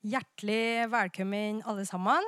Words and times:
Hjertelig 0.00 0.86
velkommen, 0.88 1.58
alle 1.68 1.82
sammen. 1.84 2.24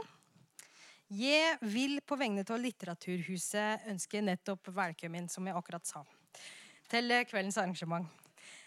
Jeg 1.09 1.55
vil 1.65 2.03
på 2.05 2.19
vegne 2.21 2.43
av 2.45 2.59
Litteraturhuset 2.61 3.87
ønske 3.89 4.21
nettopp 4.21 4.69
velkommen, 4.77 5.25
som 5.33 5.49
jeg 5.49 5.57
akkurat 5.57 5.89
sa, 5.89 6.03
til 6.93 7.09
kveldens 7.31 7.57
arrangement. 7.57 8.05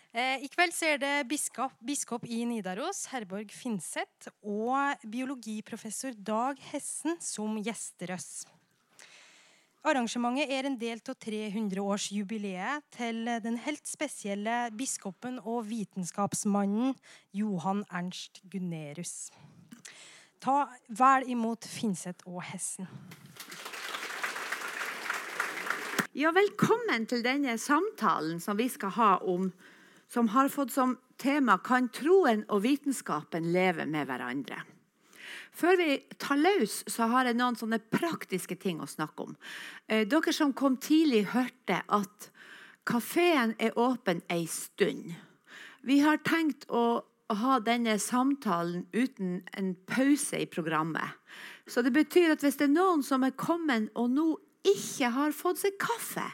Eh, 0.09 0.41
I 0.41 0.49
kveld 0.49 0.73
ser 0.73 0.97
det 0.97 1.13
biskop, 1.29 1.77
biskop 1.85 2.25
i 2.25 2.41
Nidaros, 2.49 3.03
Herborg 3.13 3.53
Finseth, 3.53 4.31
og 4.41 4.97
biologiprofessor 5.05 6.17
Dag 6.17 6.57
Hessen 6.71 7.21
som 7.21 7.61
gjester 7.61 8.17
oss. 8.17 8.47
Arrangementet 9.85 10.49
er 10.49 10.65
en 10.65 10.79
del 10.81 10.97
av 10.97 11.13
300-årsjubileet 11.21 12.87
til 12.95 13.19
den 13.43 13.59
helt 13.61 13.85
spesielle 13.85 14.71
biskopen 14.73 15.37
og 15.43 15.67
vitenskapsmannen 15.69 16.95
Johan 17.37 17.83
Ernst 17.93 18.41
Gunnerus. 18.49 19.29
Ta 20.41 20.63
vel 20.89 21.29
imot 21.29 21.69
Finseth 21.69 22.25
og 22.25 22.41
Hessen. 22.49 22.89
Ja, 26.17 26.33
velkommen 26.33 27.05
til 27.05 27.21
denne 27.21 27.59
samtalen 27.61 28.41
som 28.41 28.57
vi 28.57 28.71
skal 28.73 28.97
ha 28.97 29.11
om 29.21 29.51
som 30.09 30.33
har 30.33 30.49
fått 30.49 30.71
som 30.73 30.97
tema 31.21 31.57
'Kan 31.57 31.89
troen 31.89 32.45
og 32.49 32.63
vitenskapen 32.63 33.51
leve 33.53 33.85
med 33.85 34.07
hverandre'? 34.07 34.74
Før 35.55 35.77
vi 35.79 35.89
tar 36.19 36.39
løs, 36.41 36.81
så 36.91 37.07
har 37.11 37.29
jeg 37.29 37.37
noen 37.39 37.55
sånne 37.55 37.79
praktiske 37.93 38.57
ting 38.59 38.81
å 38.83 38.89
snakke 38.89 39.29
om. 39.29 39.35
Eh, 39.87 40.03
dere 40.07 40.33
som 40.35 40.53
kom 40.53 40.75
tidlig, 40.77 41.29
hørte 41.31 41.79
at 41.87 42.29
kafeen 42.85 43.55
er 43.59 43.77
åpen 43.79 44.21
ei 44.29 44.43
stund. 44.51 45.13
Vi 45.85 46.01
har 46.03 46.19
tenkt 46.25 46.67
å 46.67 47.05
ha 47.29 47.59
denne 47.63 47.95
samtalen 48.01 48.85
uten 48.93 49.39
en 49.57 49.73
pause 49.87 50.43
i 50.43 50.49
programmet. 50.49 51.15
Så 51.67 51.81
det 51.81 51.93
betyr 51.95 52.35
at 52.35 52.43
hvis 52.43 52.59
det 52.59 52.67
er 52.67 52.75
noen 52.75 53.03
som 53.05 53.23
er 53.25 53.37
kommet 53.37 53.89
og 53.95 54.11
nå 54.13 54.27
ikke 54.65 55.09
har 55.15 55.33
fått 55.33 55.63
seg 55.63 55.77
kaffe, 55.81 56.25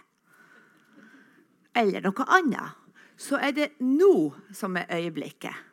eller 1.77 2.03
noe 2.03 2.27
annet, 2.27 2.79
så 3.21 3.37
er 3.39 3.53
det 3.55 3.69
nå 3.79 4.31
som 4.55 4.75
er 4.79 4.89
øyeblikket. 4.97 5.70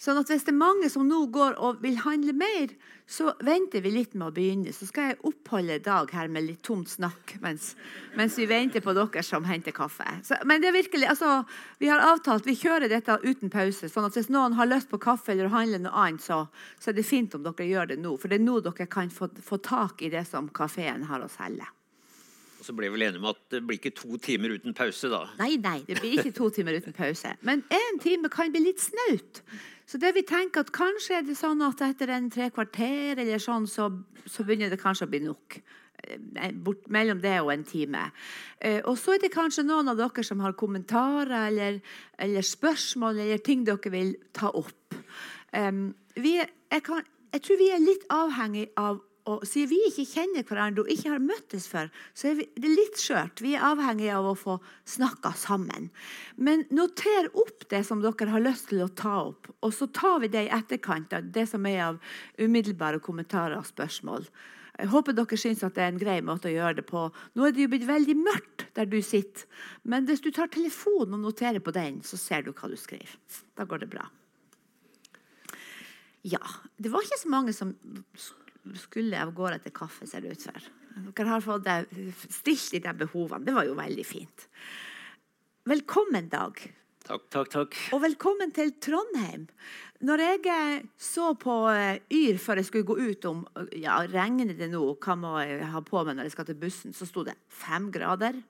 Sånn 0.00 0.18
at 0.18 0.30
Hvis 0.30 0.44
det 0.44 0.52
er 0.52 0.58
mange 0.58 0.88
som 0.90 1.06
nå 1.06 1.20
går 1.32 1.54
og 1.62 1.82
vil 1.84 1.96
handle 2.02 2.34
mer, 2.36 2.72
så 3.06 3.34
venter 3.44 3.82
vi 3.84 3.92
litt 3.92 4.14
med 4.16 4.30
å 4.30 4.34
begynne. 4.34 4.72
Så 4.72 4.88
skal 4.88 5.12
jeg 5.12 5.20
oppholde 5.28 5.78
Dag 5.84 6.10
her 6.16 6.30
med 6.32 6.46
litt 6.46 6.62
tomt 6.66 6.88
snakk 6.90 7.36
mens, 7.44 7.74
mens 8.18 8.38
vi 8.40 8.48
venter 8.50 8.82
på 8.84 8.94
dere 8.96 9.22
som 9.26 9.44
henter 9.44 9.76
kaffe. 9.76 10.06
Så, 10.24 10.38
men 10.48 10.62
det 10.62 10.70
er 10.70 10.78
virkelig, 10.78 11.06
altså, 11.12 11.44
vi 11.78 11.90
har 11.92 12.02
avtalt 12.02 12.48
vi 12.48 12.56
kjører 12.58 12.90
dette 12.90 13.20
uten 13.22 13.52
pause. 13.52 13.88
sånn 13.88 14.08
at 14.08 14.18
Hvis 14.18 14.32
noen 14.32 14.58
har 14.58 14.70
lyst 14.70 14.90
på 14.90 15.00
kaffe 15.02 15.32
eller 15.32 15.52
handle 15.52 15.82
noe 15.84 15.94
annet, 16.08 16.24
så, 16.24 16.46
så, 16.78 16.90
er 16.90 16.98
det 16.98 17.06
fint 17.06 17.34
om 17.36 17.44
dere 17.44 17.68
gjør 17.68 17.92
det 17.92 18.00
nå. 18.02 18.16
For 18.18 18.32
det 18.32 18.40
er 18.40 18.46
nå 18.48 18.58
dere 18.64 18.88
kan 18.90 19.12
få, 19.12 19.30
få 19.40 19.60
tak 19.62 20.02
i 20.02 20.12
det 20.12 20.26
som 20.28 20.48
kafeen 20.48 21.06
har 21.10 21.22
å 21.22 21.30
selge. 21.30 21.68
Og 22.64 22.70
så 22.70 22.72
ble 22.72 22.88
vi 22.88 22.96
vel 22.96 23.02
enige 23.10 23.20
om 23.20 23.26
at 23.28 23.40
det 23.52 23.58
blir 23.60 23.76
ikke 23.76 23.90
to 23.92 24.16
timer 24.24 24.54
uten 24.56 24.72
pause, 24.72 25.10
da? 25.12 25.26
Nei, 25.36 25.58
nei, 25.60 25.82
det 25.84 25.98
blir 26.00 26.16
ikke 26.16 26.32
to 26.32 26.48
timer 26.48 26.78
uten 26.80 26.96
pause. 26.96 27.34
Men 27.44 27.60
én 27.68 27.98
time 28.00 28.30
kan 28.32 28.48
bli 28.54 28.62
litt 28.64 28.80
snaut. 28.80 29.42
Så 29.86 30.00
det 30.00 30.14
vi 30.16 30.24
tenker 30.26 30.64
at 30.64 30.72
kanskje 30.74 31.18
er 31.18 31.24
det 31.26 31.36
sånn 31.36 31.62
at 31.64 31.82
etter 31.84 32.12
en 32.14 32.30
tre 32.32 32.48
kvarter 32.54 33.20
eller 33.20 33.42
sånn, 33.42 33.68
så, 33.68 33.90
så 34.24 34.44
begynner 34.46 34.72
det 34.72 34.80
kanskje 34.80 35.08
å 35.08 35.12
bli 35.12 35.20
nok. 35.26 35.58
Eh, 36.04 36.52
bort 36.52 36.88
mellom 36.92 37.20
det 37.20 37.36
og 37.40 37.52
en 37.52 37.64
time. 37.64 38.06
Eh, 38.58 38.80
og 38.84 38.98
så 39.00 39.14
er 39.14 39.24
det 39.24 39.32
kanskje 39.34 39.66
noen 39.66 39.88
av 39.92 40.00
dere 40.00 40.24
som 40.26 40.42
har 40.44 40.56
kommentarer 40.58 41.48
eller, 41.48 41.80
eller 42.18 42.44
spørsmål 42.44 43.20
eller 43.24 43.42
ting 43.44 43.64
dere 43.68 43.92
vil 43.92 44.14
ta 44.36 44.50
opp. 44.52 44.96
Um, 45.54 45.92
vi, 46.16 46.38
jeg, 46.40 46.82
kan, 46.82 47.04
jeg 47.32 47.44
tror 47.46 47.60
vi 47.60 47.70
er 47.70 47.82
litt 47.82 48.08
avhengig 48.12 48.66
av 48.80 48.98
og 49.24 49.44
Siden 49.48 49.70
vi 49.70 49.78
ikke 49.88 50.04
kjenner 50.04 50.44
hverandre 50.44 50.82
og 50.84 50.90
ikke 50.92 51.14
har 51.14 51.22
møttes 51.22 51.64
før, 51.70 51.88
så 52.12 52.28
er 52.28 52.34
vi, 52.42 52.46
det 52.60 52.68
er 52.68 52.74
litt 52.76 52.98
skjørt. 53.00 53.40
Vi 53.40 53.54
er 53.56 53.64
avhengige 53.64 54.16
av 54.18 54.26
å 54.28 54.34
få 54.36 54.58
snakka 54.90 55.32
sammen. 55.40 55.88
Men 56.36 56.66
noter 56.74 57.30
opp 57.32 57.64
det 57.70 57.80
som 57.88 58.02
dere 58.04 58.28
har 58.34 58.44
lyst 58.44 58.68
til 58.68 58.82
å 58.84 58.90
ta 58.92 59.14
opp, 59.30 59.48
og 59.64 59.72
så 59.72 59.88
tar 59.88 60.20
vi 60.20 60.32
det 60.34 60.44
i 60.44 60.52
etterkant 60.52 61.16
av 61.16 61.32
det 61.32 61.46
som 61.48 61.64
er 61.70 61.80
av 61.86 62.02
umiddelbare 62.36 63.00
kommentarer 63.04 63.56
og 63.56 63.70
spørsmål. 63.70 64.28
Jeg 64.74 64.90
håper 64.90 65.16
dere 65.16 65.40
syns 65.40 65.64
at 65.64 65.76
det 65.78 65.86
er 65.86 65.92
en 65.94 66.02
grei 66.02 66.18
måte 66.26 66.50
å 66.50 66.54
gjøre 66.54 66.82
det 66.82 66.86
på. 66.90 67.06
Nå 67.38 67.46
er 67.46 67.56
det 67.56 67.64
jo 67.64 67.72
blitt 67.72 67.88
veldig 67.88 68.20
mørkt 68.20 68.68
der 68.76 68.90
du 68.90 68.98
sitter, 69.06 69.48
men 69.88 70.04
hvis 70.10 70.20
du 70.20 70.32
tar 70.34 70.52
telefonen 70.52 71.16
og 71.16 71.28
noterer 71.30 71.64
på 71.64 71.72
den, 71.72 72.02
så 72.04 72.20
ser 72.20 72.44
du 72.44 72.52
hva 72.52 72.68
du 72.68 72.76
skriver. 72.76 73.16
Da 73.56 73.64
går 73.70 73.86
det 73.86 73.92
bra. 73.94 74.08
Ja, 76.24 76.42
det 76.76 76.90
var 76.92 77.04
ikke 77.04 77.20
så 77.20 77.30
mange 77.30 77.52
som 77.56 77.76
skulle 78.78 79.20
av 79.20 79.34
gårde 79.36 79.60
etter 79.60 79.74
kaffe, 79.74 80.06
ser 80.08 80.24
det 80.24 80.34
ut 80.34 80.46
for. 80.48 80.70
Dere 81.14 81.32
har 81.32 81.42
fått 81.44 81.68
stilt 82.30 82.78
i 82.78 82.82
de 82.84 82.94
behovene. 83.04 83.44
Det 83.46 83.54
var 83.56 83.66
jo 83.68 83.76
veldig 83.78 84.06
fint. 84.06 84.48
Velkommen, 85.68 86.28
Dag. 86.32 86.60
Takk, 87.04 87.24
takk, 87.28 87.50
takk. 87.52 87.74
Og 87.92 88.00
velkommen 88.00 88.52
til 88.56 88.70
Trondheim. 88.80 89.42
Når 90.04 90.22
jeg 90.24 90.40
eh, 90.48 90.86
så 91.00 91.34
på 91.36 91.54
eh, 91.68 92.00
Yr 92.12 92.38
før 92.40 92.60
jeg 92.60 92.68
skulle 92.70 92.88
gå 92.88 92.96
ut 92.96 93.26
om 93.28 93.42
ja, 93.76 93.98
regner 94.08 94.54
det 94.56 94.70
nå, 94.72 94.80
hva 95.04 95.16
må 95.20 95.34
jeg 95.42 95.68
ha 95.68 95.82
på 95.84 96.00
meg 96.04 96.16
når 96.16 96.30
jeg 96.30 96.36
skal 96.36 96.48
til 96.48 96.58
bussen, 96.64 96.96
så 96.96 97.08
sto 97.08 97.26
det 97.28 97.36
fem 97.52 97.90
grader. 97.92 98.40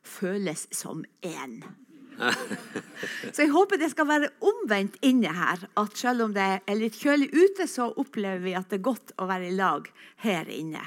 Føles 0.00 0.64
som 0.72 1.04
én. 1.20 1.60
Så 3.34 3.44
jeg 3.44 3.52
håper 3.54 3.80
det 3.80 3.90
skal 3.92 4.08
være 4.08 4.30
omvendt 4.44 4.98
inne 5.06 5.32
her. 5.34 5.64
At 5.80 5.96
selv 5.98 6.26
om 6.26 6.34
det 6.36 6.46
er 6.60 6.78
litt 6.78 6.98
kjølig 7.00 7.30
ute, 7.32 7.66
så 7.70 7.88
opplever 8.00 8.42
vi 8.44 8.54
at 8.58 8.68
det 8.70 8.80
er 8.80 8.86
godt 8.90 9.14
å 9.20 9.28
være 9.30 9.48
i 9.48 9.56
lag 9.56 9.88
her 10.24 10.50
inne. 10.52 10.82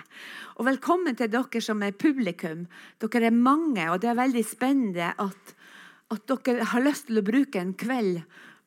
Og 0.59 0.67
velkommen 0.69 1.17
til 1.17 1.31
dere 1.33 1.63
som 1.63 1.81
er 1.85 1.97
publikum. 1.97 2.67
Dere 3.01 3.29
er 3.29 3.35
mange, 3.35 3.87
og 3.89 4.01
det 4.03 4.11
er 4.11 4.19
veldig 4.19 4.45
spennende 4.45 5.11
at, 5.17 5.53
at 6.13 6.33
dere 6.45 6.69
har 6.73 6.85
lyst 6.85 7.09
til 7.09 7.21
å 7.21 7.25
bruke 7.25 7.61
en 7.61 7.75
kveld 7.77 8.21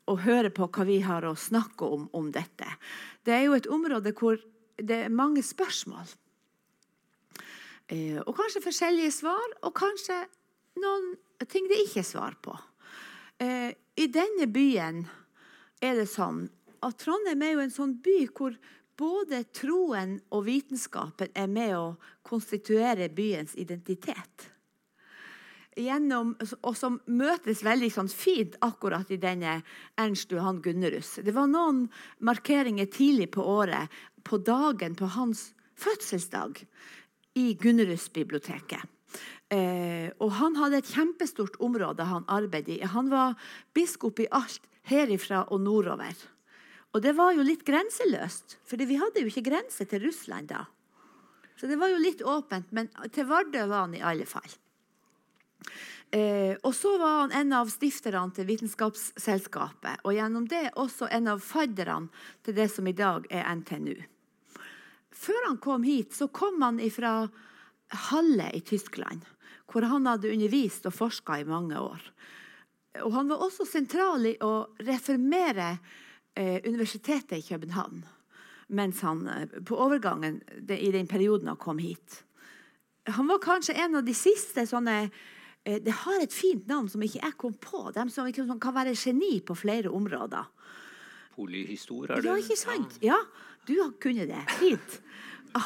og 0.07 0.23
høre 0.23 0.53
på 0.55 0.69
hva 0.71 0.87
vi 0.87 1.01
har 1.03 1.27
å 1.27 1.35
snakke 1.39 1.87
om 1.87 2.07
om 2.15 2.31
dette. 2.35 2.69
Det 3.27 3.35
er 3.35 3.47
jo 3.49 3.57
et 3.59 3.71
område 3.71 4.15
hvor 4.15 4.39
det 4.77 5.07
er 5.07 5.15
mange 5.15 5.43
spørsmål. 5.43 6.07
Eh, 7.91 8.19
og 8.23 8.35
kanskje 8.35 8.65
forskjellige 8.65 9.15
svar, 9.15 9.47
og 9.63 9.75
kanskje 9.79 10.19
noen 10.83 11.15
ting 11.45 11.69
det 11.69 11.83
ikke 11.85 12.01
er 12.01 12.09
svar 12.09 12.39
på. 12.41 12.57
Eh, 13.39 13.75
I 13.97 14.07
denne 14.09 14.49
byen 14.49 15.05
er 15.85 16.01
det 16.01 16.09
sånn 16.09 16.47
at 16.85 16.99
Trondheim 17.03 17.43
er 17.45 17.57
jo 17.57 17.63
en 17.65 17.75
sånn 17.75 17.95
by 18.01 18.19
hvor 18.33 18.57
både 18.97 19.43
troen 19.53 20.17
og 20.33 20.47
vitenskapen 20.47 21.33
er 21.37 21.49
med 21.53 21.75
å 21.77 21.87
konstituere 22.25 23.11
byens 23.13 23.57
identitet. 23.61 24.51
Gjennom, 25.77 26.33
og 26.65 26.73
som 26.73 26.97
møtes 27.13 27.61
veldig 27.65 27.91
sånn 27.93 28.09
fint 28.09 28.57
akkurat 28.65 29.11
i 29.13 29.19
denne 29.21 29.59
Ernst 30.01 30.33
Johan 30.33 30.63
Gunnerus. 30.65 31.19
Det 31.21 31.35
var 31.37 31.51
noen 31.53 31.83
markeringer 32.25 32.89
tidlig 32.89 33.29
på 33.37 33.45
året, 33.45 33.93
på 34.25 34.41
dagen 34.41 34.97
på 34.97 35.11
hans 35.19 35.51
fødselsdag, 35.77 36.63
i 37.37 37.53
Gunnerus-biblioteket. 37.61 38.96
Eh, 39.53 40.11
og 40.19 40.33
han 40.41 40.57
hadde 40.59 40.81
et 40.81 40.89
kjempestort 40.91 41.59
område 41.63 42.07
han 42.09 42.27
arbeidet 42.27 42.81
i. 42.81 42.87
Han 42.91 43.13
var 43.13 43.37
biskop 43.77 44.19
i 44.25 44.31
alt 44.35 44.65
herifra 44.91 45.45
og 45.55 45.63
nordover. 45.63 46.15
Og 46.95 47.03
det 47.05 47.13
var 47.19 47.35
jo 47.37 47.45
litt 47.47 47.63
grenseløst, 47.67 48.57
for 48.67 48.81
vi 48.81 48.99
hadde 48.99 49.23
jo 49.23 49.31
ikke 49.31 49.47
grense 49.51 49.87
til 49.87 50.03
Russland 50.07 50.51
da. 50.51 50.65
Så 51.57 51.69
det 51.71 51.79
var 51.81 51.93
jo 51.93 52.01
litt 52.03 52.23
åpent, 52.27 52.73
men 52.75 52.91
til 53.15 53.29
Vardø 53.29 53.67
var 53.69 53.87
han 53.87 53.95
i 53.97 54.03
alle 54.05 54.27
fall. 54.29 54.49
Eh, 56.15 56.55
og 56.63 56.73
så 56.77 56.95
var 57.01 57.23
han 57.23 57.35
en 57.35 57.55
av 57.59 57.71
stifterne 57.73 58.35
til 58.35 58.47
Vitenskapsselskapet, 58.51 60.03
og 60.05 60.15
gjennom 60.15 60.47
det 60.51 60.71
også 60.79 61.09
en 61.13 61.33
av 61.33 61.43
fadderne 61.45 62.11
til 62.47 62.57
det 62.59 62.69
som 62.73 62.87
i 62.87 62.97
dag 62.97 63.27
er 63.31 63.47
NTNU. 63.61 63.97
Før 65.17 65.49
han 65.49 65.61
kom 65.63 65.87
hit, 65.87 66.13
så 66.15 66.29
kom 66.29 66.61
han 66.63 66.81
fra 66.93 67.15
Halle 68.11 68.51
i 68.57 68.61
Tyskland 68.67 69.25
hvor 69.67 69.87
han 69.87 70.07
hadde 70.07 70.33
undervist 70.33 70.87
og 70.87 70.95
forska 70.95 71.41
i 71.41 71.49
mange 71.49 71.79
år. 71.79 72.03
Og 73.05 73.13
han 73.13 73.29
var 73.29 73.43
også 73.45 73.67
sentral 73.69 74.29
i 74.31 74.37
å 74.41 74.69
reformere 74.81 75.73
eh, 76.35 76.63
universitetet 76.65 77.41
i 77.41 77.47
København 77.47 78.05
mens 78.67 79.01
han, 79.01 79.29
eh, 79.29 79.47
på 79.63 79.79
overgangen 79.79 80.41
det, 80.61 80.79
i 80.79 80.91
den 80.91 81.07
perioden 81.07 81.49
han 81.49 81.57
kom 81.57 81.79
hit. 81.79 82.23
Han 83.05 83.27
var 83.27 83.39
kanskje 83.39 83.77
en 83.79 83.95
av 84.01 84.05
de 84.05 84.15
siste 84.15 84.67
sånne 84.67 84.97
eh, 85.65 85.79
Det 85.83 85.93
har 86.03 86.23
et 86.23 86.33
fint 86.33 86.67
navn 86.67 86.89
som 86.91 87.03
ikke 87.03 87.23
jeg 87.23 87.37
kom 87.39 87.55
på. 87.55 87.91
De 87.95 88.09
som, 88.11 88.31
som 88.33 88.61
kan 88.61 88.75
være 88.75 88.97
geni 88.99 89.41
på 89.41 89.55
flere 89.55 89.91
områder. 89.91 90.47
Polyhistor, 91.37 92.11
er 92.11 92.23
det? 92.23 92.31
Ja, 92.31 92.37
ikke 92.41 92.59
sant? 92.59 92.99
Ja, 93.05 93.19
du 93.69 93.77
kunne 94.03 94.27
det. 94.27 94.43
Fint. 94.59 95.01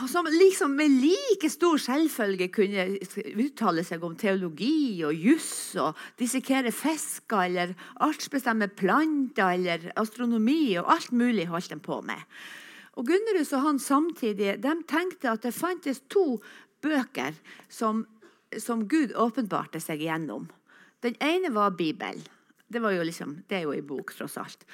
Som 0.08 0.26
liksom 0.26 0.75
med 0.76 0.90
like 1.02 1.50
stor 1.50 1.78
selvfølge 1.81 2.50
kunne 2.52 2.87
uttale 3.40 3.84
seg 3.87 4.04
om 4.04 4.16
teologi 4.19 5.02
og 5.06 5.14
juss 5.16 5.75
og 5.81 5.98
dissekere 6.20 6.72
fisker 6.75 7.46
eller 7.48 7.75
artsbestemme 8.04 8.69
planter 8.76 9.56
eller 9.56 9.88
astronomi 10.00 10.76
og 10.81 10.90
alt 10.94 11.12
mulig 11.12 11.48
holdt 11.50 11.72
de 11.72 11.81
på 11.81 12.00
med. 12.06 12.20
Og 12.98 13.06
Gunnerus 13.08 13.52
og 13.56 13.64
han 13.64 13.78
samtidig 13.81 14.58
de 14.62 14.75
tenkte 14.90 15.32
at 15.32 15.46
det 15.46 15.56
fantes 15.56 16.02
to 16.12 16.40
bøker 16.82 17.34
som, 17.69 18.04
som 18.58 18.87
Gud 18.88 19.14
åpenbarte 19.16 19.81
seg 19.81 20.04
gjennom. 20.04 20.48
Den 21.00 21.16
ene 21.25 21.52
var 21.54 21.72
Bibelen. 21.78 22.22
Det, 22.70 22.78
liksom, 22.78 23.40
det 23.48 23.56
er 23.58 23.64
jo 23.66 23.75
en 23.75 23.87
bok, 23.87 24.12
tross 24.14 24.37
alt 24.38 24.66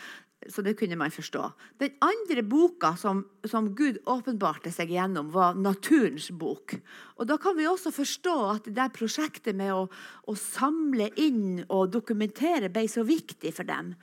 så 0.52 0.62
det 0.62 0.76
kunne 0.78 0.98
man 0.98 1.12
forstå. 1.12 1.43
Den 1.81 1.94
andre 2.04 2.43
boka 2.46 2.94
som, 2.96 3.25
som, 3.44 3.70
Gud 3.76 3.98
åpenbarte 4.06 4.72
seg 4.75 4.93
gjennom, 4.94 5.31
var 5.34 5.58
naturens 5.58 6.31
bok. 6.31 6.76
Og 7.16 7.26
Da 7.26 7.38
kan 7.43 7.56
vi 7.58 7.69
også 7.69 7.93
forstå 7.94 8.37
at 8.50 8.69
det 8.69 8.76
der 8.78 8.93
prosjektet 8.94 9.56
med 9.56 9.75
å, 9.75 9.87
å 10.26 10.37
samle 10.38 11.10
inn 11.20 11.64
og 11.69 11.93
dokumentere 11.94 12.70
ble 12.72 12.87
så 12.90 13.06
viktig 13.06 13.54
for 13.56 13.69
dem. 13.69 13.94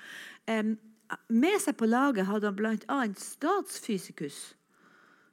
Um, 0.49 0.75
med 1.29 1.61
seg 1.61 1.77
på 1.77 1.87
laget 1.89 2.27
hadde 2.27 2.49
han 2.49 2.57
bl.a. 2.57 2.99
statsfysikus. 3.19 4.43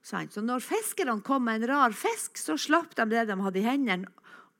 Så 0.02 0.40
når 0.40 0.64
fiskerne 0.64 1.20
kom 1.24 1.44
med 1.44 1.60
en 1.60 1.70
rar 1.74 1.94
fisk, 1.96 2.38
så 2.40 2.56
slapp 2.58 2.94
de 2.96 3.08
det 3.10 3.26
de 3.28 3.36
hadde 3.36 3.60
i 3.60 3.66
hendene, 3.66 4.08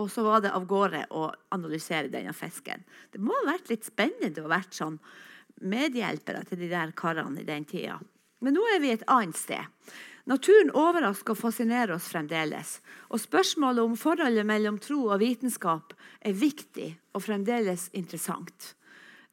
og 0.00 0.08
så 0.12 0.25
var 0.25 0.41
det 0.41 0.53
av 0.56 0.64
gårde 0.69 1.06
å 1.12 1.26
analysere 1.53 2.08
denne 2.12 2.32
fisken. 2.37 2.85
Det 3.12 3.20
må 3.20 3.35
ha 3.37 3.53
vært 3.53 3.69
litt 3.73 3.85
spennende 3.88 4.41
å 4.41 4.49
ha 4.49 4.56
vært 4.56 4.76
sånn 4.76 4.96
medhjelpere 5.61 6.45
til 6.49 6.62
de 6.62 6.71
der 6.71 6.93
karene 6.97 7.43
i 7.43 7.49
den 7.49 7.67
tida. 7.69 7.99
Men 8.41 8.57
nå 8.57 8.65
er 8.75 8.81
vi 8.81 8.93
et 8.95 9.05
annet 9.11 9.37
sted. 9.37 9.65
Naturen 10.31 10.71
overrasker 10.77 11.35
og 11.35 11.41
fascinerer 11.41 11.95
oss 11.97 12.09
fremdeles. 12.12 12.79
Og 13.11 13.23
spørsmålet 13.23 13.85
om 13.85 13.97
forholdet 13.99 14.47
mellom 14.47 14.79
tro 14.83 15.07
og 15.09 15.21
vitenskap 15.23 15.95
er 16.21 16.37
viktig 16.37 16.93
og 17.17 17.25
fremdeles 17.25 17.89
interessant. 17.97 18.75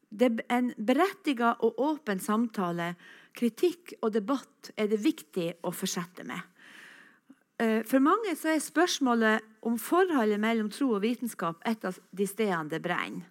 Det 0.09 0.31
er 0.47 0.57
en 0.57 0.71
berettiget 0.77 1.63
og 1.63 1.79
åpen 1.83 2.19
samtale, 2.23 2.93
kritikk 3.37 3.93
og 4.01 4.13
debatt 4.15 4.71
er 4.79 4.87
det 4.89 5.03
viktig 5.03 5.49
å 5.67 5.73
fortsette 5.75 6.23
med. 6.25 6.39
Eh, 7.61 7.81
for 7.85 8.01
mange 8.01 8.33
er 8.33 8.59
spørsmålet 8.63 9.43
om 9.67 9.77
forholdet 9.81 10.39
mellom 10.41 10.71
tro 10.73 10.93
og 10.95 11.03
vitenskap 11.03 11.61
et 11.67 11.85
av 11.85 11.97
de 12.11 12.27
stedene 12.29 12.71
det 12.71 12.81
brenner. 12.81 13.27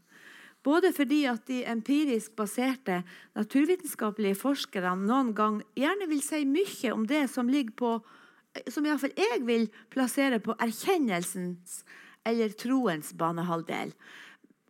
Både 0.67 0.91
fordi 0.95 1.23
at 1.31 1.47
de 1.47 1.61
empirisk 1.71 2.35
baserte 2.39 3.03
naturvitenskapelige 3.39 4.39
forskerne 4.41 5.07
noen 5.07 5.31
gang 5.37 5.61
gjerne 5.79 6.09
vil 6.11 6.23
si 6.27 6.43
mye 6.49 6.93
om 6.95 7.07
det 7.07 7.29
som 7.31 7.51
ligger 7.51 7.77
på 7.79 7.93
som 8.73 8.87
iallfall 8.89 9.13
jeg 9.19 9.43
vil 9.45 9.67
plassere 9.93 10.41
på 10.43 10.55
erkjennelsens 10.65 11.83
eller 12.27 12.55
troens 12.59 13.13
banehalvdel. 13.19 13.93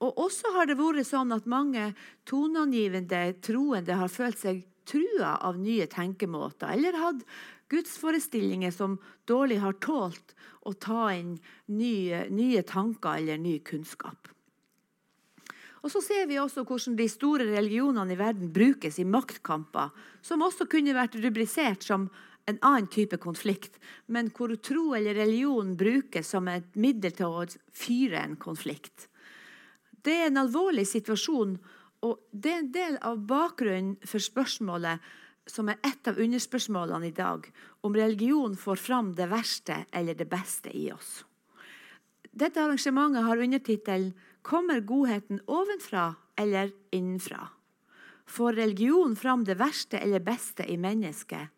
Og 0.05 0.19
også 0.27 0.53
har 0.57 0.69
det 0.69 0.77
vært 0.77 1.09
sånn 1.09 1.33
at 1.33 1.49
mange 1.49 1.93
toneangivende 2.29 3.21
troende 3.45 3.97
har 3.97 4.13
følt 4.13 4.41
seg 4.43 4.65
trua 4.87 5.37
av 5.43 5.57
nye 5.59 5.87
tenkemåter, 5.91 6.69
eller 6.77 6.99
hatt 7.01 7.25
gudsforestillinger 7.73 8.75
som 8.75 9.01
dårlig 9.27 9.59
har 9.63 9.79
tålt 9.83 10.37
å 10.67 10.75
ta 10.79 11.09
inn 11.17 11.37
nye, 11.73 12.27
nye 12.31 12.63
tanker 12.67 13.23
eller 13.23 13.41
ny 13.41 13.59
kunnskap. 13.67 14.36
Og 15.87 15.93
så 15.95 16.01
ser 16.03 16.25
vi 16.27 16.41
også 16.43 16.65
hvordan 16.67 16.97
de 16.99 17.05
store 17.07 17.45
religionene 17.53 18.17
i 18.17 18.19
verden 18.19 18.49
brukes 18.51 18.97
i 18.99 19.05
maktkamper, 19.07 19.93
som 20.19 20.43
også 20.43 20.67
kunne 20.67 20.97
vært 20.97 21.15
rubrisert 21.23 21.87
som 21.87 22.09
en 22.51 22.59
annen 22.67 22.89
type 22.91 23.21
konflikt, 23.23 23.79
men 24.11 24.33
hvor 24.35 24.51
tro 24.59 24.97
eller 24.99 25.15
religion 25.15 25.77
brukes 25.79 26.33
som 26.35 26.51
et 26.51 26.75
middel 26.75 27.15
til 27.15 27.31
å 27.39 27.45
fyre 27.71 28.19
en 28.19 28.35
konflikt. 28.35 29.07
Det 30.03 30.15
er 30.15 30.27
en 30.33 30.43
alvorlig 30.43 30.89
situasjon, 30.91 31.55
og 32.03 32.19
det 32.35 32.51
er 32.51 32.61
en 32.65 32.75
del 32.75 32.99
av 33.07 33.23
bakgrunnen 33.31 33.95
for 34.03 34.23
spørsmålet 34.23 35.07
som 35.47 35.71
er 35.71 35.79
et 35.87 36.11
av 36.11 36.19
underspørsmålene 36.19 37.13
i 37.13 37.15
dag, 37.15 37.47
om 37.87 37.95
religion 37.95 38.59
får 38.59 38.83
fram 38.83 39.15
det 39.15 39.31
verste 39.31 39.85
eller 39.95 40.19
det 40.19 40.27
beste 40.31 40.75
i 40.75 40.89
oss. 40.91 41.21
Dette 42.37 42.59
arrangementet 42.59 43.23
har 43.23 43.43
undertittelen 43.47 44.11
Kommer 44.47 44.81
godheten 44.81 45.41
ovenfra 45.47 46.15
eller 46.37 46.73
innenfra? 46.91 47.49
Får 48.27 48.53
religion 48.53 49.17
fram 49.17 49.45
det 49.45 49.55
verste 49.55 49.99
eller 49.99 50.21
beste 50.21 50.73
i 50.73 50.77
mennesket? 50.77 51.49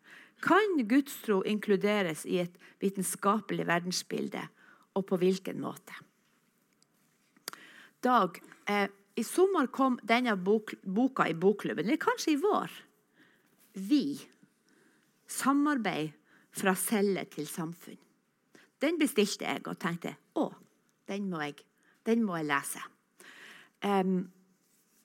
Kan 0.41 0.87
gudstro 0.89 1.43
inkluderes 1.45 2.25
i 2.25 2.39
et 2.41 2.57
vitenskapelig 2.81 3.67
verdensbilde, 3.69 4.41
og 4.97 5.05
på 5.05 5.21
hvilken 5.21 5.61
måte? 5.61 5.93
Dag, 8.01 8.41
eh, 8.65 8.89
I 9.15 9.23
sommer 9.23 9.67
kom 9.67 9.99
denne 10.01 10.33
bok, 10.35 10.73
boka 10.81 11.29
i 11.29 11.37
bokklubben, 11.37 11.85
eller 11.85 12.01
kanskje 12.01 12.31
i 12.31 12.41
vår. 12.41 12.71
Vi. 13.73 14.17
Samarbeid 15.27 16.09
fra 16.51 16.73
celle 16.75 17.25
til 17.29 17.45
samfunn. 17.47 18.01
Den 18.81 18.97
bestilte 18.97 19.45
jeg 19.45 19.67
og 19.67 19.77
tenkte 19.77 20.17
å, 20.33 20.49
den 21.05 21.29
må 21.29 21.45
jeg 21.45 21.68
den 22.07 22.23
må 22.25 22.37
jeg 22.39 22.49
lese. 22.49 22.83
Um, 23.83 24.29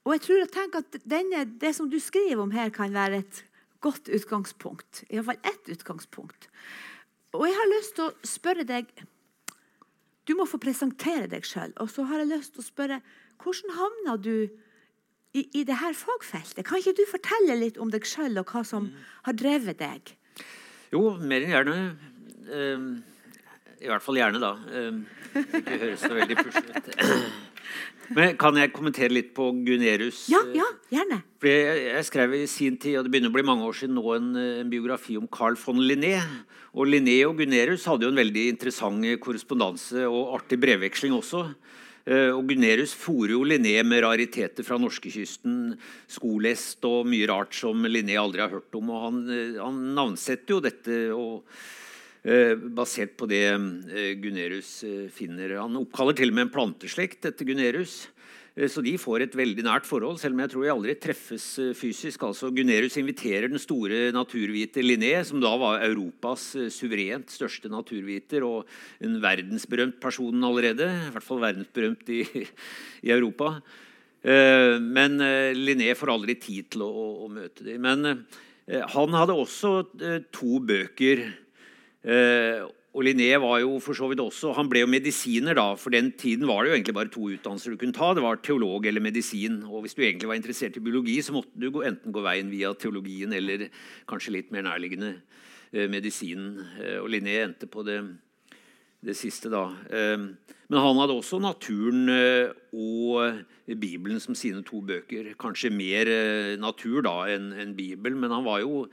og 0.05 0.17
jeg 0.17 0.25
tror 0.25 0.41
jeg 0.41 0.53
tenker 0.53 0.83
at 0.83 0.97
denne, 1.09 1.45
Det 1.61 1.75
som 1.75 1.91
du 1.91 1.99
skriver 1.99 2.43
om 2.43 2.51
her, 2.51 2.69
kan 2.69 2.93
være 2.93 3.19
et 3.19 3.45
godt 3.81 4.09
utgangspunkt. 4.09 5.05
Iallfall 5.11 5.39
ett 5.45 5.69
utgangspunkt. 5.69 6.49
Og 7.33 7.47
jeg 7.47 7.55
har 7.55 7.71
lyst 7.79 7.95
til 7.95 8.05
å 8.05 8.27
spørre 8.27 8.65
deg 8.65 8.87
Du 10.25 10.35
må 10.35 10.47
få 10.49 10.57
presentere 10.57 11.27
deg 11.29 11.45
sjøl. 11.45 11.73
Og 11.81 11.91
så 11.91 12.05
har 12.09 12.23
jeg 12.23 12.33
lyst 12.33 12.55
til 12.55 12.65
å 12.65 12.69
spørre 12.69 13.01
hvordan 13.43 13.75
havna 13.77 14.17
du 14.17 14.49
i, 15.35 15.43
i 15.53 15.65
det 15.65 15.77
her 15.77 15.93
fagfeltet? 15.93 16.65
Kan 16.65 16.79
ikke 16.79 16.95
du 16.97 17.03
fortelle 17.11 17.59
litt 17.61 17.77
om 17.77 17.91
deg 17.93 18.07
sjøl 18.09 18.39
og 18.41 18.49
hva 18.49 18.63
som 18.65 18.87
har 19.27 19.37
drevet 19.37 19.77
deg? 19.83 20.15
Jo, 20.95 21.19
mer 21.21 21.45
enn 21.45 21.53
gjerne. 21.53 21.81
Um 22.45 22.89
i 23.85 23.91
hvert 23.91 24.05
fall 24.05 24.19
gjerne, 24.19 24.41
da. 24.41 24.55
Det 25.35 25.61
ikke 25.61 25.81
høres 25.83 26.05
så 26.05 26.15
veldig 26.15 26.39
pushy 26.41 26.65
ut. 26.71 26.95
Men 28.15 28.35
Kan 28.41 28.59
jeg 28.61 28.73
kommentere 28.75 29.15
litt 29.15 29.31
på 29.37 29.49
Gunerius? 29.65 30.27
Ja, 30.33 30.43
ja, 30.57 30.67
gjerne. 30.93 31.23
Fordi 31.41 31.55
jeg, 31.55 32.07
skrev 32.09 32.35
i 32.37 32.43
sin 32.51 32.77
tid, 32.81 32.99
og 32.99 33.07
det 33.07 33.15
begynner 33.15 33.33
å 33.33 33.37
bli 33.37 33.47
mange 33.47 33.69
år 33.69 33.79
siden, 33.79 33.97
nå 33.97 34.17
en, 34.17 34.35
en 34.37 34.73
biografi 34.73 35.17
om 35.21 35.29
Carl 35.33 35.57
von 35.61 35.81
Linné. 35.81 36.19
Og 36.75 36.91
Linné 36.91 37.21
og 37.29 37.39
Gunerius 37.41 37.87
hadde 37.89 38.07
jo 38.07 38.13
en 38.13 38.21
veldig 38.21 38.49
interessant 38.53 39.07
korrespondanse 39.23 40.05
og 40.09 40.35
artig 40.37 40.59
brevveksling 40.63 41.15
også. 41.17 41.47
Eh, 42.05 42.31
og 42.35 42.45
Gunerius 42.51 42.93
fòrer 42.99 43.33
jo 43.37 43.45
Linné 43.49 43.79
med 43.87 44.05
rariteter 44.05 44.67
fra 44.67 44.77
norskekysten, 44.81 45.73
skolest 46.11 46.85
og 46.89 47.09
mye 47.09 47.31
rart 47.31 47.57
som 47.57 47.87
Linné 47.89 48.19
aldri 48.21 48.45
har 48.45 48.53
hørt 48.53 48.77
om. 48.77 48.93
Og 48.93 49.09
han, 49.09 49.25
eh, 49.33 49.57
han 49.63 49.81
navnsetter 49.97 50.59
jo 50.59 50.61
dette. 50.65 51.01
og 51.15 51.49
Eh, 51.49 51.83
basert 52.25 53.19
på 53.21 53.29
det 53.29 53.45
eh, 53.53 54.15
Gunerius 54.17 54.79
eh, 54.87 55.09
finner. 55.13 55.59
Han 55.61 55.77
oppkaller 55.83 56.17
til 56.17 56.33
og 56.33 56.39
med 56.39 56.47
en 56.47 56.55
planteslekt 56.55 57.27
etter 57.29 57.49
Gunerius. 57.49 58.05
Så 58.71 58.85
de 58.87 58.93
får 58.95 59.25
et 59.25 59.33
veldig 59.35 59.65
nært 59.67 59.83
forhold, 59.83 60.21
selv 60.23 60.37
om 60.37 60.45
jeg 60.45 60.51
tror 60.53 60.63
de 60.63 60.69
aldri 60.71 60.93
treffes 61.03 61.47
fysisk. 61.75 62.23
Altså, 62.23 62.53
Gunerius 62.55 62.95
inviterer 63.01 63.51
den 63.51 63.59
store 63.59 64.13
naturviter 64.15 64.87
Linné, 64.87 65.11
som 65.27 65.41
da 65.43 65.51
var 65.59 65.83
Europas 65.83 66.53
suverent 66.71 67.35
største 67.35 67.67
naturviter 67.67 68.47
og 68.47 68.71
en 69.03 69.19
verdensberømt 69.19 69.99
person 69.99 70.47
allerede. 70.47 70.87
I 70.87 71.11
hvert 71.17 71.27
fall 71.27 71.43
verdensberømt 71.43 72.15
i, 72.15 72.23
i 73.11 73.11
Europa. 73.11 73.57
Men 74.23 75.19
Linné 75.59 75.91
får 75.99 76.15
aldri 76.15 76.39
tid 76.39 76.77
til 76.77 76.87
å, 76.87 76.93
å, 76.95 77.13
å 77.27 77.33
møte 77.35 77.67
dem. 77.67 77.83
Men 77.83 78.23
han 78.71 79.19
hadde 79.19 79.35
også 79.35 79.81
to 80.31 80.63
bøker 80.63 81.27
Eh, 81.27 81.44
og 82.95 83.03
Linné 83.03 83.33
var 83.43 83.59
jo 83.59 83.81
for 83.83 83.97
så 83.99 84.07
vidt 84.07 84.21
også, 84.23 84.53
han 84.55 84.69
ble 84.71 84.85
jo 84.85 84.91
medisiner 84.91 85.57
da. 85.59 85.65
For 85.75 85.91
den 85.91 86.13
tiden 86.15 86.47
var 86.47 86.63
det 86.63 86.71
jo 86.71 86.77
egentlig 86.77 86.95
bare 86.95 87.11
to 87.11 87.25
utdannelser 87.27 87.75
du 87.75 87.81
kunne 87.81 87.97
ta. 87.97 88.13
Det 88.15 88.23
var 88.23 88.39
teolog 88.39 88.87
eller 88.87 89.03
medisin. 89.03 89.65
Og 89.67 89.83
hvis 89.83 89.97
du 89.99 90.05
egentlig 90.05 90.31
var 90.31 90.39
interessert 90.39 90.79
i 90.79 90.85
biologi, 90.85 91.17
så 91.19 91.35
måtte 91.35 91.59
du 91.59 91.81
enten 91.83 92.15
gå 92.15 92.23
veien 92.23 92.53
via 92.53 92.71
teologien 92.79 93.35
eller 93.35 93.67
kanskje 94.11 94.37
litt 94.37 94.55
mer 94.55 94.69
nærliggende 94.69 95.11
eh, 95.73 95.89
medisinen. 95.91 96.61
Eh, 96.79 97.01
og 97.01 97.11
Linné 97.11 97.41
endte 97.43 97.67
på 97.67 97.83
det, 97.89 97.99
det 99.05 99.17
siste, 99.19 99.53
da. 99.53 99.69
Eh, 99.93 100.29
men 100.73 100.81
han 100.81 100.97
hadde 100.99 101.17
også 101.19 101.41
naturen 101.43 102.09
eh, 102.11 102.55
og 102.73 103.45
Bibelen 103.79 104.21
som 104.23 104.37
sine 104.39 104.65
to 104.67 104.81
bøker. 104.85 105.35
Kanskje 105.41 105.73
mer 105.75 106.09
eh, 106.11 106.55
natur 106.61 107.05
da 107.05 107.19
enn 107.35 107.53
en 107.61 107.77
Bibel, 107.77 108.17
men 108.17 108.33
han 108.33 108.47
var 108.47 108.63
jo 108.65 108.87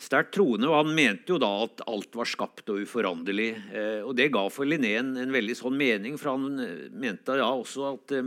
sterkt 0.00 0.32
troende, 0.38 0.70
og 0.70 0.80
han 0.80 0.96
mente 0.96 1.34
jo 1.34 1.40
da 1.42 1.50
at 1.66 1.84
alt 1.90 2.16
var 2.16 2.28
skapt 2.28 2.72
og 2.72 2.82
uforanderlig. 2.82 3.52
Eh, 3.70 4.00
og 4.02 4.16
det 4.18 4.30
ga 4.34 4.46
for 4.52 4.68
Linné 4.68 4.96
en, 5.02 5.16
en, 5.20 5.34
veldig 5.34 5.58
sånn 5.58 5.76
mening, 5.78 6.18
for 6.20 6.34
han 6.36 6.92
mente 6.96 7.38
ja 7.38 7.50
også 7.52 7.90
at 7.92 8.18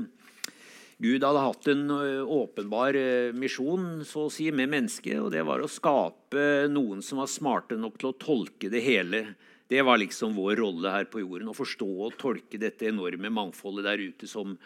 Gud 1.01 1.23
hadde 1.25 1.41
hatt 1.41 1.67
en 1.71 1.87
åpenbar 2.29 2.93
misjon 3.33 4.03
så 4.05 4.27
å 4.27 4.33
si, 4.33 4.51
med 4.53 4.69
mennesket, 4.69 5.17
og 5.17 5.31
det 5.33 5.41
var 5.47 5.63
å 5.63 5.71
skape 5.71 6.67
noen 6.69 7.01
som 7.01 7.23
var 7.23 7.31
smarte 7.31 7.79
nok 7.81 7.97
til 7.97 8.11
å 8.11 8.19
tolke 8.21 8.69
det 8.69 8.83
hele. 8.85 9.23
Det 9.71 9.81
var 9.87 10.01
liksom 10.01 10.33
vår 10.35 10.57
rolle 10.59 10.91
her 10.91 11.05
på 11.07 11.21
jorden. 11.21 11.47
Å 11.47 11.55
forstå 11.55 11.87
og 11.87 12.17
tolke 12.19 12.59
dette 12.59 12.89
enorme 12.89 13.29
mangfoldet 13.31 13.85
der 13.87 14.01
ute 14.03 14.27
som, 14.27 14.57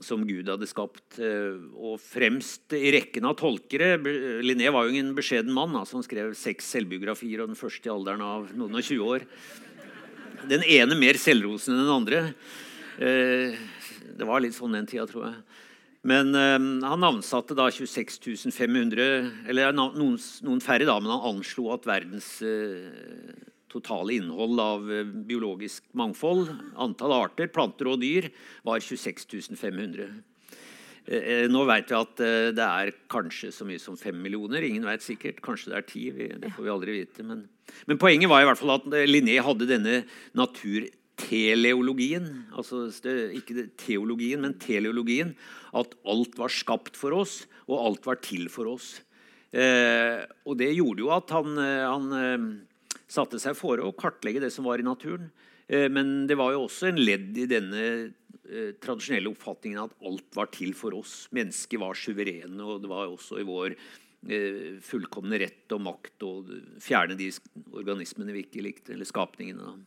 som 0.00 0.22
Gud 0.24 0.48
hadde 0.48 0.68
skapt. 0.70 1.18
Og 1.20 1.98
fremst 2.00 2.72
i 2.76 2.94
rekken 2.96 3.28
av 3.28 3.36
tolkere 3.36 3.98
Linné 4.40 4.72
var 4.72 4.86
jo 4.86 4.94
ingen 4.94 5.12
beskjeden 5.18 5.52
mann. 5.52 5.76
Altså 5.76 5.98
han 5.98 6.06
skrev 6.06 6.32
seks 6.38 6.72
selvbiografier, 6.72 7.42
og 7.42 7.52
den 7.52 7.60
første 7.60 7.90
i 7.90 7.92
alderen 7.92 8.24
av 8.24 8.48
noen 8.56 8.80
og 8.80 8.86
20 8.86 9.12
år. 9.12 9.28
Den 10.48 10.64
ene 10.64 10.96
mer 10.96 11.20
selvrosende 11.20 11.76
enn 11.76 11.84
den 11.84 11.98
andre. 11.98 12.22
Det 14.16 14.28
var 14.28 14.40
litt 14.40 14.56
sånn 14.56 14.72
den 14.72 14.88
tida, 14.88 15.04
tror 15.10 15.28
jeg. 15.28 15.36
Men 16.00 16.32
um, 16.32 16.72
han 16.80 17.04
ansatte 17.04 17.52
da 17.52 17.66
26 17.68 18.48
500 18.56 19.04
Eller 19.52 19.74
noen, 19.76 20.16
noen, 20.46 20.62
færre, 20.64 20.86
da, 20.88 20.96
men 20.96 21.12
han 21.12 21.26
anslo 21.34 21.74
at 21.74 21.84
verdens 21.84 22.38
totale 23.70 24.16
innhold 24.18 24.60
av 24.62 24.88
uh, 24.90 25.04
biologisk 25.26 25.86
mangfold, 25.96 26.50
antall 26.80 27.14
arter, 27.16 27.50
planter 27.52 27.90
og 27.92 28.00
dyr, 28.02 28.28
var 28.66 28.82
26 28.82 29.54
500. 29.58 30.10
Uh, 31.10 31.46
nå 31.50 31.64
vet 31.70 31.90
vi 31.90 31.98
at 31.98 32.24
det 32.56 32.66
er 32.66 32.94
kanskje 33.10 33.50
så 33.54 33.66
mye 33.66 33.82
som 33.82 33.98
fem 33.98 34.18
millioner. 34.20 34.66
Ingen 34.66 34.86
vet 34.88 35.04
sikkert. 35.04 35.42
Kanskje 35.44 35.72
det 35.72 35.78
er 35.78 35.88
ti. 35.88 36.06
det 36.12 36.52
får 36.54 36.66
vi 36.66 36.74
aldri 36.74 36.96
vite. 37.00 37.26
Men, 37.26 37.44
men 37.90 38.00
poenget 38.00 38.30
var 38.30 38.44
i 38.44 38.48
hvert 38.50 38.60
fall 38.60 38.76
at 38.76 38.88
Linné 39.08 39.40
hadde 39.42 39.68
denne 39.70 40.00
naturteleologien. 40.38 42.28
altså 42.54 42.88
ikke 43.38 43.70
teologien, 43.80 44.42
men 44.44 44.58
teleologien, 44.60 45.34
at 45.74 45.94
alt 46.04 46.38
var 46.38 46.52
skapt 46.52 46.98
for 46.98 47.16
oss, 47.22 47.46
og 47.70 47.86
alt 47.86 48.06
var 48.06 48.20
til 48.22 48.50
for 48.52 48.70
oss. 48.70 48.98
Eh, 49.50 50.22
og 50.46 50.58
det 50.60 50.70
gjorde 50.76 51.02
jo 51.02 51.10
at 51.10 51.32
han, 51.34 51.56
eh, 51.58 51.82
han 51.82 52.12
eh, 52.14 52.44
satte 53.10 53.40
seg 53.42 53.56
for 53.58 53.82
å 53.82 53.92
kartlegge 53.96 54.42
det 54.44 54.52
som 54.54 54.66
var 54.68 54.80
i 54.80 54.86
naturen. 54.86 55.30
Eh, 55.70 55.88
men 55.92 56.26
det 56.30 56.38
var 56.38 56.54
jo 56.54 56.66
også 56.66 56.90
en 56.90 57.00
ledd 57.00 57.38
i 57.38 57.46
denne 57.50 57.84
eh, 57.86 58.72
tradisjonelle 58.82 59.30
oppfatningen 59.32 59.82
at 59.84 59.96
alt 60.06 60.36
var 60.36 60.50
til 60.54 60.74
for 60.78 60.96
oss. 60.98 61.24
Mennesket 61.34 61.82
var 61.82 61.98
suverene, 61.98 62.62
og 62.64 62.82
det 62.82 62.90
var 62.90 63.10
også 63.10 63.40
i 63.40 63.46
vår 63.46 63.76
eh, 63.76 64.76
fullkomne 64.84 65.40
rett 65.42 65.76
og 65.76 65.84
makt 65.86 66.26
å 66.26 66.32
fjerne 66.82 67.18
de 67.18 67.30
organismene 67.70 68.34
vi 68.36 68.44
ikke 68.46 68.66
likte, 68.66 68.94
eller 68.96 69.08
skapningene. 69.08 69.78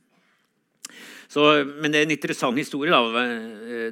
Så, 1.32 1.42
men 1.80 1.94
det 1.94 2.02
er 2.02 2.08
en 2.10 2.14
interessant 2.14 2.58
historie, 2.60 2.92
da, 2.92 3.24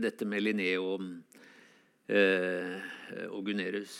dette 0.04 0.28
med 0.28 0.44
Linné 0.44 0.74
og, 0.78 1.06
og 2.12 3.48
Gunerius. 3.48 3.96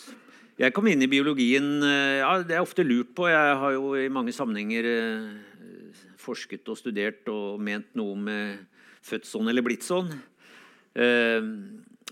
Jeg 0.62 0.76
kom 0.76 0.86
inn 0.92 1.02
i 1.02 1.10
biologien 1.10 1.82
eh, 1.82 2.20
ja, 2.22 2.36
Det 2.46 2.54
er 2.54 2.62
ofte 2.62 2.86
lurt 2.86 3.16
på. 3.18 3.26
Jeg 3.32 3.56
har 3.64 3.74
jo 3.74 3.96
i 3.98 4.10
mange 4.14 4.34
sammenhenger 4.36 4.88
eh, 4.92 6.02
forsket 6.22 6.70
og 6.70 6.78
studert 6.78 7.26
og 7.34 7.62
ment 7.64 7.90
noe 7.98 8.18
med 8.28 8.84
født 9.02 9.26
sånn 9.26 9.50
eller 9.50 9.66
blitt 9.66 9.88
sånn. 9.88 10.12
Eh, 10.94 11.42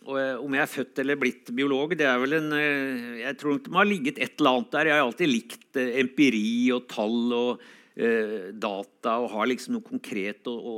og 0.09 0.45
om 0.47 0.55
jeg 0.55 0.63
er 0.63 0.71
født 0.71 1.01
eller 1.03 1.19
blitt 1.21 1.51
biolog, 1.53 1.93
det 1.99 2.07
er 2.09 2.17
vel 2.17 2.37
en 2.39 2.53
Jeg 3.19 3.35
tror 3.37 3.59
det 3.61 3.69
må 3.69 3.83
ha 3.83 3.85
ligget 3.85 4.17
et 4.17 4.39
eller 4.39 4.57
annet 4.57 4.71
der. 4.73 4.89
Jeg 4.89 4.97
har 4.97 5.05
alltid 5.05 5.29
likt 5.29 5.79
empiri 5.83 6.49
og 6.73 6.87
tall 6.89 7.35
og 7.37 7.67
data 7.99 9.15
og 9.19 9.31
har 9.33 9.49
liksom 9.49 9.73
noe 9.75 9.83
konkret 9.83 10.47
å, 10.47 10.53
å, 10.55 10.75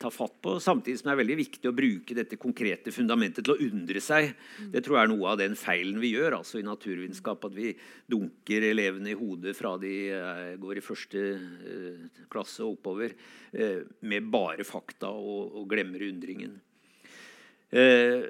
ta 0.00 0.10
fatt 0.10 0.34
på. 0.42 0.56
Samtidig 0.62 0.98
som 0.98 1.08
det 1.08 1.14
er 1.14 1.20
veldig 1.20 1.38
viktig 1.38 1.70
å 1.70 1.74
bruke 1.76 2.16
dette 2.18 2.38
konkrete 2.40 2.92
fundamentet 2.94 3.46
til 3.46 3.54
å 3.54 3.68
undre 3.68 4.02
seg. 4.02 4.32
Det 4.72 4.82
tror 4.82 4.98
jeg 4.98 5.08
er 5.08 5.12
noe 5.12 5.32
av 5.32 5.38
den 5.38 5.54
feilen 5.58 6.00
vi 6.02 6.12
gjør 6.16 6.40
altså 6.40 6.58
i 6.58 6.66
naturvitenskap. 6.66 7.46
At 7.46 7.54
vi 7.54 7.72
dunker 8.10 8.68
elevene 8.72 9.12
i 9.12 9.18
hodet 9.18 9.54
fra 9.58 9.76
de 9.78 9.94
eh, 10.16 10.54
går 10.58 10.80
i 10.80 10.84
første 10.84 11.26
eh, 11.38 12.24
klasse 12.32 12.64
og 12.66 12.78
oppover 12.78 13.14
med 14.04 14.26
bare 14.28 14.66
fakta 14.66 15.08
og, 15.08 15.54
og 15.56 15.70
glemmer 15.70 16.02
undringen. 16.04 16.58
Eh, 17.68 18.24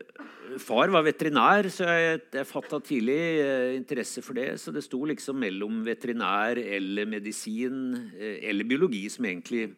far 0.59 0.91
var 0.91 1.05
veterinær, 1.07 1.69
så 1.71 1.87
jeg, 1.87 2.23
jeg 2.35 2.49
fatta 2.49 2.81
tidlig 2.83 3.19
eh, 3.39 3.77
interesse 3.77 4.23
for 4.25 4.39
det. 4.39 4.51
Så 4.59 4.75
det 4.75 4.83
sto 4.87 5.05
liksom 5.07 5.39
mellom 5.39 5.85
veterinær 5.87 6.59
eller 6.59 7.07
medisin 7.07 8.13
eh, 8.19 8.43
eller 8.51 8.67
biologi, 8.67 9.05
som 9.13 9.29
egentlig 9.31 9.69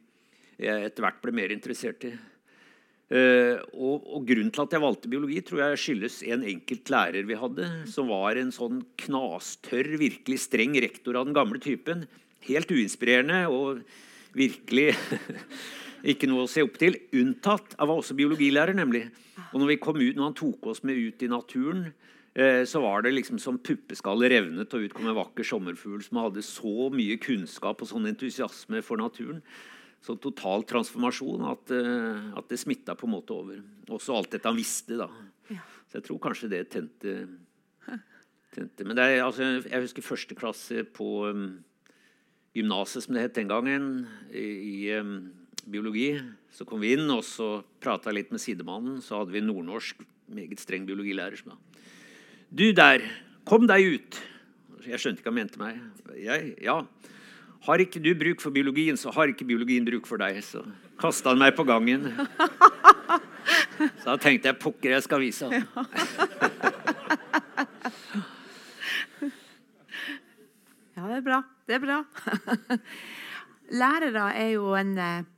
jeg 0.60 0.88
etter 0.88 1.04
hvert 1.04 1.20
ble 1.22 1.34
mer 1.36 1.52
interessert 1.54 2.04
i. 2.08 2.12
Uh, 3.10 3.58
og, 3.74 4.04
og, 4.06 4.20
Grunnen 4.22 4.52
til 4.54 4.62
at 4.62 4.74
jeg 4.76 4.82
valgte 4.84 5.10
biologi, 5.10 5.40
tror 5.42 5.64
jeg 5.64 5.78
skyldes 5.82 6.18
en 6.30 6.44
enkelt 6.46 6.92
lærer 6.94 7.24
vi 7.26 7.38
hadde, 7.40 7.66
som 7.90 8.06
var 8.12 8.38
en 8.38 8.52
sånn 8.54 8.84
knastørr, 9.02 9.96
virkelig 9.98 10.38
streng 10.44 10.76
rektor 10.84 11.18
av 11.18 11.26
den 11.26 11.34
gamle 11.34 11.58
typen. 11.64 12.04
Helt 12.46 12.70
uinspirerende 12.70 13.40
og 13.50 13.80
virkelig 14.38 14.92
ikke 16.02 16.28
noe 16.30 16.46
å 16.46 16.50
se 16.50 16.62
opp 16.64 16.78
til. 16.80 16.96
Unntatt 17.16 17.74
jeg 17.76 17.90
var 17.90 17.96
også 17.96 18.16
biologilærer, 18.18 18.76
nemlig. 18.76 19.08
Og 19.50 19.58
når, 19.60 19.72
vi 19.72 19.80
kom 19.82 19.98
ut, 20.00 20.14
når 20.16 20.30
han 20.30 20.38
tok 20.38 20.70
oss 20.72 20.84
med 20.86 21.00
ut 21.00 21.24
i 21.24 21.30
naturen, 21.30 21.90
eh, 22.34 22.62
så 22.68 22.82
var 22.84 23.04
det 23.04 23.14
liksom 23.16 23.40
som 23.42 23.58
puppeskallet 23.58 24.32
revnet, 24.32 24.74
og 24.74 24.86
ut 24.86 24.94
kom 24.94 25.10
en 25.10 25.18
vakker 25.18 25.46
sommerfugl 25.46 26.02
som 26.06 26.22
hadde 26.22 26.44
så 26.46 26.88
mye 26.94 27.18
kunnskap 27.22 27.82
og 27.82 27.90
sånn 27.90 28.08
entusiasme 28.12 28.82
for 28.86 29.00
naturen. 29.00 29.42
Så 30.00 30.16
total 30.16 30.64
transformasjon 30.64 31.44
at, 31.50 31.74
eh, 31.76 32.30
at 32.38 32.48
det 32.48 32.60
smitta 32.62 32.96
på 32.96 33.08
en 33.08 33.16
måte 33.18 33.36
over. 33.36 33.60
Også 33.92 34.16
alt 34.16 34.32
dette 34.32 34.48
han 34.48 34.56
visste. 34.56 34.96
da. 34.96 35.10
Så 35.90 35.98
jeg 35.98 36.06
tror 36.06 36.20
kanskje 36.22 36.48
det 36.52 36.68
tente. 36.70 37.16
tente. 38.54 38.84
Men 38.86 38.98
er, 38.98 39.24
altså, 39.24 39.42
jeg 39.66 39.82
husker 39.82 40.06
første 40.06 40.36
klasse 40.38 40.84
på 40.84 41.26
um, 41.26 41.64
gymnaset, 42.54 43.02
som 43.02 43.14
det 43.14 43.24
het 43.24 43.34
den 43.34 43.50
gangen. 43.50 44.06
i, 44.30 44.46
i 44.86 44.98
um, 44.98 45.32
biologi. 45.68 46.14
Så 46.54 46.66
kom 46.68 46.80
vi 46.82 46.94
inn 46.96 47.10
og 47.12 47.24
så 47.26 47.60
prata 47.82 48.12
litt 48.14 48.32
med 48.32 48.42
sidemannen. 48.42 49.00
Så 49.04 49.20
hadde 49.20 49.34
vi 49.34 49.42
en 49.42 49.50
nordnorsk, 49.50 50.00
meget 50.30 50.62
streng 50.62 50.86
biologilærer 50.86 51.40
som 51.40 51.52
da 51.52 51.58
Du 52.50 52.72
der, 52.72 53.02
kom 53.44 53.66
deg 53.66 53.96
ut. 53.96 54.20
Jeg 54.86 54.98
skjønte 54.98 55.20
ikke 55.20 55.30
hva 55.30 55.34
han 55.34 55.40
mente 55.40 55.60
meg. 55.60 55.80
Jeg, 56.18 56.54
ja. 56.64 56.80
Har 57.66 57.82
ikke 57.82 58.00
du 58.02 58.14
bruk 58.16 58.40
for 58.40 58.50
biologien, 58.54 58.96
så 58.96 59.12
har 59.12 59.30
ikke 59.30 59.46
biologien 59.46 59.84
bruk 59.84 60.06
for 60.08 60.18
deg. 60.18 60.40
Så 60.42 60.64
kasta 61.00 61.34
han 61.34 61.42
meg 61.42 61.54
på 61.58 61.66
gangen. 61.68 62.08
Så 64.00 64.10
da 64.10 64.16
tenkte 64.20 64.50
jeg 64.50 64.58
pokker, 64.60 64.94
jeg 64.96 65.04
skal 65.06 65.22
vise 65.22 65.48
han. 65.48 65.66
Ja, 71.00 71.06
det 71.08 71.16
er 71.16 71.24
bra. 71.24 71.36
Det 71.64 71.76
er 71.78 71.80
bra. 71.80 71.98
Lærere 73.80 74.26
er 74.36 74.48
jo 74.52 74.74
en 74.76 74.90
eh, 75.00 75.28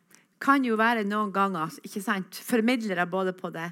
kan 0.42 0.66
jo 0.66 0.76
være 0.80 1.04
noen 1.06 1.32
ganger 1.34 1.78
ikke 1.86 2.02
sant, 2.02 2.38
formidlere 2.46 3.06
både 3.10 3.34
på 3.36 3.52
det 3.54 3.70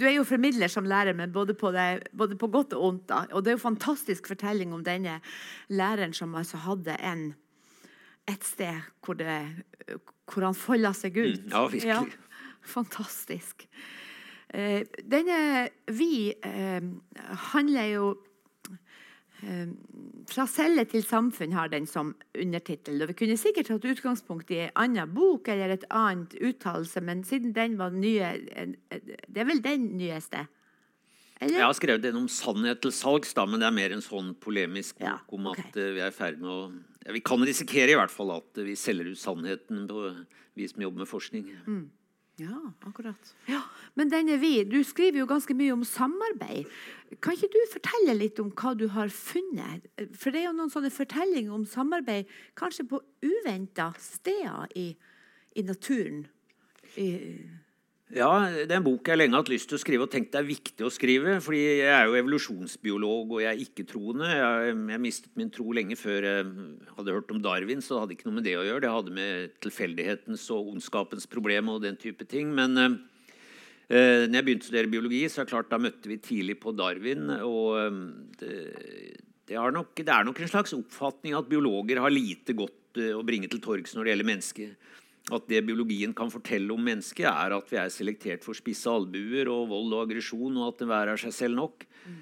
Du 0.00 0.06
er 0.06 0.14
jo 0.14 0.24
formidler 0.24 0.70
som 0.70 0.86
lærer, 0.86 1.16
men 1.16 1.32
både 1.32 1.54
på, 1.58 1.72
det, 1.74 2.06
både 2.16 2.36
på 2.38 2.48
godt 2.48 2.72
og 2.76 2.84
ondt. 2.86 3.08
Da. 3.08 3.24
Og 3.34 3.42
det 3.44 3.50
er 3.50 3.56
jo 3.58 3.64
fantastisk 3.64 4.28
fortelling 4.30 4.72
om 4.72 4.84
denne 4.86 5.18
læreren 5.68 6.14
som 6.16 6.34
altså 6.38 6.60
hadde 6.62 6.94
en, 7.04 7.24
et 8.30 8.46
sted 8.46 8.78
hvor, 9.04 9.18
det, 9.18 9.34
hvor 10.30 10.46
han 10.46 10.56
folda 10.56 10.94
seg 10.96 11.18
ut. 11.18 11.42
Mm, 11.42 11.50
ja, 11.52 11.64
virkelig. 11.74 11.90
Ja, 11.90 12.46
fantastisk. 12.62 13.66
Eh, 14.54 14.86
denne 15.04 15.68
Vi 15.90 16.32
eh, 16.32 16.86
handler 17.52 17.90
jo 17.90 18.14
fra 20.30 20.44
celle 20.50 20.84
til 20.90 21.04
samfunn 21.06 21.54
har 21.56 21.70
den 21.72 21.86
som 21.88 22.12
undertittel. 22.36 23.00
Vi 23.08 23.16
kunne 23.22 23.38
sikkert 23.40 23.70
hatt 23.72 23.86
utgangspunkt 23.88 24.52
i 24.52 24.66
en 24.66 24.74
annen 24.82 25.12
bok 25.16 25.48
eller 25.48 25.72
et 25.74 25.86
annet 25.88 26.36
uttalelse, 26.36 27.00
men 27.04 27.24
siden 27.24 27.54
den 27.56 27.78
var 27.80 27.94
nye 27.94 28.34
Det 28.90 29.40
er 29.40 29.48
vel 29.48 29.62
den 29.64 29.92
nyeste? 29.96 30.46
Eller? 31.40 31.56
Jeg 31.56 31.64
har 31.64 31.76
skrevet 31.78 32.04
den 32.04 32.18
om 32.20 32.28
sannhet 32.28 32.82
til 32.84 32.92
salgs, 32.92 33.32
da, 33.32 33.46
men 33.48 33.62
det 33.62 33.68
er 33.70 33.72
mer 33.72 33.94
en 33.96 34.04
sånn 34.04 34.34
polemisk 34.44 34.98
bok 35.00 35.08
ja, 35.08 35.16
om 35.32 35.48
at 35.54 35.70
uh, 35.72 35.86
vi 35.96 36.02
er 36.04 36.12
ferdig 36.12 36.42
med 36.42 36.50
å 36.52 36.60
ja, 37.06 37.14
Vi 37.16 37.22
kan 37.24 37.40
risikere 37.40 37.94
i 37.94 37.96
hvert 37.96 38.12
fall 38.12 38.34
at 38.34 38.60
vi 38.60 38.76
selger 38.76 39.08
ut 39.08 39.18
sannheten 39.18 39.86
på 39.88 40.10
vi 40.58 40.68
som 40.68 40.84
jobber 40.84 41.06
med 41.06 41.08
forskning. 41.08 41.46
Mm. 41.64 41.86
Ja, 42.40 42.56
akkurat. 42.88 43.32
Ja, 43.50 43.60
men 43.98 44.08
denne 44.08 44.38
vi, 44.40 44.64
Du 44.64 44.80
skriver 44.84 45.20
jo 45.20 45.26
ganske 45.28 45.54
mye 45.54 45.74
om 45.74 45.84
samarbeid. 45.84 46.68
Kan 47.20 47.36
ikke 47.36 47.50
du 47.52 47.58
fortelle 47.72 48.14
litt 48.16 48.40
om 48.40 48.52
hva 48.56 48.72
du 48.78 48.86
har 48.94 49.10
funnet? 49.12 49.88
For 50.14 50.32
det 50.32 50.42
er 50.42 50.48
jo 50.48 50.56
noen 50.56 50.72
sånne 50.72 50.92
fortellinger 50.94 51.52
om 51.52 51.66
samarbeid 51.68 52.30
kanskje 52.56 52.86
på 52.88 53.02
uventa 53.26 53.90
steder 54.00 54.70
i, 54.78 54.94
i 55.56 55.66
naturen. 55.66 56.24
I, 56.96 57.10
ja, 58.16 58.30
det 58.50 58.70
er 58.70 58.78
en 58.78 58.86
bok 58.86 59.06
jeg 59.06 59.20
lenge 59.20 59.36
har 59.36 59.44
hatt 59.44 59.52
lyst 59.52 59.68
til 59.70 59.78
å 59.78 59.82
skrive 59.82 60.06
og 60.06 60.10
tenkt 60.12 60.32
det 60.34 60.40
er 60.40 60.48
viktig 60.48 60.86
å 60.86 60.92
skrive. 60.92 61.36
fordi 61.44 61.60
jeg 61.62 61.92
er 61.94 62.08
jo 62.08 62.18
evolusjonsbiolog, 62.18 63.36
og 63.36 63.44
jeg 63.44 63.50
er 63.52 63.62
ikke-troende. 63.66 64.32
Jeg, 64.34 64.74
jeg, 64.94 65.02
mistet 65.06 65.36
min 65.38 65.52
tro 65.54 65.76
lenge 65.76 65.98
før 66.00 66.26
jeg 66.26 66.48
hadde 66.96 67.14
hørt 67.18 67.30
om 67.34 67.44
Darwin, 67.44 67.84
så 67.84 67.94
det 67.94 68.02
hadde 68.04 68.18
ikke 68.18 68.30
noe 68.30 68.38
med 68.40 68.48
det 68.48 68.56
å 68.58 68.66
gjøre. 68.66 68.84
Det 68.86 68.96
hadde 68.96 69.16
med 69.20 69.54
tilfeldighetens 69.62 70.48
og 70.56 70.74
ondskapens 70.74 71.30
problem 71.30 71.70
og 71.74 71.84
den 71.86 72.00
type 72.00 72.26
ting. 72.30 72.50
Men, 72.56 73.00
Eh, 73.90 74.28
når 74.30 74.36
jeg 74.38 74.46
begynte 74.46 74.66
å 74.66 74.68
studere 74.68 74.90
biologi, 74.90 75.24
så 75.26 75.40
er 75.40 75.48
det 75.48 75.50
klart, 75.50 75.70
da 75.72 75.78
møtte 75.82 76.06
vi 76.06 76.20
tidlig 76.22 76.60
på 76.62 76.70
Darwin. 76.78 77.26
og 77.42 77.78
eh, 77.80 77.96
det, 78.38 78.58
det, 79.50 79.56
nok, 79.74 79.96
det, 79.98 80.12
er 80.14 80.28
nok, 80.28 80.38
en 80.38 80.52
slags 80.52 80.76
oppfatning 80.76 81.34
at 81.34 81.48
biologer 81.50 81.98
har 81.98 82.14
lite 82.14 82.54
godt 82.54 83.00
eh, 83.02 83.10
å 83.16 83.24
bringe 83.26 83.50
til 83.50 83.62
torgs 83.64 83.96
når 83.96 84.06
det 84.06 84.12
gjelder 84.12 84.28
mennesket. 84.30 84.92
At 85.32 85.46
det 85.50 85.62
biologien 85.66 86.14
kan 86.16 86.32
fortelle 86.32 86.72
om 86.74 86.82
mennesket, 86.82 87.28
er 87.30 87.54
at 87.56 87.70
vi 87.70 87.78
er 87.78 87.92
selektert 87.92 88.46
for 88.46 88.58
spisse 88.58 88.90
albuer 88.90 89.50
og 89.52 89.68
vold 89.70 89.94
og 89.94 90.04
aggresjon, 90.08 90.58
og 90.58 90.72
at 90.72 90.84
enhver 90.84 91.12
er 91.12 91.22
seg 91.22 91.36
selv 91.36 91.58
nok. 91.60 91.86
Mm. 92.06 92.18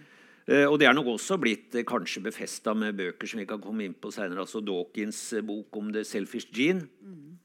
Uh, 0.49 0.65
og 0.65 0.79
det 0.81 0.87
er 0.89 0.95
nok 0.97 1.11
også 1.13 1.37
blitt 1.37 1.77
uh, 1.77 1.85
kanskje 1.85 2.23
befesta 2.25 2.73
med 2.73 2.97
bøker 2.97 3.29
som 3.29 3.43
vi 3.43 3.49
kan 3.49 3.61
komme 3.61 3.85
inn 3.85 3.93
på 3.93 4.09
senere. 4.15 4.47
Altså 4.47 4.63
Dawkins' 4.65 5.21
uh, 5.37 5.45
bok 5.45 5.77
om 5.77 5.91
the 5.93 6.07
selfish 6.09 6.49
gene. 6.57 6.87
Mm. 7.05 7.37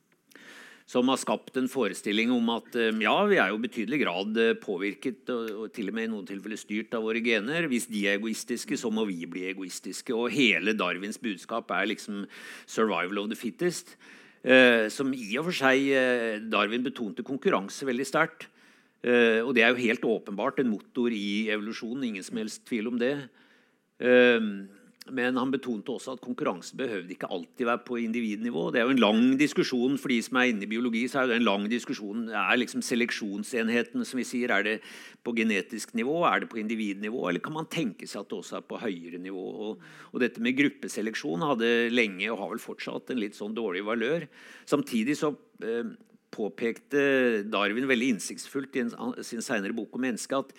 Som 0.87 1.11
har 1.11 1.19
skapt 1.19 1.57
en 1.59 1.67
forestilling 1.71 2.31
om 2.31 2.49
at 2.53 2.75
ja, 2.75 3.13
vi 3.25 3.37
er 3.39 3.53
jo 3.53 3.55
i 3.55 3.63
betydelig 3.63 4.01
grad 4.01 4.39
påvirket 4.61 5.29
og, 5.31 5.45
og, 5.55 5.69
til 5.73 5.87
og 5.89 5.95
med 5.95 6.09
i 6.09 6.11
noen 6.11 6.27
tilfeller 6.27 6.59
styrt 6.59 6.95
av 6.95 7.05
våre 7.07 7.21
gener. 7.23 7.69
Hvis 7.71 7.87
de 7.87 8.01
er 8.03 8.17
egoistiske, 8.19 8.75
så 8.77 8.91
må 8.91 9.05
vi 9.07 9.23
bli 9.31 9.45
egoistiske. 9.47 10.11
Og 10.11 10.35
hele 10.35 10.75
Darwins 10.75 11.17
budskap 11.23 11.71
er 11.71 11.87
liksom 11.87 12.25
'survival 12.67 13.23
of 13.23 13.31
the 13.31 13.39
fittest'. 13.39 13.95
Eh, 14.43 14.89
som 14.91 15.13
i 15.15 15.37
og 15.39 15.47
for 15.47 15.55
seg 15.55 15.85
eh, 15.95 16.41
Darwin 16.51 16.83
betonte 16.83 17.23
konkurranse 17.23 17.87
veldig 17.87 18.07
sterkt. 18.07 18.49
Eh, 19.03 19.39
og 19.39 19.53
det 19.55 19.63
er 19.63 19.71
jo 19.71 19.83
helt 19.85 20.07
åpenbart 20.07 20.59
en 20.59 20.71
motor 20.73 21.15
i 21.15 21.49
evolusjonen. 21.53 22.09
Ingen 22.09 22.27
som 22.27 22.39
helst 22.41 22.65
tvil 22.67 22.91
om 22.91 22.99
det. 22.99 23.15
Men 25.11 25.35
han 25.35 25.51
betonte 25.51 25.91
også 25.91 26.13
at 26.15 26.21
konkurranse 26.23 26.77
behøvde 26.79 27.11
ikke 27.11 27.27
alltid 27.27 27.67
være 27.67 27.81
på 27.83 27.97
individnivå. 27.99 28.69
Det 28.71 28.79
er 28.79 28.85
jo 28.87 28.93
en 28.95 29.01
lang 29.03 29.23
diskusjon 29.39 29.97
for 29.99 30.13
de 30.13 30.19
som 30.23 30.39
er 30.39 30.53
inne 30.53 30.63
i 30.63 30.69
biologi. 30.71 31.01
så 31.11 31.23
Er 31.23 31.27
det 31.27 31.39
en 31.41 31.47
lang 31.49 31.67
diskusjon, 31.71 32.29
er 32.29 32.59
liksom 32.61 32.81
seleksjonsenhetene 32.85 34.07
som 34.07 34.21
vi 34.21 34.27
sier, 34.27 34.53
er 34.55 34.63
det 34.63 34.77
på 35.23 35.35
genetisk 35.35 35.91
nivå, 35.93 36.23
er 36.29 36.43
det 36.43 36.49
på 36.53 36.61
individnivå, 36.61 37.27
eller 37.27 37.43
kan 37.43 37.57
man 37.57 37.67
tenke 37.67 38.07
seg 38.07 38.23
at 38.23 38.31
det 38.31 38.39
også 38.39 38.61
er 38.61 38.67
på 38.69 38.79
høyere 38.79 39.19
nivå? 39.19 39.43
Og, 39.67 39.83
og 40.13 40.23
dette 40.23 40.43
med 40.43 40.55
gruppeseleksjon 40.61 41.43
hadde 41.49 41.73
lenge, 41.91 42.31
og 42.31 42.39
har 42.39 42.55
vel 42.55 42.63
fortsatt, 42.63 43.11
en 43.11 43.19
litt 43.19 43.35
sånn 43.35 43.57
dårlig 43.57 43.83
valør. 43.83 44.27
Samtidig 44.69 45.17
så 45.19 45.33
eh, 45.67 45.91
påpekte 46.33 47.43
Darwin 47.51 47.89
veldig 47.91 48.15
innsiktsfullt 48.15 48.79
i 48.79 48.87
sin 49.25 49.43
senere 49.43 49.75
bok 49.75 49.93
om 49.97 50.07
mennesket 50.07 50.39
at 50.39 50.55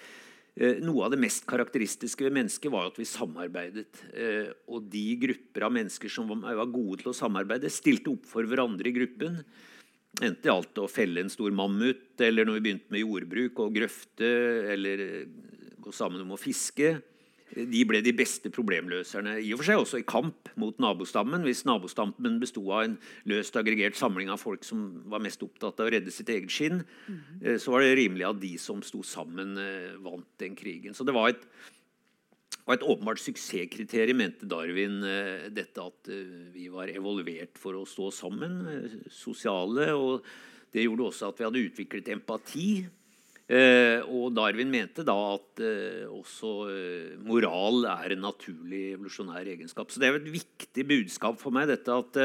noe 0.54 1.06
av 1.06 1.10
det 1.10 1.18
mest 1.18 1.46
karakteristiske 1.50 2.22
ved 2.22 2.36
mennesket 2.36 2.70
var 2.70 2.86
at 2.86 2.98
vi 3.00 3.06
samarbeidet. 3.08 4.02
Eh, 4.14 4.52
og 4.70 4.86
de 4.90 5.06
grupper 5.24 5.66
av 5.66 5.72
mennesker 5.74 6.12
som 6.12 6.30
var 6.30 6.68
gode 6.70 7.00
til 7.02 7.10
å 7.10 7.16
samarbeide, 7.16 7.72
stilte 7.72 8.12
opp 8.12 8.28
for 8.30 8.46
hverandre 8.46 8.90
i 8.90 8.94
gruppen. 8.94 9.40
Enten 10.20 10.38
det 10.44 10.50
gjaldt 10.52 10.78
å 10.78 10.90
felle 10.90 11.24
en 11.24 11.32
stor 11.32 11.50
mammut, 11.50 12.12
eller 12.22 12.46
når 12.46 12.60
vi 12.60 12.64
begynte 12.68 12.94
med 12.94 13.02
jordbruk 13.02 13.64
og 13.64 13.74
grøfte, 13.74 14.30
eller 14.76 15.02
gå 15.82 15.94
sammen 15.94 16.22
om 16.22 16.36
å 16.36 16.40
fiske 16.40 16.94
de 17.54 17.82
ble 17.86 18.00
de 18.02 18.12
beste 18.16 18.50
problemløserne. 18.52 19.36
I 19.38 19.52
og 19.54 19.60
for 19.60 19.68
seg 19.68 19.80
også 19.80 20.00
i 20.00 20.06
kamp 20.08 20.50
mot 20.60 20.78
nabostammen. 20.82 21.44
Hvis 21.46 21.64
nabostammen 21.68 22.40
besto 22.42 22.64
av 22.74 22.88
en 22.88 22.96
løst 23.30 23.54
aggregert 23.58 23.98
samling 23.98 24.32
av 24.32 24.42
folk 24.42 24.66
som 24.66 25.04
var 25.10 25.22
mest 25.22 25.42
opptatt 25.46 25.78
av 25.78 25.88
å 25.88 25.94
redde 25.94 26.14
sitt 26.14 26.32
eget 26.34 26.52
skinn, 26.52 26.82
mm. 26.82 27.54
så 27.62 27.74
var 27.74 27.84
det 27.84 27.94
rimelig 28.00 28.26
at 28.28 28.42
de 28.42 28.54
som 28.60 28.82
sto 28.86 29.04
sammen, 29.06 29.54
eh, 29.60 29.94
vant 30.02 30.26
den 30.42 30.58
krigen. 30.58 30.96
Så 30.96 31.06
det 31.06 31.14
var 31.14 31.30
et, 31.30 31.46
var 32.64 32.78
et 32.78 32.88
åpenbart 32.90 33.22
suksesskriterium, 33.22 34.18
mente 34.24 34.50
Darwin, 34.50 34.98
eh, 35.06 35.46
dette 35.54 35.86
at 35.86 36.10
vi 36.54 36.66
var 36.72 36.90
evolvert 36.90 37.60
for 37.60 37.78
å 37.78 37.86
stå 37.86 38.10
sammen, 38.14 38.58
sosiale. 39.12 39.92
og 39.94 40.26
Det 40.74 40.88
gjorde 40.88 41.10
også 41.12 41.30
at 41.30 41.38
vi 41.38 41.48
hadde 41.48 41.66
utviklet 41.70 42.14
empati. 42.16 42.68
Eh, 43.44 44.00
og 44.08 44.30
Darwin 44.32 44.70
mente 44.72 45.04
da 45.04 45.14
at 45.34 45.60
eh, 45.60 46.04
også 46.08 46.52
eh, 46.72 47.16
moral 47.28 47.82
er 47.92 48.14
en 48.14 48.22
naturlig 48.24 48.94
evolusjonær 48.94 49.50
egenskap. 49.52 49.92
Så 49.92 50.00
det 50.00 50.08
er 50.08 50.14
jo 50.14 50.22
et 50.22 50.30
viktig 50.38 50.86
budskap 50.88 51.36
for 51.42 51.54
meg, 51.54 51.68
dette 51.72 51.92
at 51.92 52.22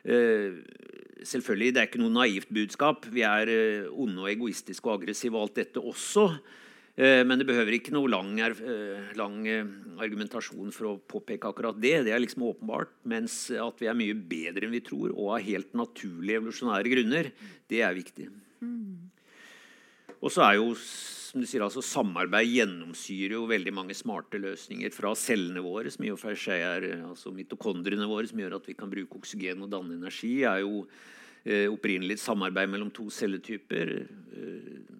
Selvfølgelig, 0.00 1.74
det 1.76 1.80
er 1.82 1.88
ikke 1.90 2.00
noe 2.00 2.14
naivt 2.14 2.48
budskap. 2.56 3.04
Vi 3.12 3.20
er 3.20 3.50
onde 3.92 4.22
og 4.22 4.30
egoistiske 4.30 4.88
og 4.88 4.94
aggressive 4.94 5.36
og 5.36 5.42
alt 5.44 5.58
dette 5.58 5.82
også. 5.84 6.24
Men 6.96 7.36
det 7.36 7.44
behøver 7.44 7.76
ikke 7.76 7.92
noe 7.92 8.08
lang, 8.08 8.30
lang, 9.20 9.36
argumentasjon 10.00 10.72
for 10.72 10.88
å 10.88 10.94
påpeke 11.04 11.52
akkurat 11.52 11.76
det. 11.76 11.92
Det 12.08 12.16
er 12.16 12.24
liksom 12.24 12.46
åpenbart. 12.48 12.96
Mens 13.12 13.36
at 13.52 13.84
vi 13.84 13.92
er 13.92 14.00
mye 14.00 14.16
bedre 14.16 14.64
enn 14.64 14.72
vi 14.72 14.80
tror, 14.88 15.12
og 15.12 15.34
av 15.36 15.44
helt 15.44 15.76
naturlige 15.76 16.40
evolusjonære 16.40 16.94
grunner, 16.96 17.28
det 17.68 17.84
er 17.84 18.00
viktig. 18.00 18.30
Mm. 18.64 19.10
Og 20.20 20.32
så 20.32 20.44
er 20.46 20.58
jo 20.60 20.74
som 21.30 21.42
du 21.42 21.46
sier, 21.46 21.62
altså 21.62 21.82
Samarbeid 21.84 22.48
gjennomsyrer 22.50 23.36
jo 23.36 23.44
veldig 23.46 23.72
mange 23.74 23.94
smarte 23.94 24.40
løsninger 24.42 24.90
fra 24.90 25.12
cellene 25.14 25.62
våre, 25.62 25.92
som 25.94 26.02
i 26.02 26.10
og 26.10 26.18
for 26.18 26.38
seg 26.38 26.64
er 26.66 26.86
altså 27.06 27.30
mitokondriene 27.34 28.08
våre, 28.10 28.26
som 28.26 28.40
gjør 28.42 28.56
at 28.58 28.66
vi 28.66 28.74
kan 28.78 28.90
bruke 28.90 29.20
oksygen 29.20 29.62
og 29.62 29.70
danne 29.70 29.94
energi, 29.94 30.40
er 30.42 30.64
jo 30.64 30.82
eh, 31.44 31.68
opprinnelig 31.70 32.18
et 32.18 32.24
samarbeid 32.24 32.72
mellom 32.72 32.90
to 32.94 33.06
celletyper. 33.14 33.94
Eh, 34.34 34.98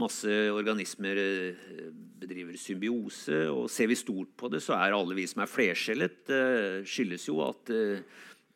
masse 0.00 0.38
organismer 0.56 1.20
eh, 1.20 1.92
bedriver 2.22 2.56
symbiose. 2.56 3.44
og 3.52 3.68
Ser 3.70 3.92
vi 3.92 4.00
stort 4.00 4.32
på 4.40 4.48
det, 4.52 4.62
så 4.64 4.78
er 4.78 4.96
alle 4.96 5.20
vi 5.20 5.28
som 5.28 5.44
er 5.44 5.52
flercellet, 5.52 6.22
eh, 6.32 6.80
skyldes 6.88 7.28
jo 7.28 7.42
at 7.44 7.76
eh, 7.76 8.00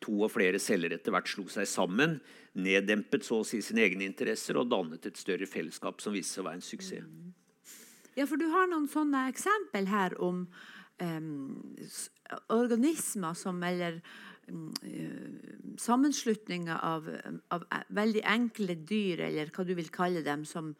to 0.01 0.17
og 0.23 0.33
flere 0.33 0.57
celler 0.61 0.97
etter 0.97 1.13
hvert 1.13 1.29
slo 1.29 1.45
seg 1.51 1.69
sammen 1.69 2.17
neddempet 2.57 3.25
så 3.25 3.41
å 3.41 3.47
si 3.47 3.61
sine 3.65 3.85
egne 3.85 4.07
interesser 4.07 4.57
og 4.59 4.69
dannet 4.71 5.05
et 5.05 5.19
større 5.19 5.47
fellesskap 5.49 6.01
som 6.03 6.15
viste 6.15 6.35
seg 6.35 6.43
å 6.43 6.47
være 6.49 6.59
en 6.59 6.65
suksess. 6.65 7.11
Ja, 8.17 8.25
for 8.25 8.41
du 8.41 8.47
har 8.49 8.69
noen 8.69 8.87
sånne 8.89 9.27
eksempel 9.29 9.89
her 9.91 10.15
om 10.23 10.47
um, 10.97 11.75
organismer 12.53 13.37
som 13.37 13.61
eller 13.63 13.99
um, 14.49 14.71
sammenslutninger 15.77 16.81
av, 16.81 17.09
av, 17.53 17.67
veldig 17.93 18.25
enkle 18.25 18.79
dyr, 18.89 19.27
eller 19.29 19.53
hva 19.53 19.67
du 19.67 19.75
vil 19.77 19.93
kalle 19.93 20.25
dem, 20.25 20.47
som, 20.49 20.73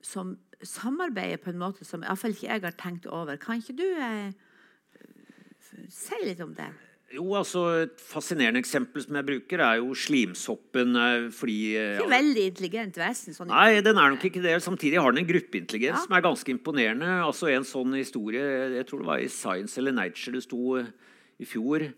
som 0.00 0.38
samarbeider 0.64 1.42
på 1.44 1.52
en 1.52 1.60
måte 1.60 1.84
som 1.84 2.04
iallfall 2.06 2.32
ikke 2.32 2.48
jeg 2.48 2.64
har 2.64 2.80
tenkt 2.80 3.08
over. 3.12 3.36
Kan 3.42 3.60
ikke 3.60 3.76
du 3.78 3.86
eh, 3.92 4.32
si 5.92 6.24
litt 6.24 6.40
om 6.44 6.56
det? 6.56 6.72
Jo, 7.08 7.24
altså 7.38 7.62
Et 7.86 8.00
fascinerende 8.04 8.60
eksempel 8.60 9.00
som 9.00 9.16
jeg 9.16 9.26
bruker, 9.30 9.62
er 9.64 9.78
jo 9.80 9.94
slimsoppen. 9.96 10.96
Eh, 10.96 11.28
fordi, 11.32 11.56
Ikke 11.72 12.02
ikke 12.02 12.12
veldig 12.12 12.44
intelligent 12.50 13.00
vesen. 13.00 13.36
Sånn 13.36 13.48
nei, 13.48 13.80
den 13.84 13.96
er 13.96 14.12
nok 14.12 14.26
ikke 14.28 14.42
det. 14.44 14.58
Samtidig 14.64 15.00
har 15.00 15.14
den 15.14 15.24
en 15.24 15.30
gruppeintelligens 15.30 15.96
ja. 15.96 16.04
som 16.04 16.16
er 16.18 16.26
ganske 16.26 16.52
imponerende. 16.52 17.08
Altså 17.24 17.48
En 17.48 17.64
sånn 17.64 17.96
historie 17.96 18.42
Jeg 18.76 18.86
tror 18.90 19.00
det 19.00 19.08
var 19.08 19.24
i 19.24 19.32
Science 19.32 19.80
eller 19.80 19.96
Nature 19.96 20.36
det 20.36 20.44
sto 20.44 20.76
eh, 20.76 20.92
i 21.40 21.48
fjor. 21.48 21.88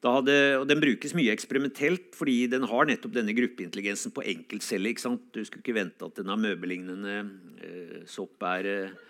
Hadde, 0.00 0.36
og 0.56 0.64
Den 0.68 0.80
brukes 0.80 1.12
mye 1.12 1.32
eksperimentelt 1.32 2.14
fordi 2.16 2.46
den 2.48 2.64
har 2.68 2.88
nettopp 2.88 3.12
denne 3.16 3.36
gruppeintelligensen 3.36 4.12
på 4.16 4.24
enkeltceller. 4.28 4.96
Du 5.32 5.44
skulle 5.44 5.64
ikke 5.64 5.76
vente 5.76 6.04
at 6.04 6.16
denne 6.20 6.36
amøbelignende 6.36 7.16
eh, 7.64 8.02
sopp 8.08 8.44
er 8.48 8.68
eh, 8.68 8.90
Eh, 8.90 9.09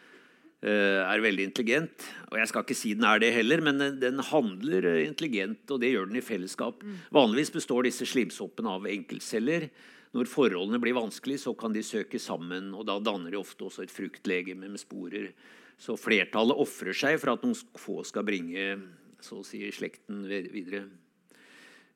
er 0.69 1.23
veldig 1.25 1.47
intelligent. 1.49 2.05
Og 2.31 2.37
jeg 2.39 2.51
skal 2.51 2.67
ikke 2.67 2.77
si 2.77 2.93
den 2.97 3.07
er 3.09 3.23
det 3.23 3.33
heller, 3.33 3.63
men 3.65 3.81
den 4.01 4.21
handler 4.29 4.87
eh, 4.93 5.07
intelligent, 5.07 5.65
og 5.73 5.81
det 5.83 5.95
gjør 5.95 6.11
den 6.11 6.21
i 6.21 6.25
fellesskap. 6.25 6.85
Mm. 6.85 6.99
Vanligvis 7.17 7.55
består 7.55 7.89
disse 7.89 8.09
slimsoppene 8.09 8.77
av 8.77 8.89
enkeltceller. 8.91 9.71
Når 10.17 10.31
forholdene 10.31 10.81
blir 10.83 10.99
vanskelig, 10.99 11.39
så 11.45 11.55
kan 11.59 11.73
de 11.73 11.85
søke 11.87 12.21
sammen, 12.23 12.73
og 12.75 12.85
da 12.89 12.99
danner 13.03 13.33
de 13.33 13.39
ofte 13.41 13.67
også 13.67 13.87
et 13.87 13.95
fruktlegeme 13.95 14.69
med 14.69 14.83
sporer. 14.83 15.31
Så 15.81 15.97
flertallet 15.97 16.61
ofrer 16.61 16.97
seg 16.97 17.17
for 17.23 17.33
at 17.33 17.47
noen 17.47 17.57
få 17.81 18.03
skal 18.05 18.27
bringe 18.27 18.75
så 19.25 19.39
å 19.41 19.47
si, 19.47 19.63
slekten 19.73 20.27
videre. 20.29 20.85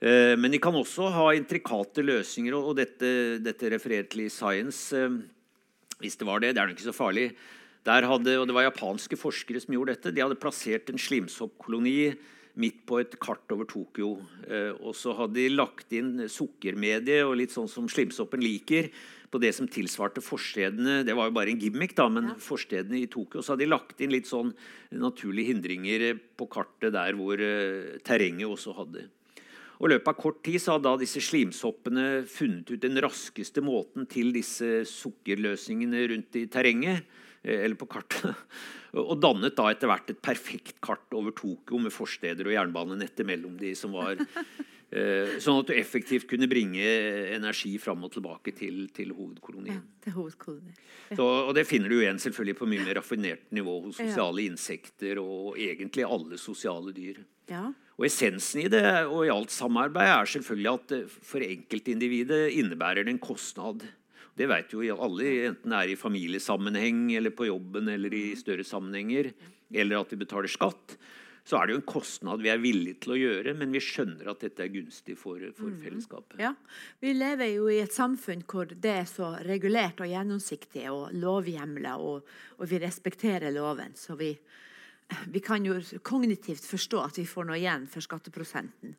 Eh, 0.01 0.35
men 0.41 0.55
de 0.55 0.61
kan 0.63 0.77
også 0.77 1.11
ha 1.15 1.29
intrikate 1.37 2.05
løsninger, 2.05 2.57
og 2.57 2.79
dette, 2.81 3.43
dette 3.45 3.71
refererer 3.73 4.09
til 4.09 4.25
i 4.27 4.33
Science. 4.33 5.05
Hvis 6.01 6.19
det 6.21 6.29
var 6.29 6.43
det, 6.43 6.55
det 6.55 6.63
er 6.63 6.71
nok 6.71 6.79
ikke 6.79 6.91
så 6.91 6.97
farlig. 6.97 7.29
Hadde, 7.85 8.39
og 8.41 8.47
Det 8.49 8.55
var 8.57 8.65
japanske 8.65 9.17
forskere 9.21 9.61
som 9.61 9.75
gjorde 9.75 9.93
dette. 9.93 10.15
De 10.15 10.23
hadde 10.23 10.41
plassert 10.41 10.89
en 10.89 10.99
slimsoppkoloni 10.99 12.15
midt 12.57 12.85
på 12.87 13.01
et 13.03 13.17
kart 13.21 13.51
over 13.53 13.67
Tokyo. 13.69 14.15
Eh, 14.47 14.73
og 14.81 14.95
så 14.97 15.13
hadde 15.19 15.37
de 15.37 15.51
lagt 15.53 15.93
inn 15.93 16.29
sukkermedie 16.31 17.25
og 17.27 17.37
litt 17.41 17.53
sånn 17.53 17.69
som 17.69 17.91
slimsoppen 17.91 18.43
liker, 18.43 18.91
på 19.35 19.41
det 19.43 19.51
som 19.57 19.67
tilsvarte 19.67 20.23
forstedene. 20.23 21.03
Det 21.03 21.15
var 21.19 21.27
jo 21.27 21.35
bare 21.35 21.51
en 21.51 21.59
gimmick, 21.59 21.97
da, 21.99 22.07
men 22.07 22.31
ja. 22.31 22.37
forstedene 22.39 23.01
i 23.01 23.11
Tokyo. 23.11 23.43
Så 23.43 23.53
hadde 23.53 23.65
de 23.65 23.73
lagt 23.73 23.99
inn 23.99 24.15
litt 24.15 24.31
sånn 24.31 24.53
naturlige 24.95 25.51
hindringer 25.51 26.05
på 26.39 26.47
kartet 26.53 26.95
der 26.95 27.19
hvor 27.19 27.43
uh, 27.43 27.97
terrenget 28.07 28.47
også 28.47 28.77
hadde. 28.79 29.09
Og 29.81 29.89
I 29.89 29.97
løpet 29.97 30.13
av 30.13 30.21
kort 30.21 30.39
tid 30.47 30.63
så 30.63 30.77
hadde 30.77 30.87
da 30.87 31.01
disse 31.03 31.19
slimsoppene 31.27 32.07
funnet 32.31 32.71
ut 32.71 32.85
den 32.85 33.01
raskeste 33.03 33.65
måten 33.65 34.07
til 34.07 34.31
disse 34.37 34.85
sukkerløsningene 34.87 36.07
rundt 36.15 36.39
i 36.39 36.47
terrenget. 36.47 37.03
Eh, 37.45 37.65
eller 37.65 37.79
på 37.79 37.89
kartet. 37.91 38.35
Og 39.05 39.17
dannet 39.19 39.57
da 39.59 39.71
etter 39.73 39.91
hvert 39.91 40.13
et 40.13 40.23
perfekt 40.23 40.77
kart 40.85 41.17
over 41.19 41.35
Tokyo 41.35 41.81
med 41.83 41.93
forsteder 41.93 42.47
og 42.47 42.55
jernbanenettet 42.55 43.27
mellom 43.27 43.57
de 43.59 43.73
som 43.79 43.97
var 43.97 44.21
Eh, 44.95 45.41
sånn 45.43 45.57
at 45.59 45.71
du 45.71 45.75
effektivt 45.75 46.29
kunne 46.31 46.47
bringe 46.47 46.85
energi 47.35 47.73
fram 47.83 48.05
og 48.07 48.13
tilbake 48.15 48.53
til, 48.55 48.85
til 48.95 49.11
Ja, 49.11 49.17
hovedkolonien. 49.17 49.81
til 50.05 50.15
hovedkolonien. 50.15 50.77
Så, 51.09 51.25
og 51.25 51.51
det 51.57 51.65
finner 51.67 51.91
du 51.91 51.97
igjen 51.99 52.21
selvfølgelig 52.23 52.59
på 52.61 52.69
mye 52.71 52.85
mer 52.87 53.01
raffinert 53.01 53.49
nivå 53.51 53.75
hos 53.89 53.99
sosiale 53.99 54.45
insekter 54.47 55.19
og 55.19 55.59
egentlig 55.59 56.07
alle 56.07 56.39
sosiale 56.39 56.95
dyr. 56.95 57.25
Ja. 57.51 57.73
Og 57.99 58.07
Essensen 58.07 58.63
i 58.63 58.71
det 58.71 58.85
og 59.09 59.25
i 59.27 59.33
alt 59.35 59.51
samarbeid 59.51 60.13
er 60.13 60.31
selvfølgelig 60.31 60.73
at 60.79 60.97
eh, 61.01 61.19
for 61.33 61.43
enkeltindividet 61.43 62.45
innebærer 62.61 63.03
det 63.03 63.17
en 63.17 63.23
kostnad. 63.25 63.83
Det 64.35 64.49
vet 64.51 64.73
jo 64.75 64.83
alle, 64.95 65.27
enten 65.51 65.75
det 65.75 65.81
er 65.81 65.93
i 65.93 65.99
familiesammenheng 65.99 67.05
eller 67.15 67.35
på 67.35 67.47
jobben 67.47 67.91
eller 67.93 68.15
i 68.15 68.25
større 68.39 68.67
sammenhenger, 68.67 69.31
eller 69.75 70.01
at 70.01 70.11
de 70.11 70.19
betaler 70.19 70.51
skatt. 70.51 70.97
Så 71.45 71.59
er 71.59 71.69
det 71.69 71.75
jo 71.75 71.81
en 71.83 71.87
kostnad 71.87 72.41
vi 72.41 72.49
er 72.49 72.61
villige 72.61 73.03
til 73.05 73.15
å 73.15 73.19
gjøre, 73.21 73.53
men 73.59 73.75
vi 73.75 73.83
skjønner 73.85 74.31
at 74.33 74.41
dette 74.47 74.65
er 74.65 74.73
gunstig 74.73 75.17
for, 75.21 75.43
for 75.57 75.75
fellesskapet. 75.83 76.39
Ja. 76.41 76.55
Vi 77.05 77.13
lever 77.13 77.51
jo 77.53 77.67
i 77.69 77.83
et 77.83 77.93
samfunn 77.93 78.47
hvor 78.49 78.71
det 78.73 78.95
er 79.03 79.09
så 79.09 79.35
regulert 79.45 80.01
og 80.01 80.09
gjennomsiktig 80.09 80.87
og 80.89 81.13
lovhjemla, 81.21 81.99
og, 82.01 82.25
og 82.57 82.71
vi 82.71 82.81
respekterer 82.81 83.53
loven. 83.53 83.93
Så 84.01 84.17
vi, 84.17 84.31
vi 85.35 85.45
kan 85.45 85.69
jo 85.69 85.77
kognitivt 86.01 86.65
forstå 86.65 87.05
at 87.11 87.21
vi 87.21 87.29
får 87.29 87.51
noe 87.51 87.61
igjen 87.61 87.85
for 87.93 88.09
skatteprosenten. 88.09 88.97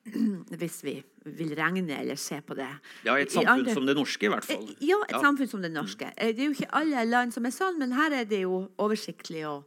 Hvis 0.60 0.78
vi 0.84 0.94
vil 1.36 1.50
regne 1.58 1.98
eller 2.00 2.16
se 2.16 2.38
på 2.40 2.54
det. 2.56 2.68
Ja, 3.04 3.16
et 3.20 3.32
samfunn 3.32 3.50
andre- 3.52 3.74
som 3.74 3.86
det 3.86 3.94
norske, 3.98 4.24
i 4.26 4.30
hvert 4.32 4.46
fall. 4.48 4.62
Eh, 4.70 4.86
Ja, 4.88 4.96
et 5.08 5.20
samfunn 5.20 5.48
som 5.50 5.60
det 5.62 5.70
norske. 5.74 6.08
Eh, 6.16 6.32
Det 6.32 6.40
er 6.40 6.48
jo 6.48 6.54
ikke 6.56 6.70
alle 6.72 7.04
land 7.04 7.32
som 7.34 7.44
er 7.46 7.50
sånn, 7.52 7.78
men 7.78 7.92
her 7.92 8.10
er 8.12 8.24
det 8.24 8.40
jo 8.42 8.70
oversiktlig 8.78 9.44
og, 9.46 9.64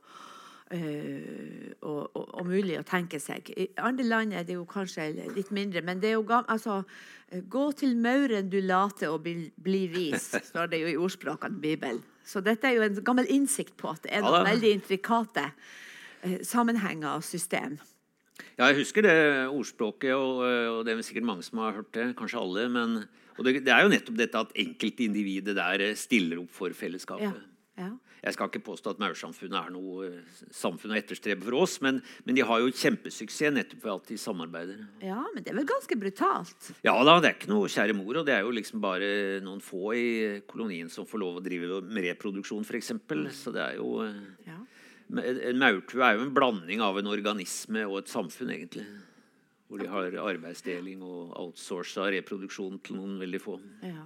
øh, 0.74 1.74
og, 1.84 2.10
og, 2.16 2.34
og 2.40 2.46
mulig 2.50 2.80
å 2.80 2.84
tenke 2.84 3.20
seg. 3.22 3.54
I 3.58 3.68
andre 3.78 4.04
land 4.10 4.34
er 4.34 4.44
det 4.44 4.56
jo 4.58 4.66
kanskje 4.66 5.12
litt 5.36 5.52
mindre, 5.52 5.82
men 5.86 6.00
det 6.02 6.10
er 6.10 6.18
jo 6.18 6.26
altså, 6.48 6.84
eh, 7.32 7.42
Gå 7.42 7.72
til 7.78 7.96
mauren 7.96 8.50
du 8.50 8.60
later 8.62 9.10
og 9.14 9.22
bli, 9.24 9.52
bli 9.62 9.86
vis, 9.88 10.32
står 10.50 10.68
det 10.74 10.82
jo 10.82 10.88
i 10.88 10.98
ordspråkene 10.98 11.58
i 11.58 11.62
Bibelen. 11.62 12.02
Så 12.26 12.42
dette 12.42 12.66
er 12.66 12.74
jo 12.78 12.82
en 12.82 12.96
gammel 13.04 13.26
innsikt 13.30 13.78
på 13.78 13.90
at 13.92 14.02
det 14.04 14.12
er 14.14 14.22
Ja 14.24 14.30
noen 14.30 14.46
ja, 14.48 14.54
veldig 14.54 14.74
intrikate 14.82 15.52
sammenhenger 16.42 17.18
og 17.18 17.24
system. 17.24 17.78
Ja, 18.58 18.68
jeg 18.70 18.80
husker 18.82 19.06
det 19.06 19.16
ordspråket, 19.54 20.14
og, 20.16 20.44
og 20.44 20.80
det 20.86 20.94
er 20.96 21.06
sikkert 21.06 21.28
mange 21.30 21.46
som 21.46 21.62
har 21.64 21.76
hørt 21.78 21.92
det. 21.96 22.12
Kanskje 22.18 22.42
alle. 22.42 22.68
Men, 22.74 23.04
og 23.38 23.46
det, 23.46 23.60
det 23.66 23.74
er 23.74 23.86
jo 23.86 23.92
nettopp 23.94 24.18
dette 24.20 24.46
at 24.48 24.56
enkeltindividet 24.66 25.58
der 25.58 25.88
eh, 25.90 25.98
stiller 26.00 26.42
opp 26.42 26.54
for 26.54 26.74
fellesskapet. 26.78 27.30
Ja. 27.44 27.50
Ja. 27.74 27.90
Jeg 28.24 28.36
skal 28.38 28.48
ikke 28.48 28.62
påstå 28.64 28.92
at 28.94 29.00
maursamfunnet 29.02 29.58
er 29.58 29.72
noe 29.74 30.06
eh, 30.06 30.42
samfunn 30.54 30.94
å 30.94 30.98
etterstrebe 31.00 31.44
for 31.44 31.58
oss, 31.64 31.80
men, 31.84 31.98
men 32.24 32.38
de 32.38 32.46
har 32.46 32.62
jo 32.62 32.70
kjempesuksess 32.70 33.52
nettopp 33.56 33.82
ved 33.84 33.94
at 33.96 34.12
de 34.14 34.18
samarbeider. 34.22 34.84
ja, 35.04 35.18
men 35.34 35.44
det 35.44 35.52
er 35.52 35.58
vel 35.58 35.68
ganske 35.68 35.98
brutalt. 36.00 36.70
Ja 36.86 36.94
da, 37.04 37.18
det 37.20 37.32
er 37.32 37.36
ikke 37.40 37.52
noe 37.52 37.72
kjære 37.74 37.98
mor, 37.98 38.22
og 38.22 38.30
det 38.30 38.38
er 38.38 38.46
jo 38.46 38.54
liksom 38.54 38.84
bare 38.84 39.10
noen 39.44 39.60
få 39.66 39.96
i 39.98 40.06
kolonien 40.48 40.92
som 40.94 41.10
får 41.10 41.24
lov 41.26 41.42
å 41.42 41.44
drive 41.44 41.82
med 41.90 42.08
reproduksjon, 42.12 42.64
f.eks. 42.64 42.94
Så 43.42 43.54
det 43.56 43.66
er 43.66 43.82
jo 43.82 43.98
eh, 44.06 44.22
Ja. 44.48 44.62
En 45.14 45.60
maurtue 45.62 46.02
er 46.02 46.18
jo 46.18 46.24
en 46.26 46.34
blanding 46.34 46.82
av 46.82 46.98
en 46.98 47.08
organisme 47.12 47.84
og 47.86 48.00
et 48.00 48.08
samfunn, 48.12 48.50
egentlig. 48.56 48.86
Hvor 49.70 49.80
de 49.82 49.88
har 49.90 50.16
arbeidsdeling 50.34 51.02
og 51.06 51.34
outsourca 51.40 52.10
reproduksjon 52.14 52.80
til 52.86 52.96
noen 53.00 53.20
veldig 53.22 53.42
få. 53.42 53.60
Ja. 53.86 54.04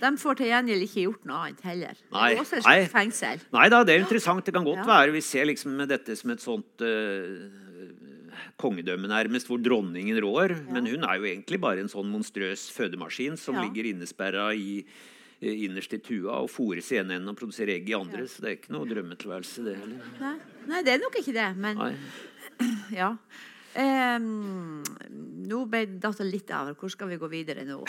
De 0.00 0.10
får 0.16 0.38
til 0.40 0.48
gjengjeld 0.48 0.84
ikke 0.86 1.02
gjort 1.04 1.26
noe 1.28 1.40
annet 1.44 1.60
heller. 1.68 1.98
Det 2.00 2.12
Nei, 2.14 2.28
er 2.32 2.38
også 2.40 2.60
nei. 2.64 2.76
fengsel. 2.88 3.42
Nei 3.52 3.66
da, 3.68 3.82
det 3.84 3.94
er 3.98 4.00
interessant. 4.00 4.44
Det 4.46 4.54
kan 4.56 4.64
godt 4.64 4.80
Ja. 4.80 4.86
være 4.88 5.12
Vi 5.12 5.20
ser 5.20 5.44
liksom 5.44 5.76
dette 5.86 6.16
som 6.16 6.30
et 6.30 6.40
sånt 6.40 6.80
uh, 6.80 7.50
kongedømme, 8.56 9.08
nærmest, 9.08 9.46
hvor 9.50 9.60
dronningen 9.60 10.16
rår. 10.24 10.54
Men 10.72 10.86
hun 10.88 11.04
er 11.04 11.16
jo 11.20 11.28
egentlig 11.28 11.60
bare 11.60 11.80
en 11.84 11.88
sånn 11.92 12.08
monstrøs 12.08 12.70
fødemaskin 12.72 13.36
som 13.36 13.54
Ja. 13.56 13.62
ligger 13.68 13.90
innesperra 13.92 14.54
i 14.56 14.84
innerst 15.40 15.94
i 15.96 16.00
tua 16.04 16.40
og 16.42 16.50
fôres 16.52 16.90
i 16.92 16.98
ene 17.00 17.16
enden 17.16 17.32
og 17.32 17.38
produserer 17.38 17.78
egg 17.78 17.88
i 17.90 17.96
andre. 17.96 18.26
Så 18.28 18.44
det 18.44 18.50
er 18.50 18.58
ikke 18.58 18.74
noe 18.76 18.88
drømmetilværelse, 18.90 19.64
det 19.66 19.76
heller. 19.80 20.10
Nei, 20.20 20.34
nei, 20.68 20.82
det 20.86 20.94
er 20.94 21.02
nok 21.04 21.20
ikke 21.22 21.36
det, 21.36 21.48
men 21.56 21.80
Nei. 21.80 21.94
ja. 23.00 23.14
Um, 23.70 24.80
nå 25.46 25.60
ble 25.70 25.84
data 26.02 26.26
litt 26.26 26.50
av. 26.52 26.72
Hvor 26.78 26.90
skal 26.92 27.12
vi 27.12 27.20
gå 27.20 27.30
videre 27.30 27.64
nå? 27.68 27.82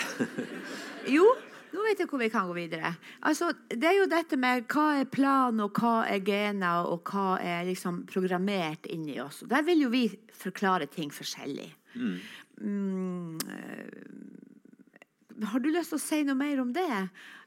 Jo, 1.16 1.26
nå 1.72 1.86
vet 1.88 2.04
jeg 2.04 2.10
hvor 2.12 2.22
vi 2.22 2.30
kan 2.32 2.50
gå 2.50 2.56
videre. 2.56 2.94
Altså, 3.28 3.50
det 3.68 3.88
er 3.90 3.98
jo 3.98 4.10
dette 4.12 4.38
med 4.40 4.68
hva 4.72 4.88
er 5.02 5.10
plan, 5.10 5.60
og 5.64 5.80
hva 5.80 5.96
er 6.12 6.22
gener, 6.26 6.88
og 6.92 7.08
hva 7.10 7.40
er 7.42 7.66
liksom 7.68 8.04
programmert 8.10 8.88
inni 8.92 9.18
oss. 9.24 9.42
Og 9.46 9.52
der 9.52 9.66
vil 9.68 9.88
jo 9.88 9.92
vi 9.94 10.06
forklare 10.42 10.88
ting 10.92 11.12
forskjellig. 11.16 11.70
Mm, 12.62 13.38
eh, 13.50 13.88
har 15.48 15.64
du 15.64 15.70
lyst 15.72 15.94
til 15.94 16.00
å 16.00 16.04
si 16.04 16.22
noe 16.28 16.38
mer 16.38 16.62
om 16.62 16.74
det? 16.76 16.90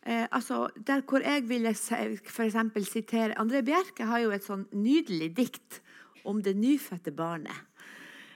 Eh, 0.03 0.27
altså, 0.31 0.67
der 0.77 1.05
hvor 1.07 1.25
jeg 1.25 1.47
ville 1.49 1.75
f.eks. 1.75 2.59
sitere 2.91 3.39
André 3.41 3.63
Bjerke 3.67 4.09
har 4.09 4.25
jo 4.25 4.33
et 4.35 4.47
sånn 4.47 4.67
nydelig 4.73 5.31
dikt 5.37 5.81
om 6.25 6.41
det 6.43 6.57
nyfødte 6.59 7.15
barnet. 7.15 7.71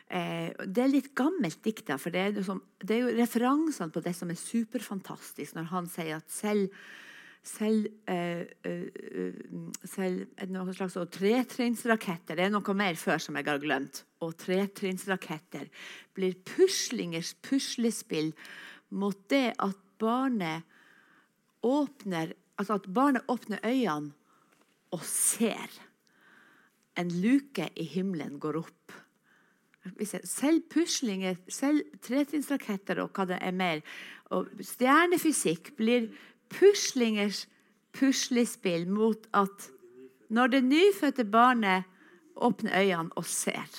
Eh, 0.09 0.55
det 0.65 0.85
er 0.85 0.93
litt 0.93 1.11
gammelt 1.19 1.61
dikt, 1.65 1.91
for 2.01 2.15
det 2.15 2.23
er, 2.23 2.33
liksom, 2.39 2.63
det 2.81 2.97
er 2.97 3.05
jo 3.05 3.19
referansene 3.19 3.93
på 3.93 4.05
det 4.05 4.15
som 4.17 4.31
er 4.33 4.41
superfantastisk, 4.41 5.57
når 5.59 5.71
han 5.75 5.91
sier 5.93 6.21
at 6.21 6.33
selv 6.33 6.73
selv, 7.49 7.87
eh, 8.09 8.45
eh, 8.65 9.33
selv 9.85 10.27
noen 10.51 10.75
slags 10.75 10.97
tretrinnsraketter 11.15 12.37
Det 12.37 12.45
er 12.47 12.53
noe 12.53 12.75
mer 12.77 12.99
før 12.99 13.21
som 13.23 13.39
jeg 13.39 13.47
har 13.47 13.61
glemt. 13.63 14.03
Og 14.21 14.37
tretrinnsraketter 14.37 15.69
blir 16.15 16.35
puslingers 16.45 17.35
puslespill 17.41 18.35
mot 18.91 19.19
det 19.31 19.53
at 19.59 19.79
barnet 20.01 20.65
åpner 21.63 22.35
Altså 22.59 22.75
at 22.75 22.89
barnet 22.91 23.23
åpner 23.31 23.61
øynene 23.63 24.11
og 24.91 25.03
ser. 25.07 25.71
En 26.99 27.13
luke 27.23 27.69
i 27.77 27.85
himmelen 27.87 28.41
går 28.43 28.59
opp. 28.59 28.95
Selv 30.25 30.65
puslinger, 30.67 31.37
selv 31.49 31.85
tretrinnsraketter 32.03 32.99
og 33.05 33.13
hva 33.15 33.29
det 33.31 33.39
er 33.39 33.55
mer, 33.55 33.85
og 34.35 34.51
stjernefysikk 34.59 35.71
blir 35.79 36.11
puslingers 36.51 37.45
puslespill 37.95 38.89
mot 38.91 39.29
at 39.37 39.71
når 40.35 40.53
det 40.53 40.65
nyfødte 40.67 41.25
barnet 41.25 41.87
åpner 42.37 42.75
øynene 42.83 43.15
og 43.17 43.25
ser, 43.25 43.71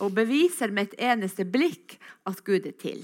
og 0.00 0.14
beviser 0.14 0.70
med 0.70 0.92
et 0.92 1.00
eneste 1.10 1.44
blikk 1.44 1.98
at 2.30 2.44
Gud 2.46 2.66
er 2.70 2.78
til. 2.78 3.02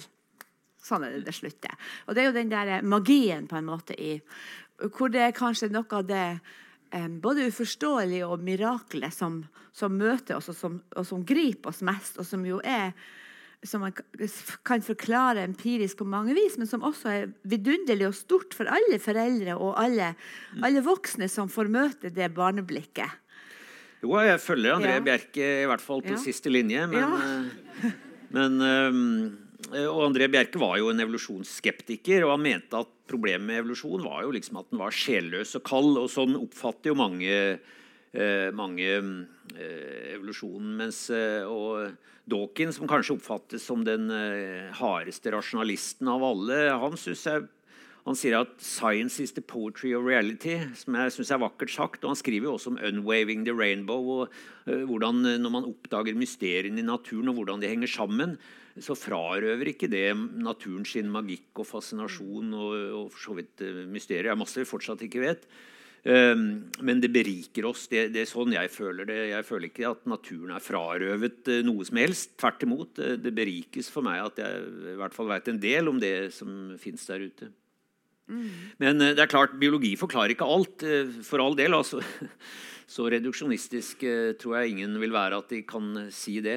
Sånn 0.82 1.04
er 1.04 1.10
det 1.18 1.24
det 1.26 1.34
slutter. 1.36 1.74
Og 2.08 2.14
det 2.16 2.22
er 2.22 2.30
jo 2.30 2.36
den 2.38 2.48
der 2.52 2.82
magien 2.82 3.46
på 3.50 3.56
en 3.58 3.66
måte 3.68 3.94
i 4.00 4.20
Hvor 4.80 5.10
det 5.12 5.20
er 5.20 5.32
kanskje 5.36 5.68
noe 5.70 5.84
av 5.92 6.06
det 6.08 6.40
eh, 6.92 7.08
både 7.20 7.44
uforståelige 7.52 8.24
og 8.26 8.40
miraklet 8.40 9.12
som, 9.12 9.42
som 9.76 9.92
møter 9.92 10.38
oss, 10.38 10.48
og 10.48 10.56
som, 10.56 10.78
og 10.96 11.04
som 11.06 11.24
griper 11.28 11.68
oss 11.68 11.82
mest, 11.84 12.16
og 12.18 12.24
som 12.24 12.46
jo 12.48 12.60
er 12.64 12.92
som 13.62 13.82
man 13.84 13.92
kan 14.64 14.80
forklare 14.80 15.42
empirisk 15.44 15.98
på 16.00 16.06
mange 16.08 16.32
vis, 16.32 16.54
men 16.56 16.64
som 16.66 16.80
også 16.80 17.10
er 17.12 17.26
vidunderlig 17.44 18.06
og 18.08 18.14
stort 18.16 18.54
for 18.56 18.64
alle 18.72 18.96
foreldre 18.98 19.52
og 19.60 19.74
alle, 19.76 20.14
alle 20.64 20.80
voksne 20.80 21.28
som 21.28 21.50
får 21.52 21.68
møte 21.68 22.08
det 22.08 22.30
barneblikket. 22.32 23.18
Jo, 24.00 24.14
jeg 24.24 24.40
følger 24.40 24.78
André 24.78 24.94
Ja. 24.96 25.04
Bjerke 25.04 25.44
i 25.60 25.66
hvert 25.68 25.84
fall 25.84 26.00
til 26.00 26.16
Ja. 26.16 26.22
siste 26.24 26.48
linje. 26.48 26.86
Men, 26.88 27.04
Ja. 27.04 27.20
eh, 27.84 27.92
men 28.30 28.60
eh, 28.64 29.49
Og 29.70 30.00
André 30.06 30.26
Bjerke 30.32 30.58
var 30.60 30.78
jo 30.80 30.88
en 30.90 31.02
evolusjonsskeptiker, 31.04 32.24
og 32.24 32.34
han 32.34 32.42
mente 32.42 32.80
at 32.80 32.90
problemet 33.10 33.46
med 33.46 33.60
evolusjon 33.60 34.02
var 34.06 34.24
jo 34.24 34.32
liksom 34.34 34.60
at 34.60 34.70
den 34.72 34.80
var 34.80 34.94
sjelløs 34.94 35.54
og 35.58 35.64
kald. 35.68 35.92
Og 36.00 36.08
sånn 36.10 36.38
oppfatter 36.38 36.90
jo 36.90 36.98
mange, 36.98 37.36
eh, 38.14 38.48
mange 38.56 38.88
eh, 38.88 40.16
evolusjonen. 40.16 40.74
Mens 40.80 41.04
eh, 41.14 41.44
og 41.46 41.92
Dawkins, 42.30 42.80
som 42.80 42.90
kanskje 42.90 43.18
oppfattes 43.18 43.66
som 43.66 43.84
den 43.86 44.10
eh, 44.14 44.72
hardeste 44.80 45.34
rasjonalisten 45.34 46.10
av 46.10 46.26
alle, 46.32 46.60
han 46.80 46.98
jeg 46.98 47.48
han 48.06 48.16
sier 48.16 48.38
at 48.40 48.56
'science 48.58 49.20
is 49.20 49.32
the 49.36 49.42
poetry 49.42 49.92
of 49.94 50.04
reality', 50.04 50.74
som 50.74 50.96
jeg 50.96 51.12
syns 51.12 51.30
er 51.30 51.42
vakkert 51.44 51.70
sagt. 51.70 52.04
Og 52.04 52.10
han 52.10 52.16
skriver 52.16 52.48
jo 52.48 52.54
også 52.56 52.72
om 52.72 52.78
'unwaving 52.78 53.44
the 53.44 53.52
rainbow', 53.52 54.08
og 54.08 54.28
eh, 54.66 54.84
hvordan 54.88 55.24
eh, 55.26 55.38
når 55.38 55.50
man 55.50 55.68
oppdager 55.68 56.16
mysteriene 56.16 56.80
i 56.80 56.82
naturen, 56.82 57.28
og 57.28 57.34
hvordan 57.34 57.60
de 57.60 57.68
henger 57.68 57.86
sammen, 57.86 58.38
så 58.78 58.94
frarøver 58.94 59.72
ikke 59.72 59.90
det 59.90 60.12
naturen 60.14 60.86
sin 60.86 61.10
magikk 61.10 61.62
og 61.64 61.66
fascinasjon 61.66 62.54
og, 62.54 62.76
og 63.00 63.10
for 63.10 63.24
så 63.24 63.36
vidt 63.40 63.64
eh, 63.66 63.82
mysterier. 63.90 64.30
Det 64.30 64.34
er 64.36 64.40
masse 64.40 64.62
vi 64.62 64.68
fortsatt 64.68 65.02
ikke 65.08 65.24
vet. 65.24 65.48
Um, 66.00 66.70
men 66.80 67.00
det 67.02 67.10
beriker 67.12 67.66
oss. 67.68 67.82
Det, 67.90 68.06
det 68.14 68.22
er 68.22 68.28
sånn 68.30 68.54
jeg 68.54 68.70
føler 68.72 69.04
det. 69.04 69.18
Jeg 69.34 69.44
føler 69.44 69.68
ikke 69.68 69.90
at 69.90 70.06
naturen 70.08 70.54
er 70.56 70.64
frarøvet 70.64 71.50
eh, 71.52 71.64
noe 71.66 71.84
som 71.84 72.00
helst. 72.00 72.38
Tvert 72.40 72.64
imot. 72.64 72.94
Det, 72.96 73.18
det 73.20 73.34
berikes 73.36 73.90
for 73.92 74.06
meg 74.06 74.22
at 74.24 74.40
jeg 74.40 74.94
i 74.94 74.98
hvert 75.00 75.16
fall 75.16 75.28
vet 75.28 75.50
en 75.52 75.60
del 75.60 75.90
om 75.92 76.00
det 76.00 76.30
som 76.36 76.72
fins 76.80 77.04
der 77.10 77.26
ute. 77.26 77.50
Men 78.30 79.02
eh, 79.02 79.12
det 79.18 79.26
er 79.26 79.30
klart, 79.30 79.58
biologi 79.60 79.92
forklarer 80.00 80.36
ikke 80.36 80.48
alt. 80.48 80.86
eh, 80.86 81.10
For 81.26 81.42
all 81.42 81.58
del. 81.58 81.76
altså. 81.76 82.00
Så 82.90 83.06
reduksjonistisk 83.12 84.02
eh, 84.08 84.32
tror 84.40 84.56
jeg 84.58 84.72
ingen 84.72 84.96
vil 84.98 85.12
være 85.14 85.38
at 85.38 85.52
de 85.52 85.60
kan 85.68 85.92
eh, 86.00 86.10
si 86.14 86.40
det. 86.42 86.56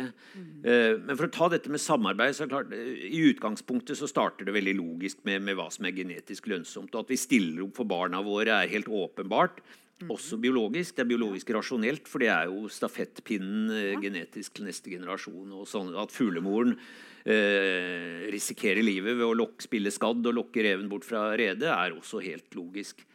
Eh, 0.66 0.98
Men 0.98 1.14
for 1.14 1.28
å 1.28 1.34
ta 1.34 1.50
dette 1.54 1.70
med 1.70 1.82
samarbeid 1.82 2.34
så 2.34 2.46
er 2.46 2.50
det 2.50 2.56
klart, 2.56 2.74
I 2.74 3.22
utgangspunktet 3.30 4.00
så 4.00 4.10
starter 4.10 4.48
det 4.48 4.56
veldig 4.56 4.74
logisk 4.80 5.22
med, 5.30 5.44
med 5.46 5.60
hva 5.60 5.70
som 5.74 5.86
er 5.86 5.94
genetisk 5.94 6.50
lønnsomt. 6.50 6.96
Og 6.96 7.06
at 7.06 7.14
vi 7.14 7.22
stiller 7.22 7.62
opp 7.68 7.78
for 7.78 7.90
barna 7.90 8.24
våre, 8.26 8.64
er 8.64 8.74
helt 8.74 8.90
åpenbart. 8.90 9.62
Også 10.10 10.40
biologisk. 10.42 10.98
Det 10.98 11.06
er 11.06 11.12
biologisk 11.14 11.54
rasjonelt, 11.54 12.10
for 12.10 12.26
det 12.26 12.34
er 12.34 12.50
jo 12.50 12.66
stafettpinnen 12.72 13.70
ja. 13.70 14.02
genetisk 14.02 14.58
til 14.58 14.68
neste 14.68 14.90
generasjon. 14.90 15.54
og 15.54 15.70
sånn 15.70 15.94
At 16.02 16.12
fuglemoren 16.12 16.74
eh, 17.30 18.26
risikerer 18.34 18.84
livet 18.84 19.22
ved 19.22 19.28
å 19.28 19.38
lokke, 19.38 19.70
spille 19.70 19.94
skadd 19.94 20.26
og 20.26 20.38
lokke 20.42 20.66
reven 20.66 20.90
bort 20.92 21.06
fra 21.08 21.30
redet, 21.38 21.70
er 21.70 21.94
også 21.94 22.26
helt 22.26 22.58
logisk. 22.58 23.06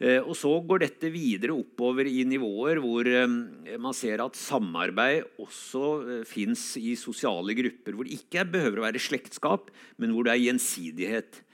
Eh, 0.00 0.22
og 0.24 0.32
Så 0.38 0.48
går 0.64 0.80
dette 0.86 1.10
videre 1.12 1.52
oppover 1.52 2.08
i 2.08 2.24
nivåer 2.24 2.80
hvor 2.80 3.04
eh, 3.04 3.76
man 3.76 3.96
ser 3.96 4.22
at 4.24 4.38
samarbeid 4.38 5.36
også 5.42 5.84
eh, 6.00 6.24
fins 6.24 6.72
i 6.80 6.94
sosiale 6.96 7.52
grupper 7.58 7.92
hvor 7.92 8.08
det 8.08 8.16
ikke 8.16 8.46
behøver 8.48 8.80
å 8.80 8.86
være 8.86 9.02
slektskap, 9.02 9.68
men 10.00 10.14
hvor 10.14 10.24
det 10.24 10.34
er 10.34 10.44
gjensidighet. 10.48 11.44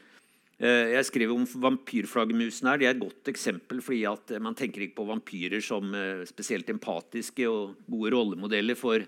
Jeg 0.57 1.05
skriver 1.05 1.37
om 1.37 1.43
vampyrflaggermusene 1.45 2.71
her. 2.71 2.79
De 2.81 2.87
er 2.89 2.95
et 2.95 3.01
godt 3.03 3.29
eksempel. 3.29 3.83
fordi 3.85 4.39
Man 4.41 4.55
tenker 4.57 4.87
ikke 4.87 5.03
på 5.03 5.05
vampyrer 5.11 5.61
som 5.61 5.93
spesielt 6.25 6.71
empatiske 6.73 7.45
og 7.45 7.75
gode 7.85 8.15
rollemodeller 8.15 8.79
for, 8.81 9.05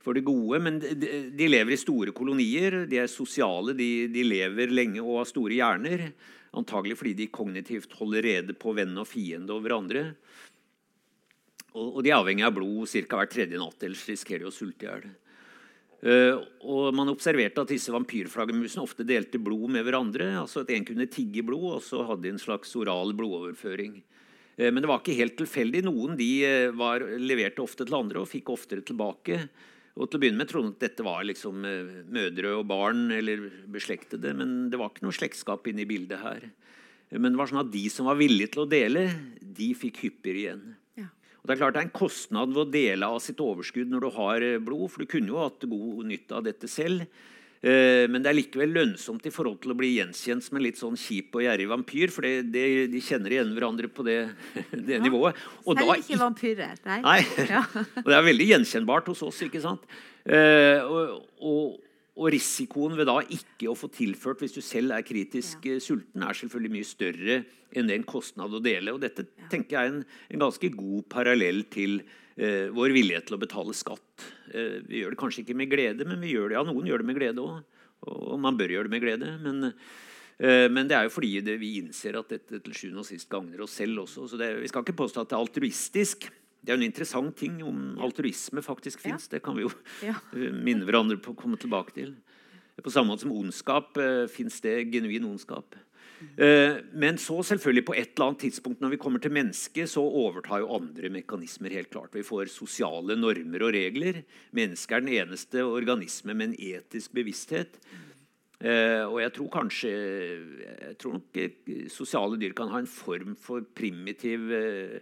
for 0.00 0.16
det 0.16 0.24
gode. 0.24 0.62
Men 0.64 0.80
de 0.80 1.50
lever 1.50 1.74
i 1.76 1.76
store 1.76 2.14
kolonier. 2.16 2.86
De 2.88 3.02
er 3.02 3.12
sosiale. 3.12 3.76
De, 3.76 4.08
de 4.08 4.24
lever 4.24 4.72
lenge 4.72 5.04
og 5.04 5.18
har 5.18 5.28
store 5.28 5.60
hjerner. 5.60 6.06
Antagelig 6.56 6.96
fordi 7.00 7.14
de 7.18 7.30
kognitivt 7.32 7.92
holder 7.98 8.24
rede 8.24 8.56
på 8.56 8.72
venn 8.76 8.96
og 8.96 9.08
fiende 9.10 9.52
og 9.54 9.64
hverandre. 9.64 10.04
Og, 11.74 11.98
og 11.98 12.02
de 12.04 12.12
er 12.12 12.18
avhengig 12.18 12.46
av 12.46 12.54
blod 12.56 12.88
ca. 12.88 13.20
hver 13.20 13.32
tredje 13.32 13.60
natt, 13.60 13.82
ellers 13.84 14.06
risikerer 14.08 14.46
de 14.46 14.50
å 14.50 14.54
sulte 14.54 14.86
i 14.86 14.88
hjel. 14.88 15.08
Uh, 15.98 16.92
man 16.94 17.10
observerte 17.10 17.58
at 17.64 17.72
disse 17.72 17.90
vampyrflaggermusene 17.90 18.84
ofte 18.84 19.06
delte 19.06 19.40
blod 19.42 19.72
med 19.74 19.82
hverandre. 19.86 20.30
altså 20.44 20.62
at 20.62 20.70
En 20.70 20.86
kunne 20.86 21.10
tigge 21.10 21.42
blod, 21.42 21.80
og 21.80 21.82
så 21.82 22.04
hadde 22.06 22.28
de 22.28 22.34
en 22.36 22.42
slags 22.42 22.74
oral 22.78 23.12
blodoverføring. 23.18 23.98
Eh, 24.58 24.72
men 24.72 24.82
det 24.82 24.90
var 24.90 25.02
ikke 25.02 25.18
helt 25.18 25.38
tilfeldig. 25.38 25.84
Noen 25.86 26.18
de 26.18 26.28
eh, 26.46 26.70
var, 26.74 27.04
leverte 27.18 27.62
ofte 27.62 27.86
til 27.86 27.98
andre 27.98 28.22
og 28.22 28.30
fikk 28.30 28.50
oftere 28.54 28.82
tilbake. 28.86 29.46
Og 29.98 30.06
til 30.06 30.18
å 30.18 30.22
begynne 30.22 30.38
med 30.38 30.50
trodde 30.50 30.70
de 30.70 30.76
at 30.76 30.84
dette 30.86 31.04
var 31.06 31.24
liksom 31.26 31.64
eh, 31.66 31.94
mødre 32.06 32.54
og 32.60 32.66
barn 32.70 33.08
eller 33.14 33.48
beslektede. 33.70 34.30
Men 34.38 34.68
det 34.70 34.78
var 34.78 34.92
ikke 34.92 35.06
noe 35.08 35.16
slektskap 35.16 35.66
inne 35.70 35.82
i 35.82 35.88
bildet 35.90 36.22
her. 36.22 36.44
Men 37.10 37.32
det 37.32 37.40
var 37.40 37.50
sånn 37.50 37.64
at 37.64 37.72
de 37.72 37.86
som 37.90 38.06
var 38.06 38.18
villige 38.20 38.52
til 38.54 38.66
å 38.66 38.68
dele, 38.70 39.06
de 39.40 39.72
fikk 39.74 40.02
hyppigere 40.04 40.42
igjen. 40.42 40.62
Ja. 41.00 41.08
Og 41.40 41.48
det 41.48 41.54
er 41.54 41.60
klart 41.62 41.74
det 41.74 41.82
er 41.82 41.88
en 41.88 41.96
kostnad 41.96 42.52
ved 42.52 42.62
å 42.62 42.70
dele 42.70 43.08
av 43.08 43.18
sitt 43.24 43.40
overskudd 43.42 43.90
når 43.90 44.04
du 44.04 44.10
har 44.18 44.46
eh, 44.46 44.60
blod, 44.62 44.86
for 44.92 45.02
du 45.02 45.10
kunne 45.10 45.32
jo 45.32 45.42
hatt 45.42 45.66
god 45.66 46.06
nytte 46.12 46.38
av 46.38 46.46
dette 46.46 46.70
selv. 46.70 47.08
Eh, 47.58 48.06
Men 48.10 48.22
det 48.22 48.30
er 48.30 48.38
likevel 48.38 48.70
lønnsomt 48.74 49.24
i 49.26 49.32
forhold 49.34 49.58
til 49.62 49.72
å 49.74 49.78
bli 49.78 49.96
gjenkjent 49.96 50.46
som 50.46 50.58
en 50.58 50.62
litt 50.62 50.78
sånn 50.78 50.98
kjip 50.98 51.34
og 51.34 51.42
gjerrig 51.42 51.66
vampyr. 51.70 52.12
For 52.14 52.26
det, 52.26 52.52
det, 52.54 52.66
de 52.92 53.02
kjenner 53.02 53.34
igjen 53.34 53.50
hverandre 53.56 53.90
på 53.90 54.06
det, 54.06 54.18
det 54.88 55.00
nivået. 55.02 55.38
Og 55.64 55.74
da 55.78 55.88
Selv 55.88 56.04
ikke 56.04 56.22
vampyrer. 56.22 56.78
Nei. 56.86 57.00
Nei. 57.06 57.20
Ja. 57.48 57.64
og 58.04 58.06
det 58.06 58.16
er 58.16 58.26
veldig 58.26 58.48
gjenkjennbart 58.52 59.10
hos 59.10 59.24
oss. 59.26 59.42
ikke 59.46 59.62
sant? 59.64 59.84
Eh, 60.28 60.84
og, 60.84 61.26
og, 61.40 61.78
og 62.18 62.30
risikoen 62.34 62.96
ved 62.98 63.08
da 63.08 63.18
ikke 63.24 63.70
å 63.72 63.76
få 63.78 63.90
tilført 63.94 64.42
hvis 64.44 64.56
du 64.56 64.60
selv 64.62 64.94
er 64.94 65.06
kritisk 65.06 65.66
ja. 65.66 65.78
sulten, 65.82 66.22
er 66.22 66.36
selvfølgelig 66.36 66.74
mye 66.76 66.88
større 66.88 67.42
enn 67.76 67.90
den 67.90 68.04
kostnad 68.08 68.54
å 68.54 68.62
dele. 68.64 68.94
Og 68.94 69.02
dette 69.02 69.26
tenker 69.50 69.76
jeg 69.76 69.82
er 69.82 69.92
en, 69.96 70.02
en 70.32 70.46
ganske 70.46 70.70
god 70.76 71.06
parallell 71.10 71.64
til 71.72 71.98
eh, 72.02 72.18
vår 72.74 72.92
vilje 72.94 73.20
til 73.26 73.34
å 73.34 73.40
betale 73.42 73.74
skatt. 73.74 74.26
Eh, 74.54 74.78
vi 74.86 75.02
gjør 75.02 75.14
det 75.14 75.18
kanskje 75.20 75.42
ikke 75.42 75.56
med 75.58 75.70
glede, 75.72 76.06
men 76.06 76.20
vi 76.22 76.34
gjør 76.36 76.52
det, 76.52 76.58
ja, 76.58 76.62
noen 76.68 76.86
gjør 76.86 77.02
det 77.02 77.08
med 77.10 77.18
glede 77.18 77.42
òg. 77.42 77.62
Og 78.08 78.36
man 78.38 78.56
bør 78.58 78.70
gjøre 78.76 78.86
det 78.86 78.94
med 78.94 79.02
glede. 79.02 79.30
Men, 79.42 79.72
eh, 80.38 80.68
men 80.70 80.86
det 80.86 80.94
er 80.96 81.08
jo 81.08 81.14
fordi 81.16 81.40
det, 81.42 81.58
vi 81.58 81.72
innser 81.80 82.18
at 82.20 82.30
dette 82.30 82.60
til 82.62 82.76
sjuende 82.78 83.02
og 83.02 83.08
sist 83.08 83.28
gagner 83.28 83.64
oss 83.66 83.74
selv 83.80 84.04
også. 84.04 84.28
Så 84.30 84.38
det, 84.38 84.52
vi 84.62 84.70
skal 84.70 84.86
ikke 84.86 85.00
påstå 85.00 85.24
at 85.24 85.32
det 85.32 85.36
er 85.38 85.42
altruistisk. 85.42 86.28
Det 86.62 86.74
er 86.74 86.78
en 86.78 86.86
interessant 86.86 87.34
ting 87.38 87.60
om 87.62 87.98
altruisme 88.02 88.62
faktisk 88.62 89.04
Ja. 89.06 89.16
Det 89.30 89.42
kan 89.42 89.56
vi 89.56 89.62
jo 89.66 89.72
Ja. 90.06 90.14
eh, 90.34 90.52
minne 90.66 90.86
hverandre 90.86 91.18
på 91.18 91.34
å 91.34 91.38
komme 91.38 91.58
tilbake 91.58 91.94
til. 91.94 92.14
På 92.78 92.92
samme 92.94 93.10
måte 93.10 93.26
som 93.26 93.34
ondskap 93.34 93.96
eh, 93.98 94.26
fins 94.30 94.60
det 94.62 94.92
genuin 94.92 95.24
ondskap. 95.26 95.74
Eh, 96.18 96.80
men 96.98 97.18
så 97.18 97.38
selvfølgelig 97.46 97.84
på 97.86 97.94
et 97.94 98.12
eller 98.14 98.30
annet 98.30 98.42
tidspunkt 98.46 98.82
når 98.82 98.94
vi 98.94 99.00
kommer 99.02 99.22
til 99.22 99.34
mennesket, 99.34 99.90
så 99.90 100.02
overtar 100.02 100.62
jo 100.62 100.74
andre 100.74 101.10
mekanismer. 101.14 101.70
helt 101.70 101.90
klart. 101.90 102.14
Vi 102.14 102.26
får 102.26 102.50
sosiale 102.50 103.16
normer 103.16 103.62
og 103.62 103.72
regler. 103.74 104.22
Mennesket 104.52 104.96
er 104.96 105.00
den 105.00 105.14
eneste 105.14 105.64
organisme 105.64 106.34
med 106.34 106.50
en 106.50 106.58
etisk 106.58 107.14
bevissthet. 107.14 107.78
Eh, 108.58 109.04
og 109.06 109.20
jeg 109.22 109.32
tror 109.36 109.48
kanskje 109.54 109.90
Jeg 109.90 110.96
tror 110.98 111.12
nok 111.12 111.36
sosiale 111.94 112.36
dyr 112.40 112.52
kan 112.58 112.72
ha 112.72 112.80
en 112.82 112.90
form 112.90 113.36
for 113.38 113.62
primitiv 113.62 114.50
eh, 114.50 114.98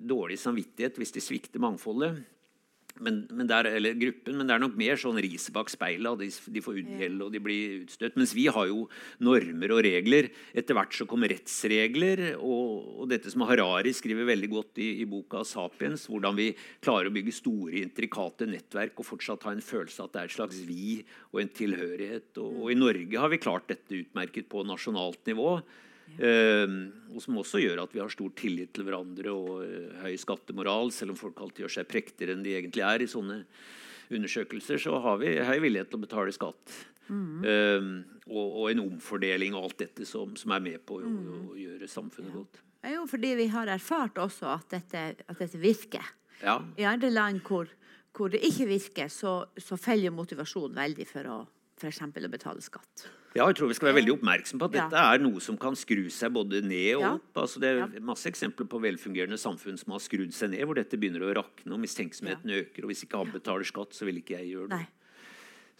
dårlig 0.00 0.38
samvittighet 0.38 0.96
hvis 0.98 1.12
de 1.12 1.20
svikter 1.20 1.60
mangfoldet. 1.60 2.24
Men, 3.00 3.22
men 3.32 3.48
der, 3.50 3.68
eller 3.70 3.96
gruppen, 3.98 4.36
men 4.38 4.48
det 4.48 4.54
er 4.54 4.62
nok 4.62 4.76
mer 4.78 5.00
sånn 5.00 5.18
riset 5.22 5.54
bak 5.56 5.72
speilet. 5.72 6.20
De, 6.20 6.28
de 6.54 6.62
får 6.64 6.80
unngjeld 6.82 7.24
og 7.24 7.32
de 7.34 7.42
blir 7.42 7.74
utstøtt. 7.80 8.18
Mens 8.20 8.34
vi 8.36 8.46
har 8.52 8.68
jo 8.70 8.84
normer 9.24 9.74
og 9.76 9.82
regler. 9.86 10.30
Etter 10.52 10.76
hvert 10.76 10.96
så 10.96 11.06
kommer 11.10 11.32
rettsregler. 11.32 12.24
Og, 12.38 13.02
og 13.02 13.10
dette 13.12 13.32
som 13.32 13.46
Harari 13.48 13.94
skriver 13.96 14.28
veldig 14.30 14.52
godt 14.52 14.82
i, 14.84 14.90
i 15.02 15.08
boka 15.08 15.44
'Sapiens', 15.46 16.08
hvordan 16.10 16.38
vi 16.38 16.50
klarer 16.84 17.10
å 17.10 17.14
bygge 17.14 17.36
store, 17.36 17.82
intrikate 17.82 18.48
nettverk 18.50 19.00
og 19.00 19.08
fortsatt 19.10 19.48
ha 19.48 19.54
en 19.56 19.64
følelse 19.64 20.02
av 20.02 20.10
at 20.10 20.16
det 20.16 20.22
er 20.22 20.30
et 20.30 20.38
slags 20.38 20.64
vi 20.68 20.88
og 21.32 21.42
en 21.42 21.54
tilhørighet. 21.60 22.32
Og, 22.42 22.64
og 22.64 22.72
i 22.72 22.78
Norge 22.78 23.22
har 23.22 23.32
vi 23.32 23.42
klart 23.42 23.70
dette 23.70 24.02
utmerket 24.04 24.50
på 24.50 24.66
nasjonalt 24.68 25.24
nivå. 25.30 25.60
Eh, 26.18 26.72
og 27.14 27.22
som 27.24 27.38
også 27.40 27.60
gjør 27.62 27.84
at 27.84 27.92
vi 27.94 28.02
har 28.02 28.12
stor 28.12 28.32
tillit 28.38 28.72
til 28.76 28.86
hverandre 28.86 29.34
og 29.34 29.64
eh, 29.64 29.98
høy 30.04 30.16
skattemoral. 30.20 30.92
Selv 30.94 31.14
om 31.14 31.20
folk 31.20 31.40
alltid 31.40 31.66
gjør 31.66 31.76
seg 31.78 31.90
prektigere 31.90 32.36
enn 32.36 32.46
de 32.46 32.56
egentlig 32.58 32.86
er 32.86 33.04
i 33.04 33.10
sånne 33.10 33.42
undersøkelser, 34.10 34.80
så 34.82 34.98
har 35.04 35.20
vi 35.22 35.36
høy 35.38 35.58
villighet 35.62 35.92
til 35.92 36.00
å 36.00 36.06
betale 36.06 36.34
skatt. 36.34 36.78
Eh, 37.10 37.86
og, 38.30 38.46
og 38.46 38.64
en 38.70 38.84
omfordeling 38.84 39.56
og 39.58 39.68
alt 39.68 39.84
dette 39.84 40.06
som, 40.06 40.36
som 40.38 40.54
er 40.54 40.64
med 40.64 40.82
på 40.86 41.00
å, 41.02 41.12
å 41.52 41.58
gjøre 41.58 41.90
samfunnet 41.90 42.34
godt. 42.34 42.60
Det 42.80 42.88
er 42.88 42.96
jo 42.96 43.06
fordi 43.10 43.34
vi 43.36 43.50
har 43.52 43.68
erfart 43.68 44.18
også 44.22 44.48
at 44.54 44.70
dette, 44.72 45.04
at 45.28 45.42
dette 45.42 45.60
virker. 45.60 46.06
Ja, 46.40 46.56
I 46.80 46.86
andre 46.88 47.10
land 47.12 47.42
hvor, 47.44 47.68
hvor 48.16 48.30
det 48.32 48.40
ikke 48.46 48.70
virker, 48.70 49.10
så, 49.12 49.42
så 49.60 49.76
feller 49.76 50.14
motivasjonen 50.14 50.78
veldig 50.78 51.08
for 51.08 51.28
å 51.28 51.40
f.eks. 51.80 52.00
å 52.04 52.32
betale 52.32 52.64
skatt. 52.64 53.08
Ja, 53.30 53.44
jeg 53.46 53.60
tror 53.60 53.68
vi 53.70 53.76
skal 53.78 53.90
være 53.90 54.00
veldig 54.00 54.14
oppmerksom 54.16 54.58
på 54.58 54.66
at 54.66 54.72
dette 54.74 55.02
er 55.06 55.20
noe 55.22 55.40
som 55.44 55.58
kan 55.60 55.76
skru 55.78 56.08
seg 56.10 56.32
både 56.34 56.64
ned 56.66 56.96
og 56.98 57.04
opp. 57.12 57.42
Altså, 57.44 57.60
det 57.62 57.68
er 57.70 57.92
masse 58.02 58.26
eksempler 58.26 58.66
på 58.70 58.80
velfungerende 58.82 59.38
samfunn 59.38 59.78
som 59.78 59.94
har 59.94 60.02
skrudd 60.02 60.32
seg 60.34 60.50
ned, 60.50 60.64
hvor 60.66 60.78
dette 60.78 60.98
begynner 60.98 61.22
å 61.28 61.34
rakne 61.38 61.76
og 61.76 61.78
mistenksomheten 61.82 62.50
øker. 62.56 62.82
Og 62.82 62.90
hvis 62.90 63.04
ikke 63.06 63.20
han 63.20 63.30
betaler 63.30 63.68
skatt, 63.68 63.94
så 63.94 64.08
vil 64.08 64.18
ikke 64.18 64.40
jeg 64.40 64.56
gjøre 64.56 64.70
det. 64.72 64.80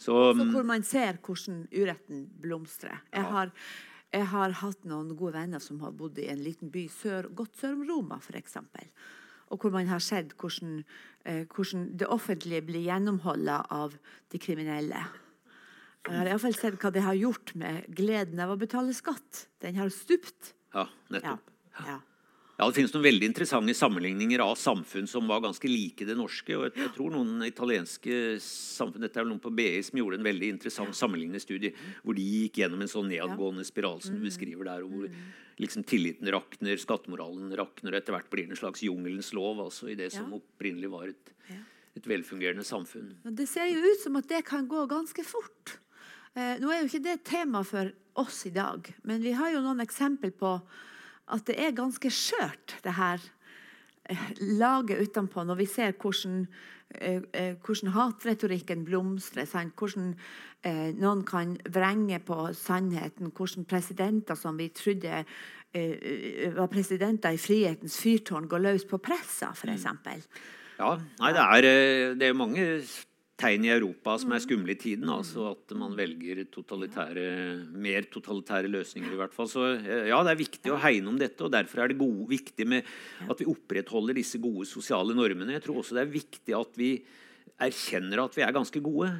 Så, 0.01 0.15
Så 0.39 0.47
hvor 0.53 0.69
man 0.69 0.87
ser 0.87 1.19
hvordan 1.19 1.65
uretten 1.75 2.29
blomstrer. 2.41 3.03
Jeg 3.13 3.27
har, 3.35 3.51
jeg 4.15 4.29
har 4.31 4.55
hatt 4.63 4.87
noen 4.89 5.11
gode 5.19 5.35
venner 5.35 5.61
som 5.61 5.83
har 5.83 5.91
bodd 5.91 6.21
i 6.23 6.29
en 6.31 6.45
liten 6.45 6.71
by 6.71 6.87
sør, 6.89 7.29
godt 7.35 7.59
sør 7.59 7.75
om 7.75 7.83
Roma, 7.89 8.21
f.eks. 8.23 8.57
Og 9.51 9.59
hvor 9.59 9.75
man 9.75 9.91
har 9.91 9.99
sett 9.99 10.37
hvordan, 10.39 10.85
eh, 11.27 11.43
hvordan 11.51 11.91
det 11.99 12.07
offentlige 12.07 12.63
blir 12.63 12.87
gjennomholdet 12.87 13.67
av 13.75 13.99
de 14.31 14.39
kriminelle. 14.39 15.03
Jeg 16.09 16.17
har 16.17 16.31
iallfall 16.33 16.55
sett 16.57 16.79
hva 16.81 16.91
det 16.95 17.03
har 17.05 17.17
gjort 17.19 17.53
med 17.61 17.85
gleden 17.95 18.41
av 18.41 18.55
å 18.55 18.59
betale 18.61 18.95
skatt. 18.97 19.47
Den 19.61 19.77
har 19.77 19.91
stupt. 19.93 20.55
ja, 20.73 20.87
Ja. 20.87 21.19
nettopp. 21.19 21.51
ja. 21.87 22.01
Ja, 22.61 22.67
Det 22.69 22.75
finnes 22.75 22.93
noen 22.93 23.05
veldig 23.05 23.25
interessante 23.25 23.73
sammenligninger 23.73 24.39
av 24.41 24.55
samfunn 24.55 25.07
som 25.09 25.27
var 25.27 25.41
ganske 25.41 25.65
like 25.65 26.05
det 26.05 26.15
norske. 26.15 26.55
og 26.57 26.65
jeg, 26.69 26.75
jeg 26.77 26.93
tror 26.93 27.11
noen 27.11 27.43
italienske 27.47 28.37
samfunn, 28.39 29.01
Dette 29.01 29.17
er 29.17 29.25
vel 29.25 29.33
noen 29.33 29.41
på 29.41 29.55
BI 29.55 29.81
som 29.83 29.97
gjorde 29.99 30.19
en 30.19 30.25
veldig 30.25 30.49
interessant 30.51 30.93
sammenlignende 30.95 31.41
studie, 31.41 31.73
hvor 32.05 32.15
de 32.15 32.21
gikk 32.23 32.61
gjennom 32.61 32.83
en 32.83 32.93
sånn 32.93 33.09
nedadgående 33.09 33.65
spiral 33.65 34.03
som 34.03 34.15
du 34.15 34.21
beskriver 34.21 34.65
der, 34.65 34.83
hvor 34.85 35.09
liksom 35.59 35.85
tilliten 35.85 36.29
rakner, 36.29 36.77
skattemoralen 36.77 37.51
rakner, 37.57 37.95
og 37.95 38.01
etter 38.03 38.13
hvert 38.13 38.31
blir 38.31 38.45
det 38.47 38.51
en 38.59 38.61
slags 38.61 38.83
jungelens 38.85 39.33
lov 39.33 39.59
altså 39.65 39.89
i 39.89 39.95
det 39.97 40.13
som 40.13 40.33
opprinnelig 40.37 40.91
var 40.91 41.09
et, 41.09 41.33
et 41.97 42.05
velfungerende 42.05 42.65
samfunn. 42.65 43.17
Men 43.25 43.35
det 43.37 43.49
ser 43.49 43.73
jo 43.73 43.81
ut 43.81 44.01
som 44.05 44.17
at 44.17 44.29
det 44.29 44.45
kan 44.45 44.69
gå 44.69 44.85
ganske 44.87 45.25
fort. 45.25 45.79
Eh, 46.39 46.61
nå 46.63 46.71
er 46.71 46.83
jo 46.83 46.91
ikke 46.91 47.03
det 47.03 47.17
et 47.17 47.27
tema 47.27 47.65
for 47.67 47.91
oss 48.21 48.45
i 48.47 48.55
dag, 48.55 48.87
men 49.09 49.23
vi 49.23 49.35
har 49.35 49.51
jo 49.51 49.63
noen 49.65 49.83
eksempel 49.83 50.31
på 50.31 50.55
at 51.31 51.47
det 51.49 51.57
er 51.63 51.75
ganske 51.75 52.11
skjørt, 52.11 52.77
det 52.85 52.95
her 52.95 53.23
eh, 54.11 54.29
laget 54.61 55.03
utenpå, 55.09 55.43
når 55.47 55.59
vi 55.59 55.67
ser 55.71 55.97
hvordan 55.99 56.45
eh, 56.95 57.57
hvordan 57.65 57.95
hatretorikken 57.97 58.87
blomstrer. 58.87 59.47
Sant? 59.47 59.75
Hvordan 59.79 60.15
noen 61.01 61.23
kan 61.25 61.55
vrenge 61.73 62.19
på 62.21 62.51
sannheten. 62.53 63.31
Hvordan 63.33 63.65
presidenter 63.65 64.37
som 64.37 64.59
vi 64.61 64.67
trodde 64.77 65.23
var 66.53 66.69
presidenter 66.69 67.33
i 67.33 67.41
frihetens 67.41 67.97
fyrtårn, 68.03 68.49
går 68.51 68.61
løs 68.67 68.85
på 68.85 68.99
pressa, 69.01 69.55
f.eks. 69.55 69.87
Ja, 70.77 70.91
nei, 71.23 71.31
det 71.33 71.47
er, 71.47 71.69
det 72.21 72.29
er 72.29 72.37
mange 72.37 72.67
tegn 73.41 73.65
i 73.65 73.73
Europa 73.73 74.17
som 74.21 74.35
er 74.35 74.43
skumle 74.45 74.75
i 74.75 74.79
tiden. 74.81 75.09
altså 75.11 75.51
At 75.55 75.73
man 75.79 75.97
velger 75.99 76.43
totalitære, 76.53 77.25
mer 77.73 78.07
totalitære 78.13 78.71
løsninger. 78.71 79.13
i 79.13 79.21
hvert 79.21 79.35
fall. 79.35 79.49
Så 79.51 79.65
eh, 79.79 80.11
ja, 80.11 80.21
det 80.27 80.35
er 80.35 80.43
viktig 80.43 80.75
å 80.75 80.81
hegne 80.81 81.13
om 81.13 81.19
dette. 81.21 81.43
og 81.47 81.53
Derfor 81.55 81.83
er 81.83 81.93
det 81.93 82.01
gode, 82.01 82.29
viktig 82.31 82.69
med 82.69 82.87
at 83.27 83.41
vi 83.41 83.49
opprettholder 83.51 84.21
disse 84.21 84.41
gode 84.43 84.69
sosiale 84.69 85.17
normene. 85.17 85.57
Jeg 85.57 85.67
tror 85.67 85.81
også 85.83 85.97
det 85.99 86.05
er 86.05 86.15
viktig 86.15 86.57
at 86.57 86.81
vi 86.81 86.93
erkjenner 87.61 88.25
at 88.25 88.37
vi 88.37 88.45
er 88.47 88.57
ganske 88.57 88.83
gode. 88.85 89.11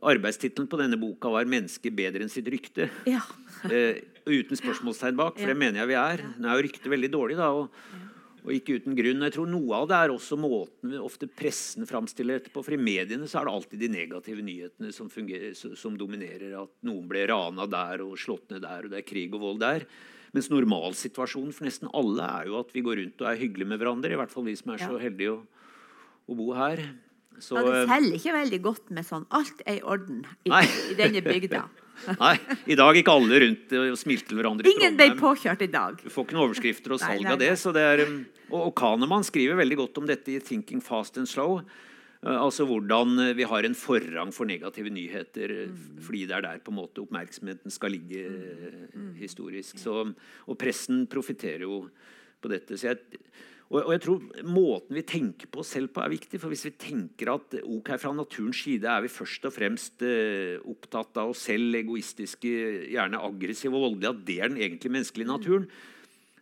Arbeidstittelen 0.00 0.68
på 0.70 0.78
denne 0.80 0.96
boka 0.96 1.28
var 1.28 1.44
'Mennesket 1.44 1.92
bedre 1.92 2.24
enn 2.24 2.32
sitt 2.32 2.48
rykte'. 2.48 2.88
Ja. 3.06 3.20
eh, 3.68 4.00
uten 4.24 4.56
spørsmålstegn 4.56 5.16
bak, 5.16 5.36
for 5.36 5.46
det 5.46 5.56
mener 5.56 5.80
jeg 5.82 5.88
vi 5.88 5.98
er. 5.98 6.24
Nå 6.38 6.48
er 6.48 6.56
jo 6.56 6.68
ryktet 6.68 6.88
veldig 6.88 7.10
dårlig, 7.12 7.36
da. 7.36 7.50
og 7.52 7.68
og 8.44 8.52
ikke 8.54 8.78
uten 8.80 8.96
grunn. 8.96 9.24
Jeg 9.26 9.34
tror 9.34 9.50
Noe 9.50 9.80
av 9.82 9.88
det 9.90 9.98
er 9.98 10.12
også 10.14 10.38
måten 10.40 10.94
ofte 11.00 11.28
pressen 11.28 11.88
framstiller 11.88 12.38
dette 12.38 12.52
på. 12.54 12.62
For 12.64 12.76
i 12.76 12.80
mediene 12.80 13.28
så 13.28 13.40
er 13.40 13.48
det 13.48 13.56
alltid 13.56 13.82
de 13.82 13.90
negative 13.92 14.44
nyhetene 14.46 14.94
som, 14.96 15.10
fungerer, 15.12 15.52
som 15.54 15.98
dominerer. 16.00 16.54
At 16.62 16.72
noen 16.86 17.04
ble 17.10 17.26
rana 17.30 17.68
der 17.70 18.04
og 18.06 18.16
slått 18.20 18.48
ned 18.54 18.64
der, 18.64 18.86
og 18.86 18.94
det 18.94 19.02
er 19.02 19.08
krig 19.08 19.36
og 19.36 19.44
vold 19.44 19.62
der. 19.64 19.86
Mens 20.36 20.50
normalsituasjonen 20.52 21.54
for 21.54 21.66
nesten 21.66 21.90
alle 21.96 22.26
er 22.38 22.50
jo 22.50 22.58
at 22.60 22.72
vi 22.74 22.84
går 22.86 23.00
rundt 23.02 23.22
og 23.24 23.30
er 23.32 23.40
hyggelige 23.40 23.72
med 23.72 23.82
hverandre. 23.82 24.14
I 24.14 24.20
hvert 24.20 24.32
fall 24.32 24.46
vi 24.46 24.56
som 24.58 24.74
er 24.74 24.84
så 24.84 24.98
heldige 25.02 25.36
å, 25.36 25.38
å 26.30 26.38
bo 26.38 26.52
her. 26.56 26.84
Så, 27.40 27.56
Ja, 27.56 27.64
det 27.64 27.76
eh, 27.82 27.86
selger 27.88 28.18
ikke 28.18 28.36
veldig 28.36 28.60
godt 28.64 28.90
med 28.94 29.06
sånn 29.08 29.24
'alt 29.32 29.62
er 29.64 29.78
i 29.78 29.84
orden' 29.84 30.24
i, 30.44 30.50
i 30.52 30.96
denne 30.98 31.22
bygda. 31.24 31.62
Nei, 32.20 32.34
i 32.70 32.76
dag 32.78 32.96
gikk 32.96 33.10
alle 33.12 33.40
rundt 33.44 33.74
og 33.76 33.98
smilte 34.00 34.30
til 34.30 34.40
hverandre. 34.40 34.70
Ingen 34.70 34.96
ble 34.98 35.10
påkjørt 35.18 35.62
i 35.66 35.70
dag. 35.70 36.00
Du 36.00 36.10
får 36.12 36.26
ikke 36.26 36.36
noen 36.36 36.46
overskrifter 36.48 36.96
og 36.96 37.02
salg 37.02 37.24
nei, 37.24 37.34
av 37.34 37.40
det. 37.42 37.52
Så 37.60 37.72
det 37.76 37.84
er, 37.84 38.02
um, 38.08 38.18
og, 38.50 38.58
og 38.70 38.74
Kahneman 38.80 39.26
skriver 39.26 39.58
veldig 39.60 39.78
godt 39.82 40.02
om 40.02 40.10
dette 40.10 40.34
i 40.34 40.40
'Thinking 40.40 40.82
Fast 40.84 41.20
and 41.20 41.30
Slow'. 41.30 41.60
Uh, 42.20 42.36
altså 42.36 42.66
hvordan 42.68 43.16
uh, 43.16 43.36
vi 43.36 43.48
har 43.48 43.64
en 43.64 43.76
forrang 43.76 44.32
for 44.36 44.48
negative 44.48 44.92
nyheter 44.92 45.54
uh, 45.56 45.68
Mm. 45.70 46.02
fordi 46.04 46.26
det 46.26 46.36
er 46.36 46.42
der 46.44 46.58
på 46.64 46.72
en 46.72 46.80
måte 46.80 47.00
oppmerksomheten 47.00 47.70
skal 47.70 47.92
ligge 47.96 48.24
mm. 48.94 49.14
historisk. 49.20 49.78
Så, 49.78 50.02
og 50.46 50.58
pressen 50.58 51.06
profitterer 51.06 51.64
jo 51.68 51.86
på 52.40 52.48
dette. 52.48 52.76
Så 52.76 52.92
jeg, 52.92 53.20
og, 53.70 53.84
og 53.84 53.92
jeg 53.94 54.02
tror 54.02 54.24
måten 54.50 54.96
vi 54.98 55.04
tenker 55.06 55.50
på 55.50 55.62
oss 55.62 55.70
selv 55.76 55.92
på, 55.94 56.02
er 56.02 56.10
viktig. 56.10 56.40
For 56.42 56.50
hvis 56.50 56.66
vi 56.66 56.74
tenker 56.74 57.30
at 57.36 57.54
ok, 57.60 57.92
fra 58.02 58.10
naturens 58.16 58.64
side 58.64 58.90
er 58.90 59.04
vi 59.04 59.12
først 59.12 59.46
og 59.46 59.54
fremst 59.54 60.02
eh, 60.06 60.58
opptatt 60.66 61.20
av 61.22 61.30
oss 61.30 61.44
selv, 61.46 61.78
egoistiske, 61.78 62.50
gjerne 62.90 63.22
aggressive 63.30 63.78
og 63.78 63.86
voldelige, 63.86 64.10
at 64.10 64.26
det 64.26 64.38
er 64.40 64.50
den 64.50 64.60
egentlig 64.64 64.94
menneskelige 64.96 65.30
naturen, 65.30 65.70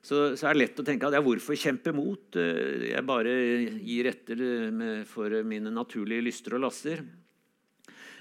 så, 0.00 0.32
så 0.38 0.48
er 0.48 0.56
det 0.56 0.62
lett 0.62 0.80
å 0.80 0.86
tenke 0.86 1.08
at 1.08 1.18
ja, 1.18 1.20
hvorfor 1.24 1.58
kjempe 1.58 1.92
mot? 1.92 2.38
Eh, 2.40 2.88
Jeg 2.94 3.04
bare 3.08 3.36
gir 3.76 4.08
etter 4.08 4.44
eh, 4.48 4.68
med, 4.72 5.04
for 5.10 5.42
mine 5.44 5.74
naturlige 5.74 6.24
lyster 6.30 6.56
og 6.56 6.64
laster. 6.64 7.04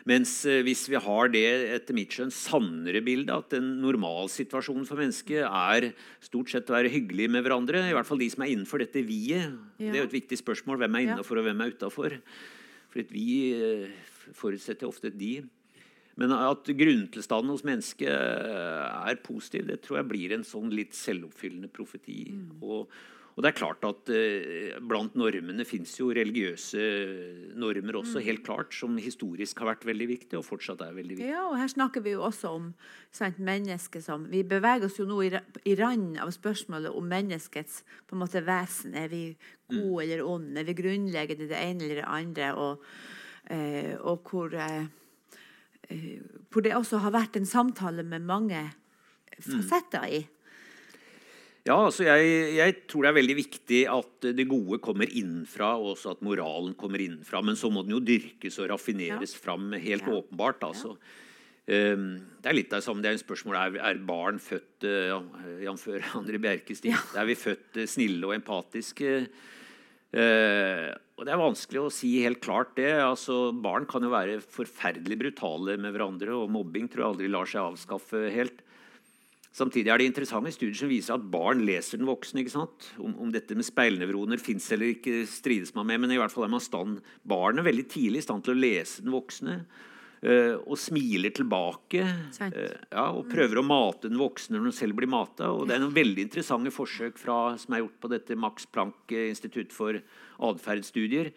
Mens 0.08 0.32
eh, 0.48 0.62
hvis 0.63 0.86
vi 0.88 1.00
har 1.04 1.32
det 1.34 1.43
etter 1.76 1.96
mitt 1.98 2.13
skjønn 2.15 2.32
sannere 2.32 3.02
bildet, 3.04 3.34
at 3.34 3.58
en 3.58 3.74
normalsituasjon 3.84 4.86
for 4.88 5.02
mennesket 5.02 5.43
er 5.43 5.89
stort 6.24 6.54
sett 6.54 6.70
å 6.72 6.78
være 6.78 6.91
hyggelig 6.93 7.28
med 7.34 7.43
hverandre, 7.43 7.82
i 7.89 7.96
hvert 7.96 8.08
fall 8.08 8.22
de 8.22 8.30
som 8.32 8.46
er 8.46 8.54
innenfor 8.54 8.80
dette 8.86 9.04
vi-et. 9.04 9.58
Det 9.82 9.91
er 9.91 10.00
jo 10.04 10.08
et 10.08 10.15
viktig 10.15 10.39
spørsmål. 10.39 10.80
Hvem 10.80 10.96
er 10.96 11.04
Ja. 11.04 11.12
innafor, 11.17 11.41
og 11.41 11.50
hvem 11.50 11.62
er 11.65 11.74
utafor? 11.76 12.15
For 12.88 13.04
et 13.04 13.12
vi 13.12 13.28
eh, 13.58 13.89
forutsetter 14.32 14.88
ofte 14.88 15.12
et 15.12 15.20
de. 15.20 15.34
Men 16.17 16.32
at 16.34 16.63
grunntilstanden 16.65 17.52
hos 17.52 17.67
mennesket 17.67 18.08
eh, 18.10 19.12
er 19.12 19.20
positiv, 19.22 19.67
det 19.67 19.82
tror 19.84 20.00
jeg 20.00 20.10
blir 20.10 20.34
en 20.34 20.48
sånn 20.48 20.72
litt 20.74 20.96
selvoppfyllende 20.98 21.70
profeti. 21.70 22.32
Og, 22.62 22.88
og 23.38 23.43
det 23.45 23.52
er 23.52 23.58
klart 23.60 23.84
at 23.86 24.10
eh, 24.10 24.78
blant 24.82 25.13
normene 25.13 25.62
fins 25.69 25.91
jo 26.00 26.08
religiøse 26.10 26.86
normer 27.62 28.00
også, 28.00 28.23
helt 28.26 28.41
klart, 28.47 28.73
som 28.73 28.95
historisk 28.97 29.60
har 29.62 29.69
vært 29.76 29.84
veldig 29.86 30.08
viktige, 30.10 30.39
og 30.39 30.45
fortsatt 30.47 30.82
er 30.82 30.95
veldig 30.95 31.19
viktige. 31.19 31.36
Ja, 31.36 31.43
og 31.45 31.54
her 31.60 31.69
snakker 31.69 32.02
vi 32.02 32.15
jo 32.15 32.23
også 32.26 32.56
om 32.58 32.71
sant, 33.13 33.38
mennesket 33.38 34.02
som 34.02 34.26
Vi 34.32 34.41
beveger 34.41 34.88
oss 34.88 34.97
jo 34.97 35.06
nå 35.06 35.19
i, 35.28 35.30
i 35.69 35.76
randen 35.78 36.17
av 36.23 36.32
spørsmålet 36.34 36.97
om 36.97 37.06
menneskets 37.13 37.84
på 38.10 38.17
en 38.17 38.23
måte 38.23 38.41
vesen. 38.41 38.97
Er 38.97 39.12
vi 39.12 39.21
gode 39.69 40.08
eller 40.08 40.23
onde? 40.26 40.58
Er 40.58 40.65
vi 40.65 40.76
grunnleggende 40.82 41.50
det 41.52 41.60
ene 41.62 41.86
eller 41.86 42.02
det 42.02 42.08
andre? 42.10 42.47
Og, 42.58 42.88
eh, 43.54 43.93
og 44.02 44.32
hvor, 44.32 44.58
eh, 44.58 44.89
eh, 45.93 46.10
hvor 46.50 46.65
det 46.65 46.73
også 46.73 47.06
har 47.06 47.13
vært 47.13 47.38
en 47.38 47.45
samtale 47.45 48.02
med 48.02 48.26
mange 48.26 48.65
fasetter 49.38 50.10
i. 50.10 50.23
Ja, 51.67 51.75
altså 51.89 52.06
jeg, 52.08 52.34
jeg 52.56 52.75
tror 52.88 53.03
det 53.03 53.10
er 53.12 53.17
veldig 53.19 53.36
viktig 53.41 53.80
at 53.91 54.27
det 54.38 54.45
gode 54.47 54.80
kommer 54.84 55.10
innenfra, 55.12 55.73
og 55.75 55.93
også 55.97 56.13
at 56.15 56.21
moralen 56.23 56.73
kommer 56.80 57.01
innenfra. 57.03 57.41
Men 57.43 57.60
så 57.60 57.67
må 57.73 57.84
den 57.84 57.97
jo 57.97 58.03
dyrkes 58.08 58.60
og 58.63 58.69
raffineres 58.71 59.36
fram 59.36 59.73
helt 59.75 60.08
Ja. 60.08 60.21
åpenbart. 60.21 60.63
altså. 60.63 60.95
Um, 61.67 62.21
det 62.39 62.47
er 62.47 62.56
litt 62.56 62.71
av 62.71 62.80
det 62.80 62.86
samme, 62.86 63.03
det 63.03 63.10
er 63.10 63.17
en 63.17 63.19
spørsmål 63.19 63.58
er, 63.60 63.73
er 63.89 63.97
barn 64.08 64.38
født 64.39 64.86
uh, 64.88 65.10
ja, 65.12 65.17
Jf. 65.67 65.89
André 66.15 66.39
Bjerkestig. 66.39 66.93
Er 66.95 67.27
vi 67.27 67.36
født 67.36 67.82
uh, 67.82 67.84
snille 67.91 68.23
og 68.23 68.38
empatiske? 68.38 69.17
Uh, 70.15 70.95
og 71.17 71.25
Det 71.27 71.34
er 71.34 71.41
vanskelig 71.41 71.82
å 71.82 71.91
si 71.91 72.13
helt 72.23 72.39
klart 72.45 72.71
det. 72.77 72.93
altså 73.03 73.51
Barn 73.51 73.84
kan 73.89 74.06
jo 74.06 74.13
være 74.13 74.39
forferdelig 74.39 75.17
brutale 75.19 75.75
med 75.82 75.91
hverandre, 75.91 76.32
og 76.38 76.53
mobbing 76.56 76.88
tror 76.88 77.03
jeg 77.03 77.12
aldri 77.12 77.32
lar 77.34 77.51
seg 77.51 77.65
avskaffe 77.65 78.30
helt. 78.32 78.63
Samtidig 79.55 79.89
er 79.89 80.01
det 80.01 80.07
interessante 80.12 80.51
studier 80.53 80.77
som 80.77 80.91
viser 80.91 81.15
at 81.15 81.27
barn 81.33 81.63
leser 81.65 81.99
den 81.99 82.10
voksne. 82.10 82.43
ikke 82.43 82.53
sant? 82.53 82.89
Om, 83.01 83.15
om 83.25 83.33
dette 83.33 83.55
med 83.57 83.65
speilnevroner 83.65 84.41
fins 84.41 84.69
eller 84.75 84.93
ikke, 84.93 85.23
strides 85.29 85.73
man 85.77 85.88
med, 85.89 86.03
men 86.03 86.13
i 86.13 86.19
hvert 86.19 86.33
fall 86.33 86.45
er 86.45 86.53
man 86.53 86.63
stand, 86.63 86.99
barnet 87.27 87.65
veldig 87.65 87.88
tidlig 87.89 88.21
i 88.21 88.27
stand 88.27 88.45
til 88.45 88.53
å 88.53 88.62
lese 88.62 89.05
den 89.05 89.15
voksne. 89.15 89.62
Uh, 90.17 90.57
og 90.65 90.79
smiler 90.81 91.29
tilbake. 91.29 92.01
Eh, 92.41 92.71
ja, 92.89 93.03
og 93.13 93.27
prøver 93.29 93.60
å 93.62 93.65
mate 93.65 94.10
den 94.10 94.17
voksne 94.17 94.57
når 94.57 94.71
den 94.71 94.73
selv 94.73 94.97
blir 94.97 95.12
mata. 95.13 95.51
Og 95.53 95.67
det 95.69 95.75
er 95.75 95.83
noen 95.83 95.93
veldig 95.93 96.25
interessante 96.25 96.73
forsøk 96.73 97.21
fra, 97.21 97.53
som 97.62 97.75
er 97.75 97.83
gjort 97.83 97.99
på 98.01 98.10
dette 98.10 98.38
Max 98.39 98.65
Planck 98.65 99.13
eh, 99.13 99.27
institutt 99.29 99.75
for 99.75 99.99
atferdsstudier, 100.49 101.29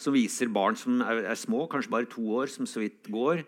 som 0.00 0.16
viser 0.16 0.48
barn 0.52 0.80
som 0.80 1.04
er, 1.04 1.26
er 1.28 1.36
små, 1.36 1.66
kanskje 1.68 1.92
bare 1.92 2.08
to 2.08 2.24
år, 2.40 2.48
som 2.52 2.68
så 2.68 2.80
vidt 2.86 3.12
går, 3.12 3.44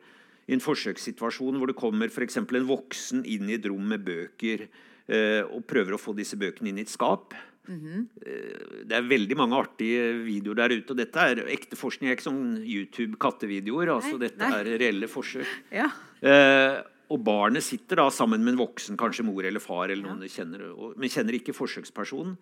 i 0.48 0.56
en 0.56 0.64
forsøkssituasjon 0.64 1.60
hvor 1.60 1.70
det 1.70 1.78
kommer 1.78 2.12
eksempel 2.24 2.60
en 2.60 2.70
voksen 2.70 3.24
inn 3.28 3.50
i 3.50 3.58
et 3.58 3.68
rom 3.68 3.84
med 3.92 4.04
bøker 4.06 4.64
eh, 4.64 5.42
og 5.44 5.66
prøver 5.68 5.94
å 5.94 6.00
få 6.00 6.16
disse 6.16 6.38
bøkene 6.40 6.72
inn 6.72 6.80
i 6.80 6.86
et 6.86 6.92
skap. 6.92 7.36
Eh, 7.68 8.84
det 8.88 8.96
er 8.96 9.08
veldig 9.08 9.36
mange 9.38 9.58
artige 9.58 10.12
videoer 10.24 10.62
der 10.62 10.76
ute. 10.78 10.94
og 10.94 11.00
Dette 11.00 11.24
er 11.32 11.42
ekte 11.52 11.78
forskning, 11.78 12.08
det 12.08 12.14
er 12.14 12.20
ikke 12.20 12.30
sånn 12.30 12.46
YouTube-kattevideoer. 12.64 13.92
altså 13.98 14.14
Nei, 14.16 14.22
Dette 14.26 14.44
nei. 14.44 14.60
er 14.62 14.80
reelle 14.84 15.10
forsøk. 15.10 15.50
Ja. 15.74 15.90
Eh, 16.20 16.78
og 17.12 17.20
barnet 17.24 17.64
sitter 17.64 18.02
da 18.02 18.08
sammen 18.12 18.42
med 18.44 18.54
en 18.54 18.62
voksen, 18.62 18.96
kanskje 19.00 19.24
mor 19.24 19.44
eller 19.44 19.62
far, 19.64 19.88
eller 19.88 20.04
noen 20.04 20.26
ja. 20.26 20.32
kjenner, 20.40 20.66
og, 20.74 20.96
men 21.00 21.12
kjenner 21.12 21.38
ikke 21.38 21.56
forsøkspersonen, 21.56 22.36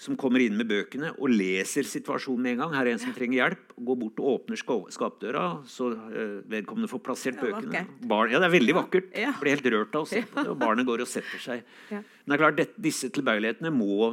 som 0.00 0.16
kommer 0.18 0.42
inn 0.42 0.56
med 0.58 0.68
bøkene 0.70 1.12
og 1.12 1.30
leser 1.30 1.86
situasjonen 1.86 2.42
med 2.42 2.54
en 2.54 2.62
gang. 2.64 2.74
Her 2.74 2.88
er 2.88 2.96
en 2.96 3.02
som 3.02 3.14
trenger 3.14 3.38
hjelp. 3.38 3.74
Går 3.76 3.98
bort 4.00 4.22
og 4.22 4.30
åpner 4.32 4.60
skapdøra, 4.96 5.44
så 5.68 5.92
eh, 6.08 6.36
vedkommende 6.50 6.90
får 6.90 7.02
plassert 7.06 7.40
bøkene. 7.42 7.84
Barn, 8.10 8.32
ja, 8.32 8.40
det 8.42 8.48
er 8.48 8.56
veldig 8.56 8.76
vakkert. 8.80 9.12
Ja. 9.18 9.34
Blir 9.40 9.56
helt 9.56 9.70
rørt 9.74 9.98
av 9.98 10.06
å 10.06 10.10
se 10.10 10.24
på 10.26 10.42
det, 10.42 10.50
og 10.54 10.58
barnet 10.60 10.88
går 10.88 11.04
og 11.04 11.10
setter 11.10 11.42
seg. 11.42 11.64
Ja. 11.92 12.02
Men 12.02 12.34
det 12.34 12.38
er 12.38 12.44
klart, 12.44 12.76
disse 12.88 13.12
tilbøyelighetene 13.14 13.74
må 13.74 14.12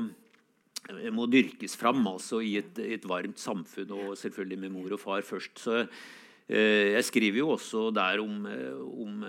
må 1.13 1.27
dyrkes 1.29 1.75
fram 1.77 2.01
altså, 2.09 2.39
i, 2.41 2.55
et, 2.63 2.79
et 2.81 3.03
varmt 3.05 3.37
samfunn, 3.37 3.91
og 3.93 4.15
selvfølgelig 4.17 4.61
med 4.63 4.73
mor 4.73 4.95
og 4.95 5.01
far 5.01 5.25
først. 5.27 5.59
Så 5.61 5.75
eh, 5.83 6.95
Jeg 6.95 7.03
skriver 7.05 7.43
jo 7.43 7.51
også 7.53 7.89
der 7.93 8.23
om, 8.23 8.39
eh, 8.49 8.79
om 8.79 9.21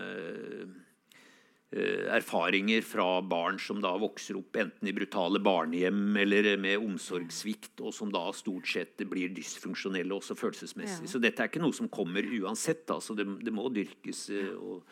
erfaringer 1.70 2.82
fra 2.82 3.20
barn 3.22 3.58
som 3.62 3.78
da 3.78 3.92
vokser 4.02 4.34
opp 4.40 4.56
enten 4.58 4.88
i 4.90 4.94
brutale 4.94 5.38
barnehjem 5.38 6.16
eller 6.18 6.56
med 6.58 6.82
omsorgssvikt, 6.82 7.76
og 7.78 7.94
som 7.94 8.10
da 8.10 8.24
stort 8.34 8.66
sett 8.66 9.04
blir 9.06 9.30
dysfunksjonelle 9.36 10.16
også 10.16 10.34
følelsesmessig. 10.38 11.06
Ja. 11.06 11.12
Så 11.12 11.20
dette 11.22 11.44
er 11.44 11.52
ikke 11.52 11.62
noe 11.62 11.76
som 11.76 11.90
kommer 11.92 12.26
uansett. 12.26 12.90
Altså, 12.90 13.14
det, 13.14 13.28
det 13.46 13.54
må 13.54 13.68
dyrkes 13.70 14.24
eh, 14.34 14.50
og, 14.56 14.82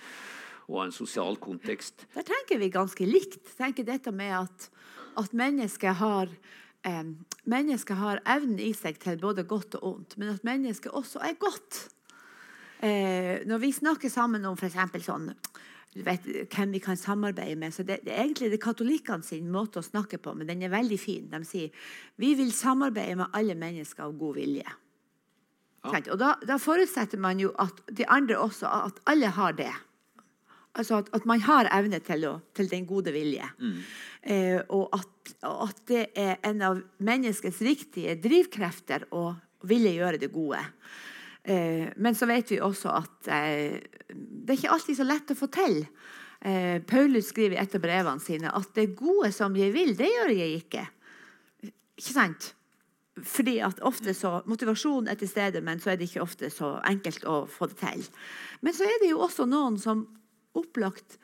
og 0.68 0.78
ha 0.78 0.86
en 0.86 0.94
sosial 0.94 1.40
kontekst. 1.42 2.06
Der 2.14 2.26
tenker 2.28 2.62
vi 2.62 2.70
ganske 2.70 3.10
likt. 3.10 3.42
Tenker 3.58 3.86
dette 3.88 4.14
med 4.14 4.36
at, 4.44 4.70
at 5.18 5.34
mennesket 5.34 5.98
har 5.98 6.30
eh, 6.86 7.04
Mennesket 7.48 7.96
har 7.96 8.18
evnen 8.28 8.58
i 8.60 8.74
seg 8.76 8.98
til 9.00 9.16
både 9.22 9.40
godt 9.48 9.78
og 9.78 9.84
ondt, 9.88 10.18
men 10.20 10.34
at 10.34 10.42
mennesket 10.44 10.92
også 10.92 11.22
er 11.24 11.38
godt. 11.40 11.86
Eh, 12.84 13.40
når 13.48 13.62
vi 13.62 13.70
snakker 13.72 14.12
sammen 14.12 14.44
om 14.44 14.54
f.eks. 14.54 14.76
sånn 15.06 15.30
vet, 15.94 16.26
hvem 16.52 16.74
vi 16.76 16.80
kan 16.84 16.96
samarbeide 16.96 17.56
med. 17.56 17.74
så 17.74 17.82
det, 17.82 18.00
det 18.04 18.12
er 18.14 18.24
egentlig 18.24 18.50
det 18.52 18.60
katolikkene 18.62 19.24
sin 19.24 19.50
måte 19.52 19.80
å 19.80 19.86
snakke 19.86 20.18
på, 20.22 20.34
men 20.34 20.48
den 20.48 20.62
er 20.62 20.74
veldig 20.74 20.98
fin. 21.00 21.28
De 21.30 21.42
sier 21.46 21.72
vi 22.16 22.34
vil 22.38 22.52
samarbeide 22.52 23.16
med 23.22 23.32
alle 23.32 23.56
mennesker 23.58 24.06
av 24.06 24.16
god 24.18 24.38
vilje. 24.38 24.76
Ja. 25.88 26.00
Og 26.12 26.18
da, 26.20 26.34
da 26.44 26.58
forutsetter 26.60 27.20
man 27.22 27.40
jo 27.40 27.52
at 27.62 27.80
de 27.94 28.06
andre 28.10 28.38
også, 28.42 28.66
at 28.66 28.98
alle 29.08 29.30
har 29.32 29.54
det. 29.58 29.72
Altså 30.78 31.00
at, 31.00 31.08
at 31.16 31.24
man 31.26 31.40
har 31.42 31.70
evne 31.74 32.00
til, 32.04 32.26
å, 32.28 32.38
til 32.54 32.68
den 32.70 32.86
gode 32.86 33.14
vilje. 33.14 33.46
Eh, 34.22 34.60
og 34.68 34.92
at, 34.94 35.32
og 35.48 35.62
at 35.70 35.82
det 35.90 36.02
er 36.18 36.36
en 36.46 36.64
av 36.66 36.82
menneskets 37.02 37.62
viktige 37.64 38.18
drivkrefter 38.22 39.08
å 39.16 39.30
ville 39.66 39.94
gjøre 39.96 40.20
det 40.22 40.30
gode. 40.34 40.60
Eh, 41.48 41.88
men 41.96 42.14
så 42.14 42.26
vet 42.28 42.50
vi 42.52 42.60
også 42.60 42.92
at 42.92 43.28
eh, 43.32 43.78
det 44.12 44.52
er 44.52 44.58
ikke 44.58 44.72
alltid 44.74 44.98
så 44.98 45.06
lett 45.06 45.32
å 45.32 45.38
få 45.38 45.48
til. 45.52 45.80
Eh, 46.44 46.76
Paulus 46.84 47.30
skriver 47.32 47.56
i 47.56 47.62
et 47.62 47.76
av 47.78 47.82
brevene 47.82 48.20
sine 48.20 48.52
at 48.52 48.74
det 48.76 48.90
gode 48.98 49.30
som 49.32 49.56
jeg 49.56 49.72
vil, 49.72 49.94
det 49.96 50.10
gjør 50.12 50.34
jeg 50.36 50.58
ikke. 50.60 50.84
Ikke 51.96 52.12
sant? 52.12 52.50
Fordi 53.24 53.56
at 53.64 53.80
ofte 53.82 54.12
så, 54.14 54.36
Motivasjonen 54.46 55.08
er 55.10 55.18
til 55.18 55.30
stede, 55.30 55.62
men 55.64 55.80
så 55.80 55.90
er 55.90 55.98
det 55.98 56.10
ikke 56.10 56.22
ofte 56.22 56.52
så 56.52 56.76
enkelt 56.86 57.24
å 57.26 57.40
få 57.50 57.70
det 57.72 57.80
til. 57.80 58.04
Men 58.60 58.76
så 58.76 58.86
er 58.86 59.00
det 59.02 59.10
jo 59.14 59.24
også 59.24 59.48
noen 59.48 59.80
som 59.80 60.06
opplagt 60.58 61.18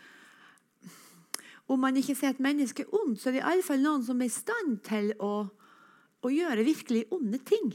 Om 1.64 1.80
man 1.80 1.96
ikke 1.96 2.12
ser 2.12 2.34
et 2.34 2.42
menneske 2.44 2.84
ondt, 2.92 3.20
så 3.20 3.30
er 3.30 3.32
det 3.32 3.38
i 3.40 3.48
alle 3.48 3.64
fall 3.64 3.78
noen 3.80 4.02
som 4.04 4.18
er 4.20 4.28
i 4.28 4.32
stand 4.32 4.82
til 4.84 5.14
å, 5.16 5.46
å 6.20 6.28
gjøre 6.32 6.66
virkelig 6.66 7.06
onde 7.14 7.40
ting. 7.40 7.70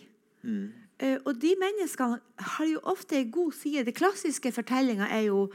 Eh, 0.45 0.88
og 0.99 1.37
de 1.39 1.53
menneskene 1.59 2.19
har 2.55 2.65
jo 2.67 2.79
ofte 2.91 3.15
en 3.21 3.31
god 3.31 3.53
side. 3.55 3.85
Den 3.87 3.95
klassiske 3.95 4.51
fortellinga 4.51 5.07
er 5.15 5.27
jo 5.29 5.45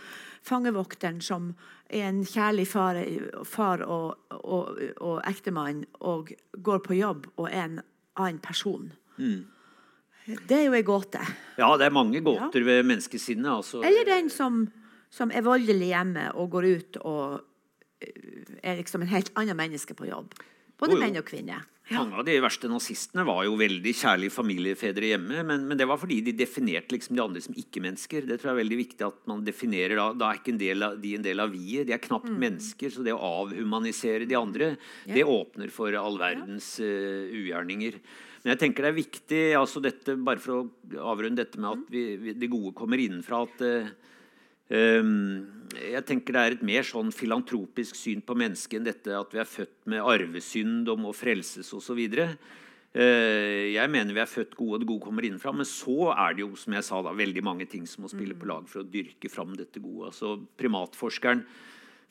fangevokteren 0.45 1.21
som 1.25 1.51
er 1.93 2.09
en 2.09 2.23
kjærlig 2.25 2.65
far, 2.69 2.97
far 3.45 3.83
og, 3.85 4.17
og, 4.31 4.79
og 5.01 5.19
ektemann 5.29 5.85
og 6.01 6.33
går 6.65 6.81
på 6.87 6.97
jobb 6.97 7.27
og 7.37 7.51
er 7.51 7.65
en 7.67 7.81
annen 8.17 8.41
person. 8.45 8.93
Det 10.25 10.57
er 10.57 10.65
jo 10.71 10.77
ei 10.79 10.83
gåte. 10.87 11.21
Ja, 11.61 11.69
det 11.77 11.87
er 11.91 11.93
mange 11.93 12.23
gåter 12.25 12.65
ved 12.65 12.83
menneskesinnet. 12.89 13.51
Altså. 13.59 13.83
Eller 13.85 14.09
den 14.09 14.31
som, 14.33 14.63
som 15.13 15.31
er 15.31 15.45
voldelig 15.45 15.91
hjemme 15.93 16.31
og 16.33 16.51
går 16.57 16.71
ut 16.73 16.97
og 17.05 17.43
eh, 18.01 18.57
er 18.65 18.81
liksom 18.81 19.05
en 19.05 19.13
helt 19.13 19.29
annet 19.37 19.57
menneske 19.61 19.95
på 19.95 20.09
jobb. 20.09 20.33
Både 20.81 20.97
Jo, 20.97 20.99
jo. 20.99 21.05
menn 21.05 21.21
og 21.21 21.29
kvinner. 21.29 21.69
Mange 21.93 22.17
av 22.17 22.25
de 22.25 22.39
verste 22.41 22.69
nazistene 22.71 23.27
var 23.29 23.43
jo 23.45 23.59
veldig 23.61 23.93
kjærlige 23.93 24.33
familiefedre 24.33 25.11
hjemme, 25.11 25.43
men, 25.45 25.67
men 25.69 25.77
det 25.77 25.85
var 25.85 25.99
fordi 26.01 26.23
de 26.25 26.33
definerte 26.33 26.95
liksom 26.95 27.19
de 27.19 27.21
andre 27.21 27.43
som 27.45 27.59
ikke-mennesker. 27.61 28.25
Det 28.25 28.39
tror 28.39 28.51
jeg 28.51 28.55
er 28.55 28.61
veldig 28.63 28.79
viktig 28.79 29.05
at 29.05 29.19
man 29.29 29.43
definerer 29.45 30.01
Da, 30.01 30.07
da 30.17 30.31
er 30.31 30.41
ikke 30.41 30.55
en 30.55 30.63
del 30.63 30.87
av, 30.87 30.97
de 31.03 31.13
en 31.19 31.27
del 31.27 31.45
av 31.45 31.53
vi-et. 31.53 31.85
De 31.91 31.93
er 31.93 32.01
knapt 32.01 32.31
mennesker, 32.33 32.95
så 32.95 33.05
det 33.05 33.13
å 33.13 33.21
avhumanisere 33.43 34.25
de 34.31 34.39
andre, 34.39 34.71
det 35.05 35.27
åpner 35.29 35.75
for 35.75 35.93
all 36.01 36.17
verdens 36.23 36.71
uh, 36.81 37.29
ugjerninger. 37.29 38.01
Men 38.45 38.55
jeg 38.55 38.63
tenker 38.65 38.89
det 38.89 38.95
er 38.95 38.99
viktig, 39.03 39.45
altså 39.61 39.85
dette, 39.85 40.17
bare 40.25 40.41
for 40.41 40.57
å 40.57 41.05
avrunde 41.13 41.45
dette 41.45 41.61
med 41.61 41.69
at 41.69 41.93
vi, 41.93 42.07
vi, 42.21 42.37
det 42.41 42.53
gode 42.53 42.73
kommer 42.81 43.01
innenfra, 43.05 43.45
at 43.45 43.65
Ehm, 43.65 43.93
jeg 44.71 46.05
tenker 46.09 46.33
Det 46.33 46.41
er 46.43 46.55
et 46.57 46.63
mer 46.65 46.87
sånn 46.87 47.11
filantropisk 47.13 47.99
syn 47.99 48.23
på 48.25 48.37
mennesket 48.39 48.79
enn 48.79 48.87
dette 48.89 49.17
at 49.19 49.35
vi 49.35 49.43
er 49.43 49.49
født 49.49 49.89
med 49.93 50.01
arvesynd 50.01 50.89
og 50.89 51.03
må 51.03 51.13
frelses 51.17 51.73
osv. 51.77 52.01
Uh, 52.95 53.75
jeg 53.75 53.91
mener 53.91 54.15
vi 54.15 54.23
er 54.23 54.31
født 54.31 54.55
gode, 54.55 54.77
og 54.77 54.81
det 54.81 54.89
gode 54.89 55.03
kommer 55.03 55.27
innenfra. 55.27 55.53
Men 55.53 55.67
så 55.67 56.13
er 56.15 56.37
det 56.37 56.45
jo 56.45 56.55
som 56.57 56.77
jeg 56.77 56.87
sa 56.87 57.03
da, 57.03 57.13
veldig 57.13 57.43
mange 57.45 57.67
ting 57.67 57.89
som 57.91 58.07
må 58.07 58.11
spille 58.13 58.37
på 58.39 58.47
lag 58.47 58.69
for 58.71 58.85
å 58.85 58.89
dyrke 58.89 59.31
fram 59.33 59.57
dette 59.59 59.83
gode. 59.83 60.13
Altså 60.13 60.37
Primatforskeren 60.57 61.43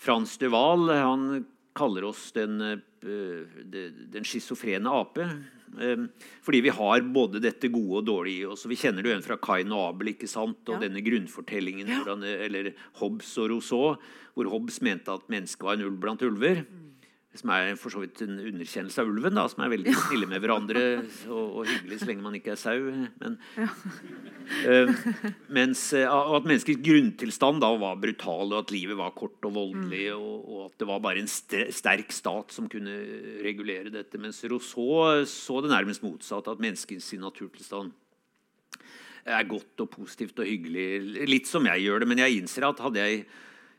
Frans 0.03 0.35
de 0.41 0.49
Wahl 0.51 0.89
han 0.91 1.45
kaller 1.73 2.03
oss 2.09 2.31
den, 2.35 2.59
eh, 2.61 3.45
de- 3.63 3.91
den 4.11 4.23
schizofrene 4.27 4.91
ape. 4.91 5.25
Eh, 5.79 6.05
Fordi 6.43 6.61
vi 6.61 6.69
har 6.69 7.01
både 7.01 7.41
dette 7.41 7.69
gode 7.71 8.01
og 8.01 8.05
dårlige 8.05 8.41
i 8.41 8.45
oss. 8.45 8.65
Vi 8.65 8.75
kjenner 8.75 9.01
det 9.01 9.09
jo 9.09 9.15
igjen 9.15 9.25
fra 9.25 9.37
Kain 9.37 9.71
og 9.71 9.95
Abel 9.95 10.13
ikke 10.13 10.27
sant? 10.29 10.57
og 10.69 10.75
Ja. 10.75 10.87
denne 10.87 11.01
grunnfortellingen. 11.03 11.87
Hvordan, 11.87 12.23
eller 12.23 12.73
Hobbes 12.99 13.37
og 13.37 13.49
Rousseau, 13.49 13.97
hvor 14.35 14.49
Hobbes 14.49 14.81
mente 14.81 15.09
at 15.13 15.27
mennesket 15.29 15.61
var 15.63 15.73
en 15.73 15.81
ulv 15.87 15.99
blant 15.99 16.21
ulver. 16.21 16.65
Som 17.33 17.49
er 17.49 17.73
for 17.81 17.89
så 17.89 18.03
vidt 18.03 18.21
en 18.21 18.37
underkjennelse 18.37 19.01
av 19.01 19.09
ulven, 19.09 19.33
da, 19.33 19.47
som 19.49 19.63
er 19.65 19.71
veldig 19.73 19.93
snille 19.97 20.27
med 20.29 20.43
hverandre 20.43 20.83
og, 21.31 21.39
og 21.63 21.63
hyggelig 21.65 22.03
så 22.03 22.09
lenge 22.11 22.25
man 22.25 22.37
ikke 22.37 22.53
er 22.53 22.61
sau. 22.61 22.91
Men, 23.23 23.39
Eh, 24.63 24.89
mens 25.53 25.81
og 25.95 26.33
at 26.37 26.47
menneskets 26.47 26.81
grunntilstand 26.83 27.61
da 27.63 27.69
var 27.79 27.99
brutal, 28.01 28.51
og 28.51 28.57
at 28.59 28.73
livet 28.73 28.97
var 28.99 29.15
kort 29.15 29.43
og 29.47 29.55
voldelig, 29.55 30.05
og, 30.15 30.35
og 30.43 30.59
at 30.67 30.75
det 30.81 30.87
var 30.89 31.01
bare 31.03 31.23
en 31.23 31.31
st 31.31 31.67
sterk 31.73 32.13
stat 32.15 32.53
som 32.55 32.69
kunne 32.71 32.93
regulere 33.45 33.93
dette. 33.93 34.19
Mens 34.21 34.43
Rousseau 34.51 35.23
så 35.29 35.61
det 35.63 35.71
nærmest 35.73 36.03
motsatt, 36.05 36.49
at 36.51 36.63
menneskets 36.63 37.13
naturtilstand 37.19 37.93
er 39.23 39.47
godt 39.47 39.79
og 39.85 39.91
positivt 39.93 40.39
og 40.43 40.47
hyggelig. 40.49 41.25
Litt 41.29 41.47
som 41.47 41.65
jeg 41.69 41.85
gjør 41.85 42.03
det, 42.03 42.11
men 42.11 42.23
jeg 42.25 42.41
innser 42.41 42.67
at 42.67 42.81
hadde 42.83 42.99
jeg 42.99 43.25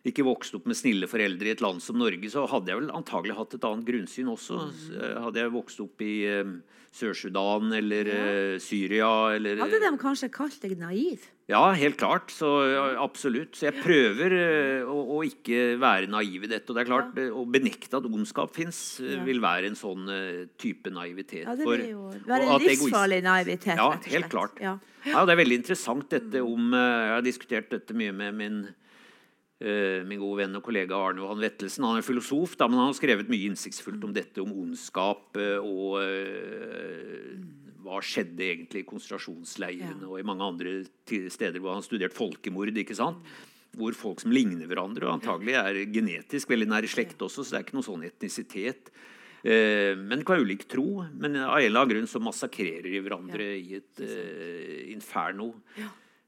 ikke 0.04 0.24
vokst 0.26 0.54
opp 0.58 0.66
med 0.68 0.76
snille 0.76 1.08
foreldre 1.08 1.48
i 1.48 1.54
et 1.54 1.62
land 1.64 1.80
som 1.80 1.96
Norge, 2.00 2.28
så 2.32 2.44
hadde 2.50 2.68
jeg 2.72 2.80
vel 2.82 2.90
antagelig 2.92 3.36
hatt 3.38 3.54
et 3.56 3.64
annet 3.64 3.86
grunnsyn 3.88 4.28
også. 4.34 4.58
Så, 4.76 4.98
eh, 5.00 5.20
Hadde 5.24 5.40
jeg 5.40 5.52
vokst 5.54 5.80
opp 5.80 6.02
i 6.04 6.14
eh, 6.28 6.44
Sør-Sudan 6.94 7.72
eller 7.74 8.10
eh, 8.12 8.58
Syria 8.62 9.08
eller 9.34 9.58
Hadde 9.64 9.80
de 9.82 9.90
kanskje 9.98 10.28
kalt 10.34 10.60
deg 10.62 10.76
naiv? 10.78 11.24
ja, 11.50 11.60
helt 11.76 11.98
klart. 12.00 12.30
Så 12.32 12.48
ja, 12.72 12.84
absolutt. 13.02 13.56
Så 13.58 13.66
jeg 13.66 13.80
prøver 13.84 14.32
eh, 14.32 14.84
å, 14.88 14.94
å 15.16 15.18
ikke 15.26 15.74
være 15.82 16.08
naiv 16.12 16.46
i 16.46 16.48
dette. 16.52 16.70
Og 16.72 16.76
det 16.78 16.84
er 16.84 16.88
klart, 16.88 17.18
ja. 17.20 17.26
å 17.36 17.42
benekte 17.48 17.98
at 17.98 18.06
ondskap 18.08 18.54
fins, 18.56 18.78
Ja. 19.04 19.18
vil 19.26 19.40
være 19.44 19.68
en 19.72 19.76
sånn 19.76 20.08
eh, 20.12 20.44
type 20.60 20.88
naivitet. 20.94 21.44
Ja, 21.44 21.56
det 21.58 21.66
blir 21.68 21.82
vil 21.82 21.92
jo 21.96 22.06
være 22.28 22.46
en 22.48 22.64
livsfarlig 22.64 23.20
naivitet. 23.26 23.74
Ja, 23.76 23.90
rett 23.96 24.06
og 24.06 24.12
helt 24.14 24.24
slett. 24.28 24.30
klart. 24.36 24.60
Ja. 24.64 24.76
Ja, 25.04 25.24
det 25.28 25.34
er 25.34 25.42
veldig 25.42 25.58
interessant 25.60 26.08
dette 26.12 26.40
om 26.40 26.72
eh, 26.72 26.80
Jeg 27.08 27.12
har 27.18 27.26
diskutert 27.26 27.68
dette 27.74 27.92
mye 27.98 28.12
med 28.16 28.38
min, 28.40 28.56
eh, 28.70 28.80
min 30.04 30.20
gode 30.20 30.42
venn 30.42 30.58
og 30.58 30.64
kollega 30.66 30.96
Arne 30.98 31.22
Johan 31.22 31.40
Vettelsen. 31.40 31.86
Han 31.88 31.96
er 32.00 32.04
filosof, 32.06 32.56
da, 32.60 32.66
men 32.68 32.80
han 32.82 32.90
har 32.90 32.98
skrevet 32.98 33.30
mye 33.32 33.48
innsiktsfullt 33.48 34.04
om 34.04 34.12
dette, 34.16 34.42
om 34.42 34.52
ondskap 34.64 35.38
eh, 35.40 35.56
og 35.62 35.98
eh, 36.02 37.38
hva 37.84 37.98
skjedde 38.04 38.40
egentlig 38.46 38.84
i 38.84 38.88
konsentrasjonsleirene 38.88 40.04
Ja. 40.06 40.10
og 40.10 40.20
i 40.20 40.24
mange 40.26 40.46
andre 40.46 40.76
steder 41.30 41.60
hvor 41.60 41.74
han 41.74 41.82
har 41.82 41.88
studert 41.88 42.16
folkemord. 42.16 42.72
ikke 42.76 42.96
sant? 42.96 43.18
Hvor 43.76 43.92
folk 43.98 44.20
som 44.22 44.32
ligner 44.32 44.68
hverandre, 44.70 45.08
og 45.08 45.18
antagelig 45.18 45.56
er 45.58 45.80
genetisk 45.92 46.48
veldig 46.52 46.68
nær 46.70 46.86
i 46.86 46.88
slekt 46.88 47.18
også, 47.20 47.42
så 47.44 47.50
det 47.50 47.58
er 47.58 47.66
ikke 47.66 47.76
noe 47.80 47.88
sånn 47.88 48.06
etnisitet. 48.06 48.92
Eh, 49.44 49.92
men 49.98 50.22
kan 50.24 50.38
være 50.38 50.46
ulik 50.46 50.64
tro. 50.70 51.04
Men 51.12 51.36
av 51.36 51.58
en 51.58 51.66
eller 51.66 51.82
annen 51.82 51.92
grunn 51.92 52.08
så 52.08 52.22
massakrerer 52.22 52.86
de 52.88 53.02
hverandre 53.04 53.50
i 53.58 53.74
et 53.80 54.00
eh, 54.00 54.92
inferno. 54.94 55.50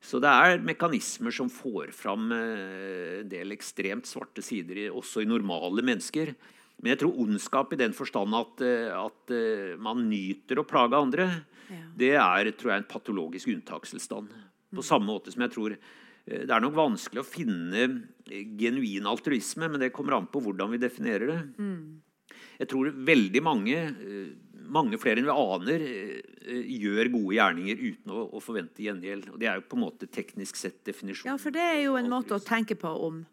Så 0.03 0.21
det 0.23 0.31
er 0.31 0.63
mekanismer 0.65 1.35
som 1.35 1.49
får 1.51 1.91
fram 1.97 2.29
eh, 2.35 3.23
en 3.23 3.31
del 3.31 3.55
ekstremt 3.57 4.07
svarte 4.09 4.45
sider 4.45 4.87
også 4.93 5.25
i 5.25 5.29
normale 5.29 5.83
mennesker. 5.87 6.35
Men 6.83 6.93
jeg 6.93 7.01
tror 7.01 7.21
ondskap 7.25 7.73
i 7.73 7.81
den 7.81 7.95
forstand 7.97 8.37
at, 8.37 8.63
eh, 8.67 8.93
at 8.93 9.35
eh, 9.35 9.75
man 9.81 10.05
nyter 10.11 10.61
å 10.61 10.69
plage 10.69 10.99
andre, 11.01 11.31
Ja. 11.67 11.83
det 11.99 12.13
er 12.15 12.53
tror 12.53 12.71
jeg, 12.71 12.79
en 12.85 12.91
patologisk 12.93 13.49
unntakstilstand. 13.51 14.29
På 14.77 14.85
samme 14.87 15.09
måte 15.09 15.33
som 15.33 15.43
jeg 15.43 15.55
tror 15.57 15.77
det 16.27 16.51
er 16.51 16.61
nok 16.61 16.75
vanskelig 16.75 17.23
å 17.23 17.27
finne 17.27 17.85
genuin 18.59 19.07
altruisme, 19.07 19.69
men 19.71 19.79
det 19.79 19.93
kommer 19.95 20.17
an 20.17 20.27
på 20.27 20.41
hvordan 20.43 20.73
vi 20.73 20.79
definerer 20.83 21.31
det. 21.31 21.43
Jeg 22.59 22.69
tror 22.73 22.91
veldig 22.91 23.43
mange, 23.47 23.77
mange 24.73 24.99
flere 25.01 25.23
enn 25.23 25.29
vi 25.29 25.35
aner, 25.35 25.87
eh, 25.87 26.75
gjør 26.81 27.12
gode 27.14 27.39
gjerninger 27.39 27.81
uten 27.83 28.12
å, 28.12 28.27
å 28.37 28.43
forvente 28.43 28.85
gjengjeld. 28.85 29.31
Og 29.33 29.41
Det 29.41 29.49
er 29.51 29.61
jo 29.61 29.67
på 29.71 29.79
en 29.79 29.85
måte 29.87 30.11
teknisk 30.11 30.59
sett 30.61 30.83
definisjonen. 30.87 31.33
ja, 31.33 31.39
for 31.41 31.55
det 31.55 31.64
er 31.64 31.81
jo 31.85 31.97
en 32.01 32.11
måte 32.12 32.37
å 32.37 32.43
tenke 32.43 32.79
på 32.79 32.93
om 33.09 33.25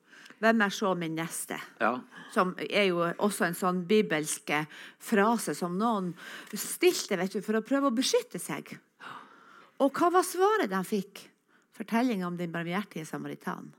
hvem 0.44 0.64
er 0.66 0.74
så 0.76 0.92
min 1.00 1.16
neste? 1.16 1.58
Ja. 1.80 1.98
Som 2.34 2.56
er 2.58 2.90
jo 2.90 3.04
også 3.04 3.48
en 3.48 3.56
sånn 3.56 3.84
bibelsk 3.88 4.52
frase 5.00 5.54
som 5.56 5.78
noen 5.80 6.12
stilte 6.52 7.16
vet 7.20 7.38
du, 7.38 7.42
for 7.46 7.60
å 7.60 7.64
prøve 7.64 7.88
å 7.88 7.96
beskytte 7.96 8.42
seg. 8.42 8.74
Og 9.80 9.94
hva 9.96 10.10
var 10.12 10.26
svaret 10.28 10.72
de 10.72 10.82
fikk? 10.88 11.30
Fortellinga 11.74 12.28
om 12.28 12.36
den 12.38 12.52
barmhjertige 12.54 13.08
samaritan. 13.08 13.72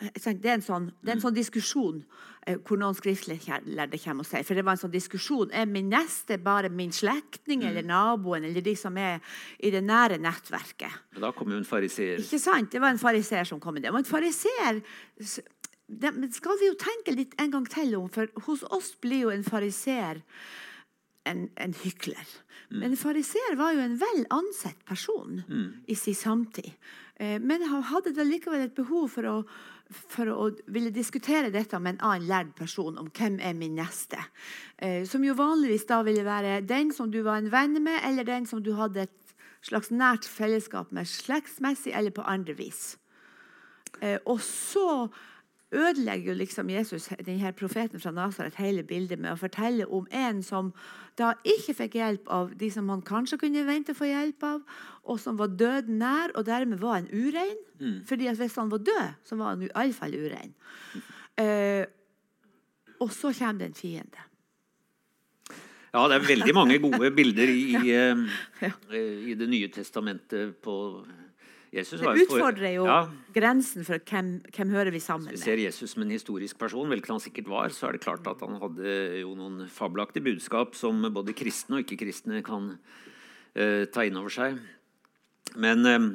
Eh, 0.00 0.10
Det 0.34 0.44
er 0.50 0.54
en 0.58 0.62
sånn, 0.62 0.90
det 1.02 1.10
er 1.10 1.16
en 1.16 1.22
sånn 1.24 1.34
diskusjon 1.36 2.02
eh, 2.46 2.56
hvor 2.58 2.76
noen 2.78 2.94
skriftlærde 2.94 3.98
kommer 4.02 4.20
og 4.20 4.28
sier 4.28 4.44
For 4.44 4.54
det 4.54 4.64
var 4.64 4.76
en 4.76 4.82
sånn 4.84 4.92
diskusjon. 4.92 5.50
Er 5.52 5.66
min 5.66 5.88
neste 5.88 6.36
bare 6.42 6.68
min 6.68 6.92
slektning 6.92 7.62
eller 7.64 7.82
naboen 7.82 8.44
eller 8.44 8.60
de 8.60 8.74
som 8.76 8.96
er 9.00 9.20
i 9.58 9.70
det 9.70 9.82
nære 9.84 10.18
nettverket? 10.20 10.92
Men 11.12 11.22
Da 11.22 11.32
kom 11.32 11.50
jo 11.50 11.56
en 11.56 11.64
fariseer. 11.64 12.20
Ikke 12.20 12.38
sant? 12.42 12.70
Det 12.70 12.80
var 12.80 12.90
en 12.92 12.98
fariseer 13.00 13.44
som 13.48 13.60
kom 13.60 13.74
med 13.74 13.82
det. 13.82 13.90
Og 13.94 13.98
en 13.98 14.04
fariseer 14.04 14.82
det 15.88 16.10
skal 16.34 16.58
vi 16.58 16.66
jo 16.66 16.74
tenke 16.74 17.12
litt 17.14 17.34
en 17.38 17.50
gang 17.52 17.66
til 17.70 17.94
om, 17.94 18.08
for 18.10 18.26
hos 18.48 18.64
oss 18.74 18.94
blir 19.00 19.20
jo 19.26 19.30
en 19.30 19.44
fariseer 19.46 20.18
en, 21.26 21.44
en 21.56 21.74
hykler. 21.84 22.26
Men 22.70 22.90
en 22.90 22.98
fariseer 22.98 23.54
var 23.58 23.72
jo 23.76 23.84
en 23.84 23.94
vel 24.00 24.24
ansett 24.34 24.80
person 24.86 25.40
i 25.86 25.94
sin 25.94 26.14
samtid. 26.18 26.72
Eh, 27.22 27.38
Men 27.38 27.62
han 27.70 27.82
hadde 27.86 28.12
da 28.16 28.26
likevel 28.26 28.66
et 28.66 28.74
behov 28.74 29.08
for 29.14 29.22
å, 29.30 29.36
for 29.92 30.30
å 30.32 30.48
ville 30.72 30.90
diskutere 30.90 31.52
dette 31.54 31.78
med 31.78 31.96
en 31.96 32.08
annen 32.08 32.26
lærd 32.28 32.54
person 32.58 32.98
om 32.98 33.10
hvem 33.14 33.38
er 33.40 33.54
min 33.54 33.76
neste. 33.78 34.18
Eh, 34.78 35.04
Som 35.06 35.24
jo 35.24 35.36
vanligvis 35.38 35.86
da 35.86 36.02
ville 36.02 36.24
være 36.26 36.60
den 36.66 36.92
som 36.92 37.10
du 37.10 37.22
var 37.22 37.38
en 37.38 37.52
venn 37.52 37.82
med, 37.82 38.00
eller 38.04 38.24
den 38.24 38.46
som 38.46 38.62
du 38.62 38.72
hadde 38.74 39.06
et 39.06 39.34
slags 39.62 39.90
nært 39.90 40.26
fellesskap 40.26 40.92
med 40.92 41.06
slektsmessig 41.06 41.94
eller 41.94 42.10
på 42.10 42.26
andre 42.26 42.54
vis. 42.58 42.96
Eh, 44.02 44.18
og 44.26 44.40
så 44.40 45.08
ødelegger 45.72 46.30
jo 46.30 46.36
liksom 46.38 46.70
Jesus, 46.70 47.08
denne 47.26 47.52
profeten 47.52 48.00
fra 48.00 48.10
Nasaret, 48.10 48.54
hele 48.58 48.82
bildet 48.86 49.18
med 49.18 49.32
å 49.32 49.40
fortelle 49.40 49.88
om 49.90 50.06
en 50.14 50.42
som 50.42 50.70
da 51.18 51.32
ikke 51.44 51.74
fikk 51.74 51.96
hjelp 51.98 52.30
av 52.30 52.52
de 52.58 52.70
som 52.70 52.88
han 52.92 53.02
kanskje 53.02 53.40
kunne 53.40 53.64
vente 53.66 53.94
å 53.94 53.98
få 53.98 54.10
hjelp 54.10 54.46
av, 54.46 54.62
og 55.04 55.20
som 55.20 55.38
var 55.40 55.56
døden 55.58 55.98
nær, 55.98 56.34
og 56.36 56.46
dermed 56.46 56.78
var 56.82 57.00
en 57.00 57.10
urein. 57.10 57.58
Mm. 57.80 57.98
Fordi 58.06 58.30
at 58.30 58.38
hvis 58.38 58.56
han 58.60 58.70
var 58.70 58.84
død, 58.86 59.18
så 59.24 59.38
var 59.40 59.54
han 59.54 59.66
i 59.66 59.72
alle 59.74 59.96
fall 59.96 60.14
urein. 60.14 60.54
Uh, 61.36 61.84
og 63.02 63.12
så 63.12 63.32
kommer 63.36 63.64
det 63.64 63.72
en 63.72 63.76
fiende. 63.76 64.24
Ja, 65.96 66.04
det 66.08 66.16
er 66.16 66.28
veldig 66.28 66.54
mange 66.54 66.78
gode 66.78 67.10
bilder 67.16 67.48
i, 67.48 67.72
ja. 67.88 68.08
ja. 68.60 68.72
i 68.92 69.34
Det 69.34 69.48
nye 69.48 69.68
testamentet 69.72 70.58
på 70.62 70.76
Jesus 71.76 72.00
det 72.00 72.12
utfordrer 72.24 72.72
jo 72.74 72.86
ja, 72.88 73.00
grensen 73.34 73.84
for 73.86 74.00
hvem, 74.08 74.30
hvem 74.54 74.72
hører 74.72 74.92
vi 74.94 75.00
sammen 75.02 75.28
med. 75.28 75.36
Hvis 75.36 75.44
vi 75.44 75.50
ser 75.50 75.62
Jesus 75.62 75.92
som 75.94 76.04
en 76.04 76.14
historisk 76.14 76.58
person, 76.60 76.88
hvilket 76.92 77.12
han 77.12 77.22
sikkert 77.22 77.50
var, 77.52 77.74
så 77.74 77.88
er 77.88 77.96
det 77.96 78.04
klart 78.06 78.26
at 78.30 78.44
han 78.44 78.56
hadde 78.62 78.94
jo 79.22 79.34
noen 79.38 79.66
fabelaktige 79.72 80.24
budskap 80.30 80.78
som 80.78 81.04
både 81.14 81.36
kristne 81.36 81.78
og 81.78 81.84
ikke-kristne 81.84 82.40
kan 82.46 82.72
uh, 82.76 83.82
ta 83.92 84.06
inn 84.06 84.16
over 84.20 84.32
seg. 84.32 84.58
Men 85.60 85.84
uh, 85.86 86.08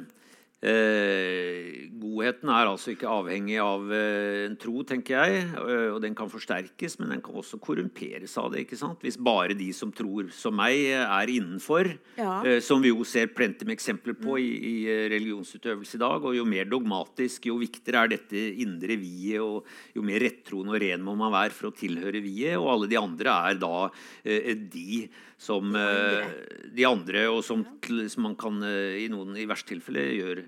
Eh, 0.62 1.88
godheten 1.98 2.50
er 2.54 2.68
altså 2.70 2.92
ikke 2.92 3.10
avhengig 3.10 3.56
av 3.58 3.88
eh, 3.90 4.44
en 4.46 4.54
tro, 4.60 4.84
tenker 4.86 5.16
jeg. 5.18 5.40
Eh, 5.58 5.88
og 5.90 5.98
den 6.04 6.14
kan 6.14 6.30
forsterkes, 6.30 7.00
men 7.00 7.10
den 7.10 7.22
kan 7.24 7.34
også 7.40 7.58
korrumperes 7.62 8.36
av 8.38 8.52
det. 8.52 8.62
ikke 8.62 8.78
sant? 8.78 9.02
Hvis 9.02 9.18
bare 9.18 9.56
de 9.58 9.72
som 9.74 9.90
tror 9.90 10.30
som 10.30 10.54
meg, 10.54 10.84
er 11.02 11.32
innenfor, 11.32 11.90
ja. 12.14 12.36
eh, 12.46 12.60
som 12.62 12.82
vi 12.84 12.92
jo 12.92 13.02
ser 13.08 13.32
plenty 13.34 13.66
med 13.66 13.74
eksempler 13.74 14.14
på 14.20 14.38
i, 14.38 14.46
i, 14.54 14.76
eh, 14.86 15.08
religionsutøvelse 15.10 15.98
i 15.98 16.02
dag. 16.04 16.28
Og 16.30 16.38
jo 16.38 16.46
mer 16.46 16.70
dogmatisk, 16.70 17.50
jo 17.50 17.58
viktigere 17.58 18.06
er 18.06 18.14
dette 18.14 18.46
indre 18.62 19.00
viet, 19.02 19.42
og 19.42 19.66
jo 19.98 20.06
mer 20.06 20.22
rettroende 20.22 20.76
og 20.76 20.82
ren 20.84 21.02
må 21.02 21.16
man 21.18 21.34
være 21.34 21.56
for 21.58 21.72
å 21.72 21.74
tilhøre 21.74 22.22
viet. 22.22 22.54
Og 22.60 22.70
alle 22.76 22.92
de 22.92 23.02
andre 23.02 23.34
er 23.50 23.58
da 23.66 23.76
eh, 24.22 24.54
de 24.54 25.08
som 25.42 25.74
de 25.74 26.84
andre, 26.86 27.24
og 27.32 27.40
som, 27.42 27.64
som 27.82 28.22
man 28.28 28.36
kan 28.38 28.60
i 28.62 29.08
noen 29.10 29.34
i 29.34 29.46
verste 29.50 29.72
tilfelle 29.72 30.04
gjøre 30.14 30.44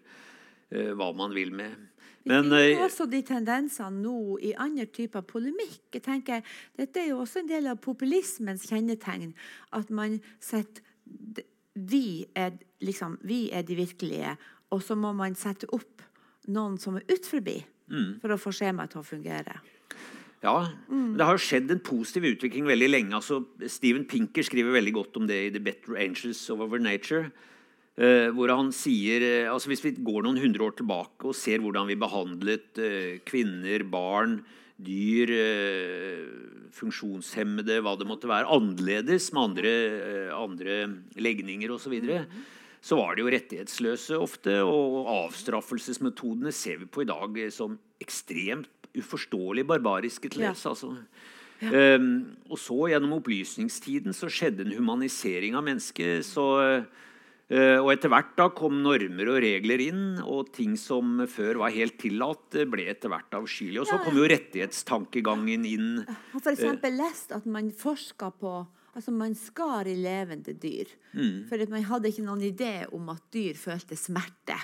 Eh, 0.74 0.92
hva 0.96 1.10
man 1.16 1.34
vil 1.34 1.52
med. 1.54 1.74
Men, 2.24 2.48
det 2.48 2.60
er 2.62 2.70
eh, 2.78 2.82
også 2.86 3.06
de 3.10 3.20
tendensene 3.26 4.00
nå 4.00 4.38
i 4.42 4.54
andre 4.58 4.86
typer 4.90 5.24
polemikk. 5.28 5.82
Jeg 5.92 6.04
tenker, 6.06 6.56
Dette 6.76 7.02
er 7.02 7.10
jo 7.12 7.20
også 7.22 7.42
en 7.42 7.50
del 7.50 7.68
av 7.70 7.82
populismens 7.84 8.64
kjennetegn. 8.70 9.34
At 9.76 9.92
man 9.94 10.18
setter 10.42 10.82
vi 11.74 12.24
er, 12.38 12.54
liksom, 12.86 13.18
vi 13.26 13.48
er 13.52 13.64
de 13.66 13.74
virkelige, 13.76 14.36
og 14.70 14.82
så 14.82 14.94
må 14.94 15.10
man 15.12 15.34
sette 15.34 15.66
opp 15.74 16.04
noen 16.54 16.76
som 16.78 16.94
er 16.96 17.04
utenfor, 17.08 17.42
mm. 17.90 18.10
for 18.22 18.30
å 18.30 18.38
få 18.38 18.52
skjemaet 18.54 18.94
til 18.94 19.02
å 19.02 19.06
fungere. 19.08 19.56
Ja, 20.44 20.68
mm. 20.90 21.16
Det 21.16 21.24
har 21.24 21.38
jo 21.38 21.40
skjedd 21.46 21.72
en 21.72 21.80
positiv 21.84 22.26
utvikling 22.34 22.68
veldig 22.68 22.90
lenge. 22.90 23.16
Altså, 23.16 23.40
Steven 23.70 24.04
Pinker 24.08 24.44
skriver 24.44 24.76
veldig 24.76 24.92
godt 24.98 25.16
om 25.20 25.28
det 25.30 25.40
i 25.46 25.52
The 25.54 25.62
Better 25.64 25.96
Angels 25.96 26.42
of 26.52 26.60
Our 26.66 26.82
Nature. 26.82 27.30
Uh, 27.94 28.28
hvor 28.34 28.50
han 28.50 28.72
sier 28.74 29.22
uh, 29.22 29.52
altså 29.52 29.70
Hvis 29.70 29.84
vi 29.84 29.92
går 30.02 30.24
noen 30.24 30.40
hundre 30.42 30.64
år 30.66 30.72
tilbake 30.74 31.28
og 31.30 31.36
ser 31.38 31.60
hvordan 31.62 31.86
vi 31.86 31.94
behandlet 31.94 32.80
uh, 32.82 33.20
kvinner, 33.22 33.84
barn, 33.86 34.40
dyr, 34.74 35.30
funksjonshemmede, 36.74 37.76
hva 37.86 37.92
det 37.94 38.08
måtte 38.10 38.26
være, 38.26 38.50
annerledes 38.50 39.28
med 39.30 39.44
andre, 39.44 39.74
andre 40.34 40.80
legninger 41.14 41.70
osv., 41.70 41.84
så, 41.86 41.92
videre, 41.92 42.24
så 42.82 42.98
var 42.98 43.14
det 43.14 43.22
jo 43.22 43.30
rettighetsløse 43.36 44.18
ofte. 44.18 44.56
Og 44.66 45.06
avstraffelsesmetodene 45.14 46.50
ser 46.52 46.82
vi 46.82 46.90
på 46.90 47.04
i 47.04 47.08
dag 47.08 47.38
som 47.54 47.78
ekstremt 48.02 48.73
uforståelig 48.98 49.66
barbariske 49.68 50.30
til 50.30 50.46
dels. 50.46 50.64
Ja. 50.64 50.74
Altså. 50.74 50.94
Ja. 51.62 51.96
Um, 51.96 52.36
og 52.50 52.58
så 52.60 52.90
gjennom 52.90 53.16
opplysningstiden 53.20 54.16
så 54.16 54.28
skjedde 54.32 54.66
en 54.66 54.76
humanisering 54.76 55.56
av 55.56 55.64
mennesket. 55.66 56.26
så 56.26 56.46
uh, 56.82 57.80
og 57.80 57.90
etter 57.92 58.08
hvert 58.08 58.30
da 58.38 58.46
kom 58.56 58.78
normer 58.82 59.28
og 59.28 59.42
regler 59.44 59.82
inn, 59.84 60.04
og 60.24 60.48
ting 60.56 60.78
som 60.80 61.20
før 61.28 61.60
var 61.60 61.74
helt 61.74 61.98
tillatt, 62.00 62.56
eh, 62.56 62.64
ble 62.64 62.86
etter 62.88 63.12
hvert 63.12 63.36
avskyelig. 63.36 63.82
Og 63.82 63.90
så 63.90 63.98
kom 64.00 64.16
jo 64.16 64.24
rettighetstankegangen 64.32 65.66
inn. 65.68 65.90
Jeg 66.08 66.16
har 66.32 66.40
f.eks. 66.40 66.88
lest 66.96 67.36
at 67.36 67.44
man 67.46 67.68
forska 67.70 68.32
på 68.40 68.62
Altså 68.94 69.10
Man 69.10 69.34
skar 69.34 69.88
i 69.90 69.96
levende 69.98 70.54
dyr. 70.54 70.86
Mm. 71.18 71.46
For 71.48 71.58
man 71.66 71.86
hadde 71.88 72.12
ikke 72.12 72.26
noen 72.26 72.44
idé 72.46 72.86
om 72.94 73.08
at 73.10 73.24
dyr 73.34 73.58
følte 73.58 73.98
smerte. 73.98 74.54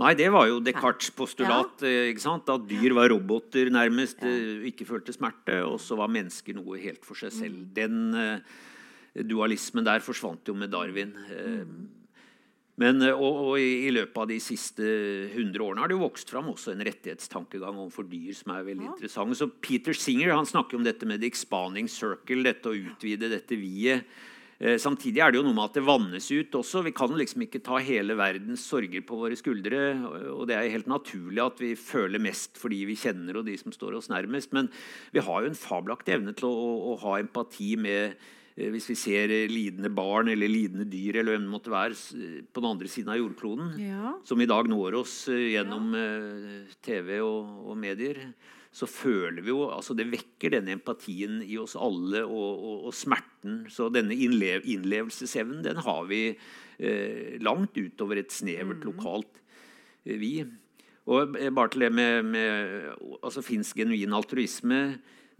Nei, 0.00 0.12
det 0.18 0.28
var 0.34 0.48
jo 0.50 0.60
Descartes' 0.64 1.12
postulat. 1.16 1.80
Ja. 1.84 1.88
Eh, 1.88 2.10
ikke 2.12 2.24
sant? 2.24 2.50
At 2.52 2.66
dyr 2.70 2.96
var 2.98 3.10
roboter, 3.12 3.70
nærmest. 3.72 4.22
Ja. 4.22 4.34
Ikke 4.68 4.88
følte 4.88 5.14
smerte. 5.14 5.62
Og 5.68 5.80
så 5.82 5.98
var 5.98 6.12
mennesker 6.12 6.58
noe 6.58 6.80
helt 6.82 7.06
for 7.06 7.18
seg 7.18 7.34
selv. 7.34 7.64
Mm. 7.64 7.72
Den 7.78 9.26
dualismen 9.28 9.84
der 9.84 10.04
forsvant 10.04 10.48
jo 10.48 10.56
med 10.56 10.72
Darwin. 10.72 11.12
Mm. 11.12 11.82
Men, 12.80 13.02
eh, 13.04 13.12
og, 13.12 13.40
og 13.52 13.60
i, 13.60 13.86
i, 13.86 13.92
løpet 13.92 14.18
av 14.22 14.30
de 14.30 14.38
siste 14.40 14.86
100 15.28 15.60
årene 15.60 15.82
har 15.82 15.90
det 15.90 15.96
jo 15.98 16.04
vokst 16.06 16.30
fram 16.32 16.48
også 16.52 16.72
en 16.72 16.84
rettighetstankegang 16.86 17.76
overfor 17.76 18.06
dyr 18.08 18.32
som 18.36 18.54
er 18.54 18.66
veldig 18.70 18.86
ja. 18.88 18.92
interessant. 18.94 19.38
Så 19.38 19.50
Peter 19.62 19.96
Singer 19.96 20.32
han 20.34 20.48
snakker 20.48 20.78
om 20.78 20.86
dette 20.86 21.08
med 21.08 21.22
the 21.22 21.28
expanding 21.28 21.90
circle, 21.90 22.42
dette 22.46 22.70
å 22.70 22.78
utvide 22.78 23.30
dette 23.32 23.58
viet. 23.60 24.08
Eh, 24.62 24.78
samtidig 24.78 25.18
er 25.18 25.32
det 25.32 25.40
jo 25.40 25.44
noe 25.48 25.56
med 25.56 25.64
at 25.66 25.78
det 25.78 25.84
vannes 25.86 26.28
ut 26.30 26.58
også. 26.62 26.84
Vi 26.86 26.94
kan 26.94 27.10
liksom 27.18 27.42
ikke 27.44 27.62
ta 27.66 27.80
hele 27.82 28.14
verdens 28.18 28.62
sorger 28.70 29.02
på 29.04 29.18
våre 29.18 29.38
skuldre. 29.38 29.80
Og 30.32 30.46
det 30.50 30.58
er 30.58 30.70
helt 30.72 30.90
naturlig 30.90 31.42
at 31.42 31.58
vi 31.62 31.72
føler 31.78 32.22
mest 32.22 32.60
for 32.60 32.70
de 32.72 32.84
vi 32.86 32.98
kjenner 32.98 33.40
og 33.40 33.48
de 33.48 33.56
som 33.60 33.74
står 33.74 33.98
oss 33.98 34.12
nærmest. 34.12 34.54
Men 34.54 34.70
vi 35.10 35.24
har 35.24 35.42
jo 35.42 35.50
en 35.50 35.58
fabelaktig 35.58 36.16
evne 36.20 36.36
til 36.38 36.48
å, 36.48 36.54
å, 36.54 36.70
å 36.92 37.00
ha 37.06 37.18
empati 37.22 37.74
med 37.80 38.16
Eh, 38.52 38.68
hvis 38.72 38.90
vi 38.90 38.96
ser 38.98 39.32
eh, 39.32 39.50
lidende 39.50 39.90
barn 39.92 40.28
eller 40.32 40.50
lidende 40.50 40.84
dyr 40.90 41.20
eller 41.20 41.36
hvem 41.36 41.46
det 41.46 41.54
måtte 41.54 41.72
være 41.72 41.96
på 42.52 42.60
den 42.60 42.68
andre 42.68 42.90
siden 42.90 43.12
av 43.14 43.20
jordkloden, 43.20 43.70
ja. 43.80 44.16
som 44.28 44.40
i 44.40 44.48
dag 44.48 44.68
når 44.68 44.98
oss 45.00 45.14
gjennom 45.32 45.94
ja. 45.96 46.58
TV 46.84 47.16
og, 47.24 47.48
og, 47.64 47.78
medier, 47.80 48.26
så 48.72 48.88
føler 48.88 49.44
vi 49.44 49.52
jo 49.52 49.66
altså 49.68 49.92
Det 49.92 50.08
vekker 50.08 50.54
denne 50.54 50.72
empatien 50.78 51.42
i 51.44 51.58
oss 51.60 51.74
alle 51.76 52.22
og, 52.24 52.50
og, 52.56 52.88
og 52.88 52.96
smerten. 52.96 53.66
Så 53.68 53.90
denne 53.92 54.16
innlev, 54.16 54.64
innlevelsesevnen 54.64 55.60
den 55.66 55.82
har 55.84 56.06
vi 56.08 56.22
eh, 56.32 57.36
langt 57.44 57.76
utover 57.76 58.22
et 58.22 58.32
snevert 58.32 58.80
mm. 58.80 58.86
lokalt 58.88 59.42
eh, 60.06 60.16
vi. 60.16 60.34
Og 61.12 61.34
bare 61.34 61.68
til 61.68 61.84
det 61.84 61.92
med, 61.92 62.30
med 62.32 63.18
altså 63.20 63.44
Fins 63.44 63.74
genuin 63.76 64.16
altruisme? 64.16 64.84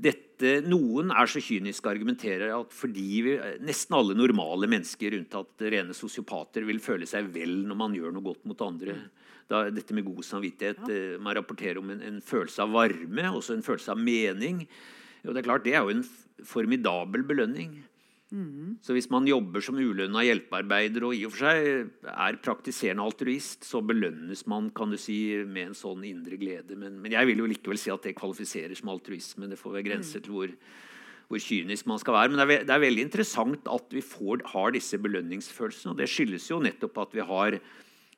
dette, 0.03 0.53
Noen 0.67 1.13
er 1.15 1.31
så 1.31 1.41
kyniske 1.43 1.87
og 1.87 1.93
argumentere 1.93 2.51
at 2.55 2.75
fordi 2.75 3.09
vi, 3.25 3.35
nesten 3.63 3.97
alle 3.97 4.17
normale 4.19 4.69
mennesker 4.71 5.17
unntatt 5.19 5.63
rene 5.73 5.95
sosiopater 5.97 6.67
vil 6.67 6.83
føle 6.83 7.07
seg 7.09 7.29
vel 7.35 7.63
når 7.69 7.79
man 7.79 7.95
gjør 7.97 8.15
noe 8.17 8.27
godt 8.33 8.49
mot 8.51 8.65
andre. 8.67 8.97
Da, 9.53 9.67
dette 9.69 9.95
med 9.97 10.07
god 10.09 10.25
samvittighet. 10.25 10.83
Ja. 10.89 10.99
Eh, 11.15 11.21
man 11.21 11.37
rapporterer 11.37 11.81
om 11.83 11.93
en, 11.93 12.03
en, 12.09 12.21
følelse 12.25 12.65
av 12.65 12.73
varme, 12.73 13.29
også 13.31 13.59
en 13.59 13.65
følelse 13.67 13.93
av 13.93 14.01
mening. 14.01 14.65
Og 15.27 15.35
Det 15.35 15.43
er 15.43 15.49
klart, 15.49 15.67
det 15.67 15.77
er 15.77 15.85
jo 15.85 15.97
en 15.99 16.07
formidabel 16.49 17.27
belønning. 17.27 17.83
Mm. 18.33 18.79
Så 18.81 18.95
hvis 18.97 19.11
man 19.13 19.27
jobber 19.29 19.61
som 19.61 19.77
ulønna 19.77 20.23
hjelpearbeider 20.25 21.05
og 21.05 21.13
i 21.13 21.27
og 21.29 21.35
for 21.35 21.45
seg 21.45 22.07
er 22.09 22.39
praktiserende 22.41 23.05
altruist, 23.05 23.67
så 23.69 23.83
belønnes 23.85 24.47
man 24.49 24.71
kan 24.73 24.93
du 24.93 24.97
si, 25.01 25.19
med 25.45 25.69
en 25.69 25.77
sånn 25.77 26.07
indre 26.09 26.39
glede. 26.41 26.79
Men, 26.81 26.97
men 27.03 27.13
jeg 27.13 27.29
vil 27.29 27.45
jo 27.45 27.51
likevel 27.53 27.81
si 27.81 27.93
at 27.93 28.09
det 28.09 28.17
kvalifiserer 28.17 28.73
som 28.79 28.89
altruisme. 28.95 29.51
Det 29.53 29.61
får 29.61 29.77
være 29.77 29.89
grenser 29.91 30.23
mm. 30.23 30.25
til 30.25 30.37
hvor, 30.39 30.57
hvor, 31.29 31.45
kynisk 31.45 31.93
man 31.93 32.01
skal 32.01 32.17
være. 32.17 32.33
Men 32.33 32.41
det 32.41 32.47
er, 32.49 32.67
det 32.71 32.77
er 32.79 32.85
veldig 32.87 33.07
interessant 33.11 33.73
at 33.77 33.97
vi 33.99 34.05
får, 34.07 34.47
har 34.55 34.73
disse 34.79 35.01
belønningsfølelsene. 35.05 35.93
Og 35.93 36.01
det 36.01 36.09
skyldes 36.09 36.49
jo 36.49 36.63
nettopp 36.65 37.05
at 37.05 37.19
vi 37.21 37.29
har 37.35 37.61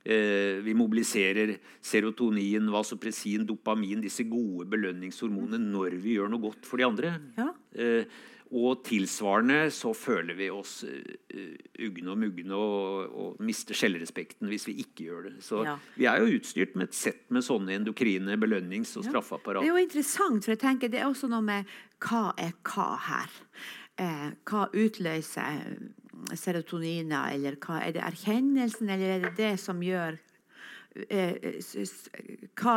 vi 0.04 0.74
mobiliserer 0.76 1.54
serotonin, 1.80 2.66
vasopressin, 2.72 3.46
dopamin, 3.48 4.02
disse 4.04 4.26
gode 4.28 4.66
belønningshormonene 4.68 5.72
når 5.72 5.96
vi 6.02 6.18
gjør 6.18 6.28
noe 6.32 6.42
godt 6.42 6.68
for 6.68 6.80
de 6.80 6.84
andre. 6.84 7.14
Ja. 7.38 7.48
Eh, 7.72 8.18
og 8.54 8.84
tilsvarende 8.86 9.70
så 9.74 9.90
føler 9.96 10.36
vi 10.38 10.46
oss 10.52 10.84
uh, 10.86 11.38
ugne 11.82 12.12
og 12.12 12.20
mugne 12.20 12.54
og, 12.54 13.14
og, 13.16 13.40
mister 13.42 13.74
selvrespekten 13.74 14.50
hvis 14.50 14.68
vi 14.68 14.76
ikke 14.84 15.08
gjør 15.08 15.24
det. 15.26 15.34
Så 15.42 15.64
ja. 15.66 15.74
vi 15.96 16.06
er 16.10 16.22
jo 16.22 16.36
utstyrt 16.36 16.76
med 16.78 16.90
et 16.90 16.98
sett 16.98 17.24
med 17.34 17.46
sånne 17.46 17.74
endokrine 17.80 18.36
belønnings- 18.38 18.94
og 18.98 19.08
ja. 19.08 19.14
straffeapparat. 19.14 19.64
Det 19.64 19.72
er 19.72 19.74
jo 19.74 19.86
interessant, 19.88 20.44
for 20.44 20.54
jeg 20.54 20.62
tenker 20.62 20.92
det 20.92 21.02
er 21.02 21.08
også 21.08 21.30
noe 21.32 21.42
med 21.46 21.74
hva 22.04 22.28
er 22.38 22.54
hva 22.68 22.88
her? 23.08 23.40
Eh, 24.04 24.30
hva 24.46 24.68
utløser 24.70 25.66
serotoniner, 26.32 27.34
eller 27.36 27.58
hva 27.60 27.80
er 27.84 27.96
det 27.96 28.04
erkjennelsen, 28.04 28.90
eller 28.90 29.16
er 29.16 29.26
det 29.26 29.34
det 29.38 29.54
som 29.62 29.82
gjør 29.84 30.18
eh, 31.08 31.60
hva, 32.60 32.76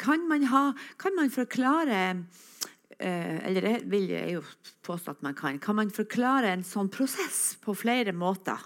kan, 0.00 0.28
man 0.28 0.48
ha, 0.50 0.64
kan 1.00 1.18
man 1.18 1.30
forklare 1.34 2.00
Eh, 3.00 3.38
eller 3.48 3.64
det 3.64 3.76
vil 3.88 4.10
jeg 4.12 4.34
jo 4.34 4.42
påstå 4.84 5.14
at 5.14 5.22
man 5.24 5.36
kan. 5.36 5.58
Kan 5.58 5.78
man 5.78 5.92
forklare 5.92 6.50
en 6.52 6.64
sånn 6.66 6.90
prosess 6.92 7.56
på 7.62 7.72
flere 7.72 8.12
måter? 8.12 8.60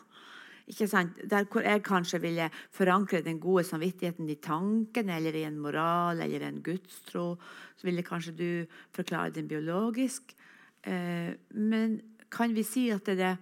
Ikke 0.66 0.88
sant? 0.90 1.20
Der 1.30 1.46
hvor 1.46 1.62
jeg 1.62 1.84
kanskje 1.86 2.18
ville 2.22 2.48
forankre 2.74 3.20
den 3.22 3.38
gode 3.38 3.66
samvittigheten 3.68 4.30
i 4.32 4.40
tanken 4.42 5.12
eller 5.12 5.36
i 5.36 5.44
en 5.46 5.60
moral 5.60 6.24
eller 6.24 6.48
en 6.48 6.62
gudstro, 6.64 7.34
så 7.76 7.86
ville 7.86 8.06
kanskje 8.06 8.34
du 8.34 8.48
forklare 8.96 9.36
den 9.36 9.46
biologisk. 9.50 10.34
Eh, 10.82 11.30
men 11.54 12.00
kan 12.34 12.54
vi 12.56 12.66
si 12.66 12.88
at 12.94 13.06
det 13.06 13.16
er 13.16 13.20
det, 13.22 13.34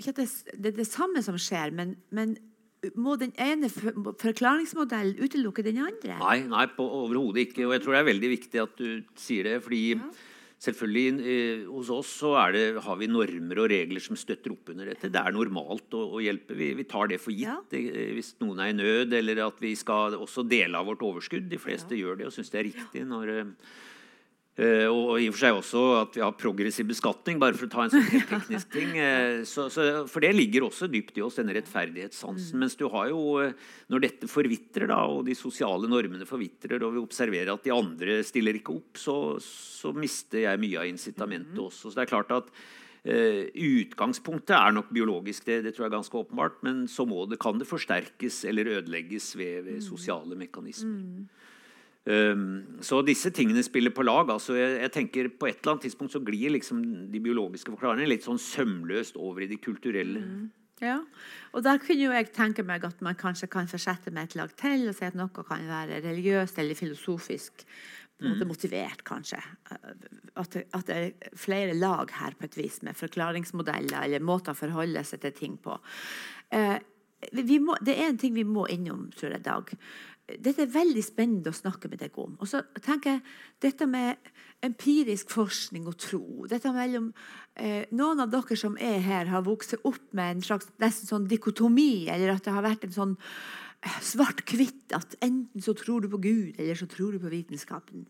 ikke 0.00 0.12
at 0.12 0.20
det, 0.20 0.28
det 0.56 0.72
er 0.72 0.78
det 0.82 0.88
samme 0.88 1.22
som 1.24 1.38
skjer, 1.40 1.72
men, 1.76 1.96
men 2.12 2.36
må 2.94 3.16
den 3.18 3.32
ene 3.40 3.68
forklaringsmodellen 3.72 5.18
utelukke 5.18 5.64
den 5.64 5.80
andre? 5.82 6.18
Nei, 6.20 6.38
nei 6.50 6.66
overhodet 6.76 7.48
ikke. 7.48 7.66
Og 7.66 7.76
jeg 7.76 7.84
tror 7.84 7.96
det 7.96 8.00
er 8.02 8.10
veldig 8.12 8.32
viktig 8.36 8.62
at 8.62 8.80
du 8.80 8.88
sier 9.18 9.48
det. 9.48 9.60
fordi 9.64 9.82
ja. 9.96 10.10
Selvfølgelig, 10.56 11.26
eh, 11.28 11.64
Hos 11.68 11.90
oss 11.92 12.10
så 12.22 12.30
det, 12.52 12.80
har 12.80 12.96
vi 12.96 13.06
normer 13.06 13.58
og 13.60 13.68
regler 13.68 14.00
som 14.00 14.16
støtter 14.16 14.54
opp 14.54 14.70
under 14.72 14.88
dette. 14.88 15.10
Det 15.12 15.20
er 15.20 15.34
normalt 15.34 15.92
å, 15.92 16.00
å 16.16 16.22
hjelpe. 16.24 16.56
Vi, 16.56 16.70
vi, 16.78 16.86
tar 16.88 17.10
det 17.12 17.18
for 17.20 17.34
gitt 17.34 17.44
ja. 17.44 17.58
Eh, 17.76 18.14
hvis 18.16 18.32
noen 18.40 18.62
er 18.64 18.72
i 18.72 18.76
nød, 18.78 19.12
eller 19.18 19.42
at 19.44 19.60
vi 19.60 19.74
skal 19.76 20.16
også 20.16 20.46
dele 20.48 20.80
av 20.80 20.88
vårt 20.88 21.04
overskudd. 21.04 21.50
De 21.50 21.60
fleste 21.60 21.92
ja. 21.92 22.06
gjør 22.06 22.22
det 22.22 22.30
og 22.30 22.34
syns 22.36 22.52
det 22.54 22.62
er 22.62 22.68
riktig. 22.70 23.04
når 23.04 23.34
eh, 23.34 23.52
og 24.56 25.18
i 25.20 25.26
og 25.28 25.34
for 25.34 25.42
seg 25.42 25.58
også 25.58 25.80
at 25.98 26.14
vi 26.16 26.22
har 26.24 26.36
progressiv 26.40 26.86
beskatning, 26.88 27.36
bare 27.40 27.56
for 27.58 27.68
å 27.68 27.72
ta 27.74 27.82
en 27.84 27.92
sånn 27.92 28.06
teknisk 28.30 28.70
ting. 28.72 28.94
Uh, 28.96 29.42
så, 29.52 29.66
så, 29.72 29.84
for 30.08 30.24
det 30.24 30.32
ligger 30.32 30.64
også 30.64 30.88
dypt 30.88 31.18
i 31.20 31.24
oss, 31.26 31.36
denne 31.36 31.52
rettferdighetssansen. 31.58 32.56
Mm. 32.56 32.62
Mens 32.64 32.78
du 32.80 32.86
har 32.92 33.10
jo, 33.12 33.20
uh, 33.42 33.74
når 33.92 34.06
dette 34.06 34.30
forvitrer, 34.32 34.88
da, 34.92 35.02
og 35.12 35.26
de 35.28 35.36
sosiale 35.36 35.90
normene 35.92 36.28
forvitrer, 36.28 36.80
og 36.80 36.96
vi 36.96 37.04
observerer 37.04 37.52
at 37.52 37.68
de 37.68 37.74
andre 37.74 38.22
stiller 38.24 38.56
ikke 38.56 38.78
opp, 38.78 38.96
så, 39.00 39.18
så 39.44 39.92
mister 39.96 40.46
jeg 40.46 40.64
mye 40.64 40.80
av 40.80 40.88
incitamentet 40.88 41.52
mm. 41.58 41.64
også. 41.68 41.90
Så 41.90 41.98
det 41.98 42.06
er 42.06 42.14
klart 42.16 42.34
at 42.40 42.52
utgangspunktet 43.06 44.50
er 44.56 44.72
nok 44.74 44.88
biologisk, 44.90 45.44
det, 45.46 45.60
det, 45.62 45.76
tror 45.76 45.84
jeg 45.84 45.92
er 45.92 45.98
ganske 46.00 46.18
åpenbart. 46.18 46.56
Men 46.66 46.80
så 46.90 47.04
det, 47.30 47.38
kan 47.38 47.60
det 47.60 47.68
forsterkes 47.70 48.40
eller 48.50 48.72
ødelegges 48.80 49.28
ved, 49.38 49.60
ved 49.68 49.76
mm. 49.78 49.84
sosiale 49.84 50.38
mekanismer. 50.40 51.04
Mm. 51.04 51.45
Um, 52.06 52.78
så 52.86 53.00
disse 53.02 53.32
tingene 53.34 53.64
spiller 53.66 53.90
på 53.90 54.04
lag. 54.06 54.30
altså 54.30 54.54
jeg, 54.54 54.76
jeg, 54.78 54.90
tenker 54.94 55.28
På 55.28 55.48
et 55.48 55.56
eller 55.58 55.72
annet 55.72 55.88
tidspunkt 55.88 56.12
så 56.14 56.20
glir 56.22 56.52
liksom 56.54 56.84
de 57.10 57.18
biologiske 57.20 57.72
forklaringene 57.72 58.12
litt 58.12 58.22
sånn 58.22 58.38
sømløst 58.38 59.18
over 59.18 59.42
i 59.42 59.50
de 59.50 59.58
kulturelle. 59.58 60.22
Mm. 60.22 60.46
Ja, 60.84 61.00
og 61.56 61.64
Der 61.64 61.78
kunne 61.80 62.04
jo 62.04 62.12
jeg 62.12 62.30
tenke 62.36 62.62
meg 62.62 62.84
at 62.84 63.00
man 63.02 63.16
kanskje 63.18 63.48
kan 63.50 63.66
fortsette 63.66 64.12
med 64.12 64.28
et 64.28 64.34
lag 64.36 64.52
til 64.60 64.90
og 64.90 64.94
si 64.94 65.06
at 65.08 65.16
noe 65.16 65.32
kan 65.48 65.64
være 65.66 66.02
religiøst 66.04 66.58
eller 66.62 66.78
filosofisk. 66.78 67.64
Mm. 68.16 68.46
motivert, 68.48 69.02
kanskje. 69.04 69.36
At 70.36 70.56
at 70.56 70.86
det, 70.86 70.96
er 70.96 71.36
flere 71.36 71.74
lag 71.74 72.08
her 72.10 72.32
på 72.38 72.44
et 72.44 72.56
vis, 72.56 72.82
med 72.82 72.96
forklaringsmodeller 72.96 74.06
eller 74.06 74.24
måter 74.24 74.54
å 74.54 74.56
forholde 74.56 75.02
seg 75.04 75.20
til 75.20 75.34
ting 75.36 75.58
på. 75.60 75.76
Eh, 76.50 76.78
må, 77.60 77.76
det 77.84 77.98
er 77.98 78.08
en 78.08 78.18
ting 78.18 78.32
vi 78.34 78.44
må 78.44 78.66
innom 78.72 79.10
tror 79.12 79.32
jeg, 79.32 79.44
Dag 79.44 79.72
dette 80.26 80.64
er 80.64 80.72
veldig 80.72 81.02
spennende 81.06 81.52
å 81.52 81.56
snakke 81.56 81.88
med 81.90 82.00
deg 82.02 82.16
om. 82.18 82.34
Og 82.42 82.48
så 82.50 82.64
tenker 82.82 83.16
jeg 83.16 83.22
dette 83.62 83.86
med 83.86 84.18
empirisk 84.66 85.30
forskning 85.30 85.86
og 85.86 85.98
tro 86.00 86.48
dette 86.50 86.72
mellom, 86.74 87.12
eh, 87.54 87.84
Noen 87.92 88.20
av 88.20 88.32
dere 88.32 88.56
som 88.56 88.76
er 88.78 88.98
her, 89.00 89.26
har 89.26 89.42
vokst 89.42 89.76
opp 89.84 90.12
med 90.12 90.36
en 90.36 90.42
slags 90.42 90.66
nesten 90.80 91.06
sånn 91.06 91.28
dikotomi, 91.28 92.08
eller 92.08 92.34
at 92.34 92.42
det 92.42 92.52
har 92.52 92.62
vært 92.62 92.84
en 92.84 92.96
sånn 92.96 93.16
eh, 93.82 94.00
svart-hvitt 94.00 94.92
at 94.96 95.14
enten 95.20 95.62
så 95.62 95.76
tror 95.76 96.02
du 96.02 96.08
på 96.08 96.20
Gud, 96.20 96.58
eller 96.58 96.74
så 96.74 96.88
tror 96.90 97.12
du 97.12 97.20
på 97.20 97.30
vitenskapen. 97.30 98.06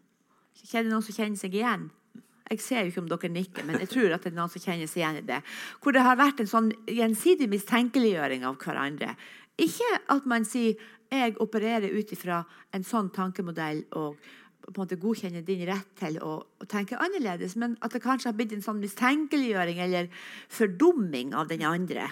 Kjenner 0.56 0.90
noen 0.90 1.04
som 1.04 1.14
kjenner 1.14 1.36
seg 1.36 1.52
igjen? 1.52 1.90
Jeg 2.48 2.60
ser 2.62 2.84
jo 2.84 2.92
ikke 2.92 3.02
om 3.02 3.08
dere 3.10 3.32
nikker, 3.34 3.64
men 3.66 3.80
jeg 3.82 3.90
tror 3.90 4.12
at 4.14 4.22
det 4.22 4.32
er 4.32 4.36
noen 4.38 4.50
som 4.52 4.62
kjenner 4.62 4.86
seg 4.86 5.02
igjen 5.02 5.18
i 5.18 5.26
det. 5.26 5.40
Hvor 5.82 5.92
det 5.92 6.04
har 6.06 6.16
vært 6.16 6.40
en 6.40 6.48
sånn 6.48 6.70
gjensidig 6.86 7.50
mistenkeliggjøring 7.50 8.46
av 8.46 8.56
hverandre. 8.62 9.16
Ikke 9.58 9.88
at 10.12 10.26
man 10.28 10.44
sier 10.46 10.76
jeg 11.12 11.36
opererer 11.42 11.94
ut 11.94 12.12
ifra 12.12 12.42
en 12.74 12.84
sånn 12.86 13.12
tankemodell 13.14 13.84
og 13.98 14.18
på 14.66 14.72
en 14.74 14.82
måte 14.82 14.98
godkjenner 14.98 15.44
din 15.46 15.62
rett 15.68 15.92
til 15.98 16.18
å, 16.24 16.32
å, 16.42 16.66
tenke 16.66 16.98
annerledes, 16.98 17.54
men 17.60 17.76
at 17.86 17.94
det 17.94 18.02
kanskje 18.02 18.32
har 18.32 18.38
blitt 18.38 18.54
en 18.56 18.64
sånn 18.64 18.80
mistenkeliggjøring 18.82 19.78
eller 19.84 20.08
fordumming 20.50 21.34
av 21.38 21.50
den 21.52 21.62
andre. 21.66 22.08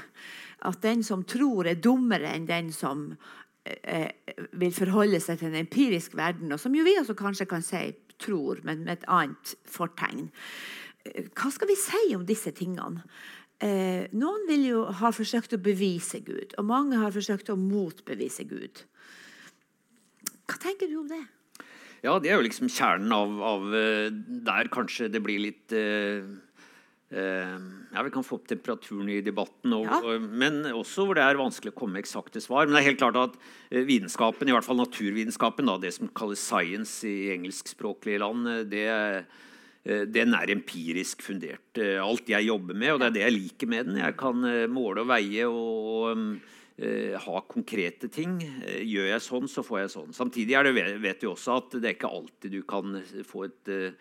At 0.65 0.79
den 0.85 1.03
som 1.07 1.25
tror, 1.27 1.67
er 1.67 1.81
dummere 1.83 2.31
enn 2.31 2.47
den 2.47 2.71
som 2.75 3.09
eh, 3.65 4.13
vil 4.55 4.75
forholde 4.77 5.21
seg 5.23 5.41
til 5.41 5.51
en 5.51 5.65
empirisk 5.65 6.15
verden, 6.19 6.55
og 6.55 6.63
som 6.63 6.75
jo 6.77 6.87
vi 6.87 6.95
også 7.01 7.19
kanskje 7.19 7.49
kan 7.51 7.65
si 7.65 7.89
tror, 8.23 8.63
men 8.63 8.85
med 8.85 9.01
et 9.01 9.09
annet 9.11 9.57
fortegn. 9.67 10.29
Eh, 11.05 11.31
hva 11.35 11.51
skal 11.53 11.71
vi 11.71 11.81
si 11.81 12.07
om 12.15 12.27
disse 12.29 12.55
tingene? 12.55 13.03
Eh, 13.63 14.11
noen 14.19 14.49
vil 14.49 14.65
jo 14.67 14.81
ha 14.99 15.13
forsøkt 15.15 15.55
å 15.55 15.63
bevise 15.63 16.19
Gud, 16.27 16.57
og 16.59 16.67
mange 16.67 16.99
har 16.99 17.15
forsøkt 17.15 17.53
å 17.53 17.59
motbevise 17.59 18.47
Gud. 18.51 18.83
Hva 20.51 20.59
tenker 20.61 20.91
du 20.91 20.99
om 21.01 21.07
det? 21.09 21.23
Ja, 22.05 22.19
det 22.21 22.33
er 22.33 22.37
jo 22.37 22.45
liksom 22.45 22.69
kjernen 22.69 23.15
av, 23.15 23.39
av 23.41 23.77
eh, 23.79 24.11
der 24.45 24.69
kanskje 24.73 25.09
det 25.09 25.23
blir 25.25 25.41
litt 25.41 25.73
eh, 25.73 26.27
eh, 27.15 27.55
ja, 27.95 28.05
Vi 28.05 28.13
kan 28.13 28.27
få 28.27 28.37
opp 28.41 28.51
temperaturen 28.51 29.09
i 29.15 29.23
debatten, 29.25 29.73
og, 29.73 29.87
ja. 29.87 30.03
og, 30.03 30.27
men 30.27 30.67
også 30.75 31.07
hvor 31.07 31.17
det 31.17 31.25
er 31.25 31.41
vanskelig 31.41 31.73
å 31.73 31.79
komme 31.79 31.97
med 31.97 32.05
eksakte 32.05 32.43
svar. 32.45 32.67
Men 32.67 32.77
det 32.77 32.83
er 32.83 32.91
helt 32.91 33.01
klart 33.01 33.23
at 33.23 33.41
eh, 33.71 33.87
vitenskapen, 33.87 34.51
i 34.51 34.59
hvert 34.59 34.67
fall 34.67 34.83
naturvitenskapen, 34.83 35.71
da, 35.71 35.79
det 35.81 35.95
som 35.97 36.13
kalles 36.13 36.45
science 36.45 37.07
i 37.09 37.33
engelskspråklige 37.39 38.21
land, 38.27 38.53
det 38.75 38.87
er 38.91 39.21
Eh, 39.23 39.54
den 39.85 40.33
er 40.33 40.53
empirisk 40.55 41.23
fundert. 41.27 41.77
Eh, 41.77 42.01
alt 42.01 42.29
jeg 42.33 42.49
jobber 42.49 42.77
med, 42.77 42.95
og 42.95 43.01
det 43.03 43.07
er 43.07 43.17
det 43.17 43.25
jeg 43.27 43.37
liker 43.37 43.71
med 43.71 43.89
den. 43.91 44.01
Jeg 44.01 44.17
kan 44.21 44.45
eh, 44.49 44.67
måle 44.71 45.05
og 45.05 45.11
veie 45.13 45.49
og 45.49 46.37
ha 46.75 47.41
konkrete 47.47 48.09
ting. 48.11 48.33
Gjør 48.83 49.05
jeg 49.13 49.23
sånn, 49.23 49.45
så 49.47 49.63
får 49.63 49.79
jeg 49.79 49.91
sånn. 49.93 50.17
Samtidig 50.17 50.59
det, 50.67 50.73
vet 51.05 51.21
vi 51.23 51.29
også 51.31 51.61
at 51.61 51.77
det 51.79 51.87
er 51.87 51.95
ikke 51.95 52.11
alltid 52.11 52.51
du 52.51 52.65
kan 52.67 52.97
få 53.29 53.45
et 53.47 53.71
Eh, 53.71 53.93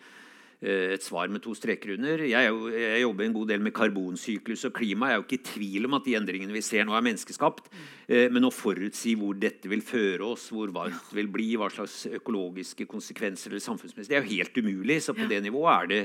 et 0.64 1.04
svar 1.04 1.28
med 1.32 1.42
to 1.44 1.52
streker 1.56 1.94
under. 1.96 2.24
Jeg, 2.24 2.48
jo, 2.48 2.70
jeg, 2.72 3.02
jobber 3.02 3.26
en 3.26 3.36
god 3.36 3.50
del 3.52 3.64
med 3.64 3.74
karbonsyklus 3.76 4.64
og 4.68 4.74
klima. 4.78 5.10
Jeg 5.10 5.16
er 5.16 5.20
jo 5.20 5.26
ikke 5.26 5.38
i 5.40 5.48
tvil 5.50 5.88
om 5.88 5.98
at 5.98 6.06
de 6.06 6.16
endringene 6.18 6.56
vi 6.56 6.64
ser 6.64 6.86
nå, 6.88 6.94
er 6.96 7.04
menneskeskapt. 7.04 7.68
Eh, 8.08 8.30
men 8.32 8.48
å 8.48 8.52
forutsi 8.54 9.16
hvor 9.20 9.36
dette 9.38 9.70
vil 9.70 9.84
føre 9.84 10.30
oss, 10.34 10.48
hvor 10.54 10.72
varmt 10.74 11.10
det 11.10 11.20
vil 11.20 11.32
bli, 11.34 11.50
hva 11.60 11.68
slags 11.72 12.04
økologiske 12.20 12.88
konsekvenser 12.90 13.52
eller 13.52 13.64
samfunnsmessig, 13.64 14.10
det 14.12 14.18
er 14.20 14.24
jo 14.24 14.38
helt 14.38 14.64
umulig. 14.64 15.02
Så 15.04 15.16
på 15.16 15.28
det 15.30 15.42
nivået 15.44 15.74
er 15.74 15.92
det 15.92 16.02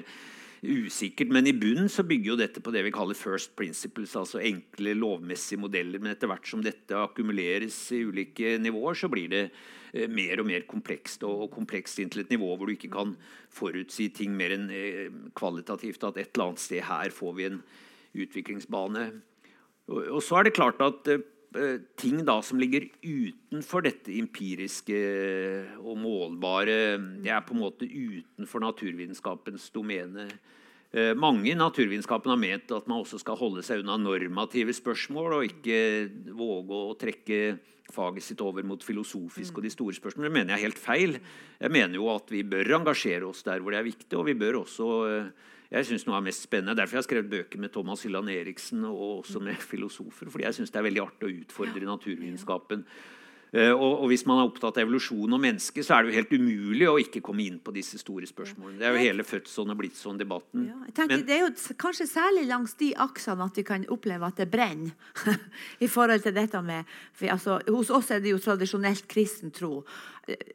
usikkert. 0.62 1.32
Men 1.34 1.47
i 1.47 1.55
bunnen 1.55 1.89
så 1.91 2.03
bygger 2.07 2.34
jo 2.34 2.39
dette 2.39 2.64
på 2.64 2.74
det 2.76 2.86
vi 2.88 2.93
kaller 2.95 3.18
first 3.18 3.55
principles, 3.60 4.16
altså 4.20 4.41
enkle 4.43 4.95
lovmessige 4.97 5.62
modeller. 5.62 6.01
Men 6.01 6.14
etter 6.14 6.32
hvert 6.32 6.47
som 6.47 6.64
dette 6.66 6.97
akkumuleres 6.97 7.78
i 7.95 8.03
ulike 8.10 8.57
nivåer, 8.62 8.97
så 8.99 9.12
blir 9.12 9.30
det 9.32 9.43
Eh, 9.89 10.05
mer 10.05 10.41
og 10.41 10.45
mer 10.45 10.66
komplekst, 10.70 11.24
og, 11.26 11.47
komplekst 11.53 11.97
til 11.97 12.22
et 12.22 12.34
nivå 12.34 12.51
hvor 12.53 12.70
du 12.70 12.76
ikke 12.76 12.91
kan 12.93 13.16
forutsi 13.53 14.10
ting 14.14 14.36
mer 14.38 14.53
enn 14.53 14.68
eh, 14.74 15.07
kvalitativt. 15.38 16.03
At 16.05 16.20
et 16.20 16.30
eller 16.34 16.51
annet 16.51 16.64
sted 16.64 16.86
her 16.86 17.14
får 17.14 17.36
vi 17.38 17.47
en 17.47 17.60
utviklingsbane. 18.20 19.10
Og, 19.89 20.20
så 20.22 20.38
er 20.38 20.45
det 20.45 20.53
klart 20.53 20.82
at 20.86 21.07
uh, 21.10 21.24
ting 21.97 22.20
da 22.28 22.36
som 22.45 22.60
ligger 22.62 22.86
utenfor 23.02 23.82
dette 23.88 24.14
empiriske 24.20 25.00
og 25.82 25.97
målbare, 25.97 27.00
det 27.24 27.32
er 27.34 27.41
på 27.45 27.56
en 27.56 27.64
måte 27.64 27.89
utenfor 27.89 28.62
naturvitenskapens 28.62 29.70
domene. 29.74 30.28
Uh, 30.89 31.14
mange 31.14 31.52
i 31.52 31.58
naturvitenskapen 31.58 32.32
har 32.34 32.39
ment 32.41 32.72
at 32.74 32.88
man 32.89 33.04
også 33.04 33.20
skal 33.22 33.38
holde 33.38 33.62
seg 33.62 33.84
unna 33.84 34.00
normative 34.02 34.74
spørsmål 34.74 35.36
og 35.38 35.45
ikke 35.45 35.76
våge 36.34 36.80
å 36.80 36.95
trekke 36.97 37.41
faget 37.93 38.26
sitt 38.26 38.41
over 38.41 38.66
mot 38.66 38.82
filosofisk 38.86 39.60
og 39.60 39.66
de 39.66 39.74
store 39.74 39.97
spørsmålene. 39.97 40.30
Det 40.30 40.38
mener 40.39 40.54
jeg 40.54 40.60
er 40.60 40.66
helt 40.68 40.82
feil. 40.82 41.16
Jeg 41.62 41.74
mener 41.74 41.97
jo 42.00 42.10
at 42.14 42.34
vi 42.34 42.41
bør 42.45 42.80
engasjere 42.80 43.30
oss 43.30 43.45
der 43.45 43.62
hvor 43.62 43.74
det 43.74 43.82
er 43.82 43.89
viktig, 43.89 44.14
og 44.18 44.28
vi 44.30 44.38
bør 44.38 44.62
også 44.64 44.89
eh, 45.10 45.30
jeg 45.70 45.86
synes 45.86 46.07
noe 46.07 46.17
er 46.17 46.26
mest 46.26 46.47
spennende. 46.47 46.78
Derfor 46.78 46.97
jeg 46.97 47.03
har 47.03 47.07
skrevet 47.07 47.30
bøker 47.30 47.61
med 47.61 47.74
Thomas 47.74 48.01
Hylland 48.03 48.32
Eriksen 48.34 48.84
og 48.89 49.20
også 49.20 49.39
med 49.43 49.61
filosofer. 49.61 50.30
fordi 50.30 50.43
jeg 50.47 50.57
syns 50.57 50.72
det 50.74 50.82
er 50.82 50.89
veldig 50.89 51.05
artig 51.05 51.30
å 51.30 51.36
utfordre 51.43 51.86
naturvitenskapen. 51.86 52.86
Eh, 53.51 53.74
og, 53.74 54.05
Hvis 54.07 54.26
man 54.30 54.38
er 54.38 54.45
opptatt 54.45 54.78
av 54.78 54.84
evolusjon 54.84 55.34
og 55.34 55.41
menneske, 55.41 55.82
så 55.86 55.95
er 55.95 56.05
det 56.05 56.11
jo 56.11 56.17
helt 56.20 56.34
umulig 56.38 56.86
å 56.89 56.97
ikke 57.01 57.22
komme 57.26 57.47
inn 57.47 57.57
på 57.63 57.74
disse 57.74 57.97
store 57.97 58.30
spørsmålene. 58.30 58.78
Det 58.78 58.86
er 58.86 58.93
jo 58.93 59.07
hele 59.07 59.26
fødselen 59.26 59.74
og 59.74 59.80
blitt 59.82 59.97
sånn 59.97 60.20
debatten. 60.22 60.67
Ja, 60.70 60.78
tenker, 60.93 61.15
Men, 61.15 61.26
det 61.26 61.38
er 61.38 61.41
jo 61.47 61.74
kanskje 61.82 62.05
særlig 62.11 62.45
langs 62.49 62.78
de 62.78 62.91
aksene 62.93 63.49
at 63.49 63.57
vi 63.57 63.65
kan 63.65 63.88
oppleve 63.89 64.30
at 64.30 64.38
det 64.38 64.49
brenner. 64.53 64.93
i 65.86 65.89
forhold 65.89 66.22
til 66.22 66.38
dette 66.38 66.61
med, 66.61 66.86
altså, 67.26 67.59
Hos 67.70 67.89
oss 67.89 68.11
er 68.13 68.22
det 68.22 68.36
jo 68.36 68.41
tradisjonelt 68.43 69.09
kristen 69.09 69.51
tro. 69.51 69.82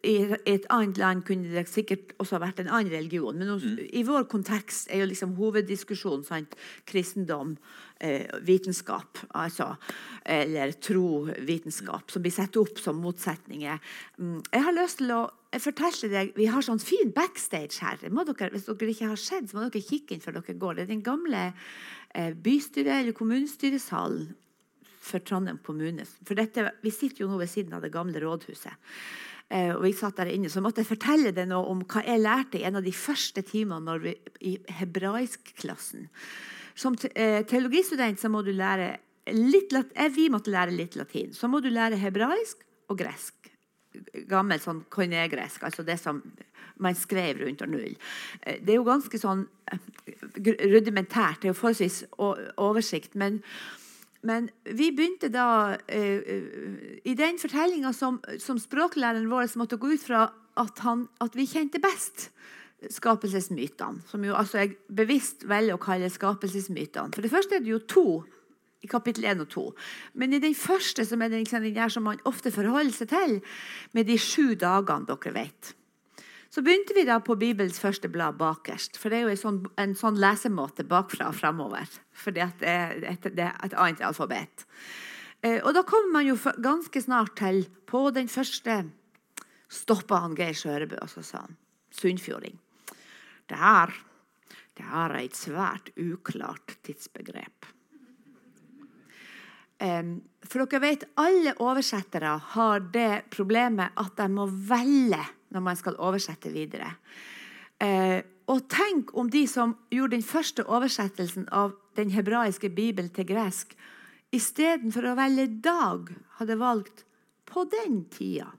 I 0.05 0.15
et 0.51 0.67
annet 0.73 0.99
land 1.01 1.25
kunne 1.27 1.51
det 1.53 1.67
sikkert 1.71 2.15
også 2.23 2.41
vært 2.43 2.63
en 2.63 2.71
annen 2.71 2.93
religion. 2.93 3.37
Men 3.39 3.55
også, 3.57 3.75
mm. 3.75 3.89
i 4.01 4.05
vår 4.07 4.29
kontekst 4.31 4.91
er 4.93 5.03
jo 5.03 5.11
liksom 5.11 5.35
hoveddiskusjonen 5.39 6.27
sant? 6.27 6.55
kristendom 6.89 7.55
eh, 8.01 8.27
vitenskap, 8.47 9.19
altså, 9.35 9.75
eller 10.25 10.75
tro-vitenskap, 10.83 12.13
som 12.13 12.25
blir 12.25 12.35
satt 12.35 12.59
opp 12.61 12.79
som 12.83 13.01
motsetninger. 13.03 13.81
Mm, 14.19 14.39
jeg 14.51 14.67
har 14.69 14.79
lyst 14.79 15.01
til 15.03 15.15
å 15.15 15.23
fortelle 15.63 16.11
deg, 16.13 16.33
Vi 16.37 16.49
har 16.51 16.65
sånn 16.67 16.83
fin 16.83 17.13
backstage 17.15 17.83
her. 17.83 18.01
Dere, 18.03 18.53
hvis 18.55 18.69
dere 18.71 18.95
ikke 18.95 19.13
har 19.13 19.21
sett, 19.21 19.51
så 19.51 19.59
må 19.59 19.69
dere 19.69 19.85
kikke 19.85 20.15
inn 20.15 20.25
før 20.25 20.41
dere 20.41 20.59
går. 20.59 20.79
Det 20.79 20.87
er 20.87 20.95
den 20.95 21.05
gamle 21.07 21.45
eh, 22.15 22.33
bystyre- 22.35 23.01
eller 23.01 23.17
kommunestyresalen 23.17 24.33
for 25.05 25.21
Trondheim 25.21 25.61
kommune. 25.65 26.07
For 26.25 26.39
dette, 26.39 26.71
vi 26.83 26.93
sitter 26.95 27.25
jo 27.25 27.31
nå 27.31 27.39
ved 27.43 27.53
siden 27.53 27.77
av 27.77 27.85
det 27.85 27.93
gamle 27.95 28.21
rådhuset. 28.23 28.73
Eh, 29.55 29.71
og 29.71 29.85
vi 29.85 29.93
satt 29.95 30.19
der 30.19 30.33
inne, 30.33 30.51
Så 30.51 30.63
måtte 30.63 30.83
jeg 30.83 30.91
fortelle 30.91 31.33
deg 31.35 31.49
noe 31.51 31.71
om 31.71 31.85
hva 31.87 32.03
jeg 32.03 32.23
lærte 32.23 32.59
i 32.59 32.65
en 32.67 32.81
av 32.81 32.85
de 32.85 32.93
første 32.93 33.45
timene 33.47 33.99
vi, 34.03 34.15
i 34.41 34.57
hebraiskklassen. 34.81 36.09
Som 36.75 36.97
eh, 37.15 37.45
teologistudent 37.47 38.19
så 38.19 38.31
må 38.33 38.43
du 38.43 38.51
lære 38.53 38.97
litt, 39.31 39.73
eh, 39.95 40.11
vi 40.11 40.29
måtte 40.33 40.51
lære 40.51 40.75
litt 40.75 40.99
latin. 40.99 41.33
Så 41.33 41.49
må 41.49 41.63
du 41.63 41.71
lære 41.71 42.01
hebraisk 42.03 42.67
og 42.91 42.99
gresk. 42.99 43.53
Gammel 44.27 44.59
sånn 44.59 44.83
koinegresk, 44.91 45.63
altså 45.63 45.85
det 45.87 46.01
som 46.03 46.19
man 46.83 46.97
skrev 46.99 47.39
rundt 47.45 47.63
år 47.63 47.71
null. 47.71 47.93
Det 48.43 48.73
er 48.73 48.81
jo 48.81 48.87
ganske 48.89 49.19
sånn 49.23 49.45
rudimentært. 50.43 51.45
Det 51.45 51.47
er 51.47 51.53
jo 51.53 51.61
forholdsvis 51.61 52.01
oversikt. 52.59 53.15
Men, 53.15 53.39
men 54.25 54.49
vi 54.65 54.91
begynte 54.97 55.29
da 55.33 55.49
uh, 55.77 56.35
I 57.05 57.15
den 57.19 57.41
fortellinga 57.41 57.93
som, 57.97 58.21
som, 58.41 58.61
språklæreren 58.61 59.29
vår 59.31 59.53
måtte 59.61 59.81
gå 59.81 59.95
ut 59.95 60.05
fra 60.05 60.27
at, 60.61 60.79
han, 60.87 61.09
at 61.21 61.37
vi 61.37 61.49
kjente 61.51 61.83
best 61.83 62.31
skapelsesmytene, 62.93 64.05
som 64.11 64.25
jo 64.27 64.35
altså 64.37 64.61
jeg 64.61 64.75
bevisst 64.93 65.47
velger 65.49 65.77
å 65.77 65.83
kalle 65.83 66.11
skapelsesmytene. 66.13 67.15
For 67.15 67.25
det 67.25 67.33
første 67.33 67.57
er 67.57 67.65
det 67.65 67.73
jo 67.73 67.85
to 67.89 68.09
i 68.85 68.91
kapittel 68.91 69.25
1 69.31 69.41
og 69.45 69.49
2. 69.55 69.65
Men 70.21 70.37
i 70.37 70.43
den 70.43 70.57
første, 70.59 71.07
som 71.09 71.23
er 71.25 71.33
den, 71.33 71.47
liksom, 71.47 71.65
den 71.65 71.91
som 71.93 72.05
man 72.05 72.21
ofte 72.29 72.53
forholder 72.53 72.93
seg 72.93 73.11
til, 73.13 73.39
med 73.97 74.11
de 74.11 74.19
sju 74.21 74.53
dagene 74.61 75.09
dere 75.09 75.33
vet, 75.39 75.73
så 76.55 76.63
begynte 76.63 76.95
vi 76.95 77.03
da 77.03 77.17
på 77.19 77.35
Bibels 77.35 77.81
første 77.83 78.07
blad 78.07 78.37
bakerst. 78.39 78.95
For 79.01 79.11
det 79.11 79.19
er 79.19 79.25
jo 79.25 79.33
en 79.33 79.41
sånn, 79.41 79.57
en 79.83 79.95
sånn 79.99 80.21
lesemåte 80.23 80.85
bakfra 80.87 81.33
og 81.33 81.39
framover. 81.41 81.91
For 82.15 82.37
det 82.37 82.45
er, 82.63 83.01
et, 83.11 83.27
det 83.35 83.49
er 83.49 83.57
et 83.67 83.75
annet 83.75 84.05
alfabet. 84.07 84.63
Eh, 85.43 85.59
og 85.59 85.73
da 85.75 85.83
kommer 85.83 86.21
man 86.21 86.29
jo 86.29 86.39
ganske 86.63 87.03
snart 87.03 87.35
til 87.41 87.65
På 87.91 88.07
den 88.15 88.31
første 88.31 88.85
stoppa 89.67 90.23
han 90.23 90.39
Geir 90.39 90.55
Skjørebø, 90.55 91.03
og 91.03 91.11
så 91.11 91.27
sa 91.27 91.43
han 91.43 91.59
Sunnfjording. 91.95 92.55
Det 93.51 93.59
her, 93.59 93.91
det 94.79 94.87
her 94.87 95.11
er 95.11 95.25
et 95.25 95.39
svært 95.39 95.91
uklart 95.99 96.79
tidsbegrep. 96.87 97.75
For 99.85 100.65
dere 100.65 100.81
vet, 100.81 101.05
Alle 101.21 101.55
oversettere 101.61 102.39
har 102.55 102.85
det 102.95 103.27
problemet 103.35 103.95
at 104.01 104.15
de 104.17 104.29
må 104.33 104.47
velge 104.47 105.21
når 105.55 105.65
man 105.65 105.79
skal 105.79 105.99
oversette 106.03 106.53
videre. 106.53 106.91
Eh, 107.83 108.21
og 108.51 108.67
tenk 108.71 109.15
om 109.17 109.31
de 109.33 109.47
som 109.49 109.77
gjorde 109.93 110.19
den 110.19 110.27
første 110.27 110.67
oversettelsen 110.67 111.49
av 111.55 111.73
den 111.97 112.13
hebraiske 112.13 112.69
bibelen 112.75 113.11
til 113.15 113.29
gresk, 113.29 113.73
istedenfor 114.35 115.07
å 115.09 115.17
velge 115.19 115.47
dag, 115.65 116.11
hadde 116.41 116.59
valgt 116.61 117.05
på 117.49 117.65
den 117.71 118.03
tida. 118.13 118.51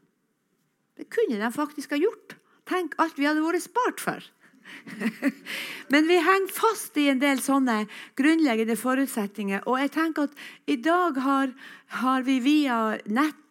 Det 0.96 1.10
kunne 1.12 1.38
de 1.42 1.52
faktisk 1.52 1.92
ha 1.92 2.00
gjort. 2.00 2.38
Tenk 2.66 2.96
alt 3.02 3.20
vi 3.20 3.28
hadde 3.28 3.44
vært 3.44 3.66
spart 3.66 4.02
for. 4.02 4.24
Men 5.94 6.08
vi 6.10 6.18
henger 6.18 6.54
fast 6.56 6.96
i 6.98 7.10
en 7.12 7.22
del 7.22 7.42
sånne 7.44 7.84
grunnleggende 8.18 8.78
forutsetninger. 8.80 9.68
Og 9.70 9.78
jeg 9.84 9.92
tenker 9.94 10.30
at 10.30 10.46
i 10.72 10.80
dag 10.82 11.20
har, 11.22 11.52
har 12.02 12.26
vi 12.26 12.40
via 12.42 12.80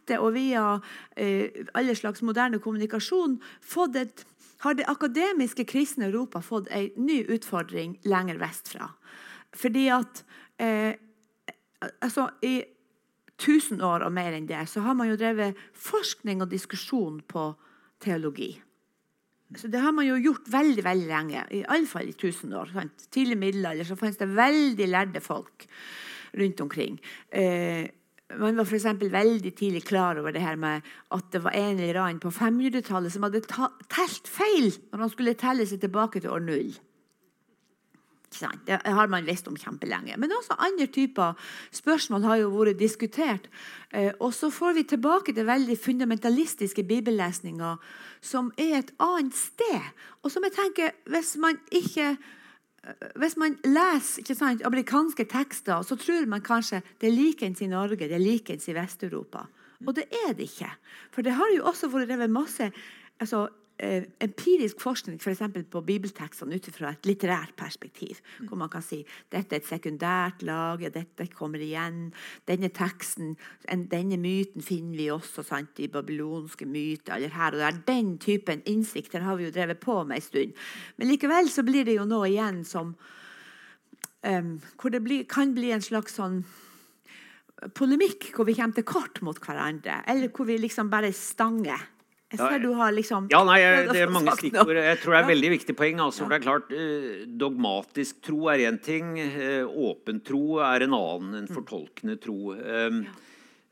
nettet 0.05 0.20
og 0.20 0.34
via 0.34 0.80
eh, 1.16 1.64
alle 1.74 1.94
slags 1.94 2.22
moderne 2.22 2.61
kommunikasjon 2.61 3.40
et 3.96 4.24
har 4.64 4.74
det 4.74 4.86
akademiske 4.88 5.64
kristne 5.64 6.07
Europa 6.07 6.40
fått 6.40 6.68
en 6.70 6.90
ny 6.96 7.24
utfordring 7.28 7.98
lenger 8.05 8.38
vestfra. 8.38 8.88
Fordi 9.52 9.88
at 9.92 10.24
eh, 10.59 10.94
altså, 12.00 12.30
I 12.42 12.64
tusen 13.36 13.82
år 13.82 14.07
og 14.07 14.12
mer 14.12 14.32
enn 14.32 14.46
det 14.46 14.66
så 14.68 14.80
har 14.80 14.94
man 14.94 15.11
jo 15.11 15.16
drevet 15.16 15.55
forskning 15.74 16.40
og 16.40 16.48
diskusjon 16.48 17.20
på 17.28 17.55
teologi. 18.00 18.55
Så 19.55 19.68
Det 19.68 19.80
har 19.80 19.92
man 19.92 20.07
jo 20.07 20.16
gjort 20.16 20.48
veldig 20.48 20.84
veldig 20.84 21.09
lenge, 21.09 21.44
i 21.50 21.64
alle 21.68 21.86
fall 21.86 22.09
i 22.09 22.16
tusen 22.16 22.52
år. 22.55 22.72
Sant? 22.72 23.11
Tidlig 23.11 23.36
middelalder 23.36 23.84
så 23.84 23.96
fantes 23.96 24.18
det 24.18 24.32
veldig 24.32 24.88
lærde 24.88 25.20
folk 25.20 25.66
rundt 26.34 26.61
omkring. 26.61 26.98
Eh, 27.28 27.90
man 28.33 28.57
var 28.57 28.64
for 28.64 29.11
veldig 29.12 29.53
tidlig 29.55 29.85
klar 29.85 30.18
over 30.18 30.33
det 30.33 30.43
her 30.43 30.57
med 30.57 30.83
at 31.12 31.25
det 31.33 31.43
var 31.45 31.53
en 31.53 31.79
eller 31.79 32.01
annen 32.01 32.20
på 32.22 32.33
500-tallet 32.33 33.12
som 33.12 33.22
hadde 33.22 33.45
telt 33.45 34.29
feil 34.29 34.72
når 34.93 35.05
han 35.05 35.12
skulle 35.12 35.35
telle 35.35 35.66
seg 35.68 35.83
tilbake 35.83 36.20
til 36.20 36.33
år 36.33 36.45
null. 36.45 36.72
Det 38.66 38.81
har 38.83 39.07
man 39.07 39.27
visst 39.27 39.47
om 39.47 39.57
kjempelenge. 39.57 40.16
Men 40.18 40.33
også 40.35 40.57
andre 40.59 40.89
typer 40.91 41.37
spørsmål 41.70 42.25
har 42.27 42.41
jo 42.41 42.49
vært 42.51 42.81
diskutert. 42.81 43.47
Eh, 43.93 44.11
og 44.18 44.35
så 44.35 44.51
får 44.51 44.75
vi 44.75 44.83
tilbake 44.91 45.35
til 45.35 45.47
veldig 45.47 45.77
fundamentalistiske 45.79 46.83
bibellesninger 46.83 47.77
som 48.25 48.51
er 48.59 48.81
et 48.81 48.91
annet 48.99 49.37
sted. 49.39 49.93
Og 50.22 50.33
som 50.35 50.43
jeg 50.43 50.57
tenker, 50.57 50.97
hvis 51.07 51.37
man 51.39 51.61
ikke 51.70 52.16
hvis 53.16 53.37
man 53.41 53.57
leser 53.64 54.35
sant, 54.37 54.64
amerikanske 54.66 55.24
tekster, 55.30 55.82
så 55.87 55.97
tror 55.97 56.26
man 56.28 56.45
kanskje 56.45 56.82
det 57.01 57.09
er 57.09 57.16
likens 57.16 57.62
i 57.64 57.68
Norge, 57.70 58.09
det 58.09 58.16
er 58.16 58.22
likens 58.22 58.68
i 58.68 58.74
Vest-Europa. 58.76 59.47
Og 59.85 59.95
det 59.97 60.05
er 60.24 60.35
det 60.37 60.49
ikke. 60.51 60.70
For 61.12 61.24
det 61.24 61.37
har 61.39 61.53
jo 61.57 61.64
også 61.68 61.89
vært 61.93 62.11
drevet 62.12 62.32
masse 62.32 62.70
altså, 63.20 63.47
empirisk 63.79 64.79
forskning 64.81 65.18
for 65.18 65.35
på 65.70 65.81
bibeltekstene 65.83 66.55
ut 66.55 66.68
fra 66.70 66.93
et 66.93 67.07
litterært 67.07 67.57
perspektiv. 67.57 68.20
Hvor 68.47 68.57
man 68.57 68.68
kan 68.70 68.83
si 68.83 69.05
dette 69.33 69.57
er 69.57 69.61
et 69.61 69.66
sekundært 69.66 70.43
lag, 70.43 70.79
dette 70.79 71.27
kommer 71.35 71.59
igjen. 71.59 72.12
Denne 72.47 72.70
teksten, 72.70 73.37
en, 73.68 73.87
denne 73.91 74.16
myten 74.16 74.62
finner 74.62 74.97
vi 74.97 75.11
også 75.11 75.43
sant, 75.43 75.79
i 75.79 75.89
babylonske 75.89 76.66
myter. 76.66 77.16
eller 77.16 77.29
her 77.29 77.53
og 77.53 77.59
der. 77.59 77.81
Den 77.87 78.18
typen 78.18 78.62
innsikter 78.66 79.20
har 79.20 79.37
vi 79.37 79.45
jo 79.45 79.51
drevet 79.51 79.81
på 79.81 80.05
med 80.05 80.16
en 80.16 80.22
stund. 80.22 80.53
Men 80.97 81.09
likevel 81.09 81.51
så 81.51 81.62
blir 81.62 81.85
det 81.85 81.97
jo 81.97 82.05
nå 82.05 82.25
igjen 82.25 82.64
som 82.64 82.95
um, 84.22 84.61
Hvor 84.81 84.91
det 84.91 85.03
blir, 85.03 85.25
kan 85.25 85.55
bli 85.55 85.72
en 85.72 85.83
slags 85.83 86.14
sånn 86.14 86.45
polemikk 87.75 88.33
hvor 88.35 88.45
vi 88.45 88.55
kommer 88.55 88.75
til 88.75 88.85
kort 88.85 89.20
mot 89.22 89.39
hverandre, 89.41 90.03
eller 90.07 90.29
hvor 90.29 90.45
vi 90.45 90.59
liksom 90.59 90.91
bare 90.91 91.12
stanger 91.12 91.81
jeg 92.35 92.43
ser 92.43 92.62
du 92.62 92.72
har 92.78 92.95
liksom 92.95 93.28
Ja, 93.32 93.43
nei, 93.47 93.59
Det 93.95 94.03
er 94.03 94.12
mange 94.12 94.35
stikkord. 94.39 94.74
Jeg 94.76 95.01
tror 95.03 95.16
det 95.16 95.20
er 95.20 95.30
veldig 95.30 95.53
viktig 95.55 95.76
poeng. 95.78 96.01
Altså, 96.05 96.26
det 96.30 96.39
er 96.39 96.47
klart, 96.47 96.72
eh, 96.74 97.24
Dogmatisk 97.41 98.22
tro 98.24 98.49
er 98.53 98.66
én 98.68 98.80
ting. 98.82 99.14
Eh, 99.20 99.62
åpen 99.64 100.20
tro 100.24 100.59
er 100.64 100.87
en 100.87 100.97
annen. 100.97 101.39
En 101.43 101.49
mm. 101.49 101.55
fortolkende 101.55 102.18
tro. 102.22 102.55
Ehm, 102.57 103.05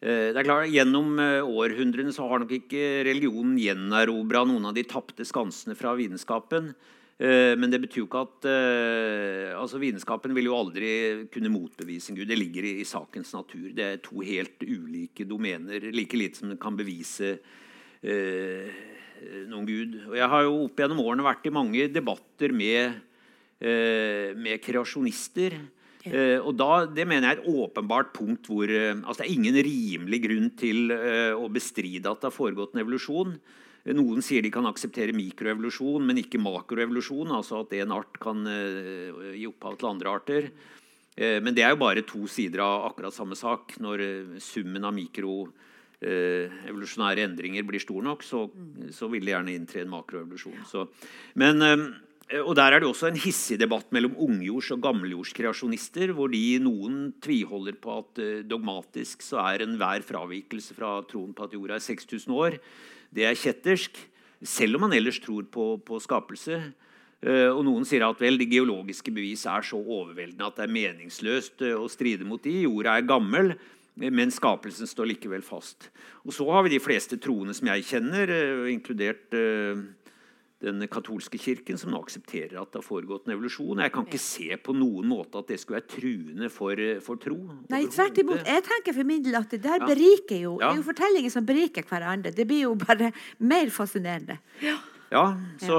eh, 0.00 0.30
det 0.30 0.38
er 0.38 0.48
klart, 0.48 0.70
Gjennom 0.72 1.18
århundrene 1.18 2.14
så 2.14 2.28
har 2.30 2.42
nok 2.42 2.54
ikke 2.62 3.04
religionen 3.08 3.58
gjenerobra 3.60 4.46
noen 4.48 4.70
av 4.70 4.76
de 4.76 4.86
tapte 4.88 5.26
skansene 5.26 5.76
fra 5.78 5.94
vitenskapen. 5.98 6.74
Men 7.22 7.70
det 7.70 7.78
betyr 7.78 8.00
jo 8.00 8.06
ikke 8.08 8.20
at 8.24 8.46
altså 9.54 9.78
Vitenskapen 9.78 10.32
vil 10.34 10.48
jo 10.48 10.56
aldri 10.58 10.88
kunne 11.30 11.52
motbevise 11.54 12.10
en 12.10 12.16
gud. 12.18 12.26
Det 12.26 12.38
ligger 12.40 12.66
i, 12.66 12.72
i 12.82 12.86
sakens 12.88 13.30
natur. 13.36 13.68
Det 13.76 13.84
er 13.84 14.00
to 14.02 14.24
helt 14.26 14.64
ulike 14.64 15.28
domener. 15.28 15.86
Like 15.94 16.18
lite 16.18 16.40
som 16.40 16.50
det 16.50 16.58
kan 16.58 16.74
bevise 16.74 17.36
eh, 18.02 18.82
noen 19.50 19.66
gud. 19.68 19.96
Og 20.10 20.18
jeg 20.18 20.30
har 20.34 20.44
jo 20.46 20.58
opp 20.66 20.82
gjennom 20.82 21.02
årene 21.04 21.26
vært 21.26 21.46
i 21.46 21.54
mange 21.54 21.86
debatter 21.92 22.54
med, 22.54 22.98
eh, 23.60 24.34
med 24.34 24.60
kreasjonister. 24.62 25.58
Eh, 26.02 26.38
og 26.42 26.56
da, 26.58 26.84
Det 26.86 27.06
mener 27.06 27.28
jeg 27.28 27.38
er 27.38 27.42
et 27.42 27.54
åpenbart 27.62 28.12
punkt 28.12 28.48
hvor 28.50 28.66
eh, 28.66 28.90
altså 29.06 29.22
Det 29.22 29.28
er 29.28 29.36
ingen 29.38 29.54
rimelig 29.54 30.18
grunn 30.24 30.50
til 30.58 30.90
eh, 30.90 31.30
å 31.30 31.46
bestride 31.46 32.10
at 32.10 32.18
det 32.18 32.26
har 32.26 32.34
foregått 32.34 32.74
en 32.74 32.82
evolusjon. 32.82 33.38
Noen 33.94 34.22
sier 34.22 34.42
de 34.42 34.50
kan 34.50 34.66
akseptere 34.66 35.14
mikroevolusjon, 35.14 36.04
men 36.06 36.18
ikke 36.18 36.38
makroevolusjon. 36.42 37.30
Altså 37.34 37.62
at 37.62 37.72
en 37.78 37.94
art 37.94 38.18
kan 38.22 38.46
eh, 38.46 39.34
gi 39.38 39.46
opphav 39.46 39.78
til 39.78 39.90
andre 39.90 40.10
arter. 40.10 40.52
Men 41.12 41.52
det 41.52 41.60
er 41.60 41.74
jo 41.74 41.82
bare 41.82 42.00
to 42.08 42.22
sider 42.24 42.62
av 42.64 42.86
akkurat 42.86 43.12
samme 43.12 43.36
sak. 43.36 43.74
Når 43.84 44.00
summen 44.40 44.86
av 44.88 44.94
mikro 44.96 45.34
eh, 45.44 45.71
evolusjonære 46.02 47.26
endringer 47.26 47.66
blir 47.66 47.82
stor 47.82 48.02
nok, 48.04 48.24
så, 48.26 48.46
så 48.94 49.08
vil 49.12 49.26
det 49.26 49.34
gjerne 49.36 49.54
inntre 49.54 49.82
en 49.84 49.92
makroevolusjon. 49.92 50.64
Så, 50.68 50.86
men, 51.38 51.62
eh, 51.62 52.40
og 52.42 52.54
Der 52.56 52.72
er 52.72 52.80
det 52.80 52.88
også 52.88 53.10
en 53.10 53.20
hissig 53.20 53.58
debatt 53.60 53.90
mellom 53.92 54.14
ungjords- 54.16 54.72
og 54.72 54.82
gammeljordskreasjonister, 54.82 56.14
hvor 56.16 56.32
de 56.32 56.58
noen 56.62 57.12
tviholder 57.22 57.76
på 57.78 57.98
at 58.00 58.22
eh, 58.22 58.44
dogmatisk 58.46 59.22
så 59.22 59.42
er 59.44 59.66
enhver 59.66 60.02
fravikelse 60.06 60.74
fra 60.74 61.02
troen 61.08 61.34
på 61.34 61.44
at 61.44 61.52
jorda 61.54 61.76
er 61.76 61.84
6000 61.84 62.32
år, 62.34 62.58
det 63.12 63.28
er 63.28 63.38
kjettersk. 63.38 64.00
Selv 64.42 64.76
om 64.76 64.88
man 64.88 64.96
ellers 64.96 65.20
tror 65.22 65.44
på, 65.46 65.76
på 65.86 66.00
skapelse. 66.02 66.56
Og 67.22 67.60
Noen 67.62 67.84
sier 67.86 68.02
at 68.02 68.18
vel, 68.18 68.34
de 68.34 68.48
geologiske 68.50 69.12
bevis 69.14 69.44
er 69.46 69.62
så 69.62 69.78
overveldende 69.78 70.48
at 70.48 70.56
det 70.58 70.64
er 70.64 70.72
meningsløst 70.74 71.62
å 71.76 71.84
stride 71.92 72.26
mot 72.26 72.42
de. 72.42 72.64
Jorda 72.64 72.96
er 72.98 73.06
gammel, 73.06 73.52
men 73.96 74.30
skapelsen 74.32 74.86
står 74.88 75.10
likevel 75.12 75.42
fast. 75.44 75.90
Og 76.24 76.32
så 76.32 76.46
har 76.50 76.62
vi 76.64 76.70
de 76.76 76.80
fleste 76.82 77.18
troende 77.20 77.54
som 77.54 77.68
jeg 77.68 77.84
kjenner, 77.84 78.30
eh, 78.30 78.70
inkludert 78.72 79.34
eh, 79.36 79.82
den 80.62 80.84
katolske 80.86 81.38
kirken, 81.42 81.76
som 81.76 81.90
nå 81.90 81.98
aksepterer 82.04 82.54
at 82.60 82.70
det 82.70 82.78
har 82.78 82.86
foregått 82.86 83.26
en 83.26 83.32
evolusjon. 83.34 83.80
Jeg 83.82 83.90
kan 83.92 84.04
ikke 84.06 84.20
se 84.22 84.56
på 84.62 84.74
noen 84.78 85.08
måte 85.10 85.40
at 85.42 85.48
det 85.50 85.58
skulle 85.58 85.80
være 85.80 85.90
truende 85.90 86.50
for, 86.54 86.78
for 87.02 87.18
tro. 87.18 87.34
Nei, 87.72 87.80
tvert 87.90 88.20
imot. 88.22 88.44
Jeg 88.46 88.62
tenker 88.68 88.94
for 88.94 89.08
min 89.08 89.24
del 89.26 89.34
at 89.40 89.50
det 89.50 89.60
der 89.64 89.80
Ja. 89.82 89.88
beriker 89.90 90.38
jo. 90.38 90.52
Ja. 90.60 90.70
Det 90.70 90.78
er 90.78 90.82
jo 90.84 90.86
fortellinger 90.92 91.34
som 91.34 91.44
beriker 91.48 91.82
hverandre. 91.82 92.30
Det 92.34 92.46
blir 92.46 92.62
jo 92.68 92.76
bare 92.78 93.10
mer 93.40 93.66
fascinerende. 93.74 94.38
Ja, 94.62 94.78
så, 95.60 95.76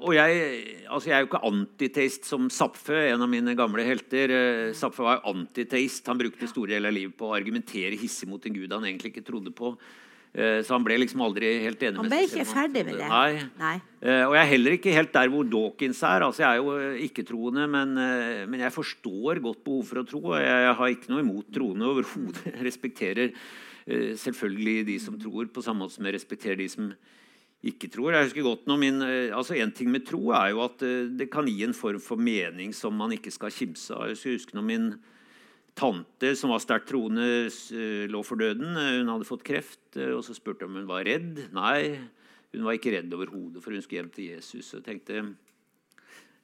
og 0.00 0.12
jeg, 0.16 0.44
altså 0.88 1.10
jeg 1.10 1.16
er 1.18 1.24
jo 1.24 1.28
ikke 1.30 1.42
antiteist 1.48 2.24
som 2.28 2.46
Zapfe, 2.52 2.96
en 3.12 3.20
av 3.24 3.28
mine 3.28 3.52
gamle 3.58 3.84
helter. 3.84 4.32
Eh, 4.32 4.72
Zapfe 4.78 5.04
var 5.04 5.18
jo 5.20 5.34
antiteist. 5.34 6.06
Han 6.08 6.20
brukte 6.20 6.48
store 6.48 6.74
deler 6.76 6.88
av 6.88 6.96
livet 6.96 7.16
på 7.18 7.28
å 7.28 7.36
argumentere 7.36 7.98
hissig 8.00 8.28
mot 8.30 8.44
en 8.48 8.56
gud 8.56 8.72
han 8.72 8.86
egentlig 8.88 9.12
ikke 9.12 9.26
trodde 9.26 9.52
på. 9.52 9.74
Eh, 10.32 10.62
Så 10.64 10.72
han 10.72 10.84
ble 10.86 10.96
liksom 10.96 11.20
aldri 11.20 11.50
helt 11.60 11.82
enig 11.84 12.00
Han 12.00 12.08
med 12.08 12.30
seg 12.30 12.30
selv 12.30 12.32
ikke 12.32 12.32
ble 12.32 12.46
ikke 12.46 12.54
ferdig 12.56 12.84
med 12.86 13.00
det. 13.02 13.08
Nei. 13.12 13.48
Nei. 13.60 13.74
Eh, 14.00 14.22
Og 14.24 14.32
jeg 14.38 14.42
er 14.46 14.52
heller 14.54 14.76
ikke 14.78 14.94
helt 14.96 15.12
der 15.12 15.28
hvor 15.34 15.44
Dawkins 15.44 16.02
er. 16.08 16.24
Altså, 16.24 16.40
jeg 16.40 16.48
er 16.48 16.62
jo 16.62 16.76
eh, 16.78 17.02
ikke-troende, 17.08 17.66
men, 17.68 17.92
eh, 18.00 18.46
men 18.48 18.64
jeg 18.64 18.72
forstår 18.72 19.42
godt 19.44 19.60
behov 19.66 19.84
for 19.90 20.00
å 20.00 20.06
tro. 20.08 20.22
Og 20.32 20.38
jeg 20.40 20.76
har 20.80 20.94
ikke 20.94 21.12
noe 21.12 21.20
imot 21.26 21.52
troende 21.52 21.90
overhodet. 21.92 22.46
Jeg 22.48 22.64
respekterer 22.70 23.34
eh, 23.84 24.12
selvfølgelig 24.16 24.86
de 24.88 24.98
som 25.04 25.18
tror, 25.20 25.52
på 25.52 25.60
samme 25.66 25.84
måte 25.84 25.98
som 25.98 26.08
jeg 26.08 26.16
respekterer 26.16 26.56
de 26.64 26.68
som 26.72 26.94
ikke 27.62 27.88
tror. 27.94 28.10
Jeg 28.10 28.26
husker 28.26 28.42
godt 28.44 28.66
når 28.66 28.78
min, 28.80 29.02
eh, 29.06 29.36
altså 29.36 29.54
En 29.54 29.70
ting 29.70 29.90
med 29.90 30.04
tro 30.06 30.32
er 30.34 30.50
jo 30.50 30.64
at 30.64 30.82
eh, 30.82 31.06
det 31.06 31.30
kan 31.30 31.46
gi 31.46 31.62
en 31.62 31.74
form 31.74 32.00
for 32.00 32.16
mening 32.16 32.74
som 32.74 32.94
man 32.94 33.12
ikke 33.14 33.30
skal 33.30 33.50
kimse 33.50 33.94
av. 33.94 34.08
Jeg 34.10 34.18
husker- 34.34 34.54
når 34.54 34.64
min 34.66 35.00
tante, 35.76 36.36
som 36.36 36.50
var 36.50 36.58
sterkt 36.58 36.88
troende, 36.88 37.46
eh, 37.46 38.08
lå 38.10 38.24
for 38.24 38.36
døden. 38.36 38.74
Hun 38.74 39.06
hadde 39.06 39.28
fått 39.28 39.44
kreft, 39.44 39.96
og 39.96 40.22
så 40.24 40.34
spurte 40.34 40.60
jeg 40.60 40.68
om 40.68 40.74
hun 40.74 40.86
var 40.86 41.04
redd. 41.04 41.52
Nei, 41.52 41.98
hun 42.52 42.64
var 42.64 42.72
ikke 42.74 42.98
redd 42.98 43.10
overhodet, 43.12 43.62
for 43.62 43.70
hun 43.70 43.80
skulle 43.80 44.02
hjem 44.02 44.12
til 44.12 44.36
Jesus. 44.36 44.74
Og 44.74 44.84
tenkte 44.84 45.34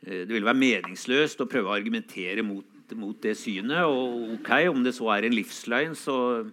det 0.01 0.29
ville 0.29 0.47
være 0.47 0.55
meningsløst 0.55 1.41
å 1.41 1.51
prøve 1.51 1.66
å 1.66 1.77
argumentere 1.77 2.45
mot, 2.45 2.64
mot 2.95 3.21
det 3.21 3.37
synet. 3.37 3.83
Og 3.83 4.39
ok, 4.39 4.69
om 4.71 4.85
det 4.85 4.95
så 4.95 5.11
er 5.11 5.27
en 5.27 5.35
livsløgn, 5.35 5.97
så 5.99 6.53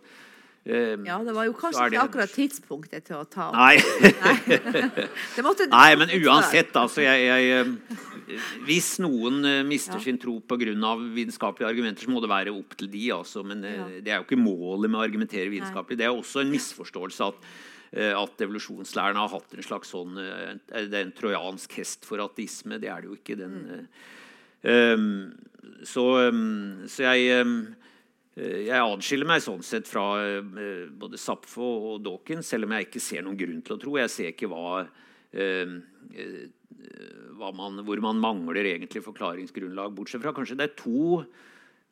Ja, 0.66 1.20
det 1.22 1.34
var 1.36 1.46
jo 1.46 1.54
kanskje 1.54 1.92
ikke 1.92 2.04
akkurat 2.08 2.32
tidspunktet 2.34 3.06
til 3.06 3.20
å 3.20 3.26
ta 3.30 3.52
opp. 3.52 3.58
Nei. 3.60 3.76
Det 5.36 5.44
måtte, 5.46 5.68
Nei, 5.70 5.92
men 6.00 6.10
uansett, 6.24 6.72
altså 6.80 7.04
jeg, 7.06 7.28
jeg, 7.28 7.52
eh, 7.60 8.00
Hvis 8.66 8.96
noen 9.04 9.46
eh, 9.46 9.60
mister 9.68 10.00
Ja. 10.00 10.02
sin 10.02 10.18
tro 10.18 10.40
pga. 10.42 10.74
vitenskapelige 11.14 11.70
argumenter, 11.70 12.08
så 12.08 12.10
må 12.10 12.22
det 12.22 12.32
være 12.32 12.56
opp 12.56 12.74
til 12.80 12.90
de. 12.90 13.12
Altså. 13.14 13.46
Men 13.46 13.64
eh, 13.64 13.76
Ja. 13.76 13.86
det 14.02 14.12
er 14.12 14.18
jo 14.18 14.26
ikke 14.26 14.42
målet 14.42 14.90
med 14.90 15.00
å 15.00 15.06
argumentere 15.06 15.54
vitenskapelig. 15.54 16.00
Det 16.02 16.08
er 16.08 16.18
også 16.18 16.42
en 16.42 16.52
misforståelse 16.52 17.28
at, 17.28 17.36
eh, 17.94 18.14
at 18.18 18.38
evolusjonslærerne 18.42 19.22
har 19.22 19.30
hatt 19.30 19.54
en 19.54 19.70
slags 19.70 19.94
sånn 19.94 20.18
Det 20.18 20.94
er 20.98 21.06
en 21.06 21.14
trojansk 21.14 21.78
hest 21.78 22.06
for 22.06 22.18
ateisme. 22.18 22.82
Det 22.82 22.90
er 22.90 23.02
det 23.02 23.12
jo 23.12 23.18
ikke. 23.22 23.38
Den, 23.38 23.88
mm. 24.66 24.94
um, 24.98 25.34
så, 25.84 26.30
um, 26.30 26.88
så 26.90 27.06
jeg 27.14 27.46
um, 27.46 27.76
Jeg 28.36 28.84
adskiller 28.84 29.30
meg 29.30 29.44
sånn 29.46 29.62
sett 29.64 29.88
fra 29.88 30.18
eh, 30.20 30.90
både 30.92 31.16
Zapfo 31.20 31.64
og 31.94 32.02
Dawkins, 32.04 32.50
selv 32.52 32.68
om 32.68 32.74
jeg 32.76 32.90
ikke 32.90 33.02
ser 33.04 33.24
noen 33.24 33.38
grunn 33.40 33.62
til 33.64 33.78
å 33.78 33.80
tro. 33.80 33.94
Jeg 33.96 34.12
ser 34.12 34.32
ikke 34.34 34.50
hva, 34.52 34.82
eh, 35.32 35.76
eh, 36.20 36.42
hva 37.40 37.54
man, 37.56 37.80
hvor 37.88 38.02
man 38.04 38.20
mangler 38.20 38.68
egentlig 38.68 39.06
forklaringsgrunnlag. 39.06 39.96
Bortsett 39.96 40.24
fra 40.26 40.36
kanskje 40.36 40.58
det 40.60 40.68
er 40.68 40.76
to, 40.82 41.24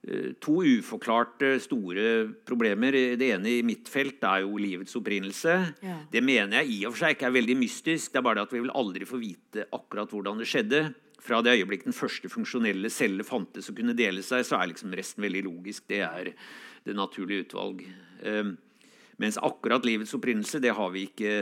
eh, 0.04 0.34
to 0.44 0.58
uforklarte 0.68 1.54
store 1.64 2.36
problemer. 2.44 2.92
Det 2.92 3.32
ene 3.38 3.62
i 3.62 3.64
mitt 3.64 3.88
felt 3.88 4.20
er 4.28 4.44
jo 4.44 4.60
livets 4.60 5.00
opprinnelse. 5.00 5.56
Ja. 5.80 6.02
Det 6.12 6.24
mener 6.28 6.60
jeg 6.60 6.76
i 6.76 6.84
og 6.84 6.92
for 6.92 7.06
seg 7.06 7.16
ikke 7.16 7.32
er 7.32 7.40
veldig 7.40 7.56
mystisk. 7.56 8.12
Det 8.12 8.20
er 8.20 8.28
bare 8.28 8.42
det 8.42 8.50
at 8.50 8.58
vi 8.58 8.66
vil 8.68 8.76
aldri 8.76 9.08
få 9.08 9.24
vite 9.24 9.70
akkurat 9.72 10.12
hvordan 10.12 10.44
det 10.44 10.52
skjedde. 10.52 10.84
Fra 11.24 11.40
det 11.44 11.56
øyeblikk 11.56 11.86
den 11.88 11.96
første 11.96 12.28
funksjonelle 12.32 12.92
celle 12.92 13.24
fantes 13.24 13.70
og 13.72 13.78
kunne 13.78 13.96
dele 13.96 14.24
seg, 14.26 14.44
så 14.44 14.58
er 14.60 14.74
liksom 14.74 14.94
resten 14.98 15.24
veldig 15.24 15.46
logisk. 15.46 15.86
Det 15.88 16.02
er 16.04 16.34
det 16.84 16.96
naturlige 16.98 17.46
utvalg. 17.46 17.86
Eh, 18.24 18.50
mens 19.22 19.40
akkurat 19.40 19.86
livets 19.88 20.14
opprinnelse, 20.18 20.60
det 20.60 20.76
har 20.76 20.92
vi 20.92 21.06
ikke 21.08 21.36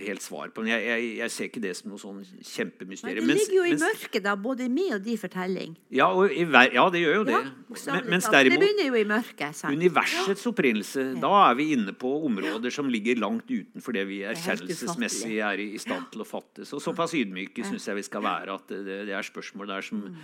helt 0.00 0.22
svar 0.24 0.48
på. 0.54 0.62
Men 0.64 0.72
jeg, 0.72 0.84
jeg, 0.88 1.08
jeg 1.18 1.30
ser 1.34 1.48
ikke 1.50 1.60
det 1.62 1.72
som 1.76 1.90
noe 1.92 2.00
sånn 2.00 2.20
kjempemysterium. 2.40 3.26
det 3.28 3.36
ligger 3.36 3.56
jo 3.58 3.64
i 3.66 3.72
mens- 3.74 3.82
mørket, 3.84 4.22
da, 4.24 4.34
både 4.36 4.64
i 4.64 4.68
min 4.72 4.94
og 4.96 5.02
din 5.04 5.18
fortelling. 5.20 5.74
ja, 5.92 6.06
og 6.08 6.32
i, 6.32 6.46
ja, 6.46 6.84
det 6.94 7.02
gjør 7.02 7.14
jo 7.20 7.24
det. 7.28 7.34
Ja, 7.36 7.92
Men, 7.92 8.08
mens 8.14 8.28
derimot 8.28 8.58
Det 8.58 8.60
begynner 8.62 8.88
jo 8.88 8.94
i 9.00 9.04
mørket. 9.08 9.54
Sant? 9.56 9.76
Universets 9.76 10.46
opprinnelse, 10.48 11.04
da 11.20 11.32
er 11.50 11.54
vi 11.58 11.68
inne 11.76 11.92
på 11.92 12.10
områder 12.26 12.70
som 12.72 12.88
ligger 12.88 13.20
langt 13.20 13.50
utenfor 13.50 13.92
det 13.96 14.06
vi 14.08 14.22
er 14.24 14.32
erkjennelsesmessig 14.36 15.38
er 15.44 15.60
i, 15.62 15.68
stand 15.82 16.08
til 16.12 16.24
å 16.24 16.28
fatte. 16.28 16.64
Så 16.68 16.80
såpass 16.82 17.14
ydmyke 17.18 17.64
syns 17.68 17.86
jeg 17.88 17.96
vi 18.00 18.02
skal 18.08 18.22
være 18.24 18.54
at 18.54 18.68
det, 18.72 18.98
det 19.08 19.16
er 19.16 19.22
spørsmål 19.28 19.66
der 19.76 19.82
som 19.82 20.02
Mm. 20.02 20.16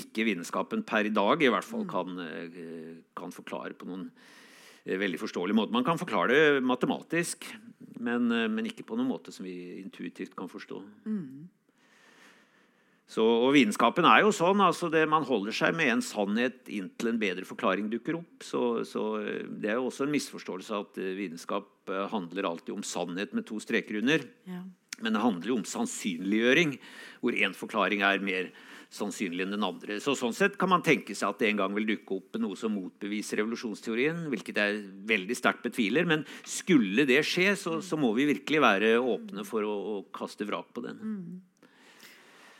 ikke 0.00 0.24
vitenskapen 0.24 0.82
per 0.86 1.04
i 1.04 1.10
dag 1.12 1.42
i 1.42 1.48
hvert 1.52 1.64
fall 1.66 1.84
kan, 1.84 2.18
eh, 2.18 2.96
kan 3.14 3.30
forklare 3.34 3.74
på 3.76 3.84
noen 3.86 4.10
eh, 4.86 4.96
veldig 4.96 5.18
forståelig 5.20 5.54
måte. 5.54 5.72
Man 5.74 5.84
kan 5.84 5.98
forklare 5.98 6.28
det 6.32 6.62
matematisk, 6.64 7.44
men, 7.78 8.30
eh, 8.32 8.48
men 8.48 8.68
ikke 8.68 8.86
på 8.86 8.96
noen 8.98 9.10
måte 9.10 9.34
som 9.34 9.46
vi 9.46 9.80
intuitivt 9.82 10.36
kan 10.36 10.50
forstå. 10.50 10.80
Så, 13.06 13.22
og 13.22 13.52
Vitenskapen 13.54 14.06
er 14.08 14.24
jo 14.24 14.32
sånn. 14.34 14.60
altså 14.64 14.90
det, 14.90 15.04
Man 15.08 15.26
holder 15.28 15.54
seg 15.54 15.76
med 15.78 15.92
en 15.92 16.02
sannhet 16.02 16.66
inntil 16.66 17.12
en 17.12 17.20
bedre 17.20 17.46
forklaring 17.46 17.86
dukker 17.92 18.18
opp. 18.18 18.42
Så, 18.42 18.62
så 18.88 19.04
eh, 19.22 19.44
Det 19.46 19.70
er 19.70 19.78
jo 19.80 19.90
også 19.90 20.06
en 20.06 20.14
misforståelse 20.16 20.80
at 20.80 20.98
eh, 21.02 21.14
vitenskap 21.18 21.72
handler 22.10 22.48
alltid 22.48 22.74
om 22.74 22.82
sannhet 22.82 23.30
med 23.36 23.46
to 23.46 23.60
streker 23.62 24.00
under. 24.00 24.24
Ja. 24.50 24.64
Men 25.04 25.12
det 25.14 25.22
handler 25.22 25.52
jo 25.52 25.58
om 25.60 25.68
sannsynliggjøring, 25.68 26.78
hvor 27.20 27.36
én 27.36 27.54
forklaring 27.54 28.02
er 28.02 28.24
mer 28.24 28.48
sannsynlig 28.92 29.46
enn 29.46 29.56
den 29.56 29.66
andre. 29.66 29.98
Så 30.02 30.14
Sånn 30.18 30.36
sett 30.36 30.56
kan 30.60 30.70
man 30.72 30.84
tenke 30.86 31.14
seg 31.16 31.32
at 31.32 31.42
det 31.42 31.50
en 31.50 31.62
gang 31.62 31.74
vil 31.76 31.88
dukke 31.88 32.20
opp 32.20 32.38
noe 32.42 32.58
som 32.58 32.74
motbeviser 32.76 33.42
revolusjonsteorien, 33.42 34.26
hvilket 34.32 34.62
jeg 34.62 34.78
veldig 35.08 35.36
sterkt 35.38 35.66
betviler. 35.66 36.08
Men 36.08 36.24
skulle 36.46 37.06
det 37.08 37.22
skje, 37.26 37.52
så, 37.58 37.80
så 37.84 37.98
må 38.00 38.12
vi 38.16 38.28
virkelig 38.30 38.62
være 38.62 38.94
åpne 39.00 39.44
for 39.48 39.66
å, 39.66 39.76
å 39.96 40.00
kaste 40.14 40.48
vrak 40.48 40.72
på 40.76 40.86
den. 40.86 41.02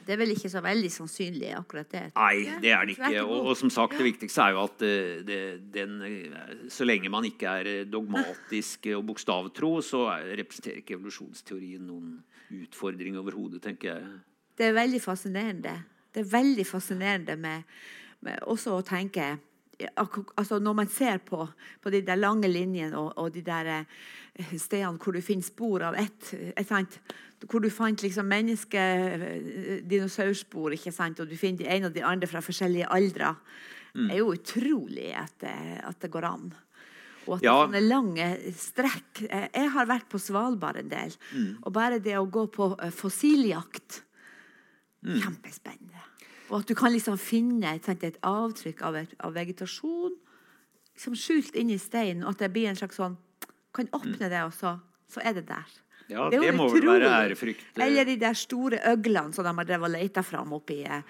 Det 0.07 0.15
er 0.15 0.21
vel 0.21 0.37
ikke 0.37 0.51
så 0.51 0.61
veldig 0.63 0.91
sannsynlig, 0.95 1.49
akkurat 1.59 1.89
det. 1.91 2.03
Nei, 2.15 2.59
det 2.63 2.71
er 2.71 2.87
det 2.87 2.95
ikke. 2.95 3.25
Og, 3.25 3.49
og 3.51 3.57
som 3.59 3.73
sagt, 3.75 3.97
det 3.99 4.07
viktigste 4.07 4.45
er 4.45 4.55
jo 4.55 4.61
at 4.63 4.85
eh, 4.87 5.17
det, 5.27 5.41
den, 5.75 5.97
eh, 6.07 6.53
så 6.71 6.87
lenge 6.87 7.11
man 7.11 7.27
ikke 7.27 7.57
er 7.59 7.71
eh, 7.73 7.89
dogmatisk 7.91 8.87
og 8.95 9.03
bokstavtro, 9.09 9.73
så 9.83 10.05
er, 10.13 10.31
representerer 10.45 10.79
ikke 10.85 10.95
evolusjonsteorien 11.01 11.83
noen 11.89 12.21
utfordring 12.55 13.19
overhodet, 13.19 13.65
tenker 13.67 13.97
jeg. 13.97 14.15
Det 14.57 14.69
er 14.69 14.79
veldig 14.79 15.03
fascinerende. 15.03 15.75
Det 16.17 16.23
er 16.25 16.33
veldig 16.33 16.65
fascinerende 16.65 17.35
med, 17.37 17.65
med 18.25 18.41
også 18.49 18.79
å 18.79 18.85
tenke 18.87 19.37
altså 20.41 20.57
Når 20.57 20.73
man 20.73 20.89
ser 20.89 21.19
på, 21.21 21.43
på 21.85 21.91
de 21.93 21.99
der 22.01 22.17
lange 22.17 22.49
linjene 22.49 22.97
og, 22.97 23.11
og 23.21 23.35
de 23.35 23.43
der 23.45 23.69
eh, 23.69 24.55
stedene 24.57 24.97
hvor 24.97 25.13
du 25.13 25.21
finner 25.21 25.45
spor 25.45 25.85
av 25.91 25.99
ett 26.01 26.31
et 26.33 26.65
sant? 26.65 26.97
Hvor 27.45 27.61
du 27.61 27.69
fant 27.69 28.01
liksom 28.01 28.25
menneske, 28.25 28.81
eh, 28.81 29.83
dinosaurspor, 29.85 30.73
ikke 30.79 30.95
sant? 30.97 31.21
og 31.21 31.29
du 31.29 31.37
finner 31.37 31.61
de 31.61 31.69
ene 31.75 31.91
og 31.91 31.93
de 31.93 32.07
andre 32.09 32.31
fra 32.31 32.41
forskjellige 32.41 32.89
aldre. 32.89 33.35
Mm. 33.93 34.09
Er 34.09 34.23
jo 34.23 34.33
utrolig 34.33 35.11
at 35.13 35.37
det, 35.45 35.53
at 35.85 36.01
det 36.01 36.13
går 36.17 36.29
an. 36.31 36.49
Og 37.27 37.37
at 37.37 37.45
det 37.45 37.53
er 37.53 37.61
sånne 37.67 37.85
lange 37.85 38.31
strekk. 38.57 39.27
Eh, 39.29 39.47
Jeg 39.61 39.75
har 39.77 39.93
vært 39.93 40.09
på 40.09 40.25
Svalbard 40.25 40.81
en 40.81 40.89
del. 40.89 41.13
Mm. 41.37 41.53
Og 41.61 41.77
bare 41.77 42.01
det 42.01 42.17
å 42.17 42.25
gå 42.25 42.49
på 42.57 42.73
eh, 42.81 42.97
fossiljakt 43.05 44.07
Mm. 45.07 45.21
Kjempespennende. 45.23 46.03
Og 46.51 46.61
at 46.61 46.69
du 46.69 46.75
kan 46.79 46.93
liksom 46.95 47.19
finne 47.19 47.73
sant, 47.83 48.05
et 48.07 48.19
avtrykk 48.23 48.83
av, 48.87 48.97
et, 49.03 49.15
av 49.21 49.35
vegetasjon 49.35 50.15
liksom 50.97 51.17
skjult 51.19 51.57
inni 51.59 51.79
steinen, 51.79 52.25
og 52.25 52.35
at 52.37 52.45
det 52.47 52.53
blir 52.55 52.71
en 52.71 52.79
slags 52.79 52.97
sånn 53.01 53.17
Kan 53.77 53.91
åpne 53.93 54.31
det, 54.33 54.39
og 54.47 54.55
så, 54.57 54.71
så 55.13 55.21
er 55.21 55.35
det 55.37 55.43
der. 55.51 55.73
Ja, 56.09 56.31
Det 56.31 56.39
det, 56.41 56.53
må 56.57 56.69
vel 56.73 56.87
være 56.87 57.11
ærefrykt. 57.27 57.61
eh, 57.77 57.83
Eller 57.85 58.07
de 58.09 58.15
der 58.17 58.33
store 58.39 58.79
øglene 58.89 59.35
som 59.35 59.45
de 59.45 59.53
har 59.53 59.67
drevet 59.69 59.91
og 59.91 59.93
leita 59.93 60.23
fram 60.25 60.55
oppi 60.57 60.79
eh, 60.87 61.03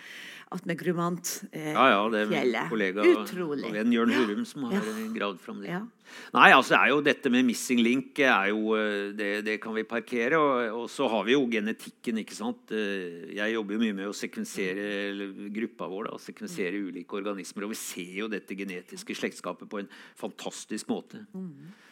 attmed 0.52 0.78
Grumantfjellet. 0.78 1.52
Eh, 1.52 1.72
Ja, 1.72 1.88
ja, 1.90 2.08
det 2.10 2.20
er 2.22 2.26
min 2.30 2.68
kollega 2.70 3.02
Utrolig. 3.02 3.64
og 3.66 3.72
venn 3.74 3.92
Jørn. 3.92 4.12
Hurum 4.14 4.44
som 4.46 4.62
har 4.64 4.72
Ja. 4.72 4.78
eh, 4.80 5.08
gravd 5.14 5.38
fram 5.40 5.60
det. 5.60 5.68
Ja. 5.68 5.80
Nei, 6.32 6.52
altså 6.52 6.68
det 6.70 6.78
er 6.78 6.88
jo 6.94 7.00
dette 7.02 7.30
med 7.30 7.44
missing 7.44 7.80
link 7.82 8.18
er 8.20 8.48
jo, 8.52 8.74
eh, 8.76 9.10
det, 9.12 9.44
det 9.44 9.60
kan 9.60 9.74
vi 9.74 9.82
parkere. 9.82 10.38
Og, 10.38 10.82
og 10.84 10.88
så 10.88 11.08
har 11.10 11.24
vi 11.24 11.32
jo 11.32 11.46
genetikken. 11.50 12.18
ikke 12.22 12.34
sant? 12.34 12.70
Eh, 12.70 13.34
Jeg 13.34 13.54
jobber 13.54 13.74
jo 13.74 13.80
mye 13.80 13.94
med 13.94 14.06
å 14.06 14.14
sekvensere 14.14 15.50
gruppa 15.52 15.88
vår 15.90 16.10
da, 16.10 16.16
sekvensere 16.18 16.78
ulike 16.78 17.12
organismer. 17.18 17.64
Og 17.64 17.70
vi 17.70 17.74
ser 17.80 18.14
jo 18.22 18.28
dette 18.28 18.54
genetiske 18.56 19.14
slektskapet 19.18 19.68
på 19.68 19.78
en 19.80 19.88
fantastisk 20.16 20.86
måte. 20.88 21.26
er 21.34 21.85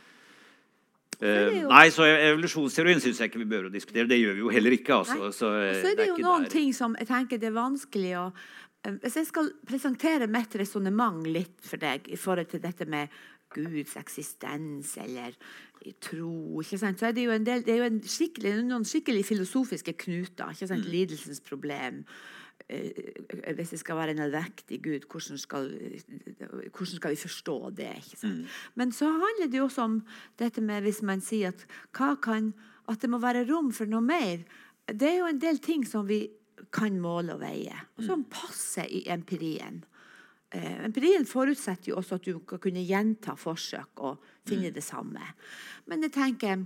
Eh, 1.24 1.60
Nei, 1.70 1.86
så 1.94 2.04
Evolusjonsteorien 2.06 3.00
syns 3.02 3.20
jeg 3.22 3.30
ikke 3.30 3.40
vi 3.40 3.48
bør 3.48 3.68
å 3.70 3.72
diskutere. 3.72 4.08
Det 4.10 4.18
gjør 4.20 4.36
vi 4.36 4.44
jo 4.44 4.52
heller 4.52 4.76
ikke. 4.76 4.98
altså. 5.00 5.30
Så, 5.30 5.38
Så, 5.40 5.52
er 5.56 5.72
det, 5.72 5.94
det 5.96 6.06
er 6.06 6.12
jo 6.12 6.18
noen 6.24 6.46
der. 6.46 6.52
ting 6.52 6.74
som 6.76 6.96
jeg 7.00 7.08
tenker 7.10 7.40
det 7.40 7.48
er 7.48 7.56
vanskelig 7.56 8.12
å 8.20 8.24
eh, 8.84 8.98
Hvis 9.02 9.20
jeg 9.20 9.30
skal 9.30 9.52
presentere 9.66 10.28
mitt 10.30 10.56
resonnement 10.60 11.24
litt 11.26 11.56
for 11.64 11.80
deg 11.80 12.10
i 12.12 12.20
forhold 12.20 12.52
til 12.52 12.62
dette 12.64 12.88
med 12.90 13.08
Guds 13.54 13.96
eksistens 13.96 14.96
eller 15.00 15.36
tro? 16.02 16.62
Så 16.64 16.78
er 16.84 17.12
det 17.16 17.26
jo, 17.26 17.32
en 17.34 17.44
del, 17.46 17.64
det 17.64 17.74
er 17.74 17.82
jo 17.84 17.90
en 17.90 18.00
skikkelig, 18.02 18.56
noen 18.66 18.86
skikkelig 18.88 19.24
filosofiske 19.28 19.96
knuter. 20.04 20.52
sant? 20.58 20.88
Lidelsens 20.88 21.40
problem. 21.44 22.04
Eh, 22.68 23.52
hvis 23.54 23.74
det 23.74 23.78
skal 23.82 23.98
være 23.98 24.14
en 24.14 24.22
allvektig 24.24 24.78
Gud, 24.82 25.04
hvordan 25.10 25.38
skal, 25.38 25.66
hvordan 26.72 26.96
skal 26.96 27.10
vi 27.12 27.16
forstå 27.20 27.70
det? 27.76 27.90
sant? 28.16 28.46
Men 28.74 28.92
så 28.92 29.10
handler 29.10 29.50
det 29.52 29.58
jo 29.58 29.66
også 29.68 29.82
om 29.84 29.98
dette 30.38 30.64
med 30.64 30.86
hvis 30.86 31.02
man 31.02 31.20
sier 31.20 31.52
at, 31.52 31.66
kan, 31.92 32.54
at 32.88 33.02
det 33.02 33.10
må 33.10 33.20
være 33.20 33.44
rom 33.50 33.68
for 33.72 33.84
noe 33.84 34.00
mer. 34.00 34.46
Det 34.88 35.10
er 35.10 35.18
jo 35.18 35.28
en 35.28 35.40
del 35.40 35.60
ting 35.60 35.84
som 35.84 36.08
vi 36.08 36.22
kan 36.72 36.96
måle 37.00 37.34
og 37.36 37.42
veie, 37.42 37.76
og 37.98 38.04
som 38.06 38.24
passer 38.30 38.88
i 38.88 39.04
empirien. 39.12 39.82
Eh, 40.54 40.84
empirien 40.86 41.26
forutsetter 41.26 41.92
jo 41.92 41.98
også 42.00 42.16
at 42.16 42.24
du 42.24 42.38
skal 42.38 42.62
kunne 42.62 42.84
gjenta 42.86 43.34
forsøk 43.36 44.04
og 44.08 44.24
finne 44.48 44.70
det 44.72 44.84
samme. 44.86 45.20
Men 45.90 46.06
jeg 46.06 46.14
tenker 46.16 46.64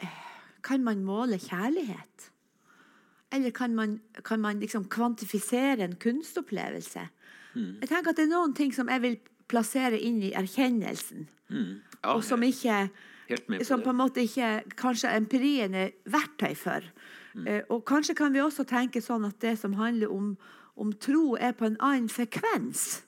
eh, 0.00 0.22
Kan 0.66 0.82
man 0.82 1.04
måle 1.04 1.38
kjærlighet? 1.38 2.32
Eller 3.32 3.50
kan 3.50 3.74
man, 3.74 4.00
kan 4.24 4.40
man 4.40 4.60
liksom 4.60 4.86
kvantifisere 4.88 5.82
en 5.84 5.96
kunstopplevelse? 5.96 7.08
Jeg 7.56 7.88
tenker 7.88 8.12
at 8.12 8.18
det 8.18 8.26
er 8.26 8.32
noen 8.34 8.52
ting 8.54 8.72
som 8.74 8.88
jeg 8.92 9.02
vil 9.02 9.16
plassere 9.48 9.98
inn 9.98 10.20
i 10.22 10.34
erkjennelsen, 10.36 11.28
Ja, 11.48 12.12
og 12.12 12.24
som 12.26 12.42
ikke 12.42 12.88
på 13.26 13.64
som 13.64 13.82
på 13.82 13.90
en 13.90 13.98
måte 13.98 14.22
ikke 14.22 14.76
kanskje 14.78 15.14
empirien 15.16 15.74
er 15.74 15.94
verktøy 16.10 16.54
for. 16.58 16.84
Eh, 17.46 17.62
og 17.70 17.84
kanskje 17.88 18.14
kan 18.16 18.32
vi 18.34 18.42
også 18.42 18.66
tenke 18.68 19.02
sånn 19.02 19.26
at 19.28 19.40
det 19.42 19.56
som 19.58 19.74
handler 19.78 20.12
om, 20.12 20.36
om 20.76 20.92
tro, 20.92 21.34
er 21.36 21.56
på 21.56 21.66
en 21.66 21.78
annen 21.80 22.08
frekvens. 22.12 23.02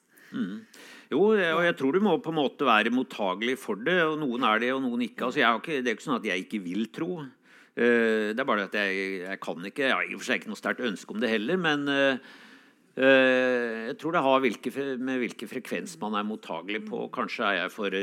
Jo, 1.09 1.23
og 1.33 1.63
jeg 1.65 1.77
tror 1.79 1.97
du 1.97 2.03
må 2.05 2.19
på 2.21 2.33
en 2.35 2.37
måte 2.37 2.67
være 2.69 2.93
mottagelig 2.93 3.57
for 3.63 3.81
det. 3.81 4.01
og 4.05 4.19
Noen 4.21 4.45
er 4.45 4.61
det, 4.61 4.73
og 4.75 4.83
noen 4.85 5.07
ikke. 5.07 5.29
Altså, 5.29 5.41
ikke 5.41 5.81
det 5.81 5.93
er 5.93 5.97
ikke 5.97 6.09
sånn 6.09 6.19
at 6.19 6.29
jeg 6.29 6.45
ikke 6.45 6.61
vil 6.67 6.89
tro. 6.93 7.23
Eh, 7.79 8.35
det 8.35 8.43
er 8.43 8.49
bare 8.49 8.67
at 8.67 8.75
jeg, 8.75 9.23
jeg 9.23 9.41
kan 9.45 9.71
ikke. 9.71 9.87
Jeg 9.87 9.95
har 9.95 10.05
i 10.05 10.15
og 10.17 10.23
for 10.23 10.29
seg 10.29 10.41
ikke 10.41 10.51
noe 10.51 10.59
sterkt 10.59 10.85
ønske 10.87 11.15
om 11.15 11.21
det 11.23 11.31
heller, 11.31 11.61
men 11.63 11.85
eh, 11.93 12.31
eh, 12.99 13.75
jeg 13.93 13.99
tror 14.01 14.17
det 14.17 14.23
har 14.27 14.41
hvilke, 14.43 14.73
med 14.99 15.21
hvilken 15.23 15.51
frekvens 15.51 15.95
man 16.03 16.17
er 16.19 16.27
mottagelig 16.27 16.83
på. 16.89 17.05
Kanskje 17.15 17.47
er 17.47 17.61
jeg 17.61 17.75
for 17.77 17.99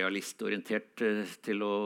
realistorientert 0.00 1.04
til 1.46 1.64
å, 1.64 1.78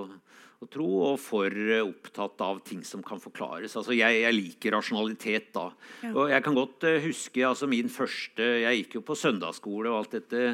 å 0.58 0.70
tro, 0.72 0.88
og 1.12 1.22
for 1.22 1.54
opptatt 1.84 2.42
av 2.48 2.64
ting 2.66 2.82
som 2.86 3.04
kan 3.06 3.22
forklares. 3.22 3.78
Altså, 3.78 3.94
jeg, 3.94 4.24
jeg 4.24 4.34
liker 4.34 4.74
rasjonalitet, 4.74 5.52
da. 5.54 5.68
Og 6.10 6.34
jeg 6.34 6.46
kan 6.48 6.58
godt 6.58 6.88
huske 7.06 7.46
altså, 7.46 7.70
min 7.70 7.92
første 7.92 8.42
Jeg 8.64 8.82
gikk 8.82 8.98
jo 8.98 9.06
på 9.06 9.18
søndagsskole 9.18 9.92
og 9.92 10.02
alt 10.02 10.18
dette. 10.18 10.44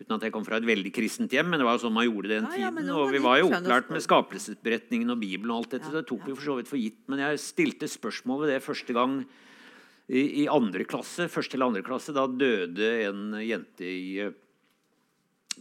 Uten 0.00 0.16
at 0.16 0.22
jeg 0.24 0.32
kom 0.32 0.44
fra 0.46 0.56
et 0.56 0.64
veldig 0.64 0.90
kristent 0.96 1.30
hjem, 1.34 1.50
men 1.52 1.60
det 1.60 1.66
var 1.68 1.76
jo 1.76 1.82
sånn 1.84 1.92
man 1.92 2.06
gjorde 2.08 2.30
den 2.32 2.46
den 2.48 2.54
Ja, 2.56 2.68
ja, 2.68 2.70
tiden. 2.72 2.88
Og 2.96 3.10
vi 3.12 3.18
var 3.20 3.36
jo 3.42 3.50
opplært 3.52 3.90
med 3.92 4.00
skapelsesberetningen 4.00 5.12
og 5.12 5.20
Bibelen 5.20 5.50
og 5.52 5.58
alt 5.64 5.74
dette. 5.76 5.90
Ja, 5.92 6.00
det 6.00 6.06
tok 6.08 6.24
vi 6.24 6.32
for 6.38 6.46
så 6.46 6.56
vidt 6.56 6.70
for 6.72 6.80
gitt. 6.80 7.02
Men 7.12 7.20
jeg 7.20 7.38
stilte 7.44 7.84
spørsmål 7.90 8.46
ved 8.46 8.54
det 8.54 8.62
første 8.64 8.96
gang 8.96 9.18
i, 10.08 10.22
i 10.42 10.48
andre 10.48 10.86
klasse. 10.88 11.28
Første 11.28 11.54
eller 11.58 11.68
andre 11.68 11.84
klasse. 11.84 12.14
Da 12.16 12.24
døde 12.26 12.88
en 13.10 13.26
jente 13.44 13.84
i 13.84 14.18
eh, 14.24 14.32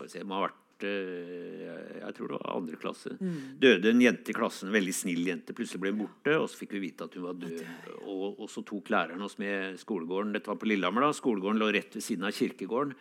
se, 0.07 0.23
må 0.23 0.39
ha 0.39 0.47
vært 0.47 0.87
eh, 0.87 1.67
jeg- 1.67 1.99
Jeg 1.99 2.15
tror 2.15 2.27
det 2.31 2.39
var 2.39 2.55
andre 2.55 2.77
klasse. 2.79 3.11
Mm. 3.19 3.59
Døde 3.59 3.89
en 3.91 4.01
jente 4.01 4.31
i 4.31 4.33
klassen, 4.39 4.69
en 4.71 4.73
veldig 4.79 4.93
snill 4.95 5.25
jente. 5.27 5.53
Plutselig 5.53 5.81
ble 5.83 5.91
hun 5.91 5.99
borte, 6.07 6.39
og 6.39 6.47
så 6.49 6.57
fikk 6.63 6.71
vi 6.79 6.85
vite 6.87 7.03
at 7.03 7.13
hun 7.19 7.27
var 7.27 7.35
død. 7.35 7.59
Og, 8.07 8.39
og 8.39 8.47
så 8.49 8.63
tok 8.65 8.87
læreren 8.89 9.21
oss 9.21 9.35
med 9.37 9.75
skolegården. 9.83 10.31
Dette 10.33 10.47
var 10.47 10.55
på 10.63 10.65
Lillehammer. 10.71 11.01
da, 11.01 11.11
Skolegården 11.11 11.59
lå 11.59 11.67
rett 11.75 11.93
ved 11.99 12.01
siden 12.07 12.23
av 12.23 12.31
kirkegården. 12.31 12.95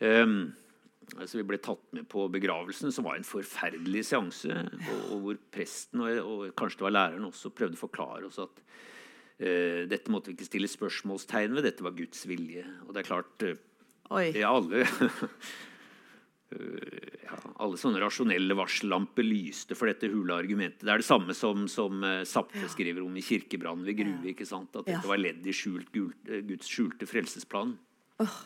Ehm, 0.00 0.52
altså 1.18 1.40
vi 1.40 1.46
ble 1.50 1.58
tatt 1.62 1.82
med 1.96 2.08
på 2.10 2.26
begravelsen, 2.32 2.92
som 2.94 3.06
var 3.08 3.18
en 3.18 3.26
forferdelig 3.26 4.06
seanse. 4.10 4.50
Og, 4.80 5.00
og 5.14 5.24
hvor 5.24 5.40
presten, 5.52 6.04
og, 6.04 6.20
og 6.24 6.44
kanskje 6.58 6.80
det 6.80 6.88
var 6.88 6.96
læreren 6.96 7.28
også, 7.28 7.54
prøvde 7.54 7.78
å 7.78 7.84
forklare 7.84 8.28
oss 8.30 8.40
at 8.42 8.62
uh, 8.62 9.82
dette 9.90 10.12
måtte 10.12 10.30
vi 10.30 10.38
ikke 10.38 10.50
stille 10.50 10.70
spørsmålstegn 10.70 11.56
ved, 11.56 11.66
dette 11.68 11.86
var 11.86 11.96
Guds 11.98 12.24
vilje. 12.30 12.64
Og 12.86 12.94
det 12.94 13.02
er 13.02 13.10
klart 13.10 13.48
uh, 13.48 13.58
Oi. 14.16 14.30
ja, 14.34 14.50
alle 14.50 14.86
uh, 14.86 15.18
ja, 17.26 17.36
alle 17.62 17.78
sånne 17.78 18.00
rasjonelle 18.02 18.56
varsellamper 18.58 19.26
lyste 19.26 19.76
for 19.78 19.90
dette 19.90 20.08
hule 20.10 20.34
argumentet. 20.34 20.82
Det 20.82 20.94
er 20.94 21.02
det 21.02 21.06
samme 21.06 21.36
som, 21.36 21.68
som 21.70 22.02
Zapfe 22.26 22.64
ja. 22.64 22.70
skriver 22.72 23.04
om 23.04 23.14
i 23.14 23.22
'Kirkebrannen 23.22 23.86
ved 23.86 24.00
Grue'. 24.00 24.32
ikke 24.32 24.48
sant? 24.48 24.74
At 24.74 24.88
dette 24.88 25.06
var 25.06 25.20
ledd 25.20 25.46
i 25.46 25.54
skjult, 25.54 25.92
gult, 25.94 26.32
Guds 26.48 26.72
skjulte 26.72 27.06
frelsesplan. 27.06 27.76
Åh, 28.20 28.40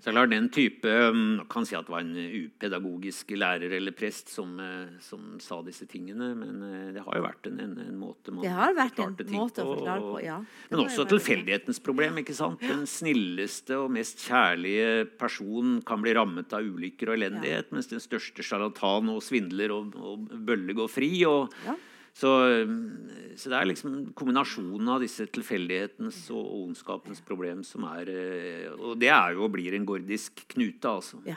Så 0.00 0.12
klart 0.12 0.30
den 0.30 0.48
type 0.52 0.90
um, 1.10 1.40
kan 1.50 1.64
si 1.66 1.74
at 1.74 1.86
det 1.88 1.92
var 1.94 2.04
en 2.04 2.14
upedagogisk 2.14 3.32
lærer 3.34 3.72
eller 3.78 3.94
prest 3.96 4.28
som, 4.30 4.52
eh, 4.60 4.92
som 5.02 5.38
sa 5.42 5.58
disse 5.66 5.88
tingene, 5.90 6.28
men 6.38 6.60
eh, 6.62 6.92
det 6.94 7.02
har 7.02 7.18
jo 7.18 7.24
vært 7.24 7.48
en, 7.50 7.56
en, 7.64 7.72
en 7.86 7.96
måte 7.98 8.34
man 8.34 8.44
Det 8.44 8.52
har 8.54 8.76
vært 8.76 9.00
en 9.02 9.16
ting 9.18 9.32
måte 9.34 9.64
å 9.64 9.72
forklare 9.72 10.04
på, 10.04 10.20
ja. 10.22 10.36
Men 10.70 10.84
også 10.84 11.08
tilfeldighetens 11.10 11.82
problem. 11.82 12.20
ikke 12.22 12.36
sant? 12.36 12.62
Den 12.62 12.84
snilleste 12.90 13.80
og 13.80 13.90
mest 13.96 14.22
kjærlige 14.28 15.08
person 15.18 15.80
kan 15.86 16.04
bli 16.04 16.14
rammet 16.16 16.54
av 16.54 16.62
ulykker 16.66 17.10
og 17.10 17.18
elendighet, 17.18 17.72
mens 17.74 17.90
den 17.90 18.04
største 18.04 18.44
sjarlatan 18.46 19.10
og 19.14 19.24
svindler 19.24 19.74
og, 19.74 19.96
og 19.96 20.30
bølle 20.46 20.76
går 20.76 20.92
fri. 20.92 21.12
og 21.26 21.52
Ja. 21.66 21.74
Så, 22.16 22.32
um, 22.64 23.08
så 23.36 23.52
det 23.52 23.58
er 23.58 23.68
liksom 23.68 23.96
kombinasjonen 24.16 24.88
av 24.94 25.02
disse 25.04 25.26
tilfeldighetens 25.28 26.22
og 26.32 26.46
ondskapens 26.62 27.20
problem 27.26 27.60
som 27.66 27.84
er 27.90 28.08
eh, 28.08 28.70
Og 28.72 28.96
det 29.00 29.10
er 29.12 29.34
jo 29.36 29.44
og 29.44 29.52
blir 29.52 29.76
en 29.76 29.84
gordisk 29.88 30.46
knute, 30.54 30.88
altså. 30.88 31.20
Ja. 31.28 31.36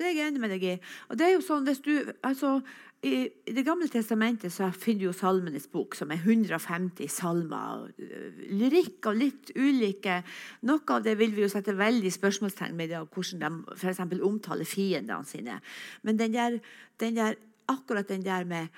Det 0.00 0.06
er 0.06 0.14
jeg 0.14 0.30
enig 0.30 0.40
med 0.40 0.54
deg 0.54 0.62
i. 0.64 0.76
Og 1.10 1.18
det 1.18 1.26
er 1.26 1.34
jo 1.34 1.42
sånn, 1.44 1.66
hvis 1.66 1.82
du, 1.84 1.92
altså, 2.24 2.60
i, 3.04 3.26
I 3.48 3.54
Det 3.56 3.64
gamle 3.64 3.88
testamentet 3.90 4.52
så 4.52 4.68
finner 4.76 5.02
du 5.02 5.06
jo 5.08 5.16
Salmenes 5.16 5.66
bok, 5.72 5.96
som 5.96 6.12
er 6.14 6.20
150 6.22 7.10
salmer. 7.10 7.82
og, 7.82 8.06
Lyrikk 8.46 9.10
av 9.10 9.18
litt 9.18 9.52
ulike 9.56 10.20
Noe 10.68 10.84
av 10.94 11.04
det 11.04 11.16
vil 11.20 11.34
vi 11.36 11.44
jo 11.46 11.50
sette 11.52 11.74
veldig 11.76 12.12
spørsmålstegn 12.14 12.76
med, 12.76 12.92
det, 12.92 13.02
hvordan 13.10 13.42
de 13.42 13.76
f.eks. 13.76 14.04
omtaler 14.22 14.68
fiendene 14.68 15.26
sine. 15.28 15.58
Men 16.06 16.20
den 16.20 16.36
der, 16.36 16.60
den 17.00 17.18
der, 17.18 17.40
akkurat 17.70 18.08
den 18.08 18.24
der 18.24 18.44
med 18.44 18.68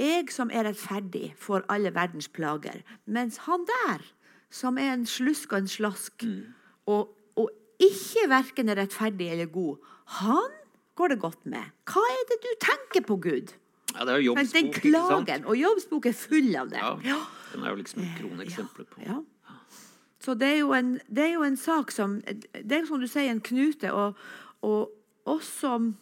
Jeg 0.00 0.30
som 0.32 0.50
er 0.52 0.64
rettferdig, 0.66 1.34
får 1.38 1.66
alle 1.68 1.92
verdens 1.94 2.28
plager. 2.28 2.80
Mens 3.06 3.42
han 3.46 3.66
der, 3.68 4.04
som 4.50 4.78
er 4.78 4.94
en 4.94 5.06
slusk 5.06 5.52
og 5.52 5.58
en 5.58 5.68
slask, 5.68 6.24
og, 6.86 7.12
og 7.36 7.50
ikke 7.80 8.28
verken 8.28 8.68
er 8.68 8.80
rettferdig 8.80 9.30
eller 9.34 9.50
god, 9.52 9.76
han 10.20 10.56
går 10.94 11.08
det 11.08 11.18
godt 11.20 11.46
med. 11.46 11.64
Hva 11.88 12.02
er 12.14 12.24
det 12.30 12.38
du 12.42 12.50
tenker 12.60 13.06
på, 13.06 13.16
Gud? 13.16 13.52
Ja, 13.92 14.04
det 14.04 14.14
er 14.14 14.16
jo 14.16 14.32
Jobbs 14.32 14.52
bok, 14.52 14.76
ikke 14.84 14.92
sant? 14.92 15.46
og 15.46 15.56
Jobbs 15.56 15.86
bok 15.90 16.06
er 16.06 16.16
full 16.16 16.56
av 16.56 16.72
det. 16.72 16.80
Ja, 17.04 17.18
den 17.52 17.64
er 17.64 17.74
jo 17.74 17.80
liksom 17.80 18.02
et 18.02 18.16
kroneksempel 18.20 18.88
på 18.88 19.04
Ja. 19.06 19.20
Så 20.22 20.34
det 20.38 20.48
er, 20.48 20.58
jo 20.58 20.70
en, 20.72 21.00
det 21.10 21.24
er 21.24 21.32
jo 21.32 21.42
en 21.42 21.56
sak 21.56 21.90
som 21.90 22.20
Det 22.22 22.72
er 22.76 22.84
som 22.86 23.00
du 23.00 23.08
sier, 23.10 23.30
en 23.30 23.40
knute. 23.42 23.90
Og, 23.92 24.14
og 24.62 24.92
også 25.26 25.92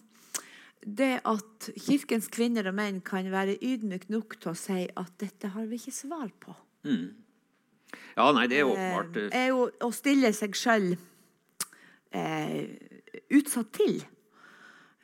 det 0.80 1.20
at 1.28 1.70
kirkens 1.76 2.30
kvinner 2.32 2.70
og 2.70 2.76
menn 2.78 3.00
kan 3.04 3.28
være 3.32 3.58
ydmyk 3.60 4.08
nok 4.12 4.38
til 4.40 4.52
å 4.52 4.58
si 4.58 4.86
at 4.88 5.12
dette 5.20 5.52
har 5.52 5.66
vi 5.68 5.80
ikke 5.80 5.94
svar 5.94 6.30
på. 6.40 6.54
Ja, 8.16 8.30
nei, 8.32 8.46
det 8.50 8.60
er 8.60 8.70
åpenbart. 8.70 9.16
Eh, 9.16 9.28
eh, 9.28 9.44
er 9.44 9.52
jo 9.52 9.66
å 9.68 9.90
stille 9.94 10.32
seg 10.36 10.56
sjøl 10.56 10.94
eh, 12.16 12.64
utsatt 13.36 13.72
til. 13.76 14.00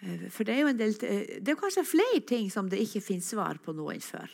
Eh, 0.01 0.27
For 0.33 0.49
det 0.49 0.57
er 0.57 0.65
jo 0.65 0.73
en 0.73 0.81
del 0.81 0.97
Det 0.97 1.53
er 1.53 1.61
kanskje 1.61 1.87
flere 1.87 2.23
ting 2.27 2.51
som 2.53 2.71
det 2.73 2.81
ikke 2.85 3.05
finnes 3.05 3.29
svar 3.35 3.61
på 3.63 3.75
nå 3.77 3.91
enn 3.93 4.05
før. 4.05 4.31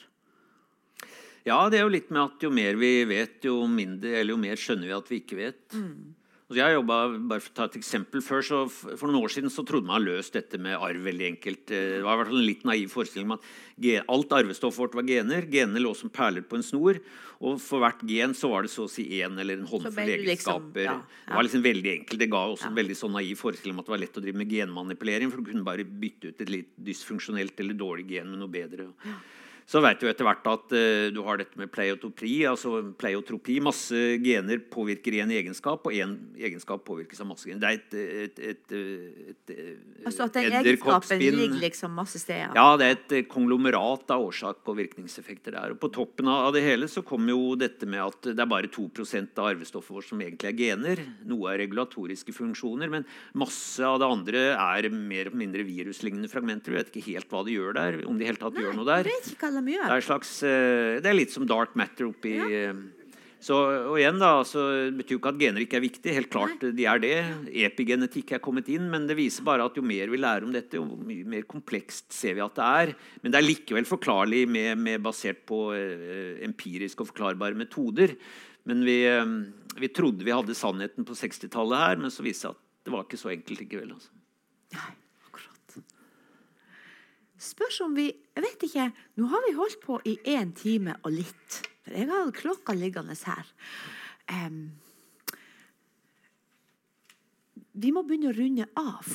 Ja, 1.43 1.67
det 1.67 1.81
er 1.81 1.89
jo 1.89 1.95
litt 1.97 2.11
med 2.15 2.23
at 2.23 2.45
jo 2.45 2.53
mer 2.55 2.77
vi 2.79 3.01
vet, 3.11 3.41
jo 3.43 3.65
mindre, 3.67 4.15
eller 4.21 4.37
jo 4.37 4.43
mer 4.45 4.61
skjønner 4.61 4.87
vi 4.87 4.95
at 4.95 5.09
vi 5.11 5.19
ikke 5.25 5.39
vet. 5.41 5.65
Mm. 5.75 6.13
Altså, 6.53 6.61
jeg 6.69 6.77
jobbet, 6.77 7.29
bare 7.31 7.41
For 7.41 7.49
å 7.49 7.57
ta 7.57 7.65
et 7.65 7.77
eksempel 7.81 8.21
før, 8.21 8.43
så 8.45 8.59
For 8.69 9.09
noen 9.09 9.23
år 9.25 9.33
siden 9.33 9.53
så 9.53 9.65
trodde 9.65 9.89
man 9.89 10.05
løst 10.05 10.35
dette 10.37 10.61
med 10.61 10.77
arv 10.77 11.01
veldig 11.01 11.29
enkelt. 11.31 11.71
Eh, 11.73 11.97
Det 11.97 12.03
var 12.05 12.13
i 12.13 12.21
hvert 12.21 12.29
fall 12.29 12.43
en 12.43 12.47
litt 12.51 12.65
naiv 12.69 12.93
forestilling 12.93 13.31
om 13.31 13.39
at 13.39 14.05
alt 14.13 14.35
arvestoffet 14.37 14.83
vårt 14.83 14.95
var 14.95 15.09
gener. 15.09 15.49
Genene 15.49 15.81
lå 15.81 15.95
som 15.97 16.11
perler 16.13 16.45
på 16.45 16.59
en 16.61 16.63
snor. 16.67 17.01
Og 17.41 17.59
for 17.59 17.81
hvert 17.81 18.05
gen 18.07 18.37
så 18.37 18.51
var 18.53 18.63
det 18.63 18.71
så 18.71 18.85
å 18.85 18.91
si 18.91 19.03
én 19.23 19.39
eller 19.41 19.57
en 19.59 19.67
håndfull 19.67 19.97
egenskaper. 19.97 20.29
liksom- 20.29 20.61
egenskaper. 20.61 20.85
ja, 20.85 21.01
Det 21.27 21.35
var 21.35 21.43
liksom 21.43 21.63
veldig 21.63 21.91
enkelt. 21.99 22.19
Det 22.19 22.31
ga 22.31 22.47
også 22.47 22.67
en 22.67 22.77
veldig 22.77 22.97
sånn 23.01 23.13
naiv 23.17 23.37
forestilling 23.41 23.73
om 23.73 23.81
at 23.81 23.87
det 23.87 23.95
var 23.97 24.05
lett 24.05 24.17
å 24.21 24.23
drive 24.23 24.37
med 24.37 24.51
genmanipulering, 24.51 25.31
for 25.31 25.41
du 25.41 25.51
kunne 25.51 25.65
bare 25.65 25.85
bytte 25.85 26.29
ut 26.29 26.41
et 26.41 26.51
litt 26.51 26.69
dysfunksjonelt 26.77 27.59
eller 27.59 27.75
dårlig 27.75 28.09
gen 28.09 28.31
med 28.31 28.39
noe 28.39 28.49
bedre. 28.49 28.93
Så 29.67 29.81
vet 29.85 30.01
du 30.01 30.09
etter 30.11 30.27
hvert 30.27 30.47
at 30.51 30.75
uh, 30.75 31.09
du 31.15 31.21
har 31.27 31.41
dette 31.41 31.59
med 31.61 31.71
pleiotopi. 31.73 32.43
altså 32.49 32.81
pleiotropi, 32.99 33.59
Masse 33.63 34.19
gener 34.23 34.63
påvirker 34.73 35.19
én 35.23 35.33
egenskap, 35.33 35.87
og 35.87 35.97
én 35.97 36.17
egenskap 36.37 36.85
påvirkes 36.87 37.23
av 37.23 37.31
masse 37.31 37.49
gener. 37.49 37.63
Det 37.63 37.71
er 37.71 38.25
et, 38.27 38.39
et, 38.39 38.43
et, 38.53 38.77
et, 39.33 39.55
et 39.57 40.07
Altså 40.07 40.27
at 40.27 40.39
den 40.39 40.59
egenskapen 40.61 41.23
ligger 41.23 41.59
liksom 41.63 41.95
masse 41.97 42.21
steder? 42.21 42.55
Ja, 42.59 42.77
det 42.81 42.89
er 42.89 42.99
et 42.99 43.31
konglomerat 43.31 44.11
av 44.13 44.25
årsak- 44.27 44.69
og 44.69 44.79
virkningseffekter 44.79 45.57
der. 45.57 45.75
Og 45.75 45.81
på 45.83 45.93
toppen 45.95 46.29
av 46.31 46.53
det 46.55 46.65
hele 46.67 46.89
så 46.91 47.05
kommer 47.07 47.35
jo 47.35 47.55
dette 47.59 47.89
med 47.89 48.03
at 48.03 48.33
det 48.33 48.43
er 48.43 48.51
bare 48.51 48.71
2 48.73 48.89
av 48.93 49.47
arvestoffet 49.49 49.95
vårt 49.95 50.09
som 50.09 50.21
egentlig 50.23 50.51
er 50.51 50.59
gener. 50.59 51.03
Noe 51.29 51.53
er 51.53 51.63
regulatoriske 51.63 52.35
funksjoner, 52.35 52.91
men 52.93 53.07
masse 53.39 53.83
av 53.87 54.01
det 54.03 54.09
andre 54.09 54.45
er 54.53 54.91
mer 54.93 55.29
eller 55.29 55.39
mindre 55.39 55.67
viruslignende 55.67 56.31
fragmenter. 56.33 56.73
Vi 56.73 56.81
vet 56.81 56.93
ikke 56.93 57.09
helt 57.13 57.31
hva 57.33 57.45
de 57.47 57.57
gjør 57.57 57.77
der. 57.79 58.01
om 58.09 58.19
de 58.19 58.29
helt 58.29 58.41
tatt 58.43 58.57
Nei, 58.57 58.65
gjør 58.65 58.79
noe 58.81 58.89
der. 58.89 59.11
De 59.59 59.75
gjør. 59.75 59.87
Det 59.87 60.01
er, 60.01 60.09
slags, 60.09 60.35
eh, 60.47 60.99
det 61.03 61.11
er 61.11 61.19
litt 61.19 61.35
som 61.35 61.47
dark 61.49 61.77
matter 61.79 62.09
oppi 62.09 62.37
ja. 62.39 62.49
Eh, 62.49 62.83
så, 63.43 63.57
og 63.91 63.97
igjen 63.99 64.21
da, 64.23 64.37
så 64.47 64.61
betyr 64.95 65.17
jo 65.17 65.19
ikke 65.19 65.31
at 65.33 65.39
gener 65.41 65.65
ikke 65.65 65.81
er 65.81 65.83
viktig. 65.83 66.13
Helt 66.15 66.29
klart 66.31 66.61
Nei. 66.63 66.69
de 66.79 66.85
er 66.87 67.01
det. 67.03 67.17
Epigenetikk 67.65 68.37
er 68.37 68.43
kommet 68.45 68.69
inn, 68.71 68.85
men 68.87 69.09
det 69.09 69.17
viser 69.19 69.43
bare 69.43 69.67
at 69.67 69.75
jo 69.75 69.83
mer 69.83 70.13
vi 70.13 70.21
lærer 70.23 70.47
om 70.47 70.53
dette, 70.55 70.79
jo 70.79 70.85
mye 70.87 71.27
mer 71.27 71.43
komplekst 71.51 72.15
ser 72.15 72.37
vi 72.39 72.45
at 72.45 72.55
det 72.55 72.69
er. 72.85 72.93
Men 73.25 73.35
det 73.35 73.41
er 73.41 73.49
likevel 73.49 73.89
forklarlig 73.89 74.45
med, 74.47 74.79
med 74.79 75.03
basert 75.03 75.43
på 75.51 75.59
empirisk 75.75 77.03
og 77.03 77.11
forklarbare 77.11 77.59
metoder. 77.59 78.15
Men 78.63 78.85
vi, 78.87 78.99
eh, 79.11 79.27
vi, 79.77 79.89
trodde 79.89 80.25
vi 80.25 80.35
hadde 80.35 80.55
sannheten 80.55 81.07
på 81.07 81.17
60-tallet 81.19 81.79
her, 81.79 82.03
men 82.03 82.15
så 82.15 82.23
viste 82.23 82.47
det 82.47 82.53
seg 82.53 82.59
at 82.59 82.87
det 82.87 82.95
var 82.95 83.07
ikke 83.07 83.21
så 83.21 83.33
enkelt 83.35 83.63
likevel. 83.63 83.95
Altså. 83.97 84.13
Nei. 84.77 84.91
Spørs 87.43 87.81
om 87.83 87.97
vi 87.99 88.07
Jeg 88.13 88.45
vet 88.47 88.63
ikke. 88.65 88.87
Nå 89.21 89.27
har 89.29 89.43
vi 89.45 89.57
holdt 89.57 89.81
på 89.83 89.99
i 90.09 90.15
én 90.33 90.55
time 90.57 90.95
og 91.03 91.13
litt. 91.13 91.59
For 91.83 91.93
jeg 91.99 92.09
har 92.09 92.31
klokka 92.33 92.73
liggende 92.73 93.17
her. 93.27 93.51
Um, 94.33 94.71
vi 97.77 97.91
må 97.93 98.05
begynne 98.07 98.31
å 98.31 98.37
runde 98.37 98.69
av, 98.79 99.11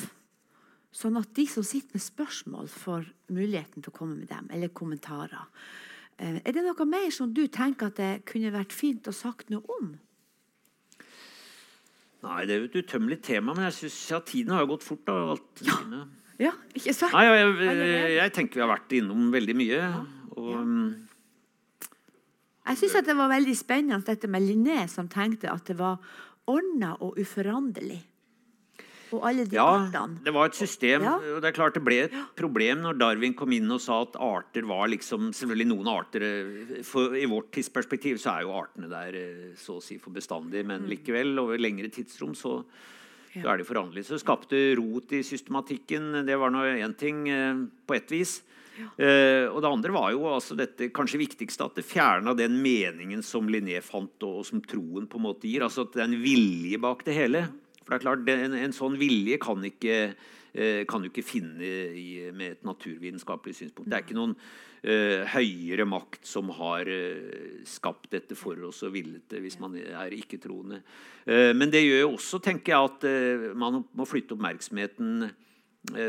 sånn 0.93 1.17
at 1.17 1.31
de 1.37 1.47
som 1.49 1.65
sitter 1.65 1.97
med 1.97 2.03
spørsmål, 2.03 2.69
får 2.69 3.07
muligheten 3.33 3.81
til 3.81 3.93
å 3.93 3.97
komme 3.97 4.19
med 4.19 4.29
dem, 4.29 4.51
eller 4.53 4.69
kommentarer. 4.69 5.49
Uh, 6.21 6.37
er 6.43 6.53
det 6.53 6.65
noe 6.67 6.89
mer 6.89 7.09
som 7.15 7.33
du 7.33 7.47
tenker 7.47 7.89
at 7.89 7.97
det 7.97 8.11
kunne 8.29 8.53
vært 8.53 8.75
fint 8.75 9.09
å 9.09 9.15
sagt 9.15 9.49
noe 9.53 9.79
om? 9.79 9.95
Nei, 12.27 12.43
det 12.45 12.53
er 12.53 12.61
jo 12.61 12.69
et 12.69 12.79
utømmelig 12.83 13.21
tema, 13.25 13.53
men 13.55 13.69
jeg 13.69 13.79
synes 13.81 13.99
ja, 14.11 14.21
tiden 14.21 14.53
har 14.53 14.65
jo 14.65 14.73
gått 14.75 14.85
fort. 14.85 15.05
Da, 15.07 15.37
ja. 15.65 16.05
Ja. 16.41 16.53
ikke 16.77 16.93
sant? 16.95 17.15
Nei, 17.15 17.25
jeg, 17.27 17.53
jeg, 17.65 18.15
jeg, 18.17 18.33
tenker 18.35 18.59
vi 18.59 18.65
har 18.65 18.73
vært 18.75 18.97
innom 18.99 19.29
veldig 19.33 19.57
mye. 19.57 19.81
Og, 20.37 20.51
ja. 20.53 20.63
Jeg 22.67 22.81
syns 22.81 22.97
det 23.07 23.15
var 23.15 23.31
veldig 23.31 23.55
spennende 23.55 24.03
dette 24.03 24.27
med 24.27 24.43
Linné, 24.43 24.81
som 24.91 25.07
tenkte 25.07 25.49
at 25.51 25.69
det 25.69 25.77
var 25.79 26.01
ordna 26.51 26.95
og 27.03 27.19
uforanderlig. 27.19 28.01
Og 29.15 29.23
alle 29.23 29.45
de 29.47 29.55
ja, 29.55 29.63
artene. 29.63 30.19
det 30.23 30.33
var 30.35 30.49
et 30.49 30.57
system. 30.57 31.05
Ja. 31.05 31.13
og 31.15 31.39
det 31.43 31.47
er 31.49 31.55
klart 31.55 31.77
det 31.77 31.83
ble 31.85 31.99
et 32.07 32.15
problem 32.35 32.81
når 32.83 32.97
Darwin 32.99 33.35
kom 33.39 33.53
inn 33.55 33.71
og 33.71 33.79
sa 33.83 34.01
at 34.03 34.17
arter 34.19 34.67
var 34.67 34.89
liksom 34.91 35.31
Selvfølgelig 35.37 35.69
noen 35.69 35.89
arter 35.91 36.25
eh, 36.27 36.73
for, 36.87 37.15
I 37.15 37.23
vårt 37.29 37.53
tidsperspektiv 37.55 38.19
så 38.19 38.35
er 38.35 38.45
jo 38.45 38.55
artene 38.57 38.91
der 38.91 39.15
eh, 39.15 39.47
så 39.59 39.77
å 39.77 39.83
si 39.83 39.95
for 40.01 40.15
bestandig, 40.15 40.65
men 40.67 40.83
mm. 40.83 40.91
likevel 40.91 41.31
over 41.39 41.61
lengre 41.61 41.91
tidsrom 41.93 42.35
så, 42.35 42.59
ja. 43.37 43.43
så 43.43 43.53
er 43.53 43.61
de 43.61 43.67
foranderlige. 43.67 44.09
Så 44.09 44.19
skapte 44.21 44.59
rot 44.79 45.13
i 45.15 45.23
systematikken. 45.25 46.25
Det 46.27 46.37
var 46.39 46.53
nå 46.53 46.65
én 46.73 46.95
ting 46.97 47.25
eh, 47.31 47.65
på 47.87 47.97
ett 47.97 48.13
vis. 48.13 48.39
Uh, 48.77 49.49
og 49.49 49.61
det 49.63 49.69
andre 49.69 49.93
var 49.95 50.11
jo 50.13 50.27
altså 50.29 50.53
dette 50.57 50.91
kanskje 50.93 51.21
viktigste, 51.23 51.65
at 51.65 51.79
det 51.79 51.85
fjerna 51.87 52.35
den 52.37 52.59
meningen 52.61 53.23
som 53.25 53.49
Linné 53.49 53.79
fant, 53.81 54.13
og, 54.21 54.41
og, 54.41 54.45
som 54.45 54.61
troen 54.61 55.07
på 55.09 55.17
en 55.17 55.25
måte 55.25 55.49
gir. 55.49 55.65
altså 55.65 55.87
at 55.87 55.95
Det 55.95 56.03
er 56.03 56.11
en 56.11 56.21
vilje 56.21 56.81
bak 56.81 57.01
det 57.07 57.15
hele. 57.17 57.45
For 57.81 57.93
det 57.93 57.97
er 57.97 58.05
klart, 58.05 58.29
en, 58.29 58.57
en 58.59 58.75
sånn 58.75 58.97
vilje 58.99 59.39
kan, 59.41 59.65
ikke, 59.65 59.97
uh, 60.13 60.81
kan 60.89 61.03
du 61.03 61.09
ikke 61.09 61.25
finne 61.25 61.73
i, 61.97 62.07
med 62.29 62.57
et 62.57 62.67
naturvitenskapelig 62.67 63.57
synspunkt. 63.63 63.89
Det 63.89 63.97
er 63.97 64.05
ikke 64.05 64.19
noen 64.19 64.37
høyere 64.77 65.87
makt 65.89 66.27
som 66.29 66.51
har 66.53 66.87
skapt 67.67 68.11
dette 68.13 68.35
for 68.37 68.59
oss 68.67 68.83
og 68.85 68.93
villet 68.93 69.23
det, 69.31 69.41
hvis 69.41 69.57
man 69.59 69.73
er 69.79 70.13
ikke-troende. 70.13 70.77
men 71.57 71.73
det 71.73 71.81
gjør 71.81 72.03
jo 72.03 72.11
også, 72.13 72.39
tenker 72.45 72.75
jeg, 72.75 72.91
at 72.91 73.55
man 73.57 73.81
må 73.97 74.05
flytte 74.07 74.37
oppmerksomheten 74.37 75.25
Eh, 75.27 75.46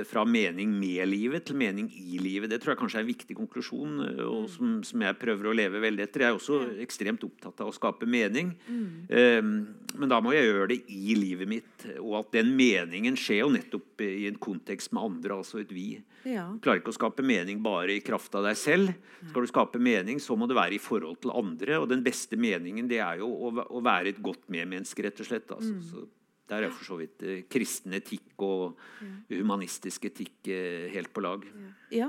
fra 0.08 0.24
mening 0.26 0.72
med 0.74 1.06
livet 1.08 1.44
til 1.48 1.58
mening 1.58 1.88
i 1.94 2.18
livet. 2.20 2.50
Det 2.50 2.58
tror 2.62 2.72
jeg 2.72 2.80
kanskje 2.80 2.98
er 2.98 3.04
en 3.04 3.10
viktig 3.12 3.36
konklusjon, 3.38 3.94
eh, 4.04 4.22
og 4.24 4.46
mm. 4.46 4.50
som, 4.54 4.72
som 4.90 5.04
jeg 5.06 5.18
prøver 5.20 5.48
å 5.48 5.54
leve 5.56 5.82
veldig 5.82 6.04
etter. 6.04 6.24
Jeg 6.24 6.34
er 6.34 6.38
også 6.38 6.60
ekstremt 6.84 7.24
opptatt 7.26 7.62
av 7.62 7.70
å 7.70 7.76
skape 7.76 8.08
mening. 8.10 8.52
Mm. 8.66 8.88
Um, 9.08 9.52
men 9.98 10.10
da 10.10 10.20
må 10.24 10.34
jeg 10.34 10.48
gjøre 10.48 10.68
det 10.72 10.80
i 10.92 11.16
livet 11.18 11.50
mitt. 11.50 11.86
Og 12.02 12.18
at 12.20 12.34
den 12.36 12.52
meningen 12.58 13.16
skjer 13.18 13.42
jo 13.44 13.52
nettopp 13.54 14.04
i 14.04 14.26
en 14.28 14.38
kontekst 14.42 14.92
med 14.96 15.04
andre, 15.12 15.38
altså 15.38 15.62
et 15.62 15.72
vi. 15.74 15.88
Ja. 16.26 16.48
Du 16.52 16.60
klarer 16.64 16.82
ikke 16.82 16.92
å 16.92 16.98
skape 16.98 17.24
mening 17.26 17.62
bare 17.64 17.94
i 17.94 18.04
kraft 18.04 18.34
av 18.38 18.46
deg 18.48 18.58
selv. 18.58 18.92
Skal 19.30 19.46
du 19.46 19.50
skape 19.50 19.80
mening, 19.82 20.20
så 20.22 20.36
må 20.38 20.50
det 20.50 20.58
være 20.58 20.76
i 20.76 20.82
forhold 20.82 21.22
til 21.22 21.34
andre. 21.38 21.80
Og 21.80 21.88
den 21.90 22.04
beste 22.06 22.38
meningen 22.40 22.90
det 22.90 23.00
er 23.04 23.22
jo 23.22 23.30
å, 23.30 23.52
å 23.78 23.82
være 23.84 24.12
et 24.12 24.22
godt 24.22 24.48
medmenneske, 24.52 25.06
rett 25.06 25.22
og 25.22 25.30
slett. 25.30 25.50
Altså. 25.54 25.74
Mm. 25.78 26.14
Der 26.48 26.64
er 26.64 26.72
for 26.72 26.84
så 26.84 26.98
vidt 27.00 27.22
eh, 27.22 27.42
kristen 27.50 27.96
etikk 27.98 28.40
og 28.44 28.78
humanistisk 29.30 30.08
etikk 30.08 30.48
eh, 30.48 30.88
helt 30.94 31.12
på 31.12 31.24
lag. 31.24 31.44
Ja, 31.92 32.08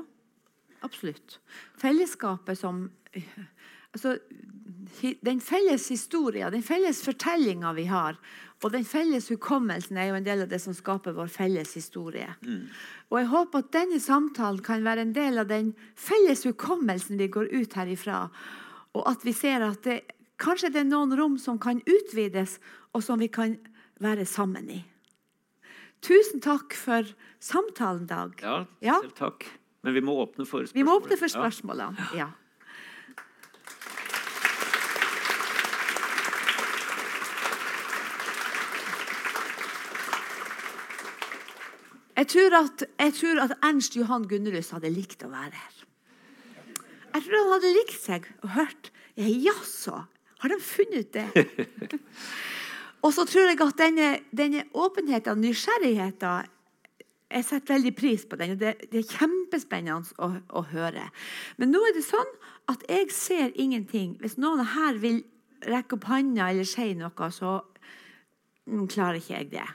absolutt. 0.86 1.40
Fellesskapet 1.80 2.60
som 2.60 2.88
altså, 3.94 4.18
Den 5.22 5.42
felles 5.42 5.88
historien, 5.90 6.52
den 6.54 6.64
felles 6.64 7.02
fortellinga 7.06 7.74
vi 7.78 7.86
har, 7.90 8.18
og 8.64 8.74
den 8.74 8.86
felles 8.86 9.30
hukommelsen 9.32 9.98
er 9.98 10.10
jo 10.10 10.18
en 10.18 10.26
del 10.26 10.44
av 10.44 10.50
det 10.52 10.60
som 10.62 10.76
skaper 10.76 11.16
vår 11.16 11.30
felles 11.32 11.74
historie. 11.78 12.28
Mm. 12.44 12.68
Og 13.10 13.20
jeg 13.20 13.30
håper 13.32 13.64
at 13.64 13.72
denne 13.76 14.00
samtalen 14.04 14.64
kan 14.66 14.84
være 14.84 15.06
en 15.08 15.14
del 15.16 15.40
av 15.40 15.48
den 15.48 15.72
felles 15.96 16.44
hukommelsen 16.48 17.20
vi 17.22 17.30
går 17.32 17.54
ut 17.54 17.78
herifra, 17.80 18.26
og 18.98 19.06
at 19.08 19.24
vi 19.24 19.34
ser 19.38 19.64
at 19.64 19.84
det, 19.86 20.02
kanskje 20.42 20.74
det 20.74 20.84
er 20.84 20.90
noen 20.90 21.16
rom 21.16 21.38
som 21.40 21.60
kan 21.62 21.80
utvides, 21.88 22.58
og 22.94 23.06
som 23.06 23.22
vi 23.22 23.30
kan 23.32 23.56
være 24.04 24.26
sammen 24.26 24.70
i. 24.74 24.82
Tusen 26.02 26.40
takk 26.44 26.76
for 26.80 27.08
samtalen, 27.44 28.06
Dag. 28.08 28.38
Ja, 28.42 28.60
ja. 28.84 29.00
selv 29.04 29.16
takk. 29.18 29.48
Men 29.84 29.96
vi 29.96 30.04
må 30.04 30.16
åpne 30.24 30.46
for 30.46 30.64
spørsmål. 30.64 30.76
Vi 30.80 30.86
må 30.88 30.96
åpne 31.00 31.18
for 31.20 31.32
spørsmålene, 31.32 32.08
ja. 32.16 32.28
ja. 32.28 32.30
Jeg 42.20 42.28
tror, 42.28 42.56
at, 42.58 42.84
jeg 43.00 43.14
tror 43.16 43.40
at 43.46 43.52
Ernst 43.64 43.96
Johan 43.96 44.26
Gunnerus 44.28 44.74
hadde 44.76 44.90
likt 44.92 45.24
å 45.24 45.30
være 45.32 45.56
her. 45.56 45.76
Jeg 47.14 47.24
tror 47.26 47.38
han 47.40 47.54
hadde 47.54 47.70
likt 47.78 47.96
seg 47.96 48.28
og 48.44 48.50
hørt 48.58 48.90
Jaså, 49.20 50.04
har 50.40 50.52
de 50.52 50.58
funnet 50.64 51.08
ut 51.08 51.16
det? 51.16 51.46
Og 53.02 53.14
så 53.16 53.26
tror 53.28 53.48
jeg 53.48 53.60
at 53.64 53.80
denne, 53.80 54.08
denne 54.36 54.66
åpenheten 54.74 55.38
og 55.38 55.44
nysgjerrigheten 55.44 56.56
Jeg 57.30 57.46
setter 57.46 57.76
veldig 57.76 57.96
pris 57.96 58.26
på 58.26 58.36
den. 58.36 58.52
og 58.52 58.60
Det, 58.60 58.74
det 58.92 59.00
er 59.00 59.18
kjempespennende 59.20 60.16
å, 60.18 60.32
å, 60.50 60.64
høre. 60.72 61.12
Men 61.58 61.70
nå 61.70 61.82
er 61.86 61.94
det 61.94 62.08
sånn 62.08 62.32
at 62.72 62.82
jeg 62.90 63.12
ser 63.14 63.52
ingenting. 63.54 64.16
Hvis 64.20 64.40
noen 64.42 64.66
her 64.66 64.98
vil 64.98 65.22
rekke 65.62 66.00
opp 66.00 66.08
hånda 66.10 66.50
eller 66.50 66.66
si 66.66 66.96
noe, 66.98 67.30
så 67.30 67.60
mm, 68.66 68.88
klarer 68.90 69.22
ikke 69.22 69.36
jeg 69.36 69.52
det. 69.54 69.68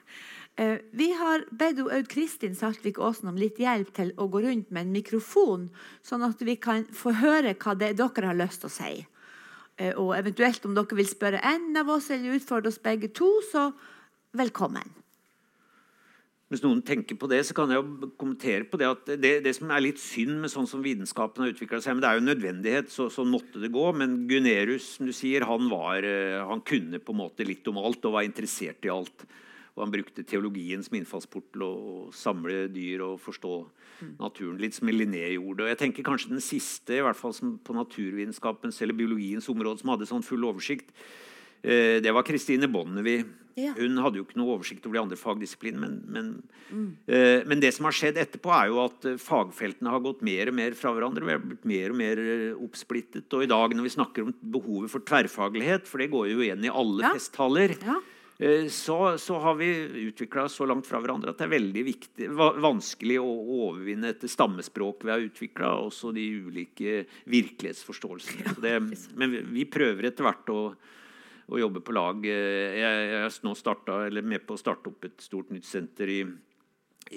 Uh, 0.58 0.78
vi 0.94 1.12
har 1.14 1.46
bedt 1.50 1.78
Aud 1.82 2.10
Kristin 2.10 2.58
Saltvik 2.58 2.98
Aasen 2.98 3.30
om 3.30 3.38
litt 3.38 3.58
hjelp 3.58 3.94
til 3.94 4.12
å 4.18 4.26
gå 4.30 4.42
rundt 4.42 4.74
med 4.74 4.88
en 4.88 4.94
mikrofon, 4.94 5.68
sånn 6.02 6.26
at 6.26 6.42
vi 6.42 6.58
kan 6.58 6.86
få 6.94 7.14
høre 7.22 7.54
hva 7.54 7.74
dere 7.78 8.28
har 8.28 8.38
lyst 8.38 8.62
til 8.62 8.70
å 8.70 8.74
si. 8.74 8.92
Eh, 9.74 9.94
og 9.98 10.12
eventuelt 10.14 10.66
om 10.68 10.74
dere 10.76 10.98
vil 10.98 11.08
spørre 11.10 11.42
en 11.50 11.72
av 11.80 11.88
oss 11.96 12.12
eller 12.14 12.38
utfordre 12.38 12.70
oss 12.70 12.82
begge 12.82 13.10
to, 13.14 13.30
så 13.50 13.70
velkommen. 14.36 14.86
Hvis 16.52 16.62
noen 16.62 16.84
tenker 16.86 17.16
på 17.18 17.26
det, 17.26 17.40
så 17.48 17.54
kan 17.56 17.72
jeg 17.72 17.80
jo 17.80 18.10
kommentere 18.20 18.66
på 18.68 18.78
det 18.78 18.86
at 18.86 19.08
det, 19.18 19.32
det 19.42 19.54
som 19.56 19.72
er 19.74 19.82
litt 19.82 19.98
synd 19.98 20.36
med 20.42 20.52
sånn 20.52 20.68
som 20.70 20.84
vitenskapen 20.84 21.42
har 21.42 21.54
utvikla 21.54 21.80
seg 21.82 21.96
men 21.96 22.04
Det 22.04 22.10
er 22.10 22.18
jo 22.18 22.22
en 22.22 22.30
nødvendighet, 22.30 22.92
så, 22.92 23.08
sånn 23.10 23.32
måtte 23.32 23.62
det 23.62 23.72
gå. 23.74 23.86
Men 23.96 24.20
Gunerius 24.30 24.92
som 24.98 25.08
du 25.08 25.14
sier, 25.16 25.48
han, 25.48 25.66
var, 25.72 26.06
eh, 26.06 26.38
han 26.38 26.62
kunne 26.62 27.00
på 27.02 27.16
en 27.16 27.22
måte 27.24 27.48
litt 27.48 27.66
om 27.72 27.80
alt 27.82 28.06
og 28.06 28.14
var 28.18 28.28
interessert 28.28 28.86
i 28.86 28.92
alt. 28.92 29.26
Og 29.74 29.82
han 29.82 29.96
brukte 29.96 30.22
teologien 30.22 30.84
som 30.86 30.94
innfallsport 31.00 31.48
til 31.56 31.66
å 31.66 31.74
samle 32.14 32.68
dyr 32.70 33.02
og 33.08 33.18
forstå 33.24 33.56
naturen. 34.18 34.58
Litt 34.58 34.74
som 34.74 34.88
Linné 34.88 35.34
gjorde. 35.34 35.64
Og 35.64 35.68
jeg 35.72 35.78
tenker 35.78 36.02
kanskje 36.06 36.30
den 36.34 36.40
siste, 36.44 36.98
i 36.98 37.04
hvert 37.04 37.16
fall 37.16 37.32
på 37.64 37.74
naturvitenskapens 37.76 38.80
eller 38.82 38.94
biologiens 38.98 39.48
område, 39.48 39.80
som 39.80 39.94
hadde 39.94 40.06
sånn 40.10 40.24
full 40.26 40.44
oversikt. 40.44 40.90
Eh, 41.64 42.00
det 42.04 42.12
var 42.12 42.22
Kristine 42.26 42.68
Bonnevie. 42.68 43.24
Ja. 43.56 43.70
Hun 43.78 43.96
hadde 44.02 44.18
jo 44.18 44.24
ikke 44.26 44.36
noe 44.40 44.56
oversikt 44.56 44.84
over 44.84 44.96
de 44.96 45.02
andre 45.04 45.16
fagdisiplinene. 45.16 46.02
Men, 46.10 46.30
men, 46.70 46.96
eh, 47.06 47.44
men 47.46 47.60
det 47.62 47.70
som 47.76 47.86
har 47.86 47.94
skjedd 47.94 48.18
etterpå, 48.18 48.50
er 48.50 48.66
jo 48.72 48.80
at 48.82 49.04
eh, 49.06 49.14
fagfeltene 49.22 49.92
har 49.94 50.02
gått 50.02 50.24
mer 50.26 50.50
og 50.50 50.56
mer 50.58 50.74
fra 50.74 50.90
hverandre. 50.92 51.24
Vi 51.24 51.36
har 51.36 51.38
blitt 51.44 51.64
mer 51.70 51.94
og 51.94 51.96
mer 52.00 52.18
eh, 52.18 52.56
oppsplittet. 52.66 53.28
Og 53.32 53.44
i 53.46 53.50
dag 53.52 53.76
når 53.78 53.86
vi 53.86 53.94
snakker 53.94 54.26
om 54.26 54.34
behovet 54.56 54.90
for 54.90 55.06
tverrfaglighet, 55.06 55.86
for 55.86 56.02
det 56.02 56.10
går 56.12 56.32
jo 56.34 56.42
igjen 56.42 56.66
i 56.66 56.72
alle 56.74 57.06
Ja. 57.06 57.14
festtaler, 57.14 57.76
Ja. 57.80 57.96
eh, 58.00 58.10
så, 58.70 58.96
så 59.22 59.36
har 59.38 59.54
vi 59.60 59.68
utvikla 60.08 60.48
så 60.50 60.66
langt 60.66 60.88
fra 60.88 60.98
hverandre 60.98 61.30
at 61.30 61.38
det 61.38 61.46
er 61.46 61.52
veldig 61.52 61.84
viktig, 61.86 62.30
vanskelig 62.34 63.20
å 63.22 63.28
overvinne 63.60 64.10
et 64.10 64.26
stammespråk 64.30 65.06
vi 65.06 65.12
har 65.12 65.22
utvikla, 65.22 65.70
også 65.86 66.10
de 66.16 66.24
ulike 66.42 67.04
virkelighetsforståelsene. 67.30 68.56
Det, 68.64 68.74
men 69.14 69.38
vi, 69.54 69.68
prøver 69.70 70.10
etter 70.10 70.26
hvert 70.26 70.50
å 70.50 70.60
å 71.52 71.60
jobbe 71.60 71.82
på 71.84 71.92
lag. 71.92 72.24
Eh, 72.24 72.80
Jeg, 72.80 73.08
er 73.20 73.38
nå 73.44 73.54
eller 74.06 74.22
med 74.22 74.46
på 74.46 74.56
å 74.56 74.60
starte 74.60 74.90
opp 74.90 75.04
et 75.04 75.20
stort 75.20 75.50
nytt 75.52 75.66
senter 75.68 76.08
i 76.08 76.20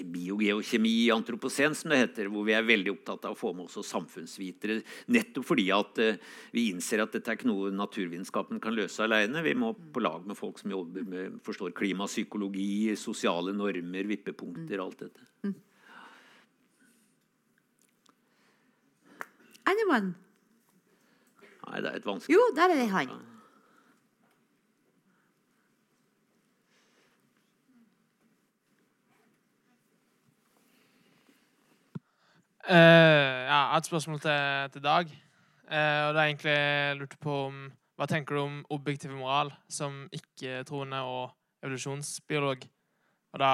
biogeokjemi 0.04 0.92
i 1.04 1.10
antroposen, 1.14 1.74
som 1.76 1.92
det 1.92 2.00
heter, 2.02 2.30
hvor 2.32 2.46
vi 2.46 2.54
er 2.56 2.66
veldig 2.66 2.92
opptatt 2.94 3.28
av 3.28 3.36
å 3.36 3.38
få 3.38 3.52
med 3.56 3.66
også 3.66 3.84
samfunnsvitere. 3.86 4.80
Nettopp 5.14 5.48
fordi 5.48 5.68
at 5.74 6.02
eh, 6.04 6.20
vi 6.54 6.68
innser 6.72 7.04
at 7.04 7.14
dette 7.16 7.32
er 7.32 7.38
ikke 7.38 7.50
noe 7.50 7.72
naturvitenskapen 7.74 8.62
kan 8.62 8.76
løse 8.76 9.04
alene. 9.04 9.44
Vi 9.46 9.56
må 9.58 9.72
på 9.74 10.02
lag 10.04 10.26
med 10.28 10.38
folk 10.38 10.60
som 10.62 10.74
jobber 10.74 11.06
med, 11.08 11.40
forstår 11.46 11.74
klimapsykologi, 11.78 12.94
sosiale 13.00 13.54
normer, 13.56 14.10
vippepunkter, 14.12 14.84
alt 14.84 15.06
dette. 15.06 15.26
Anyone? 19.68 20.14
Nei, 21.68 21.80
det 21.84 21.90
er 21.90 21.98
et 21.98 22.06
vanskelig 22.06 22.32
Jo, 22.32 22.46
der 22.56 22.72
er 22.72 22.80
det 22.80 22.88
han. 22.92 23.27
Eh, 32.68 32.76
ja, 32.76 33.48
jeg 33.48 33.68
har 33.70 33.80
et 33.80 33.86
spørsmål 33.88 34.18
til, 34.20 34.70
til 34.72 34.82
Dag. 34.84 35.12
Uh, 35.68 36.00
og 36.08 36.14
det 36.14 36.20
er 36.20 36.26
egentlig 36.26 36.96
lurte 37.00 37.16
på 37.20 37.36
om 37.46 37.56
Hva 37.96 38.06
tenker 38.08 38.36
du 38.36 38.40
om 38.42 38.58
objektiv 38.72 39.14
moral 39.16 39.50
som 39.72 40.02
ikke-troende 40.12 41.00
og 41.00 41.32
evolusjonsbiolog? 41.64 42.66
Og 43.32 43.40
da 43.40 43.52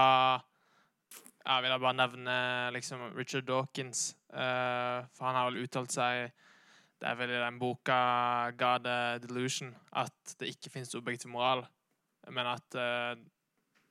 ja, 1.47 1.61
vil 1.61 1.70
jeg 1.70 1.85
bare 1.86 1.99
nevne 2.01 2.36
liksom 2.74 3.07
Richard 3.15 3.47
Dawkins. 3.47 4.16
Uh, 4.35 5.07
for 5.15 5.28
han 5.28 5.39
har 5.39 5.49
vel 5.51 5.62
uttalt 5.62 5.95
seg 5.95 6.35
Det 6.99 7.07
er 7.07 7.19
vel 7.19 7.31
i 7.31 7.41
den 7.47 7.62
boka 7.62 8.51
'God 8.51 8.91
Delusion' 9.23 9.74
at 9.93 10.36
det 10.41 10.57
ikke 10.57 10.70
finnes 10.70 10.95
objektiv 10.95 11.31
moral, 11.31 11.66
men 12.31 12.47
at 12.47 12.78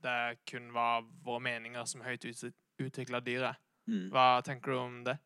det 0.03 0.39
kun 0.49 0.73
var 0.73 1.03
våre 1.23 1.39
meninger 1.39 1.85
som 1.85 2.01
høyt 2.01 2.25
utvikla 2.79 3.19
dyret. 3.19 3.62
Mm. 3.89 4.09
Hva 4.13 4.41
tenker 4.45 4.73
du 4.73 4.79
om 4.79 4.97
det? 5.07 5.17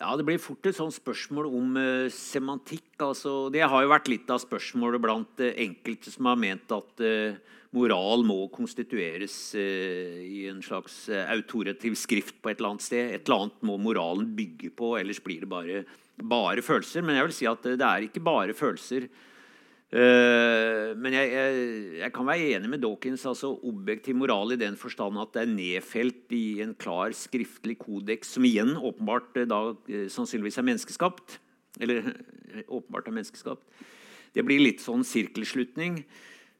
Ja, 0.00 0.16
Det 0.16 0.24
blir 0.24 0.40
fort 0.40 0.64
et 0.66 0.76
sånt 0.76 0.94
spørsmål 0.96 1.50
om 1.52 1.74
uh, 1.76 2.08
semantikk. 2.08 2.94
altså. 2.98 3.50
Det 3.52 3.60
har 3.60 3.82
jo 3.82 3.90
vært 3.92 4.08
litt 4.08 4.30
av 4.32 4.40
spørsmålet 4.40 5.02
blant 5.04 5.42
uh, 5.44 5.52
enkelte 5.52 6.12
som 6.14 6.30
har 6.30 6.38
ment 6.40 6.72
at 6.72 7.02
uh, 7.04 7.36
moral 7.76 8.24
må 8.24 8.38
konstitueres 8.52 9.54
i 9.56 10.42
en 10.50 10.58
slags 10.60 11.06
autorativ 11.08 11.94
skrift 11.96 12.36
på 12.44 12.50
et 12.50 12.58
eller 12.58 12.74
annet 12.74 12.84
sted. 12.84 13.14
Et 13.14 13.24
eller 13.24 13.46
annet 13.46 13.62
må 13.64 13.78
moralen 13.80 14.26
bygge 14.36 14.68
på, 14.76 14.90
ellers 14.98 15.22
blir 15.24 15.40
det 15.40 15.48
bare, 15.48 15.78
bare 16.20 16.60
følelser. 16.60 17.00
Men 17.00 17.16
jeg 17.16 17.30
vil 17.30 17.36
si 17.38 17.48
at 17.48 17.64
det 17.64 17.86
er 17.88 18.04
ikke 18.04 18.20
bare 18.26 18.52
følelser. 18.52 19.08
Eh, 19.92 20.94
men 20.96 21.12
jeg, 21.12 21.28
jeg, 21.28 21.64
jeg 22.00 22.12
kan 22.16 22.24
være 22.24 22.54
enig 22.56 22.70
med 22.72 22.80
Dawkins. 22.80 23.26
altså 23.28 23.52
Objektiv 23.68 24.16
moral 24.16 24.54
i 24.54 24.60
den 24.60 24.78
forstand 24.80 25.20
at 25.20 25.34
det 25.36 25.44
er 25.44 25.52
nedfelt 25.52 26.32
i 26.32 26.62
en 26.64 26.72
klar 26.72 27.12
skriftlig 27.16 27.76
kodeks, 27.82 28.32
som 28.36 28.48
igjen 28.48 28.72
åpenbart 28.78 29.42
eh, 29.42 29.48
da 29.48 29.60
eh, 29.92 30.08
sannsynligvis 30.12 30.60
er 30.62 30.68
menneskeskapt. 30.70 31.38
Eller 31.82 32.08
åpenbart 32.72 33.10
er 33.10 33.18
menneskeskapt. 33.18 33.64
Det 34.32 34.44
blir 34.48 34.64
litt 34.64 34.80
sånn 34.80 35.04
sirkelslutning. 35.04 36.04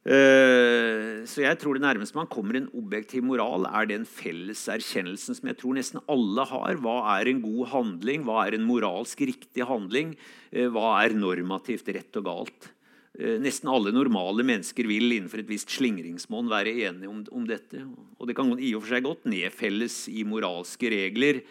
Så 0.02 1.44
jeg 1.44 1.58
tror 1.62 1.76
det 1.78 1.84
nærmeste 1.84 2.16
man 2.18 2.26
kommer 2.26 2.56
en 2.58 2.66
objektiv 2.74 3.22
moral, 3.22 3.68
er 3.70 3.86
den 3.86 4.02
felles 4.02 4.64
erkjennelsen 4.72 5.36
som 5.38 5.46
jeg 5.46 5.60
tror 5.60 5.76
nesten 5.76 6.02
alle 6.10 6.42
har. 6.50 6.80
Hva 6.82 6.96
er 7.14 7.30
en 7.30 7.38
god 7.44 7.70
handling? 7.70 8.24
Hva 8.26 8.40
er 8.42 8.56
en 8.58 8.66
moralsk 8.66 9.22
riktig 9.22 9.62
handling? 9.68 10.16
Hva 10.50 10.96
er 11.04 11.14
normativt 11.14 11.92
rett 11.94 12.18
og 12.18 12.26
galt? 12.26 12.72
Eh, 13.18 13.36
Nesten 13.42 13.68
alle 13.68 13.92
normale 13.92 14.44
mennesker 14.46 14.88
vil 14.88 15.10
innenfor 15.12 15.42
et 15.42 15.50
visst 15.50 15.72
slingringsmonn 15.74 16.48
være 16.48 16.72
enige 16.88 17.10
om, 17.10 17.20
om 17.34 17.44
dette. 17.48 17.84
Og 18.18 18.28
det 18.28 18.36
kan 18.38 18.54
i 18.56 18.72
og 18.76 18.84
for 18.84 18.94
seg 18.94 19.04
godt 19.04 19.28
nedfelles 19.28 20.06
i 20.12 20.24
moralske 20.28 20.92
regler. 20.92 21.42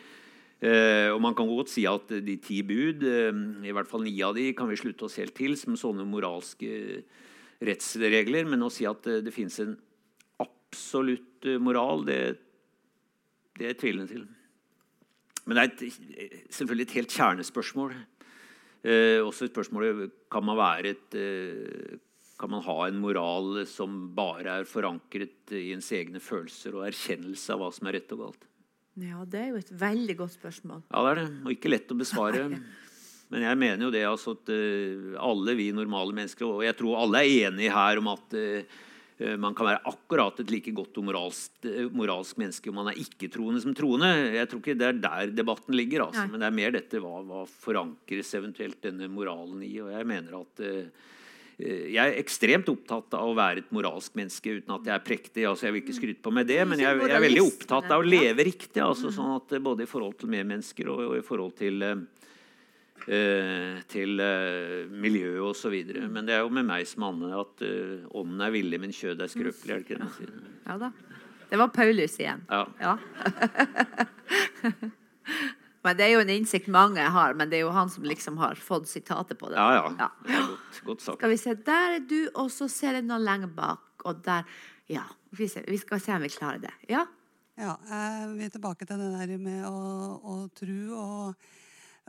Eh, 0.61 1.09
og 1.09 1.21
man 1.21 1.33
kan 1.37 1.49
godt 1.49 1.71
si 1.73 1.87
at 1.89 2.09
de 2.21 2.37
ti 2.41 2.61
bud, 2.65 3.05
eh, 3.05 3.31
i 3.65 3.73
hvert 3.73 3.89
fall 3.89 4.05
ni 4.05 4.13
av 4.25 4.35
de, 4.37 4.51
kan 4.57 4.69
vi 4.69 4.79
slutte 4.79 5.07
oss 5.07 5.17
helt 5.21 5.33
til 5.37 5.55
som 5.57 5.77
sånne 5.77 6.05
moralske 6.05 7.01
rettsregler. 7.61 8.49
Men 8.49 8.65
å 8.65 8.73
si 8.73 8.85
at 8.89 9.05
eh, 9.09 9.23
det 9.25 9.33
fins 9.33 9.61
en 9.61 9.73
absolutt 10.41 11.49
eh, 11.49 11.61
moral, 11.61 12.05
det, 12.09 12.21
det 13.57 13.67
er 13.67 13.75
jeg 13.75 13.81
tvilende 13.85 14.09
til. 14.09 14.25
Men 15.45 15.57
det 15.57 15.63
er 15.63 15.71
et, 15.71 16.41
selvfølgelig 16.53 16.89
et 16.89 16.97
helt 16.99 17.15
kjernespørsmål. 17.17 17.95
Eh, 18.81 19.19
også 19.21 19.49
spørsmålet 19.51 20.13
kan 20.31 20.45
man 20.45 20.57
være 20.57 20.95
et 20.95 21.17
eh, 21.19 21.99
Kan 22.41 22.49
man 22.49 22.63
ha 22.65 22.77
en 22.87 22.97
moral 22.97 23.59
som 23.69 24.07
bare 24.17 24.61
er 24.61 24.65
forankret 24.65 25.53
i 25.53 25.67
ens 25.75 25.91
egne 25.93 26.17
følelser 26.17 26.73
og 26.73 26.87
erkjennelse 26.87 27.53
av 27.53 27.61
hva 27.61 27.67
som 27.75 27.89
er 27.89 27.99
rett 27.99 28.15
og 28.15 28.23
galt? 28.23 28.47
Ja, 28.97 29.21
det 29.29 29.39
er 29.39 29.51
jo 29.51 29.59
et 29.61 29.69
veldig 29.69 30.15
godt 30.19 30.33
spørsmål. 30.39 30.81
Ja, 30.89 31.03
det 31.05 31.11
er 31.11 31.19
det. 31.21 31.27
Og 31.45 31.53
ikke 31.53 31.71
lett 31.71 31.93
å 31.93 31.99
besvare. 31.99 32.47
Men 33.31 33.45
jeg 33.45 33.59
mener 33.61 33.85
jo 33.85 33.91
det 33.93 34.01
altså 34.03 34.33
at 34.35 34.49
eh, 34.51 35.13
alle 35.21 35.55
vi 35.55 35.69
normale 35.75 36.17
mennesker, 36.17 36.49
og 36.49 36.65
jeg 36.65 36.75
tror 36.79 36.97
alle 36.99 37.21
er 37.21 37.51
enige 37.51 37.71
her 37.77 38.01
om 38.01 38.09
at 38.11 38.35
eh, 38.35 38.79
man 39.37 39.55
kan 39.57 39.67
være 39.67 39.83
akkurat 39.91 40.39
et 40.41 40.51
like 40.53 40.71
godt 40.75 40.97
og 40.97 41.05
moralsk, 41.05 41.51
eh, 41.67 41.87
moralsk 41.93 42.39
menneske 42.41 42.71
om 42.71 42.79
man 42.79 42.91
er 42.91 42.99
ikke-troende 43.01 43.61
som 43.61 43.75
troende. 43.77 44.09
Jeg 44.33 44.49
tror 44.49 44.61
ikke 44.61 44.77
det 44.79 44.87
er 44.87 45.01
der 45.03 45.33
debatten 45.35 45.77
ligger, 45.77 46.07
altså. 46.07 46.25
Men 46.31 46.41
det 46.41 46.47
er 46.47 46.57
mer 46.57 46.75
dette 46.75 47.01
hva, 47.03 47.21
hva 47.27 47.45
forankres 47.45 48.33
eventuelt 48.39 48.79
denne 48.81 49.09
moralen 49.11 49.61
i. 49.67 49.73
Og 49.83 49.91
jeg 49.93 50.07
mener 50.09 50.39
at 50.39 50.63
eh, 50.65 50.87
eh, 51.59 51.83
jeg 51.93 52.01
er 52.01 52.21
ekstremt 52.21 52.71
opptatt 52.73 53.13
av 53.19 53.29
å 53.29 53.37
være 53.37 53.65
et 53.65 53.75
moralsk 53.75 54.15
menneske 54.17 54.57
uten 54.57 54.77
at 54.77 54.89
jeg 54.89 54.95
er 54.95 55.05
prektig. 55.05 55.45
altså 55.49 55.67
Jeg 55.67 55.75
vil 55.75 55.85
ikke 55.85 55.99
skryte 55.99 56.25
på 56.25 56.33
meg 56.33 56.49
det, 56.49 56.61
men 56.65 56.81
jeg, 56.81 57.03
jeg 57.03 57.17
er 57.19 57.27
veldig 57.27 57.45
opptatt 57.45 57.91
av 57.91 58.01
å 58.01 58.07
leve 58.07 58.47
riktig. 58.47 58.81
altså 58.81 59.13
sånn 59.13 59.35
at 59.37 59.53
eh, 59.53 59.63
Både 59.63 59.85
i 59.85 59.91
forhold 59.91 60.17
til 60.23 60.33
medmennesker 60.33 60.89
og, 60.89 61.05
og 61.11 61.19
i 61.19 61.25
forhold 61.27 61.55
til 61.61 61.85
eh, 61.85 61.93
eh, 61.99 62.20
til 63.05 64.21
eh, 64.23 64.89
miljøet 64.91 65.41
osv. 65.41 65.75
Men 66.11 66.27
det 66.27 66.35
er 66.35 66.43
jo 66.45 66.51
med 66.53 66.67
meg 66.67 66.87
som 66.89 67.07
Anne 67.09 67.31
at 67.39 67.63
eh, 67.65 68.03
ånden 68.17 68.43
er 68.45 68.53
villig, 68.53 68.79
men 68.81 68.93
kjødet 68.95 69.25
er 69.25 69.31
skrøpelig. 69.33 69.71
er 69.71 69.81
det 69.81 69.85
ikke 69.85 69.97
det 69.97 70.03
man 70.05 70.15
sier? 70.17 70.33
Ja 70.67 70.77
da. 70.81 70.91
Det 71.51 71.59
var 71.59 71.71
Paulus 71.75 72.13
igjen. 72.21 72.45
Ja. 72.47 72.63
Ja. 72.79 72.93
men 75.83 75.97
Det 75.99 76.05
er 76.05 76.13
jo 76.13 76.21
en 76.23 76.31
innsikt 76.31 76.69
mange 76.71 77.03
har, 77.03 77.33
men 77.35 77.51
det 77.51 77.59
er 77.59 77.65
jo 77.65 77.73
han 77.75 77.91
som 77.91 78.05
liksom 78.07 78.37
har 78.39 78.55
fått 78.55 78.87
sitatet 78.87 79.39
på 79.39 79.49
det. 79.51 79.57
Ja, 79.59 79.81
ja. 79.81 79.87
Ja. 79.99 80.09
Det 80.23 80.37
er 80.37 80.45
godt, 80.53 80.83
godt 80.87 81.01
sagt. 81.07 81.19
Skal 81.19 81.33
vi 81.33 81.39
se, 81.41 81.55
Der 81.67 81.97
er 81.97 82.05
du, 82.07 82.19
og 82.35 82.51
så 82.53 82.69
ser 82.71 83.01
jeg 83.01 83.07
noe 83.09 83.19
lenger 83.19 83.51
bak. 83.55 84.05
Og 84.05 84.23
der 84.25 84.47
Ja. 84.91 85.03
Vi, 85.31 85.47
skal 85.47 85.99
se 86.03 86.11
om 86.11 86.23
vi 86.23 86.27
klarer 86.27 86.59
det. 86.59 86.71
Ja? 86.89 87.05
Ja, 87.59 87.77
eh, 87.87 88.23
vi 88.35 88.43
er 88.47 88.51
tilbake 88.51 88.85
til 88.87 88.99
det 88.99 89.11
der 89.13 89.37
med 89.39 89.63
å, 89.67 89.75
å 90.23 90.35
tro 90.55 90.79
og 90.97 91.35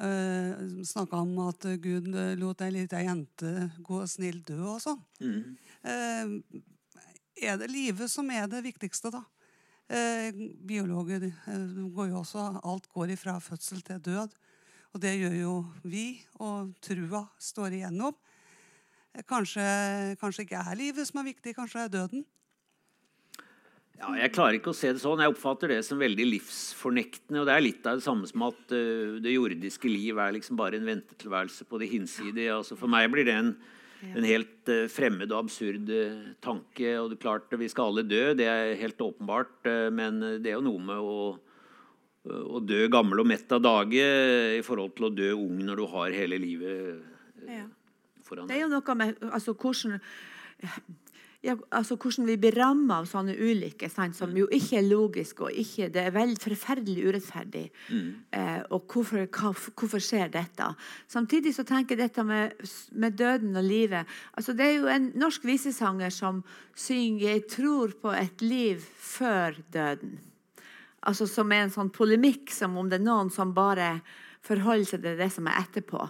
snakka 0.00 1.20
om 1.20 1.34
at 1.48 1.66
Gud 1.82 2.08
eh, 2.16 2.34
lot 2.40 2.62
ei 2.64 2.70
lita 2.72 3.02
jente 3.02 3.70
gå 3.84 4.00
snill 4.08 4.40
dø 4.46 4.58
og 4.74 4.80
sånn. 4.82 5.02
Mm. 5.20 5.56
Eh, 5.84 6.62
er 7.42 7.58
det 7.60 7.70
livet 7.70 8.10
som 8.10 8.30
er 8.30 8.48
det 8.50 8.62
viktigste, 8.64 9.12
da? 9.12 9.22
Eh, 9.92 10.32
biologer 10.64 11.26
eh, 11.28 11.78
går 11.92 12.12
jo 12.12 12.20
også 12.22 12.62
Alt 12.64 12.88
går 12.94 13.12
ifra 13.16 13.38
fødsel 13.42 13.82
til 13.84 14.00
død. 14.00 14.36
Og 14.92 15.00
det 15.00 15.14
gjør 15.16 15.34
jo 15.36 15.54
vi, 15.88 16.22
og 16.40 16.72
trua 16.84 17.26
står 17.40 17.78
igjennom. 17.78 18.16
Eh, 19.12 19.24
Kanskje, 19.28 19.64
kanskje 20.20 20.46
ikke 20.46 20.60
er 20.62 20.78
livet 20.78 21.08
som 21.08 21.20
er 21.20 21.30
viktig, 21.32 21.54
kanskje 21.56 21.84
er 21.84 21.92
døden. 21.92 22.24
Ja, 24.00 24.08
jeg 24.18 24.32
klarer 24.34 24.56
ikke 24.56 24.72
å 24.72 24.76
se 24.76 24.90
det 24.90 25.02
sånn. 25.02 25.20
Jeg 25.22 25.30
oppfatter 25.30 25.70
det 25.70 25.82
som 25.86 26.00
veldig 26.00 26.24
livsfornektende. 26.26 27.42
Og 27.42 27.46
det 27.46 27.54
er 27.54 27.62
litt 27.62 27.84
av 27.86 28.00
det 28.00 28.06
samme 28.06 28.26
som 28.26 28.48
at 28.48 28.74
uh, 28.74 29.20
det 29.22 29.34
jordiske 29.36 29.90
liv 29.90 30.18
er 30.18 30.34
liksom 30.34 30.58
bare 30.58 30.80
en 30.80 30.88
ventetilværelse 30.88 31.68
på 31.70 31.78
det 31.82 31.92
hinsidige. 31.92 32.50
Altså, 32.56 32.78
for 32.80 32.90
meg 32.90 33.06
blir 33.12 33.28
det 33.28 33.36
en, 33.38 33.52
en 34.10 34.26
helt 34.26 34.72
uh, 34.72 34.88
fremmed 34.90 35.30
og 35.30 35.44
absurd 35.44 35.92
uh, 35.92 36.32
tanke. 36.42 36.96
Og 36.98 37.12
det 37.12 37.20
er 37.20 37.22
klart, 37.22 37.54
vi 37.60 37.70
skal 37.70 37.92
alle 37.92 38.06
dø, 38.08 38.24
det 38.38 38.48
er 38.50 38.74
helt 38.80 39.06
åpenbart. 39.06 39.70
men 39.94 40.18
det 40.42 40.50
er 40.50 40.58
jo 40.58 40.66
noe 40.66 40.82
med 40.82 40.98
å, 40.98 41.20
å 42.26 42.64
dø 42.64 42.80
gammel 42.90 43.22
og 43.22 43.28
mett 43.28 43.54
av 43.54 43.62
dage 43.62 44.08
i 44.56 44.64
forhold 44.66 44.96
til 44.96 45.06
å 45.06 45.14
dø 45.14 45.30
ung 45.36 45.62
når 45.68 45.78
du 45.78 45.86
har 45.94 46.16
hele 46.16 46.40
livet 46.42 47.06
Ja. 47.46 47.68
foran 48.26 48.50
Det 48.50 48.58
er 48.58 48.64
jo 48.64 48.72
noe 48.72 48.94
med 48.98 49.22
altså, 49.30 49.54
hvordan, 49.54 50.00
ja, 51.42 51.56
altså, 51.74 51.96
hvordan 51.98 52.26
vi 52.28 52.36
blir 52.38 52.54
ramma 52.54 53.00
av 53.00 53.06
sånne 53.10 53.34
ulykker, 53.34 53.90
som 54.14 54.36
jo 54.38 54.44
ikke 54.54 54.76
er 54.78 54.84
logisk, 54.86 55.40
og 55.42 55.56
ikke, 55.58 55.88
det 55.90 56.04
er 56.04 56.14
veldig 56.14 56.38
forferdelig 56.38 57.06
urettferdig. 57.08 57.64
Eh, 58.30 58.60
og 58.70 58.84
hvorfor, 58.86 59.24
hva, 59.26 59.50
hvorfor 59.50 60.02
skjer 60.02 60.30
dette? 60.30 60.68
Samtidig 61.10 61.54
så 61.56 61.64
tenker 61.66 61.96
jeg 61.96 62.04
dette 62.04 62.24
med, 62.26 62.54
med 62.94 63.18
døden 63.18 63.58
og 63.58 63.66
livet 63.66 64.06
altså, 64.38 64.52
Det 64.52 64.66
er 64.66 64.76
jo 64.76 64.86
en 64.92 65.08
norsk 65.18 65.44
visesanger 65.44 66.10
som 66.10 66.44
synger 66.74 67.28
'Jeg 67.28 67.46
tror 67.50 67.92
på 68.00 68.14
et 68.14 68.42
liv 68.42 68.78
før 68.98 69.58
døden'. 69.72 70.18
Altså 71.02 71.26
Som 71.26 71.52
er 71.52 71.64
en 71.64 71.70
sånn 71.70 71.90
polemikk, 71.90 72.50
som 72.50 72.76
om 72.76 72.88
det 72.88 73.00
er 73.00 73.04
noen 73.04 73.30
som 73.30 73.54
bare 73.54 74.00
forholder 74.42 74.84
seg 74.84 75.02
til 75.02 75.18
det 75.18 75.32
som 75.32 75.46
er 75.46 75.58
etterpå. 75.58 76.08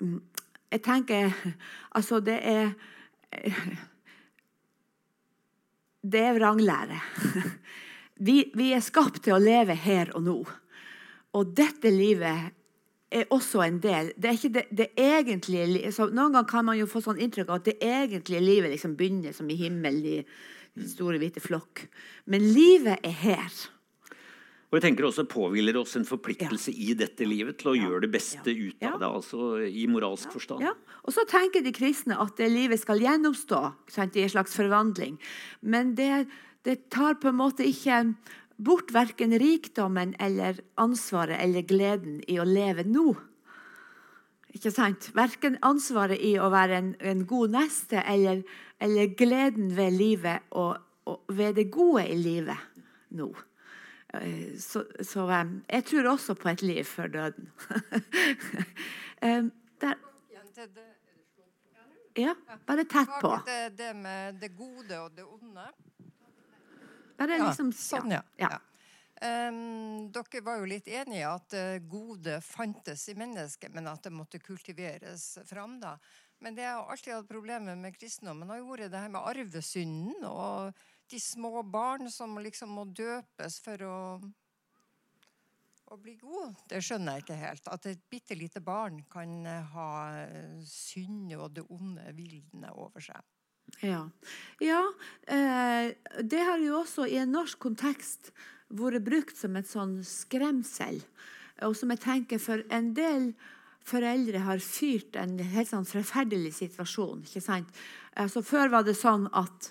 Mm, 0.00 0.22
Jeg 0.70 0.82
tenker 0.82 1.34
Altså, 1.96 2.20
det 2.20 2.38
er 2.42 2.74
Det 6.06 6.22
er 6.22 6.36
vranglære. 6.38 7.00
Vi, 8.26 8.46
vi 8.56 8.70
er 8.72 8.80
skapt 8.80 9.26
til 9.26 9.34
å 9.36 9.42
leve 9.42 9.74
her 9.76 10.08
og 10.16 10.22
nå. 10.24 10.36
Og 11.36 11.50
dette 11.52 11.90
livet 11.92 12.46
er 13.12 13.32
også 13.34 13.60
en 13.66 13.76
del 13.82 14.08
Det 14.16 14.30
er 14.30 14.38
ikke 14.38 14.52
det, 14.54 14.62
det 14.72 14.86
egentlige 14.96 15.90
Noen 16.00 16.32
ganger 16.32 16.48
kan 16.48 16.64
man 16.64 16.78
jo 16.78 16.88
få 16.88 17.02
sånn 17.04 17.20
inntrykk 17.20 17.50
av 17.50 17.60
at 17.60 17.68
det 17.68 17.76
egentlige 17.84 18.40
livet 18.40 18.72
liksom 18.72 18.96
begynner 18.96 19.36
som 19.36 19.50
i 19.52 19.58
himmelen 19.60 20.00
i 20.00 20.16
den 20.76 20.88
store, 20.88 21.20
hvite 21.20 21.40
flokk. 21.40 21.86
Men 22.28 22.44
livet 22.52 23.04
er 23.04 23.14
her. 23.20 23.52
Og 24.66 24.76
jeg 24.80 24.82
tenker 24.82 25.06
også 25.06 25.22
påhviler 25.30 25.76
oss 25.78 25.94
en 25.96 26.04
forpliktelse 26.08 26.72
i 26.74 26.90
dette 26.98 27.22
livet 27.28 27.60
til 27.60 27.70
å 27.70 27.76
gjøre 27.78 28.00
det 28.02 28.10
beste 28.16 28.50
ut 28.50 28.80
Ja. 28.82 28.94
av 28.94 28.98
det, 29.00 29.06
altså 29.06 29.60
i 29.62 29.86
moralsk 29.86 30.32
forstand. 30.34 30.64
Ja. 30.66 30.72
Og 31.06 31.14
så 31.14 31.22
tenker 31.30 31.62
de 31.62 31.70
kristne 31.72 32.18
at 32.18 32.34
det 32.36 32.50
livet 32.50 32.80
skal 32.82 32.98
gjennomstå 32.98 33.60
sant, 33.88 34.16
i 34.16 34.24
en 34.26 34.32
slags 34.34 34.56
forvandling. 34.58 35.20
Men 35.62 35.94
det, 35.94 36.26
det 36.66 36.90
tar 36.90 37.14
på 37.22 37.30
en 37.30 37.38
måte 37.38 37.62
ikke 37.62 38.14
bort 38.58 38.90
verken 38.90 39.36
rikdommen 39.38 40.16
eller 40.18 40.58
ansvaret 40.76 41.38
eller 41.38 41.62
gleden 41.62 42.22
i 42.26 42.40
å 42.40 42.44
leve 42.44 42.82
nå. 42.88 43.14
Ikke 44.56 44.72
sant? 44.72 45.10
Verken 45.14 45.58
ansvaret 45.62 46.18
i 46.24 46.38
å 46.40 46.50
være 46.50 46.78
en, 46.80 46.94
en 47.00 47.26
god 47.28 47.52
neste 47.54 48.00
eller, 48.02 48.42
eller 48.80 49.12
gleden 49.14 49.76
ved 49.76 49.92
livet 49.94 50.42
og, 50.50 50.78
og 51.06 51.22
ved 51.28 51.54
det 51.60 51.70
gode 51.70 52.06
i 52.08 52.16
livet 52.16 52.56
nå. 53.14 53.30
Eh, 54.22 54.58
Så, 54.60 54.84
så 55.04 55.26
eh, 55.30 55.54
jeg 55.68 55.84
tror 55.90 56.10
også 56.14 56.34
på 56.34 56.48
et 56.52 56.62
liv 56.62 56.84
før 56.84 57.08
døden. 57.08 57.50
Eh, 59.22 59.42
Der, 59.80 59.96
ja, 62.16 62.32
bare 62.64 62.84
tett 62.88 63.10
på. 63.20 63.30
det 63.76 63.90
med 63.96 64.38
det 64.40 64.48
gode 64.56 65.00
og 65.02 65.10
det 65.12 65.24
onde. 65.24 65.66
Bare 67.18 67.36
liksom, 67.42 67.72
sånn, 67.76 68.14
ja. 68.16 68.22
ja. 68.40 68.56
Um, 69.20 70.08
dere 70.12 70.42
var 70.44 70.60
jo 70.60 70.68
litt 70.68 70.88
enige 70.88 71.22
i 71.22 71.28
at 71.28 71.48
det 71.52 71.84
gode 71.88 72.38
fantes 72.44 73.06
i 73.08 73.14
mennesket, 73.16 73.72
men 73.72 73.88
at 73.88 74.04
det 74.04 74.12
måtte 74.12 74.40
kultiveres 74.40 75.38
fram. 75.48 75.78
da. 75.80 75.96
Men 76.44 76.56
det 76.56 76.66
jeg 76.66 76.76
har 76.76 76.90
alltid 76.92 77.14
hatt 77.14 77.30
problemer 77.30 77.78
med 77.80 77.96
kristendommen, 77.96 78.48
har 78.48 78.60
jo 78.60 78.68
vært 78.68 78.92
det 78.92 79.00
her 79.00 79.12
med 79.12 79.24
arvesynden 79.24 80.26
og 80.28 80.84
de 81.10 81.20
små 81.20 81.62
barn 81.62 82.10
som 82.10 82.38
liksom 82.42 82.74
må 82.78 82.84
døpes 82.90 83.60
for 83.62 83.82
å, 83.86 83.98
å 85.86 85.98
bli 86.02 86.16
god. 86.20 86.56
Det 86.70 86.82
skjønner 86.82 87.18
jeg 87.18 87.26
ikke 87.26 87.38
helt. 87.40 87.70
At 87.70 87.88
et 87.90 88.02
bitte 88.10 88.38
lite 88.38 88.62
barn 88.64 89.02
kan 89.12 89.38
eh, 89.46 89.72
ha 89.76 89.88
syndet 90.66 91.38
og 91.38 91.54
det 91.56 91.66
onde 91.70 92.10
vildene 92.16 92.74
over 92.74 93.04
seg. 93.04 93.22
Ja, 93.82 94.04
ja 94.62 94.82
eh, 95.26 95.94
det 96.22 96.42
har 96.48 96.62
jo 96.62 96.80
også 96.82 97.06
i 97.10 97.18
en 97.22 97.34
norsk 97.34 97.58
kontekst 97.62 98.32
vært 98.74 99.04
brukt 99.06 99.38
som 99.38 99.58
et 99.58 99.68
sånn 99.70 100.00
skremsel. 100.06 101.00
Og 101.64 101.76
som 101.78 101.92
jeg 101.94 102.02
tenker 102.02 102.42
for 102.42 102.62
en 102.74 102.92
del 102.96 103.30
foreldre 103.86 104.42
har 104.42 104.62
fyrt 104.62 105.16
en 105.20 105.38
helt 105.38 105.70
sånn 105.70 105.86
forferdelig 105.86 106.56
situasjon. 106.58 107.22
ikke 107.28 107.42
sant? 107.44 107.70
Altså, 108.18 108.42
før 108.42 108.72
var 108.74 108.86
det 108.86 108.96
sånn 108.98 109.28
at 109.30 109.70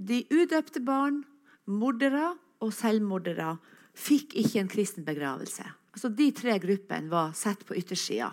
de 0.00 0.22
udøpte 0.32 0.80
barn, 0.84 1.22
mordere 1.70 2.34
og 2.64 2.72
selvmordere 2.74 3.56
fikk 3.96 4.34
ikke 4.40 4.62
en 4.62 4.70
kristen 4.70 5.04
begravelse. 5.04 5.66
Altså, 5.92 6.08
de 6.08 6.30
tre 6.34 6.56
gruppene 6.62 7.10
var 7.10 7.34
satt 7.36 7.66
på 7.66 7.76
yttersida 7.78 8.30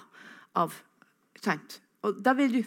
av 0.57 0.75
sant? 1.41 1.81
Og 2.05 2.21
da 2.23 2.33
vil 2.37 2.59
du 2.59 2.61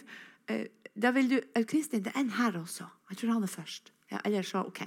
eh, 0.51 0.67
da 0.91 1.11
vil 1.15 1.29
du, 1.31 1.37
Kristin, 1.67 2.03
det 2.03 2.11
er 2.13 2.19
en 2.19 2.33
her 2.35 2.57
også. 2.59 2.85
Jeg 3.09 3.21
tror 3.21 3.33
han 3.37 3.43
er 3.47 3.51
først. 3.51 3.91
Ja, 4.11 4.19
eller 4.25 4.43
så 4.43 4.65
OK. 4.67 4.81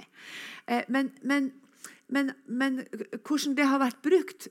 Eh, 0.67 0.83
men, 0.89 1.11
men, 1.23 1.51
men, 2.07 2.31
men 2.45 2.83
hvordan 3.25 3.55
det 3.57 3.65
har 3.65 3.81
vært 3.81 4.03
brukt 4.05 4.47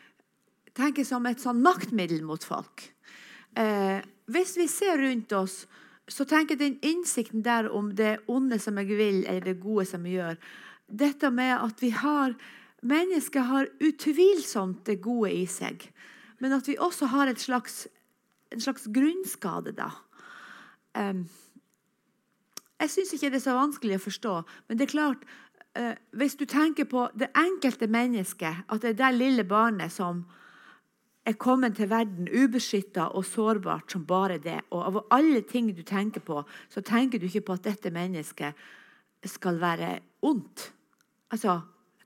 tenker 0.78 1.06
som 1.08 1.26
et 1.28 1.40
sånn 1.40 1.62
maktmiddel 1.64 2.20
mot 2.26 2.44
folk. 2.44 2.84
Eh, 3.56 4.04
hvis 4.32 4.56
vi 4.60 4.68
ser 4.68 5.00
rundt 5.00 5.32
oss, 5.36 5.62
så 6.10 6.24
tenker 6.26 6.56
jeg 6.56 6.62
den 6.62 6.78
innsikten 6.82 7.44
der 7.44 7.68
om 7.70 7.92
det 7.96 8.18
onde 8.30 8.58
som 8.58 8.78
jeg 8.80 8.90
vil, 8.90 9.22
eller 9.26 9.52
det 9.52 9.60
gode 9.62 9.86
som 9.86 10.06
jeg 10.06 10.18
gjør 10.18 10.40
Dette 10.92 11.30
med 11.30 11.54
at 11.56 11.82
vi 11.82 11.92
har 11.94 12.34
Mennesket 12.82 13.46
har 13.46 13.68
utvilsomt 13.78 14.80
det 14.86 14.96
gode 15.04 15.30
i 15.30 15.44
seg, 15.46 15.84
men 16.42 16.52
at 16.56 16.66
vi 16.66 16.74
også 16.74 17.06
har 17.12 17.30
slags, 17.38 17.86
en 18.50 18.60
slags 18.60 18.88
grunnskade, 18.90 19.70
da. 19.70 19.92
Um, 20.98 21.28
jeg 22.82 22.90
syns 22.90 23.12
ikke 23.14 23.30
det 23.30 23.38
er 23.38 23.44
så 23.44 23.54
vanskelig 23.54 24.00
å 24.00 24.02
forstå, 24.02 24.34
men 24.66 24.80
det 24.80 24.88
er 24.88 24.90
klart 24.96 25.22
uh, 25.78 25.94
Hvis 26.10 26.34
du 26.34 26.44
tenker 26.44 26.90
på 26.90 27.06
det 27.14 27.30
enkelte 27.38 27.86
mennesket, 27.86 28.66
at 28.66 28.82
det 28.82 28.96
er 28.96 28.98
det 28.98 29.14
lille 29.20 29.44
barnet 29.46 29.94
som 29.94 30.24
er 31.24 31.38
kommet 31.38 31.76
til 31.78 31.90
verden 31.90 32.28
ubeskytta 32.28 33.12
og 33.14 33.24
sårbart 33.26 33.94
som 33.94 34.06
bare 34.06 34.40
det, 34.42 34.60
og 34.70 34.86
av 34.86 35.02
alle 35.14 35.42
ting 35.46 35.70
du 35.74 35.82
tenker 35.86 36.24
på, 36.24 36.42
så 36.68 36.82
tenker 36.82 37.18
du 37.18 37.28
ikke 37.28 37.46
på 37.46 37.58
at 37.58 37.68
dette 37.68 37.92
mennesket 37.94 38.58
skal 39.30 39.60
være 39.62 40.00
ondt. 40.26 40.72
Altså, 41.30 41.60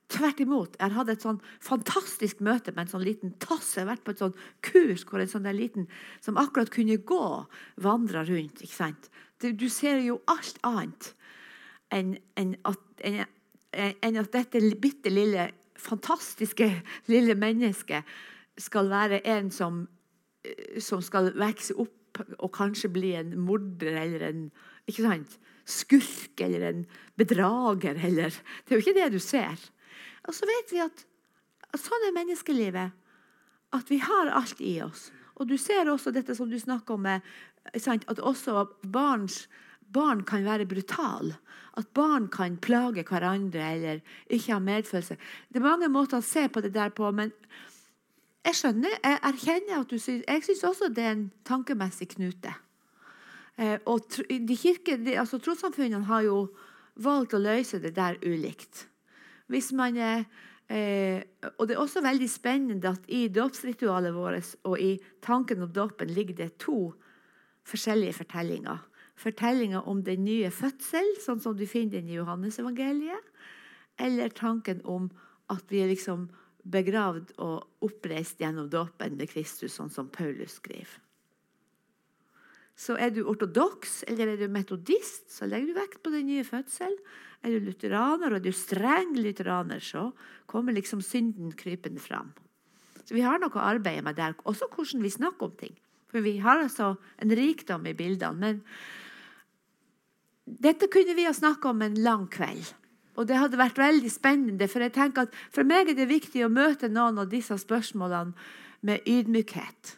Tvert 0.07 0.39
imot. 0.39 0.77
Jeg 0.79 0.95
hatt 0.95 1.09
et 1.11 1.25
sånn 1.25 1.41
fantastisk 1.65 2.39
møte 2.47 2.71
med 2.71 2.85
en 2.85 2.91
sånn 2.93 3.03
liten 3.03 3.33
tass. 3.43 3.73
Jeg 3.75 3.83
har 3.83 3.97
vært 3.97 4.05
på 4.07 4.13
et 4.15 4.21
sånn 4.23 4.37
kurs 4.63 5.03
hvor 5.09 5.19
en 5.19 5.31
sånn 5.33 5.49
liten 5.57 5.89
som 6.23 6.39
akkurat 6.39 6.71
kunne 6.71 7.01
gå, 7.03 7.25
vandra 7.83 8.23
rundt. 8.29 8.63
ikke 8.63 8.77
sant? 8.77 9.09
Du 9.43 9.67
ser 9.69 9.99
jo 10.05 10.21
alt 10.31 10.61
annet 10.63 11.11
enn 11.95 12.15
enn 12.39 12.55
at, 12.71 12.87
enn, 13.03 13.27
enn 13.75 14.21
at 14.23 14.31
dette 14.35 14.63
bitte 14.79 15.11
lille, 15.11 15.51
fantastiske 15.75 16.71
lille 17.11 17.35
mennesket 17.39 18.07
skal 18.59 18.91
være 18.91 19.21
en 19.29 19.51
som, 19.51 19.87
eh, 20.45 20.81
som 20.81 21.03
skal 21.05 21.33
vokse 21.37 21.77
opp 21.77 21.93
og 22.39 22.53
kanskje 22.55 22.89
bli 22.93 23.13
en 23.19 23.35
morder 23.45 23.99
eller 24.01 24.23
en 24.31 24.45
ikke 24.87 25.03
sant, 25.05 25.39
skurk 25.67 26.41
eller 26.41 26.63
en 26.71 26.85
bedrager. 27.19 27.99
Eller, 28.07 28.31
det 28.65 28.73
er 28.73 28.79
jo 28.79 28.85
ikke 28.85 28.97
det 29.01 29.11
du 29.17 29.21
ser. 29.23 29.59
Og 30.27 30.35
så 30.35 30.49
vet 30.49 30.73
vi 30.73 30.83
at, 30.85 31.05
sånn 31.77 32.09
er 32.09 32.17
menneskelivet. 32.17 32.95
At 33.75 33.91
vi 33.91 33.99
har 34.01 34.31
alt 34.33 34.61
i 34.63 34.79
oss. 34.85 35.11
Og 35.37 35.51
du 35.51 35.57
ser 35.61 35.91
også 35.91 36.15
dette 36.15 36.37
som 36.39 36.49
du 36.49 36.57
snakker 36.61 36.97
om, 36.97 37.09
at 37.11 38.23
også 38.23 38.63
barns, 38.87 39.45
barn 39.93 40.23
kan 40.27 40.47
være 40.47 40.69
brutale. 40.71 41.37
At 41.77 41.91
barn 41.95 42.31
kan 42.33 42.57
plage 42.63 43.05
hverandre 43.05 43.67
eller 43.75 44.01
ikke 44.33 44.55
ha 44.55 44.63
medfølelse. 44.63 45.19
Det 45.51 45.61
er 45.61 45.67
mange 45.67 45.91
måter 45.93 46.23
å 46.23 46.25
se 46.25 46.47
på 46.49 46.63
det 46.65 46.73
der 46.75 46.95
på, 46.95 47.11
men 47.13 47.35
jeg 48.47 48.59
skjønner, 48.61 48.95
jeg 49.03 49.19
erkjenner 49.27 49.81
at 49.81 49.91
du 49.91 49.99
syns 49.99 50.25
Jeg 50.29 50.45
syns 50.47 50.65
også 50.69 50.89
det 50.95 51.05
er 51.05 51.15
en 51.17 51.29
tankemessig 51.47 52.09
knute. 52.15 52.53
Eh, 53.59 53.79
og 53.89 54.07
de 54.29 54.57
kirke, 54.57 54.99
de, 55.01 55.17
altså 55.19 55.41
Trossamfunnene 55.43 56.07
har 56.07 56.27
jo 56.27 56.41
valgt 57.03 57.35
å 57.35 57.41
løse 57.43 57.81
det 57.83 57.95
der 57.97 58.19
ulikt. 58.23 58.87
Hvis 59.51 59.73
man 59.77 59.97
eh, 59.97 60.25
og 60.67 61.69
det 61.69 61.77
er 61.77 61.83
også 61.83 62.03
veldig 62.03 62.29
spennende 62.31 62.91
at 62.91 63.05
i 63.09 63.27
dåpsritualet 63.31 64.15
vårt 64.15 64.55
og 64.67 64.81
i 64.83 64.97
tanken 65.23 65.63
om 65.63 65.73
dåpen 65.73 66.11
ligger 66.11 66.35
det 66.43 66.57
to 66.63 66.93
forskjellige 67.67 68.19
fortellinger. 68.23 68.79
Fortellinger 69.17 69.87
om 69.89 70.03
den 70.05 70.25
nye 70.27 70.51
fødsel, 70.51 71.15
sånn 71.23 71.41
som 71.41 71.55
du 71.57 71.65
finner 71.67 72.01
den 72.01 72.11
i 72.11 72.19
Johannesevangeliet. 72.19 73.31
Eller 73.99 74.35
tanken 74.35 74.83
om 74.85 75.09
at 75.49 75.65
vi 75.71 75.81
er 75.81 75.89
liksom 75.95 76.27
begravd 76.67 77.35
og 77.43 77.87
oppreist 77.87 78.41
gjennom 78.43 78.69
dåpen 78.71 79.17
med 79.19 79.31
Kristus, 79.31 79.77
sånn 79.77 79.93
som 79.93 80.09
Paulus 80.13 80.59
skriver. 80.61 81.03
Så 82.77 82.99
er 83.01 83.15
du 83.15 83.23
ortodoks 83.25 84.03
eller 84.11 84.35
er 84.35 84.41
du 84.41 84.51
metodist, 84.53 85.31
så 85.33 85.49
legger 85.49 85.71
du 85.71 85.79
vekt 85.79 86.03
på 86.05 86.13
den 86.13 86.27
nye 86.29 86.45
fødselen. 86.45 86.99
Er 87.41 87.55
du 87.55 87.65
lutheraner 87.71 88.35
og 88.35 88.41
er 88.41 88.45
du 88.45 88.53
streng 88.53 89.15
lutheraner, 89.17 89.81
så 89.81 90.11
kommer 90.51 90.77
liksom 90.77 91.01
synden 91.05 91.55
krypende 91.57 92.03
fram. 92.03 92.35
Så 93.07 93.15
vi 93.17 93.25
har 93.25 93.41
noe 93.41 93.55
å 93.55 93.65
arbeide 93.65 94.05
med 94.05 94.19
der, 94.19 94.35
også 94.45 94.69
hvordan 94.75 95.05
vi 95.05 95.15
snakker 95.15 95.49
om 95.49 95.57
ting. 95.57 95.77
For 96.11 96.25
vi 96.25 96.37
har 96.43 96.61
altså 96.61 96.97
en 97.23 97.33
rikdom 97.39 97.87
i 97.89 97.95
bildene. 97.97 98.37
Men 98.43 98.61
dette 100.45 100.91
kunne 100.93 101.15
vi 101.17 101.27
ha 101.27 101.33
snakka 101.35 101.71
om 101.73 101.83
en 101.87 101.97
lang 102.03 102.27
kveld. 102.33 102.75
Og 103.17 103.27
det 103.29 103.39
hadde 103.41 103.61
vært 103.61 103.81
veldig 103.81 104.11
spennende. 104.13 104.69
For 104.69 104.85
jeg 104.85 104.95
tenker 104.97 105.27
at 105.27 105.37
for 105.55 105.67
meg 105.69 105.91
er 105.91 105.99
det 105.99 106.09
viktig 106.11 106.45
å 106.45 106.53
møte 106.53 106.91
noen 106.93 107.23
av 107.23 107.31
disse 107.33 107.57
spørsmålene 107.63 108.37
med 108.87 109.09
ydmykhet. 109.09 109.97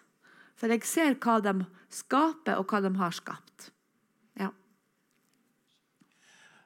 For 0.59 0.71
jeg 0.75 0.87
ser 0.87 1.19
hva 1.23 1.39
de 1.43 1.55
skaper, 1.93 2.59
og 2.59 2.69
hva 2.71 2.83
de 2.85 2.93
har 2.99 3.15
skapt. 3.17 3.71
Ja. 4.39 4.53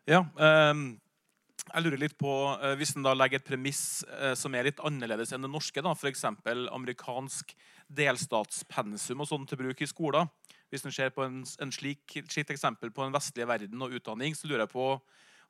Ja, 0.08 0.26
um 0.36 0.92
jeg 1.72 1.84
lurer 1.86 2.00
litt 2.00 2.16
på, 2.18 2.30
eh, 2.60 2.74
Hvis 2.76 2.96
en 2.96 3.06
legger 3.06 3.38
et 3.38 3.46
premiss 3.46 4.04
eh, 4.04 4.34
som 4.34 4.54
er 4.54 4.66
litt 4.68 4.80
annerledes 4.84 5.32
enn 5.32 5.44
det 5.44 5.50
norske, 5.50 5.82
da, 5.82 5.94
f.eks. 5.94 6.24
amerikansk 6.72 7.54
delstatspensum 7.88 9.22
og 9.22 9.28
sånn 9.28 9.46
til 9.46 9.60
bruk 9.60 9.80
i 9.80 9.88
skoler 9.88 10.28
Hvis 10.72 10.84
en 10.84 10.92
ser 10.92 11.12
på 11.14 11.24
en, 11.24 11.42
en 11.44 11.72
slik, 11.72 12.04
slikt 12.28 12.50
eksempel 12.50 12.90
på 12.90 13.04
den 13.06 13.14
vestlige 13.14 13.48
verden 13.48 13.82
og 13.82 13.94
utdanning, 13.94 14.34
så 14.34 14.48
lurer 14.48 14.66
jeg 14.66 14.74
på 14.74 14.88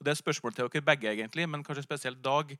og 0.03 0.07
Det 0.07 0.11
er 0.11 0.19
et 0.19 0.25
spørsmål 0.25 0.55
til 0.55 0.67
dere 0.67 0.83
begge, 0.83 1.11
egentlig, 1.15 1.45
men 1.47 1.63
kanskje 1.63 1.87
spesielt 1.87 2.25
Dag. 2.25 2.57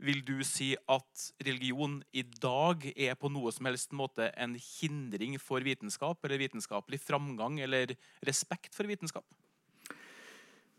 Vil 0.00 0.22
du 0.24 0.42
si 0.44 0.74
at 0.88 1.24
religion 1.44 2.02
i 2.12 2.22
dag 2.22 2.82
er 2.96 3.14
på 3.16 3.28
noe 3.32 3.52
som 3.52 3.68
helst 3.68 3.92
måte 3.96 4.30
en 4.36 4.56
hindring 4.56 5.36
for 5.40 5.60
vitenskap, 5.60 6.24
eller 6.24 6.40
vitenskapelig 6.40 7.00
framgang, 7.00 7.60
eller 7.60 7.92
respekt 8.24 8.76
for 8.76 8.88
vitenskap? 8.88 9.24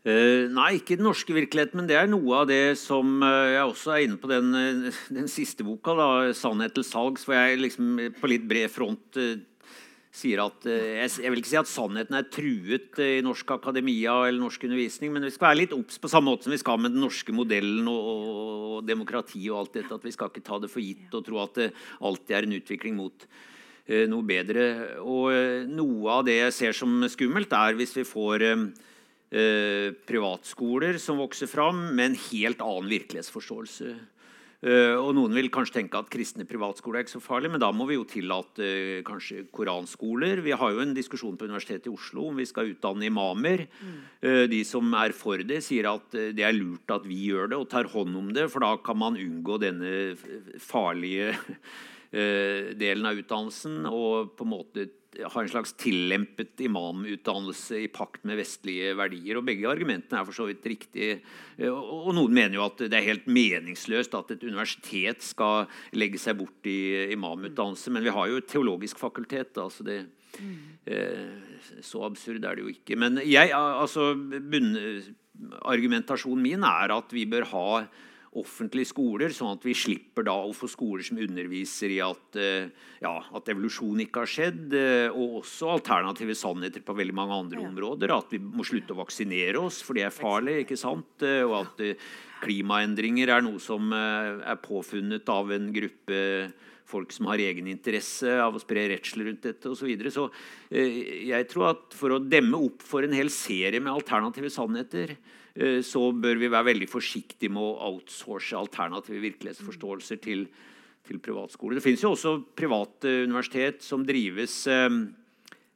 Uh, 0.06 0.46
nei, 0.50 0.78
ikke 0.78 0.96
den 0.98 1.06
norske 1.06 1.34
virkeligheten, 1.34 1.78
men 1.78 1.88
det 1.90 1.98
er 1.98 2.10
noe 2.10 2.42
av 2.42 2.46
det 2.50 2.78
som 2.78 3.18
uh, 3.22 3.50
jeg 3.50 3.62
også 3.62 3.94
er 3.94 4.04
inne 4.06 4.18
på 4.18 4.30
den, 4.30 4.54
uh, 4.54 5.00
den 5.14 5.30
siste 5.30 5.66
boka, 5.66 5.94
da, 5.98 6.10
'Sannhet 6.32 6.74
til 6.74 6.86
salgs', 6.86 7.26
hvor 7.26 7.34
jeg 7.34 7.62
liksom 7.62 7.98
på 8.18 8.30
litt 8.30 8.46
bred 8.50 8.70
front 8.70 9.18
sier 10.14 10.40
at 10.42 10.64
jeg, 10.66 11.10
jeg, 11.20 11.30
vil 11.30 11.42
ikke 11.42 11.50
si 11.50 11.58
at 11.60 11.70
sannheten 11.70 12.16
er 12.16 12.28
truet 12.32 13.00
i 13.04 13.20
norsk 13.24 13.52
akademia 13.58 14.14
eller 14.26 14.40
norsk 14.40 14.64
undervisning, 14.66 15.12
men 15.14 15.26
vi 15.28 15.32
skal 15.34 15.50
være 15.50 15.60
litt 15.60 15.76
obs 15.76 16.00
på 16.00 16.10
samme 16.10 16.32
måte 16.32 16.48
som 16.48 16.54
vi 16.54 16.60
skal 16.62 16.80
med 16.80 16.96
den 16.96 17.04
norske 17.04 17.34
modellen 17.36 17.90
og, 17.92 18.08
og, 18.08 18.80
demokrati 18.88 19.44
og 19.50 19.62
alt 19.62 19.78
dette. 19.78 19.94
At 19.94 20.08
vi 20.08 20.14
skal 20.14 20.32
ikke 20.32 20.46
ta 20.46 20.58
det 20.62 20.72
for 20.72 20.84
gitt 20.84 21.14
og 21.14 21.26
tro 21.26 21.40
at 21.44 21.60
det 21.60 21.70
alltid 22.00 22.36
er 22.36 22.48
en 22.48 22.58
utvikling 22.58 22.98
mot 22.98 23.30
noe 23.88 24.24
bedre. 24.28 24.64
Og 25.00 25.64
noe 25.72 26.18
av 26.18 26.26
det 26.28 26.36
jeg 26.36 26.56
ser 26.56 26.76
som 26.76 27.00
skummelt, 27.08 27.52
er 27.56 27.76
hvis 27.78 27.96
vi 28.00 28.04
får 28.08 28.44
Eh, 29.28 29.92
privatskoler 30.08 30.96
som 30.96 31.18
vokser 31.20 31.50
fram 31.50 31.90
med 31.92 32.06
en 32.06 32.20
helt 32.30 32.62
annen 32.64 32.88
virkelighetsforståelse. 32.88 33.90
Eh, 34.58 34.96
og 34.98 35.12
Noen 35.14 35.36
vil 35.36 35.52
kanskje 35.54 35.76
tenke 35.76 36.00
at 36.00 36.08
kristne 36.10 36.42
privatskoler 36.48 36.98
er 36.98 37.04
ikke 37.04 37.14
så 37.14 37.22
farlig, 37.22 37.50
men 37.52 37.62
da 37.62 37.68
må 37.70 37.86
vi 37.86 37.94
jo 37.94 38.06
tillate 38.10 38.64
eh, 38.66 39.02
kanskje 39.06 39.44
koranskoler. 39.54 40.42
Vi 40.42 40.56
har 40.58 40.72
jo 40.74 40.82
en 40.82 40.96
diskusjon 40.96 41.36
på 41.38 41.46
Universitetet 41.46 41.86
i 41.86 41.92
Oslo 41.94 42.26
om 42.32 42.40
vi 42.40 42.46
skal 42.48 42.72
utdanne 42.72 43.06
imamer. 43.06 43.68
Mm. 43.78 44.00
De 44.50 44.58
som 44.66 44.90
er 44.98 45.14
for 45.14 45.38
det, 45.46 45.60
sier 45.62 45.86
at 45.92 46.10
det 46.10 46.42
er 46.42 46.56
lurt 46.56 46.90
at 46.90 47.06
vi 47.06 47.20
gjør 47.28 47.52
det 47.52 47.60
og 47.60 47.68
tar 47.70 47.86
hånd 47.92 48.18
om 48.18 48.32
det, 48.34 48.48
for 48.50 48.66
da 48.66 48.72
kan 48.82 48.98
man 48.98 49.18
unngå 49.20 49.60
denne 49.62 49.92
farlige 50.58 51.36
delen 52.82 53.06
av 53.06 53.20
utdannelsen 53.20 53.84
og 53.86 54.32
på 54.34 54.46
en 54.46 54.52
måte 54.56 54.88
har 55.16 55.42
en 55.42 55.50
slags 55.50 55.72
tillempet 55.80 56.60
imamutdannelse 56.60 57.80
i 57.80 57.88
pakt 57.92 58.26
med 58.28 58.38
vestlige 58.38 58.92
verdier. 58.98 59.38
og 59.38 59.46
Begge 59.48 59.68
argumentene 59.70 60.20
er 60.20 60.26
for 60.28 60.36
så 60.36 60.46
vidt 60.48 60.66
riktige. 60.68 61.20
Og 61.70 62.12
Noen 62.16 62.34
mener 62.36 62.58
jo 62.58 62.66
at 62.66 62.82
det 62.84 62.98
er 62.98 63.06
helt 63.06 63.26
meningsløst 63.30 64.14
at 64.18 64.34
et 64.34 64.44
universitet 64.44 65.24
skal 65.24 65.66
legge 65.96 66.20
seg 66.20 66.38
bort 66.38 66.68
i 66.68 67.08
imamutdannelse. 67.16 67.92
Men 67.94 68.04
vi 68.04 68.14
har 68.14 68.28
jo 68.28 68.42
et 68.42 68.50
teologisk 68.52 69.00
fakultet. 69.00 69.56
altså 69.56 69.86
det 69.86 70.02
eh, 70.86 71.80
Så 71.80 72.04
absurd 72.04 72.44
er 72.44 72.58
det 72.58 72.66
jo 72.66 72.74
ikke. 72.74 72.98
Men 73.00 73.18
jeg, 73.24 73.50
altså, 73.54 74.12
argumentasjonen 75.64 76.44
min 76.44 76.68
er 76.68 76.94
at 76.94 77.16
vi 77.16 77.24
bør 77.26 77.48
ha 77.54 77.68
offentlige 78.36 78.90
skoler, 78.90 79.32
sånn 79.32 79.54
at 79.56 79.64
vi 79.64 79.72
slipper 79.76 80.26
da 80.28 80.34
å 80.36 80.52
få 80.56 80.68
skoler 80.68 81.04
som 81.06 81.20
underviser 81.22 81.94
i 81.94 82.00
at, 82.04 82.36
eh, 82.36 82.68
ja, 83.00 83.14
at 83.34 83.48
evolusjon 83.48 84.02
ikke 84.04 84.24
har 84.24 84.28
skjedd, 84.30 84.74
eh, 84.76 85.08
og 85.08 85.40
også 85.42 85.72
alternative 85.78 86.36
sannheter 86.36 86.84
på 86.84 86.96
veldig 86.96 87.16
mange 87.16 87.38
andre 87.38 87.62
ja. 87.62 87.68
områder. 87.68 88.12
At 88.12 88.34
vi 88.34 88.38
må 88.38 88.66
slutte 88.66 88.92
å 88.92 89.00
vaksinere 89.00 89.56
oss, 89.56 89.80
for 89.82 89.96
det 89.96 90.04
er 90.04 90.14
farlig. 90.14 90.60
ikke 90.64 90.76
sant? 90.76 91.22
Eh, 91.22 91.42
og 91.42 91.62
at 91.64 91.82
klimaendringer 92.44 93.32
er 93.32 93.42
noe 93.42 93.58
som 93.58 93.90
er 93.92 94.60
påfunnet 94.62 95.26
av 95.32 95.50
en 95.50 95.72
gruppe 95.74 96.52
folk 96.88 97.10
som 97.12 97.26
har 97.28 97.40
egen 97.42 97.66
interesse 97.68 98.30
av 98.40 98.54
å 98.54 98.60
spre 98.62 98.86
redsel 98.92 99.26
rundt 99.26 99.42
dette 99.44 99.68
osv. 99.68 99.82
Så, 99.82 99.88
videre. 99.88 100.12
så 100.14 100.28
jeg 100.70 101.48
tror 101.50 101.72
at 101.72 101.96
for 101.96 102.14
å 102.14 102.22
demme 102.22 102.60
opp 102.68 102.84
for 102.86 103.04
en 103.04 103.16
hel 103.16 103.28
serie 103.32 103.80
med 103.82 103.92
alternative 103.92 104.48
sannheter, 104.54 105.16
så 105.82 106.00
bør 106.14 106.38
vi 106.38 106.50
være 106.52 106.70
veldig 106.70 106.86
forsiktige 106.90 107.50
med 107.50 107.64
å 107.64 107.88
outsource 107.90 108.54
alternative 108.54 109.18
virkelighetsforståelser 109.24 110.20
til, 110.22 110.44
til 111.08 111.18
privatskoler. 111.22 111.78
Det 111.78 111.84
finnes 111.86 112.04
jo 112.04 112.12
også 112.14 112.34
private 112.58 113.14
universitet 113.26 113.82
som 113.82 114.04
drives 114.06 114.60
eh, 114.70 114.86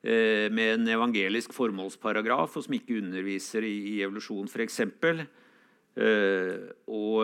eh, 0.07 0.47
med 0.55 0.77
en 0.77 0.95
evangelisk 0.95 1.55
formålsparagraf, 1.57 2.55
og 2.57 2.67
som 2.67 2.79
ikke 2.79 3.01
underviser 3.01 3.67
i, 3.67 3.75
i 3.97 4.01
evolusjon, 4.07 4.51
f.eks. 4.53 4.81
Og, 6.89 7.17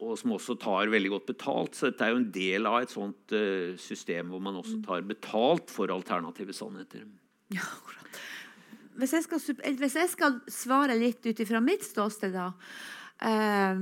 og 0.00 0.12
som 0.16 0.36
også 0.38 0.56
tar 0.62 0.92
veldig 0.94 1.10
godt 1.16 1.26
betalt. 1.34 1.74
Så 1.76 1.90
dette 1.90 2.06
er 2.06 2.14
jo 2.14 2.22
en 2.22 2.30
del 2.32 2.70
av 2.70 2.78
et 2.80 2.94
sånt 2.94 3.34
system 3.82 4.30
hvor 4.32 4.40
man 4.40 4.56
også 4.62 4.78
tar 4.86 5.04
betalt 5.04 5.74
for 5.74 5.92
alternative 5.92 6.54
sannheter. 6.56 7.04
Ja, 7.52 7.66
akkurat 7.66 8.00
hvis, 9.00 9.14
jeg 9.16 9.26
skal, 9.26 9.42
hvis, 9.80 9.98
jeg 9.98 10.10
skal, 10.12 10.40
svare 10.50 10.96
litt 10.98 11.24
ut 11.26 11.42
ifra 11.42 11.60
mitt 11.64 11.84
ståsted, 11.86 12.34
da 12.36 12.50
eh, 13.26 13.80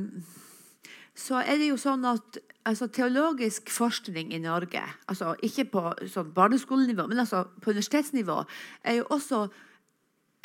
Så 1.19 1.41
er 1.43 1.59
det 1.59 1.73
jo 1.73 1.79
sånn 1.81 2.07
at 2.09 2.39
altså, 2.69 2.89
teologisk 2.93 3.71
forskning 3.75 4.33
i 4.37 4.43
Norge, 4.43 4.83
altså 5.11 5.35
ikke 5.45 5.67
på 5.73 5.85
sånn 6.11 6.31
barneskolenivå, 6.37 7.09
men 7.11 7.25
altså 7.25 7.45
på 7.63 7.73
universitetsnivå, 7.75 8.43
er 8.85 9.01
jo 9.01 9.09
også 9.17 9.47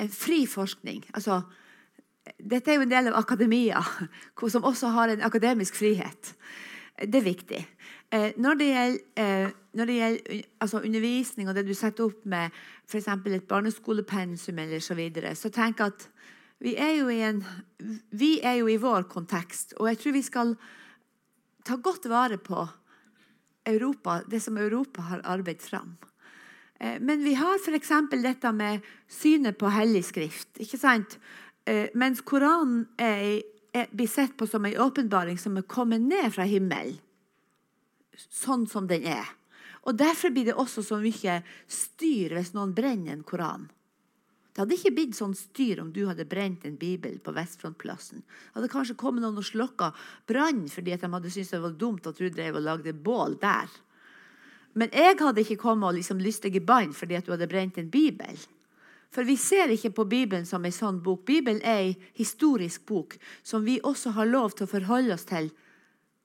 en 0.01 0.09
fri 0.09 0.43
forskning. 0.49 1.03
Altså, 1.13 1.43
dette 2.39 2.71
er 2.71 2.79
jo 2.79 2.85
en 2.87 2.93
del 2.93 3.11
av 3.11 3.19
akademia, 3.21 3.83
som 4.53 4.65
også 4.65 4.93
har 4.95 5.13
en 5.13 5.25
akademisk 5.27 5.77
frihet. 5.77 6.33
Det 6.97 7.19
er 7.19 7.25
viktig. 7.25 7.61
Eh, 8.13 8.29
når 8.37 8.59
det 8.59 8.65
gjelder, 8.67 8.99
eh, 9.17 9.51
når 9.73 9.89
gjelder 9.89 10.41
altså 10.61 10.81
undervisning 10.85 11.49
og 11.49 11.55
det 11.57 11.65
du 11.65 11.73
setter 11.73 12.05
opp 12.05 12.25
med 12.29 12.53
f.eks. 12.85 13.07
et 13.09 13.47
barneskolepensum, 13.49 14.59
eller 14.59 14.79
så, 14.79 14.93
videre, 14.93 15.33
så 15.35 15.49
tenk 15.49 15.81
at 15.81 16.05
vi 16.61 16.75
er, 16.77 17.01
en, 17.25 17.41
vi 18.11 18.37
er 18.45 18.59
jo 18.59 18.67
i 18.69 18.77
vår 18.77 19.07
kontekst, 19.09 19.73
og 19.79 19.89
jeg 19.89 19.97
tror 19.99 20.13
vi 20.13 20.21
skal 20.21 20.53
ta 21.65 21.75
godt 21.81 22.05
vare 22.11 22.37
på 22.37 22.67
Europa, 23.65 24.21
det 24.29 24.43
som 24.43 24.57
Europa 24.61 25.01
har 25.09 25.23
arbeidet 25.25 25.65
fram. 25.65 25.95
Eh, 26.79 26.99
men 27.01 27.23
vi 27.25 27.33
har 27.39 27.57
f.eks. 27.57 27.95
dette 28.13 28.51
med 28.53 28.85
synet 29.09 29.57
på 29.57 29.71
hellig 29.73 30.03
skrift. 30.05 30.53
ikke 30.59 30.77
sant? 30.77 31.17
Mens 31.95 32.19
Koranen 32.21 32.89
er, 32.99 33.39
er, 33.71 33.87
blir 33.87 34.09
sett 34.11 34.33
på 34.35 34.43
som 34.45 34.65
en 34.67 34.75
åpenbaring 34.83 35.37
som 35.39 35.55
er 35.55 35.63
kommet 35.63 36.03
ned 36.03 36.27
fra 36.35 36.43
himmelen 36.43 36.99
sånn 38.17 38.67
som 38.69 38.87
den 38.89 39.05
er. 39.07 39.29
Og 39.83 39.97
Derfor 39.99 40.31
blir 40.31 40.47
det 40.47 40.57
også 40.59 40.83
så 40.85 40.99
mye 41.01 41.41
styr 41.67 42.35
hvis 42.37 42.53
noen 42.55 42.75
brenner 42.75 43.17
en 43.17 43.25
koran. 43.27 43.67
Det 44.53 44.61
hadde 44.61 44.75
ikke 44.77 44.93
blitt 44.93 45.15
sånn 45.17 45.33
styr 45.33 45.79
om 45.81 45.89
du 45.91 46.03
hadde 46.05 46.27
brent 46.29 46.65
en 46.69 46.75
bibel 46.77 47.15
på 47.19 47.33
Vestfrontplassen. 47.33 48.21
Det 48.21 48.59
hadde 48.59 48.69
kanskje 48.69 48.95
kommet 49.01 49.25
noen 49.25 49.39
og 49.41 49.47
slokka 49.47 49.89
brann 50.29 50.67
fordi 50.69 50.93
de 50.93 51.09
hadde 51.09 51.31
syntes 51.33 51.55
det 51.55 51.61
var 51.63 51.73
dumt 51.73 52.05
at 52.05 52.21
du 52.21 52.27
drev 52.29 52.59
og 52.59 52.67
lagde 52.67 52.93
bål 52.93 53.39
der. 53.41 53.71
Men 54.77 54.93
jeg 54.93 55.17
hadde 55.19 55.41
ikke 55.41 55.61
kommet 55.61 55.89
og 55.89 55.97
liksom 55.97 56.21
lyst 56.21 56.45
deg 56.45 56.59
i 56.59 56.63
bånd 56.65 56.93
fordi 56.97 57.17
at 57.17 57.25
du 57.25 57.33
hadde 57.33 57.49
brent 57.49 57.81
en 57.81 57.89
bibel. 57.89 58.37
For 59.13 59.25
vi 59.25 59.35
ser 59.37 59.73
ikke 59.73 59.93
på 59.93 60.07
Bibelen 60.09 60.45
som 60.49 60.63
en 60.65 60.73
sånn 60.73 61.01
bok. 61.05 61.25
Bibelen 61.25 61.61
er 61.61 61.89
en 61.89 62.07
historisk 62.17 62.85
bok 62.89 63.17
som 63.45 63.65
vi 63.65 63.79
også 63.81 64.13
har 64.17 64.29
lov 64.29 64.53
til 64.53 64.65
å 64.65 64.71
forholde 64.71 65.17
oss 65.17 65.25
til 65.29 65.51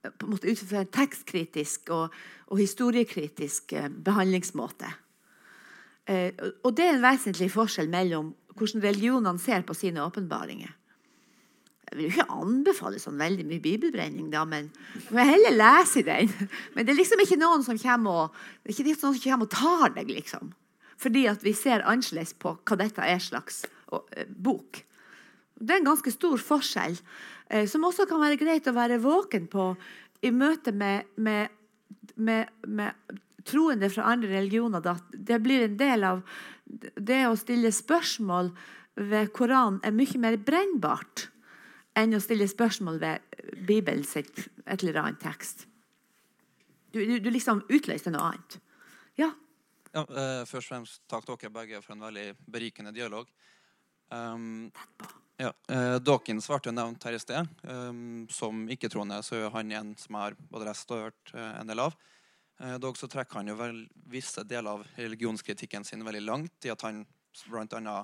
på 0.03 0.27
en 0.27 0.33
måte 0.35 0.51
ut 0.51 0.61
fra 0.63 0.83
en 0.85 0.91
tekstkritisk 0.95 1.91
og, 1.95 2.15
og 2.49 2.61
historiekritisk 2.61 3.75
eh, 3.77 3.89
behandlingsmåte. 3.91 4.91
Eh, 6.09 6.33
og 6.65 6.75
det 6.77 6.87
er 6.87 6.97
en 6.97 7.05
vesentlig 7.05 7.51
forskjell 7.53 7.91
mellom 7.93 8.33
hvordan 8.59 8.83
religionene 8.83 9.43
ser 9.43 9.65
på 9.67 9.77
sine 9.77 10.03
åpenbaringer. 10.03 10.75
Jeg 11.89 11.97
vil 11.97 12.05
jo 12.05 12.13
ikke 12.13 12.37
anbefale 12.37 12.99
sånn 13.01 13.21
veldig 13.21 13.47
mye 13.49 13.65
bibelbrenning, 13.65 14.27
da, 14.33 14.43
men 14.45 14.67
jeg 14.99 15.15
vil 15.15 15.31
heller 15.31 15.55
lese 15.57 16.03
den. 16.05 16.29
Men 16.75 16.85
det 16.85 16.93
er 16.93 16.99
liksom 16.99 17.23
ikke 17.25 17.39
noen 17.41 17.65
som 17.65 17.79
kommer 17.81 18.25
og, 18.25 18.43
det 18.61 18.75
er 18.75 18.77
ikke 18.77 18.91
noen 18.91 19.01
som 19.17 19.23
kommer 19.23 19.49
og 19.49 19.55
tar 19.55 19.95
deg, 19.97 20.13
liksom. 20.19 20.53
Fordi 20.99 21.25
at 21.31 21.47
vi 21.47 21.55
ser 21.57 21.87
annerledes 21.87 22.35
på 22.43 22.57
hva 22.59 22.79
dette 22.81 23.07
er 23.07 23.23
slags 23.23 23.63
eh, 23.65 24.29
bok. 24.29 24.83
Det 25.59 25.75
er 25.75 25.81
en 25.81 25.89
ganske 25.89 26.13
stor 26.13 26.37
forskjell, 26.43 26.99
som 27.71 27.87
også 27.89 28.05
kan 28.09 28.21
være 28.21 28.37
greit 28.41 28.67
å 28.69 28.77
være 28.77 29.01
våken 29.01 29.47
på 29.49 29.71
i 30.27 30.33
møte 30.35 30.73
med, 30.75 31.09
med, 31.17 31.49
med, 32.17 32.51
med 32.67 33.19
troende 33.49 33.89
fra 33.91 34.11
andre 34.13 34.35
religioner 34.35 34.83
da, 34.85 34.97
det 35.13 35.39
blir 35.45 35.65
en 35.65 35.79
del 35.81 36.05
av 36.05 36.23
det 36.69 37.23
å 37.29 37.37
stille 37.39 37.71
spørsmål 37.73 38.53
ved 38.99 39.33
Koranen 39.33 39.81
er 39.87 39.95
mye 39.95 40.21
mer 40.21 40.37
brennbart 40.43 41.29
enn 41.99 42.15
å 42.15 42.23
stille 42.23 42.49
spørsmål 42.51 43.01
ved 43.03 43.43
Bibelen 43.67 44.05
sitt 44.07 44.45
et 44.67 44.83
eller 44.83 45.01
annet 45.01 45.21
tekst. 45.23 45.67
Du, 46.93 47.01
du, 47.05 47.19
du 47.23 47.31
liksom 47.31 47.63
utløste 47.69 48.13
noe 48.13 48.33
annet. 48.33 48.59
Ja. 49.19 49.31
Ja, 49.95 50.05
eh, 50.05 50.43
først 50.49 50.67
og 50.67 50.69
fremst 50.69 51.03
takk 51.11 51.27
dere 51.29 51.53
begge 51.53 51.81
for 51.85 51.97
en 51.97 52.05
veldig 52.07 52.27
berikende 52.51 52.93
dialog. 52.97 53.31
Um, 54.13 54.71
ja, 55.39 55.53
eh, 55.71 55.97
Dawkins 56.03 56.49
ble 56.51 56.59
jo 56.67 56.75
nevnt 56.75 57.05
her 57.07 57.17
i 57.17 57.23
sted. 57.23 57.49
Eh, 57.63 57.99
som 58.35 58.65
ikke-troende 58.75 59.21
så 59.27 59.39
er 59.39 59.53
han 59.55 59.75
en 59.81 59.93
som 59.99 60.19
jeg 60.19 60.29
har 60.29 60.39
både 60.51 60.71
lest 60.71 60.95
og 60.95 61.09
hørt 61.09 61.35
eh, 61.35 61.53
en 61.61 61.71
del 61.71 61.85
av. 61.87 61.99
Eh, 62.61 62.79
dog 62.83 62.99
så 62.99 63.07
trekker 63.11 63.41
han 63.41 63.53
jo 63.53 63.59
vel 63.59 63.85
visse 64.11 64.43
deler 64.49 64.79
av 64.79 64.87
religionskritikken 64.99 65.87
sin 65.87 66.03
veldig 66.07 66.25
langt 66.27 66.67
i 66.67 66.73
at 66.75 66.83
han 66.87 67.05
bl.a. 67.47 68.01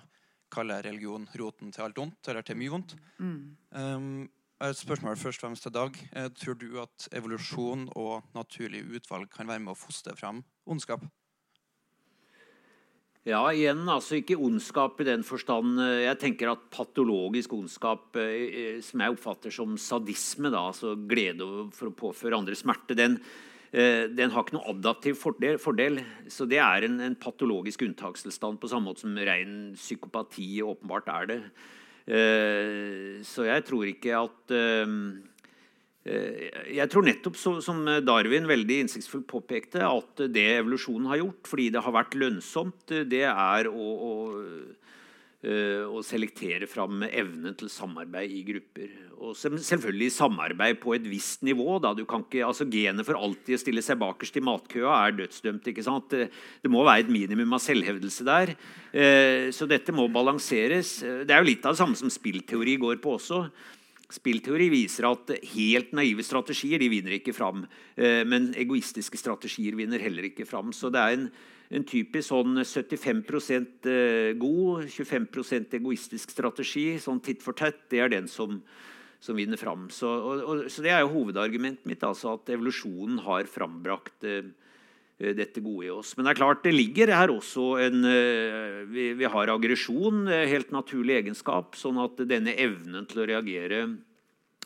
kaller 0.54 0.84
religion 0.86 1.26
roten 1.34 1.72
til 1.74 1.88
alt 1.88 1.98
ondt, 1.98 2.30
eller 2.30 2.46
til 2.46 2.58
mye 2.60 2.70
vondt. 2.76 2.94
Mm. 3.18 3.38
Um, 3.74 4.08
et 4.62 4.78
spørsmål 4.78 5.18
først 5.18 5.42
og 5.42 5.48
fremst 5.48 5.66
til 5.66 5.74
Dag. 5.74 5.98
Eh, 6.14 6.30
tror 6.38 6.54
du 6.54 6.78
at 6.80 7.08
evolusjon 7.12 7.88
og 7.98 8.22
naturlig 8.36 8.84
utvalg 8.94 9.26
kan 9.32 9.50
være 9.50 9.64
med 9.64 9.74
å 9.74 9.78
fostre 9.78 10.14
frem 10.16 10.44
ondskap? 10.70 11.02
Ja, 13.24 13.40
igjen, 13.56 13.86
altså 13.88 14.18
ikke 14.18 14.36
ondskap 14.36 14.98
i 15.00 15.06
den 15.08 15.22
forstand. 15.24 15.78
eh, 15.80 16.04
Jeg 16.04 16.18
tenker 16.20 16.50
at 16.52 16.70
patologisk 16.70 17.54
ondskap, 17.56 18.14
eh, 18.16 18.80
som 18.82 19.00
jeg 19.00 19.14
oppfatter 19.16 19.50
som 19.50 19.78
sadisme, 19.78 20.50
da, 20.52 20.68
altså 20.68 20.92
glede 21.08 21.72
for 21.72 21.88
å 21.88 21.96
påføre 21.96 22.36
andre 22.36 22.54
smerte, 22.54 22.94
den, 22.94 23.18
eh, 23.72 24.08
den 24.08 24.30
har 24.30 24.44
ikke 24.44 24.58
noen 24.58 24.76
adaptiv 24.76 25.16
fordel. 25.16 25.56
fordel. 25.56 26.04
Så 26.28 26.46
det 26.46 26.58
er 26.58 26.84
en, 26.84 27.00
en 27.00 27.16
patologisk 27.16 27.80
unntakstilstand 27.80 28.60
på 28.60 28.68
samme 28.68 28.92
måte 28.92 29.00
som 29.00 29.16
ren 29.16 29.72
psykopati 29.74 30.60
åpenbart 30.60 31.08
er 31.08 31.26
det. 31.26 31.42
Eh, 32.06 33.22
Så 33.24 33.46
jeg 33.46 33.64
tror 33.64 33.88
ikke 33.88 34.12
at 34.20 34.50
eh, 34.50 34.84
Eh, 34.84 35.33
Jeg 36.04 36.84
tror 36.92 37.06
nettopp, 37.06 37.36
som 37.64 37.78
Darwin 38.04 38.44
veldig 38.48 38.82
innsiktsfullt 38.84 39.24
påpekte, 39.30 39.80
at 39.88 40.26
det 40.28 40.44
evolusjonen 40.58 41.08
har 41.08 41.22
gjort, 41.22 41.48
fordi 41.48 41.70
det 41.72 41.80
har 41.80 41.94
vært 41.96 42.16
lønnsomt, 42.20 42.92
det 43.08 43.22
er 43.24 43.70
å, 43.70 43.86
å, 44.04 44.10
eh, 45.40 45.80
å 45.88 46.02
selektere 46.04 46.68
fram 46.68 47.06
evnen 47.08 47.56
til 47.56 47.72
samarbeid 47.72 48.34
i 48.36 48.42
grupper. 48.50 48.92
Og 49.24 49.32
selvfølgelig 49.38 50.10
samarbeid 50.12 50.76
på 50.82 50.92
et 50.92 51.06
visst 51.08 51.40
nivå. 51.46 51.78
Da. 51.80 51.94
Du 51.96 52.02
kan 52.04 52.20
ikke, 52.26 52.42
altså 52.44 52.66
Genet 52.68 53.06
for 53.08 53.16
alltid 53.16 53.56
å 53.56 53.60
stille 53.62 53.84
seg 53.84 53.96
bakerst 54.02 54.36
i 54.36 54.42
matkøa 54.44 54.98
er 55.06 55.16
dødsdømt. 55.22 55.70
ikke 55.72 55.86
sant? 55.86 56.12
Det, 56.12 56.68
må 56.68 56.84
være 56.84 57.06
et 57.06 57.14
minimum 57.14 57.56
av 57.56 57.62
selvhevdelse 57.64 58.26
der. 58.28 58.52
Eh, 58.92 59.48
Så 59.56 59.64
dette 59.70 59.94
må 59.96 60.04
balanseres. 60.12 60.98
Det 61.00 61.32
er 61.32 61.40
jo 61.40 61.48
litt 61.48 61.64
av 61.64 61.72
det 61.72 61.80
samme 61.80 61.96
som 61.96 62.12
spillteori 62.12 62.76
går 62.82 63.00
på 63.00 63.16
også. 63.16 63.46
Spillteori 64.12 64.68
viser 64.68 65.06
at 65.08 65.30
helt 65.54 65.94
naive 65.96 66.24
strategier 66.26 66.82
de 66.82 66.90
vinner 66.92 67.16
ikke 67.16 67.32
fram. 67.32 67.64
eh, 67.96 68.24
Men 68.24 68.52
egoistiske 68.54 69.16
strategier 69.16 69.74
vinner 69.74 69.98
heller 69.98 70.24
ikke 70.24 70.46
fram. 70.46 70.72
Så 70.72 70.90
det 70.90 71.00
er 71.00 71.12
en, 71.16 71.30
en 71.70 71.84
typisk 71.84 72.28
sånn 72.28 72.60
75 72.64 73.24
eh, 73.86 74.34
god, 74.36 74.84
25% 74.88 75.78
egoistisk 75.80 76.30
strategi. 76.30 76.98
Sånn 76.98 77.20
titt 77.20 77.42
for 77.42 77.52
tett. 77.54 77.88
Det 77.88 78.00
er 78.00 78.08
den 78.08 78.28
som, 78.28 78.62
som 79.20 79.36
vinner 79.36 79.56
fram. 79.56 79.88
Så, 79.90 80.06
og, 80.08 80.44
og, 80.44 80.66
så 80.70 80.82
det 80.84 80.92
er 80.92 81.00
jo 81.00 81.14
hovedargumentet 81.14 81.86
mitt. 81.86 82.04
altså 82.04 82.36
At 82.36 82.52
evolusjonen 82.52 83.24
har 83.24 83.48
frambrakt 83.48 84.24
eh, 84.24 84.52
dette 85.18 85.62
gode 85.62 85.86
i 85.86 85.92
oss. 85.94 86.14
Men 86.16 86.26
det 86.26 86.32
er 86.32 86.40
klart, 86.40 86.64
det 86.64 86.74
ligger 86.74 87.12
her 87.14 87.30
også 87.30 87.68
en 87.84 88.02
eh, 88.08 88.80
Vi, 88.90 89.12
vi 89.18 89.28
har 89.30 89.52
aggresjon, 89.52 90.26
eh, 90.26 90.48
helt 90.50 90.74
naturlig 90.74 91.20
egenskap. 91.20 91.78
Sånn 91.78 92.00
at 92.02 92.18
denne 92.28 92.56
evnen 92.58 93.06
til 93.10 93.22
å 93.22 93.28
reagere 93.30 93.84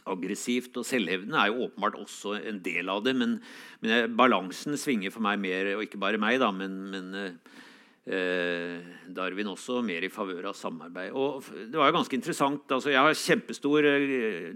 aggressivt 0.09 0.77
og 0.81 0.87
selvhevdende 0.89 1.37
er 1.37 1.53
jo 1.53 1.67
åpenbart 1.67 1.99
også 2.01 2.39
en 2.41 2.61
del 2.65 2.89
av 2.93 3.05
det. 3.05 3.15
Men, 3.19 3.39
men 3.83 3.95
eh, 3.95 4.09
balansen 4.09 4.77
svinger 4.81 5.13
for 5.15 5.25
meg 5.25 5.41
mer, 5.43 5.75
og 5.77 5.85
ikke 5.85 6.01
bare 6.01 6.21
meg, 6.21 6.41
da, 6.43 6.51
men, 6.55 6.79
men 6.93 7.11
eh, 7.19 7.59
eh, 8.09 8.89
Darwin 9.15 9.53
også, 9.53 9.83
mer 9.85 10.07
i 10.07 10.13
favør 10.13 10.51
av 10.51 10.57
samarbeid. 10.59 11.13
Og 11.13 11.45
det 11.69 11.79
var 11.79 11.91
jo 11.91 11.99
ganske 11.99 12.19
interessant. 12.19 12.65
altså 12.73 12.93
Jeg 12.95 13.05
har 13.05 13.21
kjempestor 13.23 13.91
eh, 13.93 14.51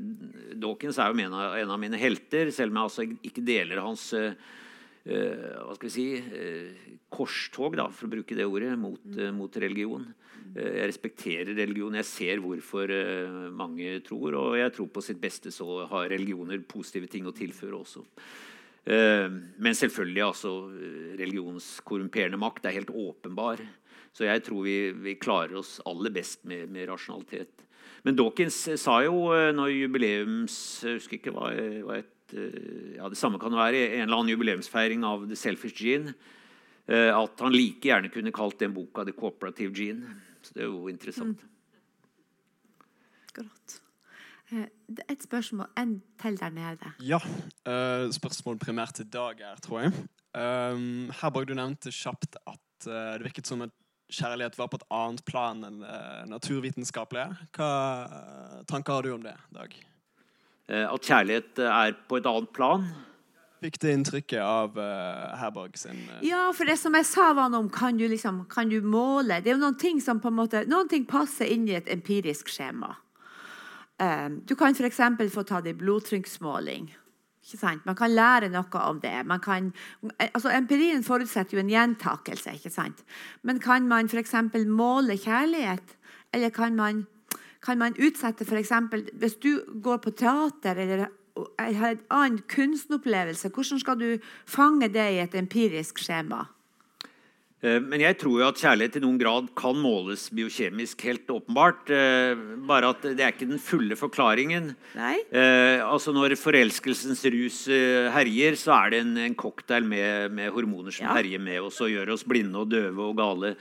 Dawkins 0.63 0.99
er 0.99 1.13
jo 1.13 1.29
en 1.29 1.37
av, 1.77 1.79
mine 1.81 2.01
helter, 2.01 2.53
selv 2.55 2.73
om 2.73 2.81
jeg 2.81 2.91
altså 2.91 3.09
ikke 3.31 3.47
deler 3.47 3.85
hans 3.85 4.09
eh, 4.17 4.33
eh, 4.33 4.61
hva 5.03 5.75
skal 5.75 5.89
vi 5.89 5.93
si 5.93 6.07
eh, 6.15 6.93
korstog, 7.13 7.75
da, 7.79 7.89
for 7.91 8.07
å 8.07 8.13
bruke 8.13 8.37
det 8.39 8.47
ordet, 8.47 8.77
mot, 8.79 9.01
eh, 9.19 9.33
mot 9.35 9.57
religion. 9.59 10.07
Eh, 10.55 10.79
jeg 10.79 10.89
respekterer 10.93 11.53
religion. 11.57 11.99
Jeg 11.99 12.09
ser 12.09 12.43
hvorfor 12.45 12.93
eh, 12.95 13.51
mange 13.51 13.99
tror, 14.07 14.39
og 14.39 14.57
jeg 14.61 14.75
tror 14.77 14.91
på 14.95 15.05
sitt 15.05 15.21
beste 15.23 15.53
så 15.55 15.85
har 15.91 16.11
religioner 16.13 16.63
positive 16.69 17.11
ting 17.11 17.27
å 17.27 17.35
tilføre 17.37 17.79
også. 17.81 18.05
Eh, 18.85 19.29
men 19.33 19.79
selvfølgelig, 19.79 20.25
altså, 20.27 20.55
religionskorrumperende 21.21 22.41
makt 22.41 22.67
er 22.67 22.79
helt 22.79 22.95
åpenbar. 22.95 23.65
Så 24.13 24.27
jeg 24.29 24.45
tror 24.45 24.67
vi, 24.67 24.79
vi 24.93 25.19
klarer 25.21 25.57
oss 25.63 25.79
aller 25.89 26.13
best 26.13 26.45
med, 26.45 26.69
med 26.71 26.91
rasjonalitet. 26.91 27.67
Men 28.03 28.17
Dawkins 28.19 28.57
sa 28.83 28.99
jo 29.05 29.31
eh, 29.35 29.53
når 29.55 29.71
jubileums 29.77 30.55
Jeg 30.83 30.99
husker 30.99 31.19
ikke 31.21 31.35
hva, 31.35 31.53
hva 31.87 32.01
et, 32.01 32.09
eh, 32.09 32.22
ja, 32.33 33.09
Det 33.09 33.19
samme 33.19 33.39
kan 33.43 33.53
være 33.53 33.81
en 33.97 34.07
eller 34.07 34.17
annen 34.17 34.33
jubileumsfeiring 34.33 35.05
av 35.05 35.27
The 35.29 35.37
Selfish 35.37 35.77
Gene. 35.83 36.15
eh, 36.89 37.11
At 37.17 37.41
han 37.41 37.53
like 37.53 37.81
gjerne 37.89 38.11
kunne 38.13 38.33
kalt 38.33 38.59
den 38.59 38.75
boka 38.75 39.05
The 39.05 39.13
Cooperative 39.13 39.73
Gene. 39.75 40.17
Så 40.43 40.55
det 40.55 40.63
er 40.65 40.71
jo 40.71 40.89
interessant. 40.91 41.45
Akkurat. 43.29 43.81
Eh, 44.53 44.67
er 44.67 45.05
Et 45.09 45.23
spørsmål 45.23 45.67
en 45.79 46.03
til 46.21 46.37
der 46.37 46.51
nede. 46.51 46.93
Ja. 47.01 47.19
eh, 47.67 48.11
spørsmål 48.11 48.59
primært 48.59 48.95
til 48.95 49.07
Dag 49.07 49.39
her, 49.39 49.57
tror 49.63 49.81
jeg. 49.83 49.93
Um, 50.35 51.11
Herborg, 51.21 51.47
du 51.49 51.55
nevnte 51.55 51.93
kjapt 51.93 52.37
at 52.47 52.87
eh, 52.89 53.19
det 53.19 53.25
virket 53.29 53.47
som 53.47 53.63
at 53.63 53.71
kjærlighet 54.13 54.57
var 54.59 54.69
på 54.69 54.77
et 54.81 54.85
annet 54.91 55.25
plan 55.25 55.63
enn 55.65 55.81
naturvitenskapelige. 56.29 57.37
Hva 57.57 57.71
eh, 58.09 58.63
tanker 58.69 58.93
har 58.93 59.03
du 59.03 59.13
om 59.15 59.23
det, 59.25 59.37
Dag? 59.53 59.77
Eh, 60.73 60.89
At 60.89 61.05
kjærlighet 61.05 61.61
er 61.69 61.97
på 62.09 62.19
et 62.21 62.29
annet 62.29 62.53
plan. 62.57 62.87
Fikk 63.63 63.77
det 63.79 63.93
inntrykket 63.95 64.41
av 64.43 64.75
uh, 64.75 65.37
Herborg 65.39 65.77
sin 65.79 66.01
uh... 66.09 66.17
Ja, 66.27 66.49
for 66.57 66.67
det 66.67 66.75
som 66.81 66.97
jeg 66.99 67.07
sa 67.07 67.29
var 67.39 67.53
noe 67.53 67.63
om 67.63 67.69
kan 67.71 67.95
du, 67.95 68.09
liksom, 68.11 68.41
kan 68.51 68.73
du 68.73 68.81
måle 68.83 69.37
Det 69.39 69.53
er 69.53 69.55
jo 69.55 69.63
noen 69.63 69.79
ting 69.79 70.01
som 70.03 70.19
på 70.19 70.33
en 70.33 70.39
måte 70.41 70.65
Noen 70.67 70.91
ting 70.91 71.05
passer 71.07 71.47
inn 71.47 71.69
i 71.71 71.77
et 71.79 71.91
empirisk 71.93 72.51
skjema. 72.51 72.97
Um, 74.03 74.41
du 74.49 74.57
kan 74.59 74.75
f.eks. 74.75 74.99
få 75.31 75.45
ta 75.47 75.61
det 75.63 75.77
i 75.77 75.79
blodtrykksmåling. 75.79 76.91
Ikke 77.43 77.59
sant? 77.61 77.87
Man 77.87 77.99
kan 77.99 78.11
lære 78.11 78.51
noe 78.51 78.83
om 78.83 78.99
det. 79.03 79.15
Man 79.27 79.41
kan, 79.43 79.71
altså 80.19 80.51
Empirien 80.55 81.03
forutsetter 81.07 81.59
jo 81.59 81.63
en 81.63 81.71
gjentakelse. 81.71 82.57
ikke 82.59 82.71
sant? 82.71 83.05
Men 83.43 83.63
kan 83.63 83.87
man 83.87 84.11
f.eks. 84.11 84.35
måle 84.67 85.19
kjærlighet? 85.19 85.97
Eller 86.35 86.51
kan 86.51 86.75
man, 86.75 87.07
kan 87.63 87.79
man 87.79 87.95
utsette 87.99 88.43
f.eks. 88.47 88.73
Hvis 89.23 89.37
du 89.43 89.53
går 89.85 90.01
på 90.03 90.11
teater 90.19 90.77
eller 90.83 91.07
har 91.59 91.95
en 91.95 92.01
annen 92.13 92.41
kunstopplevelse, 92.51 93.49
hvordan 93.55 93.81
skal 93.81 94.01
du 94.01 94.09
fange 94.51 94.89
det 94.93 95.07
i 95.15 95.21
et 95.23 95.35
empirisk 95.39 96.03
skjema? 96.03 96.43
Eh, 97.63 97.79
Men 97.79 98.03
jeg 98.03 98.17
tror 98.19 98.41
jo 98.41 98.49
at 98.49 98.59
kjærlighet 98.59 98.97
i 98.99 99.03
noen 99.05 99.21
grad 99.21 99.47
kan 99.57 99.79
måles 99.79 100.25
biokjemisk, 100.35 101.05
helt 101.07 101.31
åpenbart. 101.31 101.89
Eh, 101.95 102.35
Bare 102.67 102.91
at 102.91 103.07
det 103.07 103.21
er 103.23 103.31
ikke 103.33 103.49
den 103.53 103.63
fulle 103.63 103.95
forklaringen. 103.97 104.73
Nei? 104.99 105.15
Eh, 105.31 105.79
altså 105.87 106.13
Når 106.13 106.35
forelskelsens 106.37 107.23
rus 107.33 107.61
herjer, 108.13 108.59
så 108.59 108.75
er 108.83 108.91
det 108.91 109.01
en, 109.07 109.15
en 109.29 109.35
cocktail 109.39 109.87
med, 109.87 110.33
med 110.35 110.51
hormoner 110.53 110.91
som 110.91 111.07
Ja. 111.07 111.15
herjer 111.15 111.39
med 111.41 111.61
oss 111.63 111.81
og 111.81 111.89
gjør 111.95 112.13
oss 112.17 112.27
blinde 112.27 112.59
og 112.59 112.69
døve 112.75 112.99
og 113.13 113.17
gale. 113.17 113.55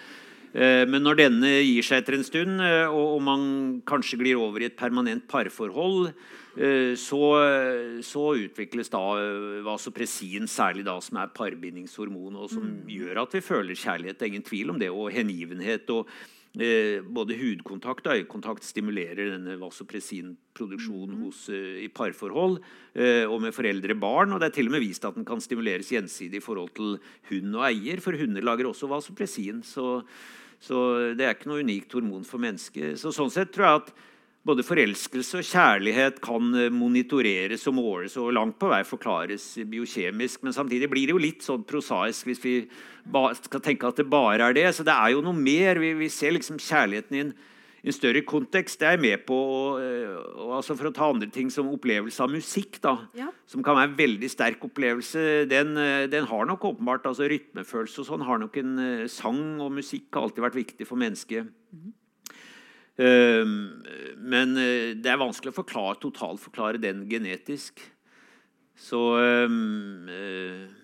Eh, 0.52 0.84
men 0.84 1.06
når 1.06 1.20
denne 1.22 1.52
gir 1.64 1.86
seg 1.86 2.02
etter 2.02 2.18
en 2.18 2.26
stund, 2.28 2.60
eh, 2.66 2.92
og, 2.92 3.22
man 3.24 3.44
kanskje 3.88 4.20
glir 4.20 4.42
over 4.42 4.64
i 4.64 4.68
et 4.68 4.76
permanent 4.80 5.24
parforhold, 5.32 6.12
eh, 6.58 6.92
så, 7.00 7.22
så 8.04 8.26
utvikles 8.36 8.92
da 8.92 9.04
vasopressin, 9.64 10.50
særlig 10.52 10.84
da 10.88 10.98
som 11.04 11.22
er 11.22 11.32
parbindingshormon, 11.38 12.36
og 12.36 12.52
som 12.52 12.68
gjør 12.90 13.24
at 13.24 13.38
vi 13.38 13.46
føler 13.46 13.80
kjærlighet. 13.80 14.20
Det 14.20 14.28
er 14.28 14.34
ingen 14.34 14.50
tvil 14.50 14.76
om 14.76 14.80
det. 14.82 14.92
Og 14.92 15.12
hengivenhet. 15.16 15.90
og 15.90 16.12
både 16.52 17.38
hudkontakt 17.40 18.08
og 18.08 18.18
øyekontakt 18.20 18.66
stimulerer 18.68 19.30
denne 19.32 19.56
vasopressinproduksjonen 19.62 21.22
hos, 21.24 21.46
eh, 21.50 21.86
i 21.86 21.88
parforhold 21.88 22.60
eh, 22.94 23.24
og 23.24 23.42
med 23.42 23.56
foreldre 23.56 23.96
og 23.96 24.02
barn. 24.02 24.34
Og 24.34 24.42
det 24.42 24.50
er 24.50 24.56
til 24.58 24.68
og 24.68 24.76
med 24.76 24.84
vist 24.84 25.06
at 25.06 25.16
den 25.16 25.26
kan 25.26 25.40
stimuleres 25.40 25.94
gjensidig 25.94 26.42
i 26.42 26.44
forhold 26.44 26.76
til 26.76 27.00
hund 27.30 27.56
og 27.56 27.66
eier, 27.70 28.02
for 28.04 28.12
hunder 28.20 28.44
lager 28.44 28.68
også 28.68 28.92
vasopressin. 28.92 29.64
Så, 29.64 30.04
så 30.60 31.16
det 31.16 31.26
er 31.26 31.36
ikke 31.38 31.54
noe 31.54 31.64
unikt 31.64 31.94
hormon 31.96 32.28
for 32.28 32.44
mennesket. 32.44 33.00
Så 33.00 33.16
sånn 33.16 33.32
sett 33.32 33.54
tror 33.56 33.68
jeg 33.68 33.84
at 33.86 33.94
både 34.48 34.66
forelskelse 34.66 35.38
og 35.40 35.46
kjærlighet 35.46 36.18
kan 36.24 36.50
eh, 36.58 36.72
monitoreres 36.74 37.68
og 37.70 37.78
måles 37.78 38.18
og 38.18 38.32
langt 38.34 38.58
på 38.62 38.72
vei 38.72 38.82
forklares 38.88 39.54
biokjemisk. 39.70 40.42
Men 40.46 40.58
samtidig 40.58 40.90
blir 40.90 41.10
det 41.10 41.16
jo 41.16 41.22
litt 41.22 41.46
sånn 41.46 41.66
prosaisk 41.68 42.30
hvis 42.30 42.44
vi 42.44 42.56
skal 43.38 43.64
tenke 43.64 43.90
at 43.90 44.02
det 44.02 44.10
bare 44.10 44.50
er 44.50 44.58
det. 44.58 44.68
Så 44.76 44.88
det 44.88 44.98
er 44.98 45.14
jo 45.14 45.24
noe 45.26 45.38
mer. 45.38 45.82
Vi, 45.82 45.94
vi 46.00 46.10
ser 46.10 46.34
liksom 46.34 46.58
kjærligheten 46.62 47.20
i 47.20 47.24
en, 47.28 47.32
i 47.86 47.92
en, 47.92 47.98
større 47.98 48.26
kontekst. 48.26 48.82
Det 48.82 48.90
er 48.90 48.98
jeg 48.98 49.04
med 49.06 49.28
på. 49.30 49.38
Og, 49.38 49.78
eh, 49.86 50.18
og 50.42 50.58
altså 50.58 50.80
for 50.80 50.90
å 50.90 50.96
ta 50.98 51.12
andre 51.14 51.30
ting 51.30 51.54
som 51.54 51.70
opplevelse 51.70 52.26
av 52.26 52.34
musikk, 52.34 52.82
da, 52.82 52.98
ja. 53.22 53.30
som 53.46 53.62
kan 53.62 53.78
være 53.78 53.92
en 53.94 53.98
veldig 54.02 54.34
sterk 54.34 54.66
opplevelse, 54.72 55.46
den, 55.54 55.78
eh, 55.78 56.10
den 56.10 56.26
har 56.34 56.50
nok 56.50 56.72
åpenbart 56.74 57.06
altså 57.14 57.30
Rytmefølelse 57.30 58.02
og 58.02 58.10
sånn 58.10 58.26
har 58.26 58.42
nok 58.42 58.58
en 58.64 58.78
sang 59.06 59.62
og 59.62 59.70
musikk 59.78 60.10
har 60.18 60.26
alltid 60.26 60.50
vært 60.50 60.64
viktig 60.64 60.90
for 60.90 60.98
mennesket. 60.98 61.54
Mm. 61.70 61.92
Ehm, 63.00 63.56
men 64.20 64.58
eh, 64.60 64.92
det 65.00 65.12
er 65.12 65.22
vanskelig 65.22 65.54
å 65.54 65.62
forklare, 65.62 66.00
totalforklare 66.02 66.82
den 66.82 67.06
genetisk. 67.10 67.80
Så 68.76 69.02
ehm, 69.22 70.10
eh, 70.12 70.82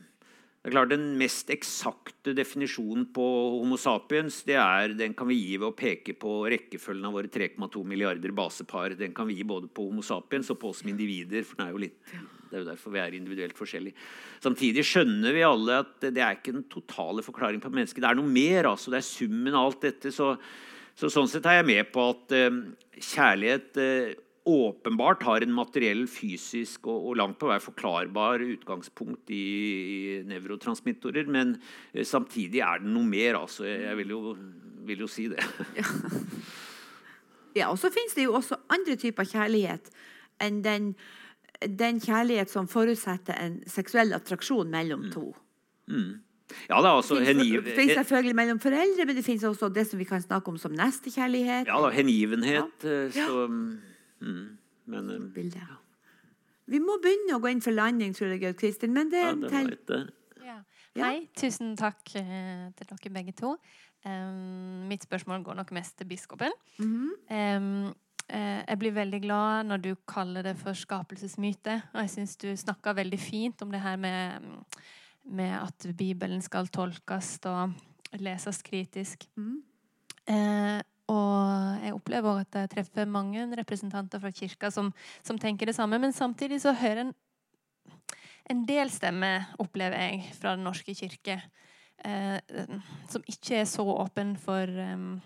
det 0.67 0.73
er 0.73 0.75
klart 0.75 0.91
Den 0.91 1.05
mest 1.15 1.51
eksakte 1.53 2.33
definisjonen 2.35 3.05
på 3.15 3.23
Homo 3.53 3.77
sapiens 3.79 4.41
det 4.43 4.57
er, 4.59 4.91
den 4.99 5.13
kan 5.15 5.29
vi 5.29 5.37
gi 5.39 5.53
ved 5.55 5.69
å 5.69 5.77
peke 5.77 6.11
på 6.19 6.41
rekkefølgen 6.51 7.07
av 7.07 7.13
våre 7.15 7.31
3,2 7.31 7.85
milliarder 7.87 8.33
basepar. 8.35 8.97
Den 8.99 9.13
kan 9.15 9.29
vi 9.29 9.37
gi 9.37 9.45
både 9.47 9.69
på 9.71 9.85
Homo 9.87 10.03
sapiens 10.03 10.51
og 10.51 10.59
på 10.59 10.73
oss 10.73 10.81
som 10.83 10.91
individer. 10.91 11.47
for 11.47 11.55
Det 11.55 11.69
er 11.69 11.71
jo, 11.71 11.83
litt, 11.85 12.01
det 12.49 12.51
er 12.51 12.65
jo 12.65 12.67
derfor 12.67 12.97
vi 12.97 12.99
er 12.99 13.15
individuelt 13.15 13.55
forskjellige. 13.55 13.95
Samtidig 14.43 14.83
skjønner 14.89 15.37
vi 15.37 15.47
alle 15.47 15.79
at 15.85 16.03
det 16.03 16.19
er 16.19 16.35
ikke 16.35 16.57
den 16.57 16.67
totale 16.67 17.23
forklaringen 17.23 17.63
på 17.63 17.71
mennesket. 17.71 18.03
Det 18.03 18.11
er 18.11 18.19
noe 18.19 18.27
mer. 18.27 18.67
altså 18.73 18.91
Det 18.91 18.99
er 18.99 19.07
summen 19.07 19.55
av 19.55 19.69
alt 19.69 19.87
dette. 19.87 20.11
så 20.11 20.33
så 20.97 21.11
Sånn 21.13 21.29
sett 21.29 21.45
er 21.45 21.59
jeg 21.59 21.67
med 21.69 21.91
på 21.93 22.07
at 22.09 22.33
eh, 22.33 22.61
kjærlighet 22.97 23.77
eh, 23.81 24.15
åpenbart 24.47 25.25
har 25.27 25.43
en 25.43 25.53
materiell, 25.53 26.05
fysisk 26.09 26.87
og, 26.87 27.09
og, 27.09 27.17
langt 27.19 27.37
på 27.41 27.49
vei 27.51 27.59
forklarbar 27.61 28.41
utgangspunkt 28.45 29.29
i, 29.35 29.43
i 29.43 30.15
nevrotransmittorer. 30.25 31.29
Men 31.29 31.57
eh, 31.93 32.05
samtidig 32.07 32.63
er 32.65 32.81
det 32.81 32.89
noe 32.89 33.05
mer. 33.05 33.37
Altså. 33.43 33.67
Jeg, 33.69 33.93
vil, 33.99 34.15
jo, 34.15 34.33
vil, 34.89 35.05
jo, 35.05 35.11
si 35.11 35.27
det. 35.33 35.43
Ja. 35.77 35.87
ja 37.59 37.69
og 37.73 37.77
så 37.81 37.93
finnes 37.93 38.17
det 38.17 38.25
jo 38.25 38.37
også 38.39 38.57
andre 38.73 38.97
typer 38.97 39.27
kjærlighet 39.27 39.91
enn 40.41 40.63
den, 40.65 40.91
den 41.61 42.01
kjærlighet 42.01 42.49
som 42.53 42.69
forutsetter 42.69 43.37
en 43.41 43.61
seksuell 43.69 44.17
attraksjon 44.17 44.69
mellom 44.73 45.07
mm. 45.07 45.13
to. 45.13 45.29
Mm. 45.93 46.11
Ja, 46.69 46.81
da, 46.81 46.93
altså, 46.95 47.17
det 47.19 47.35
finnes, 47.35 47.93
selvfølgelig 47.97 48.35
mellom 48.35 48.59
foreldre, 48.59 49.05
men 49.05 49.15
det 49.17 49.23
finnes 49.25 49.43
også 49.43 49.69
det 49.73 49.83
som 49.89 49.99
vi 49.99 50.07
kan 50.07 50.21
snakke 50.23 50.51
om 50.51 50.57
som 50.57 50.71
nestekjærlighet. 50.71 51.67
Ja 51.67 51.81
da, 51.83 51.89
hengivenhet. 51.91 52.83
Ja. 52.83 53.01
Eh, 53.07 53.11
så, 53.11 53.47
mm, 53.47 54.45
men, 54.85 55.09
eh, 55.35 55.49
ja. 55.55 55.81
Vi 56.67 56.79
må 56.83 56.97
begynne 57.03 57.35
å 57.35 57.41
gå 57.43 57.51
inn 57.51 57.63
for 57.63 57.75
landing, 57.75 58.15
tror 58.15 58.33
jeg, 58.35 58.55
Kristin. 58.59 58.93
Men 58.95 59.11
det, 59.11 59.23
ja, 59.23 59.35
det 59.35 59.51
var. 59.91 60.07
Ja. 60.43 60.57
Hei, 60.97 61.27
tusen 61.37 61.75
takk 61.79 62.01
uh, 62.17 62.67
til 62.75 62.89
dere 62.89 63.13
begge 63.13 63.35
to. 63.37 63.53
Um, 64.07 64.87
mitt 64.89 65.03
spørsmål 65.05 65.43
går 65.45 65.59
nok 65.59 65.71
mest 65.75 65.97
til 65.99 66.07
biskopen. 66.07 66.51
Mm 66.79 66.93
-hmm. 66.95 67.57
um, 67.57 67.85
uh, 68.33 68.61
jeg 68.67 68.79
blir 68.79 68.91
veldig 68.91 69.21
glad 69.21 69.65
når 69.65 69.77
du 69.77 69.95
kaller 70.07 70.41
det 70.41 70.57
for 70.57 70.73
skapelsesmyte. 70.73 71.81
Og 71.93 72.01
jeg 72.01 72.09
syns 72.09 72.35
du 72.35 72.55
snakka 72.55 72.93
veldig 72.93 73.19
fint 73.19 73.61
om 73.61 73.71
det 73.71 73.81
her 73.81 73.95
med 73.95 74.37
um, 74.37 74.63
med 75.27 75.53
at 75.59 75.87
Bibelen 75.97 76.41
skal 76.41 76.69
tolkes 76.73 77.37
og 77.49 77.73
leses 78.21 78.61
kritisk. 78.65 79.27
Mm. 79.35 79.57
Eh, 80.27 80.79
og 81.07 81.83
jeg 81.83 81.95
opplever 81.95 82.33
også 82.33 82.47
at 82.47 82.59
jeg 82.61 82.73
treffer 82.75 83.07
mange 83.07 83.45
representanter 83.59 84.19
fra 84.19 84.31
kirka 84.35 84.71
som, 84.71 84.91
som 85.23 85.39
tenker 85.39 85.69
det 85.69 85.75
samme. 85.75 85.99
Men 85.99 86.15
samtidig 86.15 86.61
så 86.63 86.75
hører 86.75 87.05
en 87.05 87.15
en 88.47 88.63
del 88.67 88.91
stemmer, 88.91 89.47
opplever 89.59 89.99
jeg, 89.99 90.21
fra 90.37 90.55
Den 90.55 90.63
norske 90.67 90.95
kirke, 90.95 91.41
eh, 92.05 92.37
som 93.11 93.25
ikke 93.27 93.61
er 93.61 93.67
så 93.67 93.83
åpen 93.97 94.35
for, 94.39 94.71
um, 94.93 95.19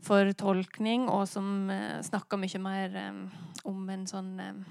for 0.00 0.32
tolkning, 0.32 1.08
og 1.08 1.26
som 1.28 1.68
uh, 1.68 2.00
snakker 2.04 2.40
mye 2.40 2.60
mer 2.64 2.96
um, 3.10 3.26
om 3.68 3.88
en 3.92 4.06
sånn 4.08 4.32
um, 4.40 4.64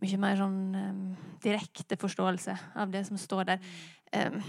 mye 0.00 0.20
mer 0.20 0.38
sånn 0.40 0.60
um, 0.76 1.00
direkte 1.44 1.98
forståelse 2.00 2.56
av 2.80 2.92
det 2.92 3.04
som 3.08 3.18
står 3.20 3.52
der. 3.52 3.72
Um, 4.14 4.40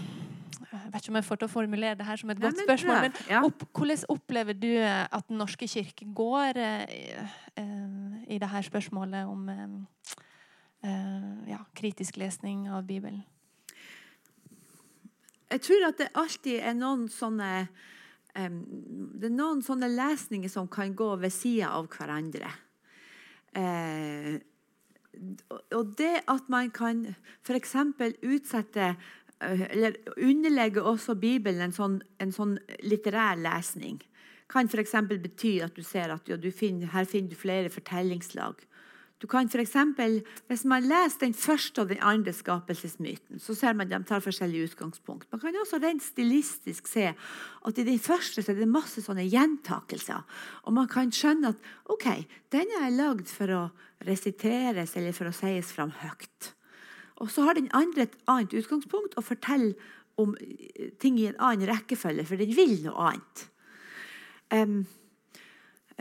jeg 0.72 0.92
vet 0.92 1.02
ikke 1.02 1.12
om 1.12 1.18
jeg 1.18 1.26
får 1.26 1.40
til 1.40 1.48
å 1.48 1.52
formulere 1.52 1.96
det 1.98 2.06
her 2.06 2.20
som 2.20 2.30
et 2.32 2.40
godt 2.40 2.56
Nei, 2.56 2.64
men, 2.64 2.68
spørsmål, 2.68 3.00
men 3.04 3.16
ja. 3.28 3.40
opp, 3.44 3.64
hvordan 3.76 4.04
opplever 4.12 4.56
du 4.56 4.70
at 4.80 5.26
Den 5.28 5.40
norske 5.40 5.68
kirke 5.68 6.08
går 6.16 6.60
uh, 6.60 7.26
uh, 7.60 8.22
i 8.28 8.38
det 8.40 8.48
her 8.48 8.64
spørsmålet 8.66 9.28
om 9.28 9.50
uh, 9.52 11.42
ja, 11.50 11.60
kritisk 11.76 12.16
lesning 12.20 12.66
av 12.72 12.86
Bibelen? 12.88 13.22
Jeg 15.52 15.60
tror 15.66 15.88
at 15.90 15.98
det 16.00 16.12
alltid 16.16 16.62
er 16.64 16.76
noen 16.76 17.04
sånne 17.12 17.50
um, 18.38 18.60
Det 19.20 19.28
er 19.28 19.34
noen 19.36 19.60
sånne 19.64 19.90
lesninger 19.92 20.52
som 20.52 20.70
kan 20.72 20.96
gå 20.96 21.10
ved 21.20 21.34
sida 21.34 21.74
av 21.76 21.90
hverandre. 21.92 22.48
Eh, 23.52 24.40
og 25.72 25.94
det 25.98 26.22
at 26.30 26.48
man 26.48 26.70
kan 26.74 27.04
f.eks. 27.44 27.74
utsette 28.22 28.86
eh, 29.42 29.64
eller 29.70 29.98
underlegge 30.16 30.82
også 30.82 31.14
Bibelen 31.20 31.68
en 31.68 31.76
sånn, 31.76 32.00
en 32.22 32.32
sånn 32.32 32.56
litterær 32.82 33.40
lesning, 33.40 34.00
kan 34.52 34.68
f.eks. 34.68 34.96
bety 35.08 35.58
at 35.64 35.76
du 35.76 35.82
ser 35.86 36.12
at 36.14 36.28
ja, 36.28 36.36
du 36.36 36.50
finner, 36.50 36.92
her 36.92 37.08
finner 37.08 37.32
du 37.32 37.38
flere 37.38 37.72
fortellingslag. 37.72 38.60
Du 39.22 39.28
kan 39.30 39.48
for 39.48 39.62
eksempel, 39.62 40.24
Hvis 40.48 40.64
man 40.64 40.82
leser 40.82 41.18
den 41.20 41.34
første 41.34 41.80
og 41.80 41.88
den 41.88 42.02
andre 42.02 42.32
skapelsesmyten, 42.32 43.38
så 43.38 43.54
ser 43.54 43.72
man 43.72 43.92
at 43.92 44.00
de 44.00 44.04
tar 44.08 44.20
forskjellige 44.20 44.64
utgangspunkt. 44.64 45.28
Man 45.30 45.40
kan 45.40 45.54
også 45.62 45.78
rent 45.78 46.02
stilistisk 46.02 46.86
se 46.86 47.14
at 47.66 47.78
i 47.78 47.84
den 47.84 47.98
første 47.98 48.42
så 48.42 48.50
er 48.50 48.56
det 48.56 48.68
masse 48.68 49.02
sånne 49.02 49.28
gjentakelser. 49.30 50.24
Og 50.64 50.72
man 50.72 50.88
kan 50.88 51.12
skjønne 51.12 51.54
at 51.54 51.56
ok, 51.86 52.26
denne 52.50 52.82
er 52.82 52.96
lagd 52.96 53.30
for 53.30 53.54
å 53.54 53.62
resiteres 54.06 54.96
eller 54.96 55.14
for 55.14 55.30
å 55.30 55.36
sies 55.36 55.70
fram 55.70 55.94
høyt. 56.02 56.52
Og 57.22 57.30
så 57.30 57.46
har 57.46 57.54
den 57.54 57.70
andre 57.72 58.08
et 58.08 58.18
annet 58.26 58.54
utgangspunkt 58.58 59.14
og 59.14 59.24
forteller 59.24 59.78
om 60.18 60.34
ting 60.98 61.20
i 61.20 61.28
en 61.30 61.38
annen 61.38 61.68
rekkefølge, 61.70 62.26
for 62.26 62.40
den 62.40 62.50
vil 62.56 62.74
noe 62.82 63.06
annet. 63.06 63.46
Um, 64.52 64.82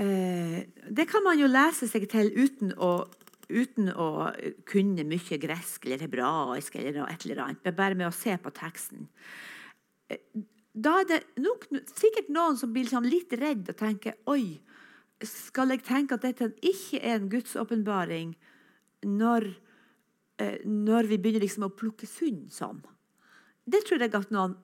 det 0.02 1.06
kan 1.10 1.23
man 1.26 1.40
jo 1.40 1.49
lese 1.52 1.88
seg 1.90 2.07
til 2.10 2.32
uten 2.34 2.72
å, 2.82 3.06
uten 3.52 3.91
å 3.94 4.32
kunne 4.69 5.06
mye 5.07 5.38
gresk 5.41 5.86
eller 5.86 6.06
hebraisk 6.06 6.78
eller 6.80 7.03
et 7.06 7.26
eller 7.26 7.44
annet. 7.45 7.76
Bare 7.78 7.98
med 7.98 8.10
å 8.10 8.15
se 8.15 8.34
på 8.41 8.53
teksten. 8.56 9.07
Eh, 10.10 10.23
da 10.72 11.02
er 11.02 11.10
det 11.10 11.19
nok, 11.44 11.68
sikkert 11.91 12.32
noen 12.32 12.57
som 12.60 12.72
blir 12.73 12.88
sånn 12.90 13.10
litt 13.10 13.34
redd 13.36 13.68
og 13.73 13.78
tenker 13.80 14.15
Oi, 14.32 14.61
skal 15.28 15.76
jeg 15.76 15.84
tenke 15.86 16.15
at 16.15 16.23
dette 16.26 16.53
ikke 16.64 17.02
er 17.02 17.19
en 17.19 17.30
Guds 17.30 17.57
åpenbaring 17.60 18.34
når, 19.06 19.52
eh, 20.41 20.64
når, 20.65 21.11
vi 21.11 21.19
begynner 21.19 21.44
liksom 21.44 21.68
å 21.68 21.76
plukke 21.76 22.10
funn 22.10 22.48
sånn? 22.53 22.82
Det 23.68 23.84
tror 23.86 24.02
jeg 24.02 24.15
at 24.18 24.34
noen 24.34 24.57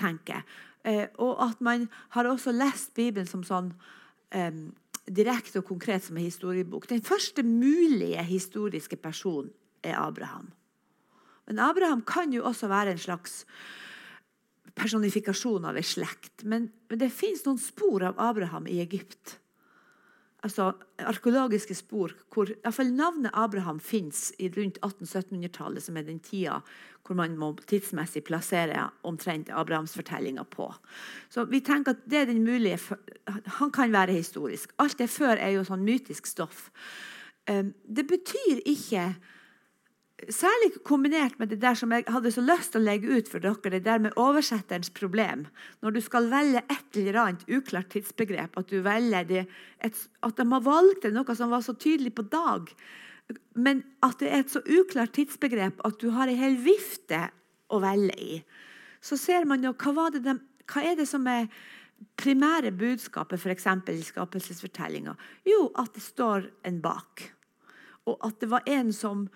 tenker. 0.00 0.42
Og 1.20 1.36
at 1.44 1.60
man 1.62 1.84
har 2.16 2.26
også 2.26 2.50
lest 2.56 2.94
Bibelen 2.96 3.28
som 3.28 3.44
sånn 3.46 3.68
um, 4.34 4.72
direkte 5.10 5.60
og 5.60 5.68
konkret 5.68 6.04
som 6.06 6.16
en 6.16 6.26
historiebok. 6.26 6.86
Den 6.88 7.02
første 7.02 7.42
mulige 7.46 8.22
historiske 8.24 8.96
personen 8.96 9.50
er 9.82 9.98
Abraham. 9.98 10.50
Men 11.48 11.58
Abraham 11.58 12.02
kan 12.06 12.32
jo 12.32 12.44
også 12.46 12.68
være 12.70 12.94
en 12.94 13.02
slags 13.02 13.44
personifikasjon 14.78 15.66
av 15.66 15.78
ei 15.80 15.84
slekt. 15.86 16.44
Men, 16.44 16.68
men 16.88 17.00
det 17.00 17.10
fins 17.12 17.42
noen 17.46 17.58
spor 17.58 18.04
av 18.06 18.20
Abraham 18.22 18.68
i 18.70 18.78
Egypt 18.84 19.38
altså 20.44 20.72
arkeologiske 20.98 21.74
spor 21.78 22.14
hvor 22.32 22.50
iallfall 22.52 22.92
navnet 22.96 23.34
Abraham 23.36 23.80
fins 23.80 24.30
rundt 24.56 24.78
1800-1700-tallet, 24.84 25.84
som 25.84 25.96
er 25.96 26.06
den 26.06 26.20
tida 26.24 26.60
hvor 27.06 27.16
man 27.18 27.36
må 27.40 27.52
tidsmessig 27.66 28.22
plassere 28.28 28.88
omtrent 29.08 29.50
Abrahamsfortellinga 29.50 30.44
på. 30.52 30.68
Så 31.32 31.46
vi 31.50 31.62
tenker 31.64 31.96
at 31.96 32.04
det 32.10 32.22
er 32.22 32.30
den 32.30 32.44
mulige 32.44 32.78
Han 33.60 33.70
kan 33.70 33.92
være 33.92 34.12
historisk. 34.12 34.72
Alt 34.78 34.98
det 34.98 35.10
før 35.10 35.36
er 35.36 35.56
jo 35.56 35.64
sånn 35.66 35.84
mytisk 35.86 36.26
stoff. 36.26 36.68
Ehm, 37.48 37.72
det 37.86 38.06
betyr 38.06 38.62
ikke 38.68 39.14
Særlig 40.28 40.74
kombinert 40.84 41.38
med 41.40 41.48
det 41.48 41.62
der 41.62 41.74
som 41.78 41.92
jeg 41.94 42.04
hadde 42.12 42.32
så 42.34 42.42
lyst 42.44 42.74
til 42.74 42.82
å 42.82 42.84
legge 42.84 43.08
ut 43.08 43.28
for 43.30 43.40
dere, 43.40 43.72
det 43.72 43.86
der 43.86 44.02
med 44.04 44.16
oversetterens 44.20 44.92
problem. 44.92 45.46
Når 45.80 45.94
du 45.96 46.00
skal 46.04 46.28
velge 46.28 46.60
et 46.60 46.98
eller 47.00 47.20
annet 47.22 47.46
uklart 47.48 47.88
tidsbegrep, 47.94 48.58
at 48.60 48.68
du 48.68 48.82
velger 48.84 49.24
det, 49.28 49.46
et, 49.80 49.96
at 50.26 50.36
de 50.36 50.46
har 50.52 50.66
valgt 50.66 51.08
noe 51.14 51.36
som 51.38 51.54
var 51.54 51.64
så 51.64 51.72
tydelig 51.72 52.12
på 52.18 52.26
dag, 52.28 52.68
men 53.54 53.82
at 54.04 54.20
det 54.20 54.28
er 54.28 54.44
et 54.44 54.52
så 54.52 54.60
uklart 54.66 55.14
tidsbegrep 55.16 55.80
at 55.86 56.00
du 56.02 56.10
har 56.12 56.28
en 56.28 56.40
hel 56.40 56.58
vifte 56.60 57.28
å 57.70 57.80
velge 57.80 58.16
i. 58.20 58.40
Så 59.00 59.16
ser 59.16 59.46
man 59.48 59.64
jo 59.64 59.72
hva, 59.72 60.10
de, 60.12 60.36
hva 60.68 60.84
er 60.84 60.98
det 60.98 61.08
som 61.08 61.24
er 61.30 61.48
primære 62.20 62.72
budskapet 62.76 63.40
f.eks. 63.40 63.68
i 63.88 64.02
skapelsesfortellinga? 64.04 65.14
Jo, 65.48 65.70
at 65.80 65.94
det 65.96 66.04
står 66.04 66.50
en 66.68 66.82
bak. 66.84 67.30
Og 68.10 68.18
at 68.26 68.40
det 68.42 68.50
var 68.50 68.68
en 68.68 68.92
som 68.92 69.28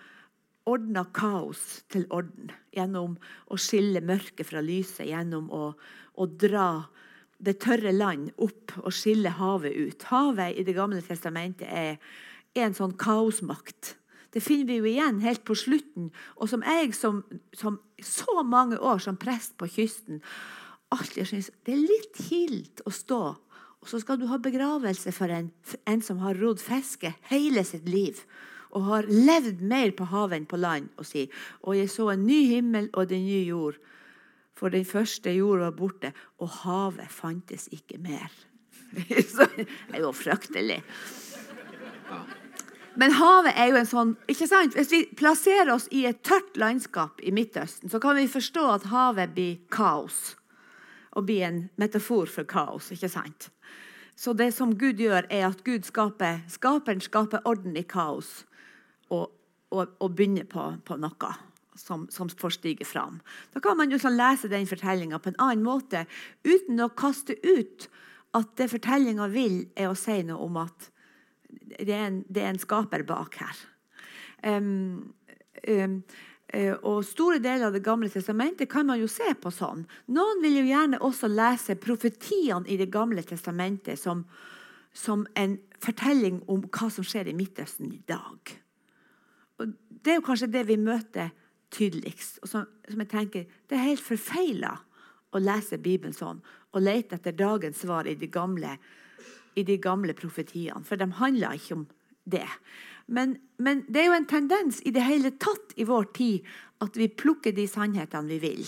ordna 0.65 1.05
kaos 1.13 1.83
til 1.93 2.07
orden 2.13 2.51
gjennom 2.75 3.17
å 3.51 3.57
skille 3.61 4.01
mørket 4.05 4.49
fra 4.49 4.63
lyset, 4.65 5.07
gjennom 5.09 5.49
å, 5.53 5.69
å 6.17 6.27
dra 6.27 6.85
det 7.37 7.57
tørre 7.63 7.91
land 7.93 8.31
opp 8.41 8.73
og 8.81 8.93
skille 8.95 9.35
havet 9.37 9.75
ut. 9.75 10.07
Havet 10.09 10.57
i 10.57 10.65
Det 10.65 10.75
gamle 10.75 11.03
testamentet 11.05 11.67
er 11.67 11.97
en 12.55 12.75
sånn 12.75 12.95
kaosmakt. 12.97 13.95
Det 14.31 14.43
finner 14.43 14.67
vi 14.67 14.79
jo 14.79 14.89
igjen 14.89 15.21
helt 15.23 15.45
på 15.47 15.55
slutten. 15.55 16.09
Og 16.39 16.49
som 16.51 16.63
jeg 16.65 16.95
som, 16.95 17.21
som 17.55 17.79
så 18.03 18.43
mange 18.43 18.79
år 18.79 18.99
som 19.03 19.19
prest 19.19 19.55
på 19.59 19.69
kysten 19.71 20.23
alltid 20.95 21.27
synes 21.27 21.51
det 21.65 21.73
er 21.73 21.83
litt 21.83 22.19
kilt 22.27 22.83
å 22.87 22.91
stå, 22.93 23.21
og 23.85 23.89
så 23.89 23.99
skal 24.01 24.17
du 24.17 24.25
ha 24.29 24.39
begravelse 24.41 25.11
for 25.13 25.29
en, 25.29 25.51
en 25.85 26.01
som 26.01 26.21
har 26.23 26.37
rodd 26.39 26.61
fiske 26.63 27.11
hele 27.29 27.61
sitt 27.67 27.85
liv 27.89 28.21
og 28.75 28.87
har 28.89 29.09
levd 29.09 29.61
mer 29.63 29.93
på 29.95 30.07
havet 30.11 30.41
enn 30.41 30.47
på 30.49 30.59
land, 30.59 30.89
og 30.99 31.07
sier, 31.07 31.31
og 31.63 31.77
jeg 31.77 31.91
så 31.91 32.09
en 32.11 32.25
ny 32.27 32.41
himmel 32.51 32.89
og 32.93 33.11
en 33.11 33.23
ny 33.25 33.41
jord. 33.47 33.79
For 34.55 34.71
den 34.71 34.85
første 34.87 35.31
jord 35.35 35.63
var 35.63 35.75
borte, 35.75 36.11
og 36.39 36.51
havet 36.63 37.11
fantes 37.11 37.67
ikke 37.75 37.99
mer. 38.03 38.31
Så 39.35 39.47
det 39.57 39.67
er 39.91 40.05
jo 40.05 40.11
fryktelig. 40.15 40.79
Men 42.95 43.11
havet 43.11 43.57
er 43.59 43.73
jo 43.73 43.79
en 43.79 43.89
sånn 43.89 44.13
ikke 44.31 44.47
sant? 44.47 44.77
Hvis 44.77 44.93
vi 44.93 45.01
plasserer 45.19 45.73
oss 45.73 45.89
i 45.91 46.05
et 46.07 46.21
tørt 46.23 46.55
landskap 46.59 47.19
i 47.19 47.33
Midtøsten, 47.35 47.91
så 47.91 47.99
kan 47.99 48.15
vi 48.15 48.29
forstå 48.31 48.63
at 48.77 48.87
havet 48.93 49.35
blir 49.35 49.57
kaos. 49.73 50.37
Og 51.15 51.27
blir 51.27 51.43
en 51.47 51.59
metafor 51.79 52.31
for 52.31 52.47
kaos. 52.47 52.93
ikke 52.95 53.11
sant? 53.11 53.49
Så 54.15 54.31
det 54.33 54.53
som 54.55 54.77
Gud 54.79 54.99
gjør, 55.03 55.27
er 55.27 55.49
at 55.49 55.63
Gud 55.67 55.83
skaper, 55.87 56.39
skaperen 56.47 57.03
skaper 57.03 57.43
orden 57.43 57.75
i 57.75 57.83
kaos. 57.83 58.45
Og, 59.13 59.31
og 59.75 60.13
begynner 60.15 60.45
på, 60.47 60.63
på 60.87 60.95
noe 61.01 61.33
som, 61.75 62.07
som, 62.09 62.29
får 62.29 62.49
stige 62.49 62.85
fram. 62.85 63.19
Da 63.53 63.59
kan 63.59 63.77
man 63.77 63.91
jo 63.91 63.99
sånn 63.99 64.17
lese 64.17 64.49
den 64.51 64.67
fortellinga 64.69 65.19
på 65.19 65.33
en 65.33 65.39
annen 65.43 65.65
måte, 65.65 66.05
uten 66.47 66.79
å 66.81 66.91
kaste 66.95 67.35
ut 67.43 67.89
at 68.35 68.55
det 68.59 68.69
fortellinga 68.71 69.27
vil, 69.31 69.65
er 69.75 69.91
å 69.91 69.97
si 69.99 70.21
noe 70.27 70.43
om 70.43 70.61
at 70.63 70.89
det 71.65 71.91
er 71.91 72.07
en, 72.09 72.23
det 72.27 72.43
er 72.43 72.53
en 72.53 72.61
skaper 72.61 73.05
bak 73.07 73.37
her. 73.39 73.59
Um, 74.45 75.13
um, 75.67 75.99
og 76.85 76.99
Store 77.07 77.39
deler 77.41 77.67
av 77.67 77.73
Det 77.73 77.81
gamle 77.83 78.07
testamentet 78.11 78.69
kan 78.71 78.85
man 78.87 78.99
jo 79.01 79.07
se 79.11 79.33
på 79.41 79.51
sånn. 79.51 79.81
Noen 80.13 80.43
vil 80.43 80.59
jo 80.59 80.67
gjerne 80.67 81.01
også 81.03 81.27
lese 81.31 81.75
profetiene 81.81 82.69
i 82.69 82.77
Det 82.79 82.87
gamle 82.93 83.23
testamentet 83.27 83.99
som, 83.99 84.23
som 84.93 85.25
en 85.35 85.57
fortelling 85.83 86.43
om 86.51 86.63
hva 86.69 86.91
som 86.93 87.07
skjer 87.07 87.31
i 87.31 87.35
Midtøsten 87.35 87.91
i 87.91 88.03
dag. 88.07 88.55
Det 90.05 90.13
er 90.13 90.19
jo 90.19 90.25
kanskje 90.27 90.51
det 90.53 90.67
vi 90.69 90.77
møter 90.77 91.31
tydeligst. 91.73 92.37
Og 92.43 92.51
som, 92.51 92.67
som 92.85 93.01
jeg 93.01 93.09
tenker, 93.09 93.45
Det 93.65 93.77
er 93.77 93.89
helt 93.89 94.05
forfeila 94.05 94.75
å 95.33 95.41
lese 95.41 95.81
Bibelen 95.81 96.13
sånn 96.13 96.43
og 96.75 96.83
lete 96.83 97.15
etter 97.15 97.33
dagens 97.33 97.81
svar 97.81 98.07
i 98.07 98.15
de 98.19 98.27
gamle 98.27 98.77
i 99.55 99.63
de 99.63 99.77
gamle 99.79 100.11
profetiene, 100.13 100.83
for 100.83 100.99
de 100.99 101.07
handler 101.15 101.55
ikke 101.55 101.77
om 101.77 101.85
det. 102.27 102.47
Men, 103.07 103.37
men, 103.57 103.85
det 103.87 104.01
er 104.01 104.09
jo 104.09 104.17
en 104.17 104.27
tendens 104.27 104.81
i 104.83 104.91
det 104.91 105.05
hele 105.05 105.31
tatt 105.39 105.75
i 105.79 105.85
vår 105.87 106.09
tid 106.17 106.49
at 106.83 106.97
vi 106.99 107.07
plukker 107.07 107.55
de 107.55 107.67
sannhetene 107.69 108.27
vi 108.33 108.39
vil. 108.43 108.65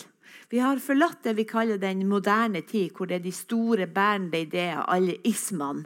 Vi 0.47 0.61
har 0.63 0.79
forlatt 0.79 1.25
det 1.25 1.35
vi 1.35 1.47
kaller 1.49 1.81
den 1.81 2.05
moderne 2.07 2.61
tid, 2.63 2.93
hvor 2.95 3.09
det 3.09 3.19
er 3.19 3.25
de 3.25 3.33
store 3.35 3.87
bærende 3.91 4.45
ideer, 4.45 4.85
alle 4.87 5.17
ismene, 5.27 5.83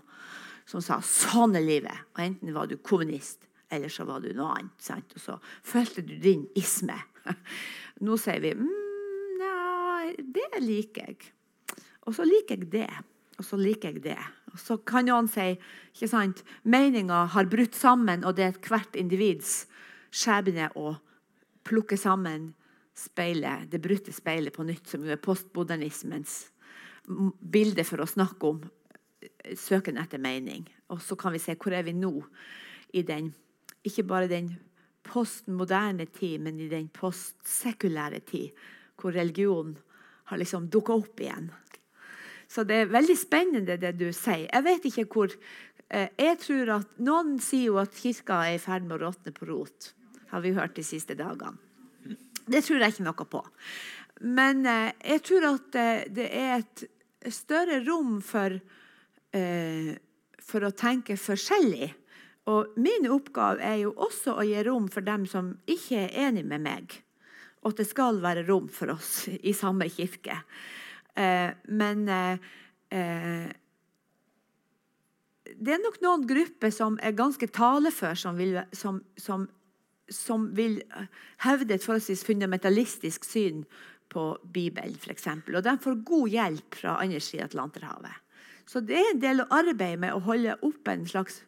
som 0.66 0.82
sa 0.82 1.02
'sånn 1.02 1.58
er 1.58 1.66
livet'. 1.66 2.06
Og 2.14 2.20
enten 2.22 2.54
var 2.54 2.68
du 2.68 2.78
kommunist, 2.78 3.48
eller 3.72 3.92
så 3.92 4.06
var 4.08 4.24
du 4.24 4.32
noe 4.36 4.56
annet. 4.58 4.76
Sant? 4.84 5.16
Og 5.16 5.24
så 5.24 5.38
følte 5.64 6.04
du 6.06 6.16
din 6.22 6.46
isme. 6.60 6.98
Nå 8.06 8.18
sier 8.20 8.42
vi 8.44 8.54
mm, 8.58 9.42
ja, 9.42 10.12
det 10.18 10.64
liker 10.64 11.08
jeg'. 11.12 11.32
Og 12.10 12.16
så 12.18 12.26
liker 12.26 12.58
jeg 12.58 12.72
det. 12.74 12.90
Og 13.40 13.46
så 13.46 13.58
liker 13.58 13.94
jeg 13.96 14.04
det. 14.04 14.20
Så 14.60 14.78
kan 14.86 15.08
noen 15.08 15.30
si 15.32 15.54
ikke 15.56 16.10
sant, 16.10 16.42
meninga 16.64 17.26
har 17.34 17.50
brutt 17.50 17.78
sammen, 17.78 18.26
og 18.26 18.36
det 18.38 18.48
er 18.48 18.60
hvert 18.68 18.98
individs 19.00 19.66
skjebne 20.12 20.68
å 20.76 20.98
plukke 21.64 21.98
sammen 21.98 22.52
speilet, 22.98 23.70
det 23.72 23.82
brutte 23.82 24.14
speilet 24.14 24.54
på 24.54 24.66
nytt, 24.68 24.90
som 24.90 25.06
jo 25.06 25.14
er 25.14 25.22
postmodernismens 25.22 26.52
bilde 27.08 27.86
for 27.88 28.04
å 28.04 28.10
snakke 28.10 28.50
om 28.50 28.60
eh, 29.24 29.56
søken 29.58 29.98
etter 30.02 30.22
mening. 30.22 30.68
Og 30.92 31.02
så 31.02 31.18
kan 31.20 31.34
vi 31.34 31.42
se 31.42 31.56
hvor 31.58 31.74
er 31.76 31.88
vi 31.88 31.96
nå 31.98 32.14
i 32.94 33.04
den 33.08 33.32
ikke 33.88 34.06
bare 34.08 34.30
den 34.32 34.54
postmoderne 35.04 36.06
tid, 36.14 36.42
men 36.46 36.60
i 36.60 36.70
den 36.70 36.88
postsekulære 36.94 38.22
tid, 38.28 38.52
hvor 39.00 39.16
religion 39.16 39.74
har 40.30 40.40
liksom 40.40 40.70
dukka 40.72 40.96
opp 41.02 41.20
igjen. 41.20 41.50
Så 42.52 42.66
det 42.68 42.82
er 42.82 42.92
veldig 42.92 43.16
spennende, 43.20 43.80
det 43.80 43.94
du 44.00 44.10
sier. 44.16 44.48
Jeg 44.50 44.66
vet 44.66 44.88
ikke 44.90 45.08
hvor 45.14 45.32
eh, 45.32 46.10
Jeg 46.20 46.38
tror 46.44 46.74
at 46.78 46.98
Noen 47.00 47.38
sier 47.44 47.72
jo 47.72 47.80
at 47.80 47.96
kirka 47.96 48.42
er 48.46 48.58
i 48.58 48.62
ferd 48.62 48.88
med 48.88 48.98
å 48.98 49.06
råtne 49.06 49.32
på 49.36 49.48
rot. 49.48 49.92
Har 50.32 50.44
vi 50.44 50.54
hørt 50.56 50.76
de 50.76 50.84
siste 50.84 51.16
dagene. 51.16 51.56
Det 52.48 52.64
tror 52.66 52.82
jeg 52.82 52.96
ikke 52.96 53.06
noe 53.08 53.28
på. 53.36 53.42
Men 54.36 54.66
eh, 54.68 54.92
jeg 55.14 55.24
tror 55.30 55.48
at 55.54 55.80
eh, 55.80 56.04
det 56.12 56.28
er 56.28 56.54
et 56.60 56.86
større 57.32 57.80
rom 57.86 58.16
for, 58.26 58.56
for 60.42 60.66
å 60.66 60.72
tenke 60.74 61.14
forskjellig. 61.22 61.92
Og 62.50 62.74
min 62.82 63.06
oppgave 63.12 63.62
er 63.62 63.84
jo 63.84 63.94
også 64.02 64.34
å 64.40 64.46
gi 64.48 64.62
rom 64.66 64.88
for 64.92 65.06
dem 65.06 65.28
som 65.30 65.54
ikke 65.70 66.08
er 66.08 66.16
enig 66.28 66.46
med 66.50 66.64
meg. 66.66 66.98
Og 67.62 67.74
at 67.74 67.84
det 67.84 67.90
skal 67.92 68.22
være 68.24 68.48
rom 68.48 68.70
for 68.74 68.96
oss 68.96 69.28
i 69.50 69.54
samme 69.58 69.90
kirke. 69.94 70.40
Eh, 71.14 71.52
men 71.70 72.08
eh, 72.10 72.52
eh, 72.90 73.50
det 75.52 75.76
er 75.76 75.84
nok 75.84 76.00
noen 76.02 76.26
grupper 76.26 76.74
som 76.74 76.98
er 77.04 77.18
ganske 77.18 77.48
talefør, 77.54 78.18
som 78.18 78.40
vil, 78.40 78.58
som, 78.74 79.02
som, 79.20 79.46
som 80.10 80.50
vil 80.58 80.80
hevde 81.46 81.76
et 81.76 81.86
forholdsvis 81.86 82.26
fundamentalistisk 82.26 83.28
syn 83.28 83.66
på 84.12 84.26
Bibelen, 84.54 84.98
f.eks. 84.98 85.28
Og 85.28 85.62
de 85.64 85.78
får 85.84 86.02
god 86.08 86.34
hjelp 86.34 86.82
fra 86.82 86.98
andre 87.04 87.22
siden 87.22 87.46
av 87.46 87.52
Atlanterhavet. 87.52 88.18
Så 88.68 88.82
det 88.86 88.98
er 88.98 89.10
en 89.12 89.22
del 89.22 89.44
å 89.44 89.50
arbeide 89.54 90.00
med 90.00 90.16
å 90.16 90.24
holde 90.26 90.58
opp 90.66 90.90
en 90.92 91.06
slags 91.10 91.42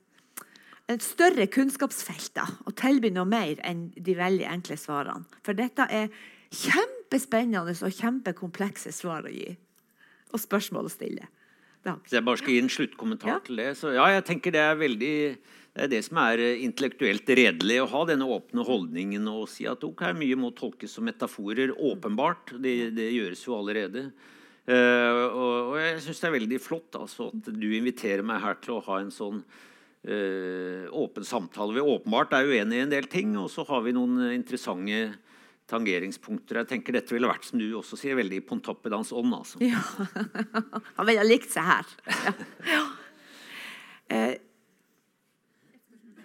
et 0.92 1.04
større 1.04 1.48
kunnskapsfelt 1.48 2.34
da, 2.36 2.48
og 2.68 2.76
tilby 2.80 3.12
noe 3.14 3.28
mer 3.30 3.62
enn 3.64 3.88
de 3.96 4.18
veldig 4.18 4.48
enkle 4.52 4.78
svarene. 4.80 5.24
For 5.46 5.56
dette 5.58 5.88
er 5.88 6.12
kjempespennende 6.54 7.74
og 7.74 7.96
kjempekomplekse 8.00 8.92
svar 8.96 9.28
å 9.28 9.32
gi. 9.32 9.54
Og 10.34 10.42
spørsmål 10.42 10.90
å 10.90 10.92
stille. 10.92 11.30
Så 11.84 12.16
jeg 12.16 12.24
bare 12.24 12.40
skal 12.40 12.56
gi 12.56 12.62
en 12.64 12.72
sluttkommentar 12.72 13.30
ja. 13.30 13.42
til 13.44 13.60
det. 13.60 13.74
Så 13.80 13.92
ja, 13.96 14.06
jeg 14.16 14.24
tenker 14.28 14.56
det 14.56 14.62
er 14.64 14.80
veldig 14.80 15.16
det 15.74 15.88
er 15.88 15.90
det 15.90 16.04
som 16.06 16.20
er 16.22 16.38
eh, 16.38 16.62
intellektuelt 16.62 17.30
redelig, 17.34 17.80
å 17.82 17.90
ha 17.90 18.04
denne 18.06 18.28
åpne 18.30 18.62
holdningen 18.68 19.26
og 19.32 19.48
si 19.50 19.66
at 19.66 19.82
ok, 19.82 20.06
mye 20.20 20.38
må 20.38 20.52
tolkes 20.54 20.94
som 20.94 21.08
metaforer. 21.10 21.74
Åpenbart. 21.74 22.54
Det, 22.62 22.92
det 22.94 23.10
gjøres 23.10 23.42
jo 23.48 23.58
allerede. 23.58 24.06
Uh, 24.64 25.10
og, 25.34 25.56
og, 25.74 25.78
jeg 25.82 26.04
syns 26.06 26.22
det 26.22 26.28
er 26.30 26.36
veldig 26.38 26.58
flott 26.64 26.96
altså, 26.96 27.26
at 27.34 27.50
du 27.52 27.66
inviterer 27.76 28.24
meg 28.24 28.38
her 28.46 28.62
til 28.64 28.78
å 28.78 28.84
ha 28.86 29.02
en 29.02 29.10
sånn 29.12 29.42
åpen 30.04 31.24
samtale. 31.24 31.78
Vi 31.78 31.80
åpenbart 31.94 32.34
er 32.36 32.50
uenige 32.50 32.82
i 32.82 32.84
en 32.84 32.92
del 32.92 33.06
ting, 33.08 33.38
og 33.40 33.46
så 33.48 33.64
har 33.70 33.86
vi 33.86 33.94
noen 33.96 34.18
interessante 34.34 35.14
tangeringspunkter. 35.72 36.62
Jeg 36.62 36.70
tenker 36.72 36.98
Dette 36.98 37.16
ville 37.16 37.30
vært 37.30 37.48
som 37.48 37.62
du 37.62 37.68
også 37.78 37.98
sier, 38.00 38.18
veldig 38.20 38.42
i 38.42 38.46
Pontoppidans 38.46 39.14
ånd. 39.16 39.34
Altså. 39.38 39.62
Ja. 39.64 39.82
Han 40.98 41.08
ville 41.10 41.26
likt 41.28 41.54
seg 41.54 41.68
her. 41.70 41.96
Ja. 42.10 42.34
Ja. 42.74 42.84
Eh, 44.14 44.34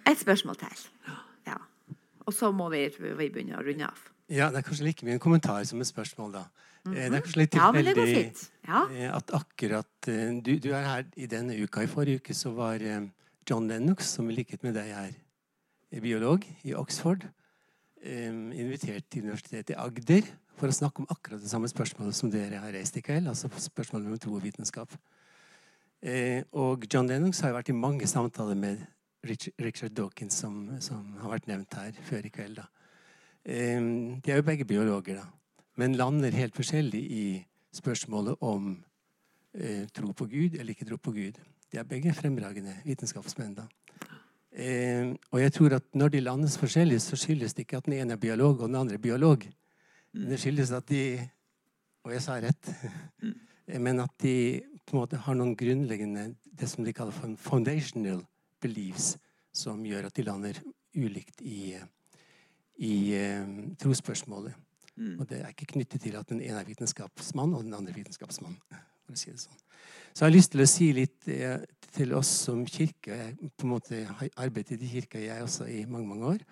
et 0.09 0.19
spørsmål 0.19 0.57
til. 0.59 0.85
Ja. 1.47 1.57
Og 2.25 2.35
så 2.35 2.51
må 2.53 2.69
vi, 2.73 2.87
vi, 2.99 3.29
begynne 3.29 3.59
å 3.59 3.65
runde 3.65 3.87
av. 3.87 4.07
Ja, 4.29 4.49
Det 4.53 4.61
er 4.61 4.65
kanskje 4.67 4.87
like 4.89 5.05
mye 5.05 5.17
en 5.17 5.23
kommentar 5.23 5.63
som 5.65 5.81
et 5.81 5.89
spørsmål. 5.89 6.33
da. 6.33 6.43
Mm 6.83 6.91
-hmm. 6.91 6.95
Det 6.95 7.03
er 7.03 7.09
mhm. 7.09 7.21
kanskje 7.21 7.39
litt 7.39 7.51
tilfeldig 7.51 8.33
ja, 8.67 9.15
at 9.15 9.31
akkurat 9.33 10.07
eh, 10.07 10.41
du, 10.41 10.59
du, 10.59 10.69
er 10.71 10.83
her 10.83 11.05
i 11.15 11.25
denne 11.25 11.63
uka. 11.63 11.81
I 11.81 11.87
forrige 11.87 12.15
uke 12.15 12.33
så 12.33 12.51
var 12.51 12.77
John 13.47 13.67
Lennox, 13.69 14.15
som 14.15 14.29
i 14.29 14.35
likhet 14.35 14.63
med 14.65 14.75
deg 14.77 14.91
er 14.95 16.01
biolog 16.03 16.45
i 16.65 16.73
Oxford, 16.77 17.25
invitert 17.99 19.09
til 19.11 19.25
Universitetet 19.25 19.73
i 19.73 19.79
Agder 19.79 20.27
for 20.59 20.71
å 20.71 20.75
snakke 20.75 21.03
om 21.03 21.09
akkurat 21.11 21.41
det 21.41 21.51
samme 21.51 21.69
spørsmålet 21.71 22.15
som 22.15 22.31
dere 22.31 22.59
har 22.61 22.73
reist 22.75 22.97
i 22.99 23.03
kveld. 23.03 23.27
altså 23.27 23.49
spørsmålet 23.49 24.07
om 24.07 24.19
tro 24.19 24.35
og 24.35 24.43
vitenskap. 24.43 24.91
Eh, 26.01 26.43
og 26.55 26.85
John 26.91 27.07
Lennox 27.07 27.41
har 27.43 27.55
vært 27.55 27.71
i 27.71 27.75
mange 27.75 28.07
samtaler 28.07 28.55
med 28.55 28.85
Richard 29.59 29.91
Dawkins, 29.91 30.37
som, 30.39 30.69
som 30.79 31.17
har 31.19 31.33
vært 31.33 31.49
nevnt 31.49 31.75
her 31.75 31.95
før 32.07 32.25
i 32.25 32.31
kveld. 32.31 32.61
de 33.43 34.31
er 34.31 34.39
jo 34.39 34.47
begge 34.47 34.65
biologer, 34.65 35.19
da, 35.19 35.25
men 35.75 35.97
lander 35.97 36.31
helt 36.31 36.55
forskjellig 36.55 37.01
i 37.11 37.25
spørsmålet 37.75 38.39
om 38.41 38.77
eh, 39.53 39.87
tro 39.91 40.13
på 40.13 40.25
Gud 40.25 40.55
eller 40.55 40.71
ikke 40.71 40.87
tro 40.87 40.97
på 40.97 41.11
Gud. 41.11 41.39
De 41.71 41.77
er 41.77 41.87
begge 41.87 42.13
fremragende 42.13 42.75
vitenskapsmenn. 42.85 43.53
da. 43.53 43.67
Eh, 44.51 45.13
og 45.31 45.41
jeg 45.41 45.53
tror 45.53 45.75
at 45.77 45.85
når 45.93 46.09
de 46.09 46.21
landes 46.25 46.57
forskjellig, 46.57 47.01
så 47.01 47.15
skyldes 47.15 47.53
det 47.53 47.67
ikke 47.67 47.77
at 47.77 47.85
den 47.85 47.99
ene 47.99 48.13
er 48.13 48.21
biolog 48.21 48.61
og 48.61 48.67
den 48.67 48.79
andre 48.79 48.97
er 48.97 49.03
biolog. 49.03 49.45
Men 50.13 50.31
det 50.31 50.39
skyldes 50.39 50.71
at 50.71 50.89
de 50.89 51.29
Og 52.03 52.13
jeg 52.13 52.21
sa 52.21 52.37
rett. 52.39 52.69
Men 53.85 53.99
at 53.99 54.13
de 54.23 54.61
på 54.85 54.95
en 54.95 55.01
måte 55.01 55.17
har 55.19 55.35
noen 55.35 55.51
grunnleggende 55.55 56.35
det 56.59 56.69
som 56.71 56.85
de 56.85 56.93
kaller 56.95 57.11
for 57.11 57.35
foundational 57.37 58.23
beliefs, 58.61 59.17
som 59.53 59.83
gjør 59.85 60.07
at 60.07 60.15
de 60.15 60.23
lander 60.23 60.61
ulikt 60.95 61.41
i, 61.41 61.75
i 62.77 62.93
eh, 63.13 63.51
trosspørsmålet. 63.77 64.55
Mm. 64.95 65.19
Og 65.19 65.27
det 65.29 65.41
er 65.41 65.51
ikke 65.51 65.73
knyttet 65.75 66.01
til 66.01 66.15
at 66.15 66.31
den 66.31 66.41
ene 66.41 66.63
er 66.63 66.67
vitenskapsmann 66.67 67.53
og 67.53 67.67
den 67.67 67.75
andre 67.75 67.91
er 67.91 67.99
vitenskapsmann. 67.99 68.57
For 69.09 69.17
å 69.17 69.19
si 69.19 69.33
det 69.33 69.41
sånn. 69.41 69.59
Så 70.13 70.23
jeg 70.23 70.27
har 70.27 70.35
lyst 70.35 70.53
til 70.53 70.63
å 70.63 70.69
si 70.69 70.87
litt 70.93 71.29
eh, 71.33 71.59
til 71.95 72.13
oss 72.17 72.31
som 72.45 72.61
kirke. 72.69 73.17
Jeg 73.17 73.51
på 73.57 73.65
en 73.65 73.73
måte 73.73 74.01
har 74.05 74.33
arbeidet 74.45 74.81
i 74.81 74.89
kirka, 74.91 75.21
jeg 75.21 75.45
også, 75.45 75.65
i 75.69 75.83
mange 75.89 76.09
mange 76.09 76.33
år. 76.35 76.43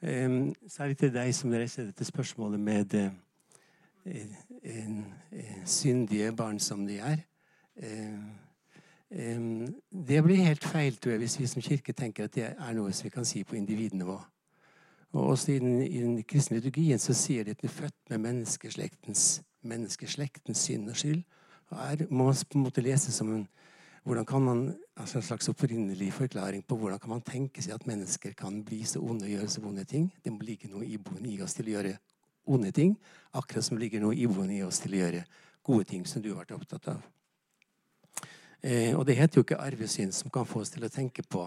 Særlig 0.00 0.96
til 0.96 1.10
deg 1.12 1.34
som 1.36 1.52
reiser 1.52 1.90
dette 1.90 2.06
spørsmålet 2.08 2.60
med 2.64 2.94
eh, 2.96 3.10
syndige 5.68 6.30
barn 6.32 6.60
som 6.60 6.86
de 6.88 6.96
er. 7.04 7.20
Det 9.10 10.22
blir 10.24 10.46
helt 10.46 10.64
feil 10.64 10.96
tror 10.96 11.12
jeg, 11.12 11.20
hvis 11.26 11.38
vi 11.40 11.48
som 11.52 11.64
kirke 11.64 11.92
tenker 11.92 12.30
at 12.30 12.36
det 12.36 12.46
er 12.48 12.76
noe 12.78 12.94
som 12.96 13.10
vi 13.10 13.12
kan 13.12 13.28
si 13.28 13.44
på 13.44 13.58
individnivå. 13.60 14.16
Og 15.12 15.26
også 15.34 15.52
i 15.52 15.58
den, 15.58 15.80
den 15.80 16.22
kristne 16.22 16.60
liturgien 16.60 16.98
så 17.02 17.14
sier 17.16 17.44
de 17.44 17.50
at 17.56 17.62
de 17.62 17.66
er 17.66 17.74
født 17.74 18.10
med 18.10 18.18
menneskeslektens, 18.28 19.42
menneskeslektens 19.66 20.58
synd 20.68 20.90
og 20.90 20.96
skyld. 20.96 21.22
Her 21.70 22.06
må 22.10 22.26
man 22.28 22.34
på 22.34 22.58
en 22.58 22.64
måte 22.66 22.82
lese 22.82 23.12
som 23.12 23.30
en 23.34 23.48
man, 24.04 24.76
altså 24.96 25.18
en 25.18 25.22
slags 25.22 25.48
opprinnelig 25.48 26.12
forklaring 26.12 26.62
på 26.66 26.76
hvordan 26.76 26.98
kan 26.98 27.10
man 27.10 27.20
tenke 27.20 27.62
seg 27.62 27.74
at 27.74 27.86
mennesker 27.86 28.32
kan 28.32 28.64
bli 28.64 28.84
så 28.84 29.00
onde 29.00 29.24
og 29.24 29.30
gjøre 29.30 29.48
så 29.48 29.60
vonde 29.60 29.84
ting. 29.84 30.10
Det 30.24 30.32
må 30.32 30.40
ligge 30.42 30.68
noe 30.68 30.84
iboende 30.84 31.28
i 31.28 31.42
oss 31.42 31.54
til 31.54 31.68
å 31.68 31.76
gjøre 31.76 31.98
onde 32.46 32.72
ting, 32.72 32.96
akkurat 33.32 33.64
som 33.64 33.76
det 33.76 33.84
ligger 33.84 34.00
noe 34.00 34.16
iboende 34.16 34.56
i 34.56 34.62
oss 34.62 34.80
til 34.80 34.94
å 34.94 35.02
gjøre 35.02 35.24
gode 35.62 35.84
ting, 35.84 36.06
som 36.06 36.22
du 36.22 36.30
har 36.32 36.40
vært 36.40 36.56
opptatt 36.56 36.88
av. 36.88 37.02
Eh, 38.62 38.96
og 38.96 39.06
det 39.06 39.16
heter 39.16 39.38
jo 39.38 39.44
ikke 39.44 39.60
arvesyn 39.60 40.12
som 40.12 40.30
kan 40.32 40.48
få 40.48 40.64
oss 40.64 40.72
til 40.72 40.84
å 40.84 40.92
tenke 40.92 41.22
på 41.22 41.44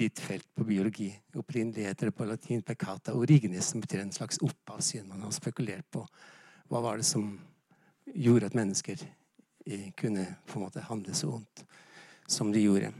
ditt 0.00 0.18
felt 0.20 0.48
på 0.56 0.64
biologi. 0.64 1.10
Opprinnelig 1.36 1.86
heter 1.86 2.08
det 2.08 2.16
på 2.16 2.26
latin 2.26 2.62
peccata 2.62 3.14
origenis, 3.14 3.70
som 3.70 3.80
betyr 3.80 4.02
en 4.04 4.12
slags 4.12 4.40
opphavssyn. 4.44 5.08
Man 5.08 5.22
har 5.26 5.32
spekulert 5.36 5.86
på 5.92 6.06
hva 6.70 6.82
var 6.82 7.00
det 7.00 7.06
som 7.08 7.32
gjorde 8.14 8.50
at 8.50 8.56
mennesker 8.56 9.02
kunne 9.96 10.26
på 10.46 10.58
en 10.58 10.64
måte 10.64 10.82
handle 10.86 11.14
så 11.14 11.34
ondt 11.36 11.64
som 12.30 12.52
de 12.52 12.62
gjorde. 12.62 12.92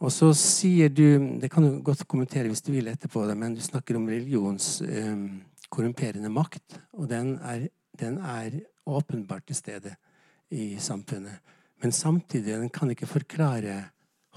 Og 0.00 0.12
så 0.14 0.30
sier 0.36 0.88
du 0.88 1.38
Det 1.40 1.50
kan 1.52 1.64
du 1.66 1.82
godt 1.84 2.06
kommentere 2.08 2.48
hvis 2.48 2.64
du 2.64 2.72
vil 2.72 2.88
etterpå, 2.88 3.26
men 3.34 3.54
du 3.54 3.60
snakker 3.60 3.96
om 3.96 4.08
religions 4.08 4.80
eh, 4.82 5.16
korrumperende 5.68 6.30
makt. 6.32 6.80
Og 6.92 7.08
den 7.10 7.36
er, 7.38 7.68
den 7.98 8.18
er 8.18 8.60
åpenbart 8.86 9.46
til 9.46 9.56
stede 9.56 9.94
i 10.50 10.76
samfunnet. 10.78 11.40
Men 11.82 11.92
samtidig 11.92 12.56
den 12.56 12.68
kan 12.68 12.90
ikke 12.90 13.06
forklare 13.06 13.90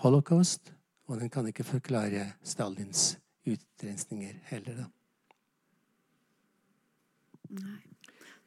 holocaust, 0.04 0.74
og 1.08 1.20
den 1.20 1.30
kan 1.30 1.48
ikke 1.48 1.64
forklare 1.64 2.34
Stalins 2.44 3.18
utrensninger 3.48 4.36
heller. 4.52 4.84
da. 4.84 4.86
Nei. 7.54 7.93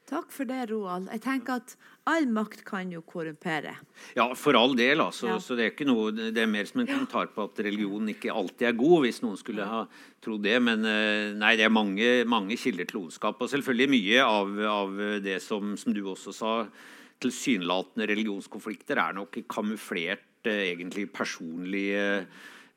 Takk 0.07 0.31
for 0.31 0.47
det, 0.47 0.69
Roald. 0.71 1.09
Jeg 1.11 1.23
tenker 1.25 1.59
at 1.59 1.73
all 2.07 2.29
makt 2.31 2.61
kan 2.67 2.93
jo 2.95 3.01
korrumpere. 3.03 3.73
Ja, 4.15 4.29
for 4.39 4.55
all 4.55 4.77
del. 4.79 5.01
altså. 5.03 5.33
Ja. 5.33 5.39
Så 5.43 5.57
det 5.59 5.65
er, 5.65 5.73
ikke 5.75 5.89
noe, 5.89 6.13
det 6.15 6.39
er 6.39 6.51
mer 6.51 6.69
som 6.69 6.85
en 6.85 6.91
kommentar 6.91 7.33
på 7.35 7.49
at 7.49 7.59
religion 7.67 8.13
ikke 8.13 8.31
alltid 8.31 8.69
er 8.69 8.79
god, 8.79 9.01
hvis 9.03 9.19
noen 9.25 9.41
skulle 9.41 9.67
ha 9.67 9.83
trodd 10.23 10.47
det. 10.47 10.61
Men 10.63 10.87
eh, 10.87 11.33
nei, 11.35 11.57
det 11.59 11.67
er 11.67 11.75
mange, 11.75 12.13
mange 12.31 12.59
kilder 12.61 12.87
til 12.87 13.03
ondskap. 13.03 13.43
Og 13.43 13.51
selvfølgelig 13.51 13.91
mye 13.97 14.29
av, 14.29 14.55
av 14.71 15.01
det 15.27 15.41
som, 15.43 15.75
som 15.81 15.97
du 15.97 16.05
også 16.07 16.37
sa, 16.39 16.53
tilsynelatende 17.23 18.07
religionskonflikter 18.13 19.01
er 19.03 19.19
nok 19.19 19.41
kamuflert 19.51 20.47
eh, 20.47 20.69
egentlig 20.71 21.09
personlige 21.11 22.07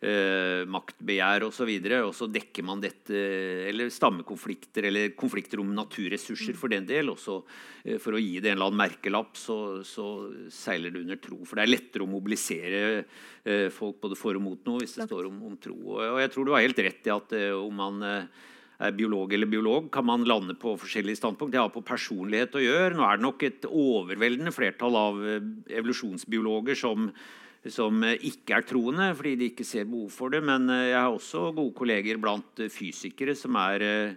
eh, 0.06 0.66
maktbegjær 0.70 1.46
osv. 1.46 1.50
Og, 1.50 1.56
så 1.60 1.68
videre, 1.68 2.02
og 2.08 2.14
så 2.16 2.28
dekker 2.32 2.66
man 2.66 2.84
dette 2.84 3.24
Eller 3.70 3.92
stammekonflikter 3.94 4.88
eller 4.90 5.14
konflikter 5.20 5.62
om 5.62 5.74
naturressurser 5.76 6.58
for 6.60 6.72
den 6.72 6.88
del. 6.90 7.12
Og 7.14 7.20
så 7.22 7.40
eh, 7.84 7.98
for 8.02 8.16
å 8.16 8.22
gi 8.22 8.38
det 8.40 8.54
en 8.54 8.60
eller 8.60 8.72
annen 8.72 8.84
merkelapp, 8.84 9.36
så, 9.40 9.80
så 9.88 10.30
seiler 10.54 10.94
det 10.94 11.04
under 11.04 11.20
tro. 11.24 11.42
For 11.46 11.60
det 11.60 11.66
er 11.66 11.74
lettere 11.76 12.06
å 12.06 12.12
mobilisere 12.12 12.84
eh, 13.00 13.68
folk 13.74 14.00
både 14.04 14.20
for 14.20 14.40
og 14.40 14.46
mot 14.46 14.70
noe 14.70 14.84
hvis 14.84 15.00
det 15.00 15.10
står 15.10 15.28
om, 15.32 15.42
om 15.52 15.58
tro. 15.62 15.76
Og, 15.76 16.06
og 16.16 16.24
jeg 16.24 16.34
tror 16.36 16.48
du 16.48 16.56
har 16.56 16.66
helt 16.66 16.86
rett 16.90 17.12
i 17.12 17.16
at 17.16 17.36
eh, 17.38 17.52
om 17.56 17.84
man 17.84 18.06
eh, 18.06 18.48
er 18.80 18.96
biolog 18.96 19.34
eller 19.36 19.50
biolog, 19.50 19.90
kan 19.92 20.06
man 20.08 20.24
lande 20.28 20.56
på 20.56 20.78
forskjellige 20.80 21.20
standpunkt. 21.20 21.52
Det 21.52 21.60
har 21.60 21.72
på 21.74 21.84
personlighet 21.86 22.56
å 22.56 22.64
gjøre. 22.64 22.96
Nå 22.96 23.04
er 23.06 23.20
det 23.20 23.26
nok 23.26 23.44
et 23.44 23.68
overveldende 23.68 24.54
flertall 24.56 24.96
av 24.96 25.20
eh, 25.20 25.50
evolusjonsbiologer 25.82 26.80
som, 26.80 27.10
som 27.68 28.04
eh, 28.08 28.20
ikke 28.30 28.56
er 28.56 28.68
troende 28.68 29.10
fordi 29.18 29.36
de 29.40 29.50
ikke 29.52 29.68
ser 29.68 29.90
behov 29.90 30.12
for 30.16 30.34
det. 30.34 30.42
Men 30.46 30.70
eh, 30.72 30.90
jeg 30.92 31.00
har 31.00 31.12
også 31.12 31.50
gode 31.58 31.76
kolleger 31.78 32.22
blant 32.22 32.64
eh, 32.64 32.72
fysikere 32.72 33.36
som 33.36 33.58
er 33.60 34.16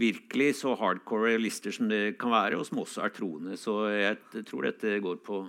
virkelig 0.00 0.54
så 0.62 0.72
hardcore 0.80 1.34
realister 1.34 1.74
som 1.74 1.90
det 1.90 2.16
kan 2.20 2.32
være, 2.32 2.56
og 2.56 2.64
som 2.64 2.80
også 2.80 3.04
er 3.04 3.12
troende. 3.12 3.58
Så 3.60 3.74
jeg 3.92 4.46
tror 4.48 4.70
dette 4.70 4.96
går 5.04 5.18
på, 5.26 5.42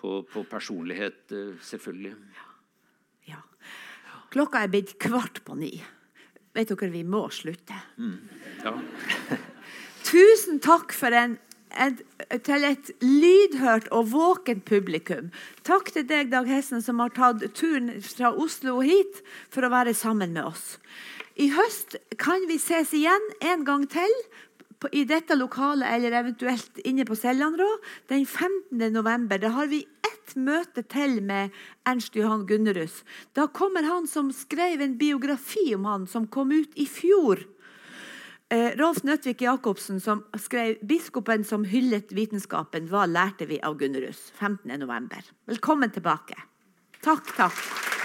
på, 0.00 0.20
på 0.32 0.44
personlighet, 0.48 1.34
selvfølgelig. 1.60 2.14
Klokka 4.36 4.62
er 4.64 4.72
blitt 4.72 4.96
kvart 5.00 5.42
på 5.46 5.54
ni. 5.56 5.70
Vet 6.56 6.72
dere, 6.72 6.90
vi 6.92 7.02
må 7.06 7.22
slutte. 7.32 7.76
Ja. 8.64 8.72
Tusen 10.08 10.60
takk 10.62 10.92
for 10.96 11.14
en, 11.16 11.36
en, 11.74 11.98
til 12.46 12.66
et 12.68 12.90
lydhørt 13.02 13.88
og 13.94 14.10
våkent 14.12 14.64
publikum. 14.68 15.30
Takk 15.66 15.92
til 15.94 16.06
deg, 16.08 16.30
Dag 16.32 16.48
Hessen, 16.50 16.82
som 16.84 17.02
har 17.02 17.14
tatt 17.16 17.44
turen 17.56 17.92
fra 18.04 18.32
Oslo 18.32 18.78
og 18.80 18.88
hit 18.88 19.22
for 19.52 19.66
å 19.66 19.72
være 19.72 19.94
sammen 19.96 20.34
med 20.36 20.46
oss. 20.52 20.76
I 21.36 21.50
høst 21.52 21.98
kan 22.20 22.46
vi 22.48 22.56
ses 22.62 22.94
igjen 22.96 23.30
en 23.44 23.64
gang 23.66 23.84
til 23.92 24.12
på, 24.80 24.88
i 24.92 25.04
dette 25.08 25.36
lokalet 25.36 25.88
eller 25.96 26.16
eventuelt 26.20 26.80
inne 26.84 27.04
på 27.08 27.16
Sellandrå 27.16 27.68
den 28.12 28.24
15. 28.26 28.92
november. 28.92 29.40
Da 29.40 29.52
har 29.56 29.68
vi 29.72 29.82
ett 30.06 30.36
møte 30.36 30.84
til 30.88 31.20
med 31.24 31.54
Ernst 31.88 32.16
Johan 32.16 32.46
Gunnerus. 32.48 33.02
Da 33.36 33.46
kommer 33.48 33.86
han 33.88 34.08
som 34.10 34.32
skrev 34.34 34.82
en 34.84 34.96
biografi 35.00 35.74
om 35.76 35.84
han 35.88 36.06
som 36.10 36.28
kom 36.28 36.52
ut 36.56 36.72
i 36.76 36.88
fjor. 36.88 37.44
Eh, 38.50 38.78
Rolf 38.78 39.02
Nødtvik 39.02 39.42
Jacobsen 39.42 40.00
som 40.00 40.24
skrev 40.36 40.74
'Biskopen 40.88 41.44
som 41.44 41.64
hyllet 41.64 42.12
vitenskapen'. 42.12 42.86
Hva 42.88 43.06
lærte 43.06 43.46
vi 43.48 43.58
av 43.62 43.78
Gunnerus? 43.78 44.32
15. 44.38 44.78
november. 44.78 45.18
Velkommen 45.46 45.90
tilbake. 45.90 46.34
Takk, 47.02 47.36
takk. 47.36 47.95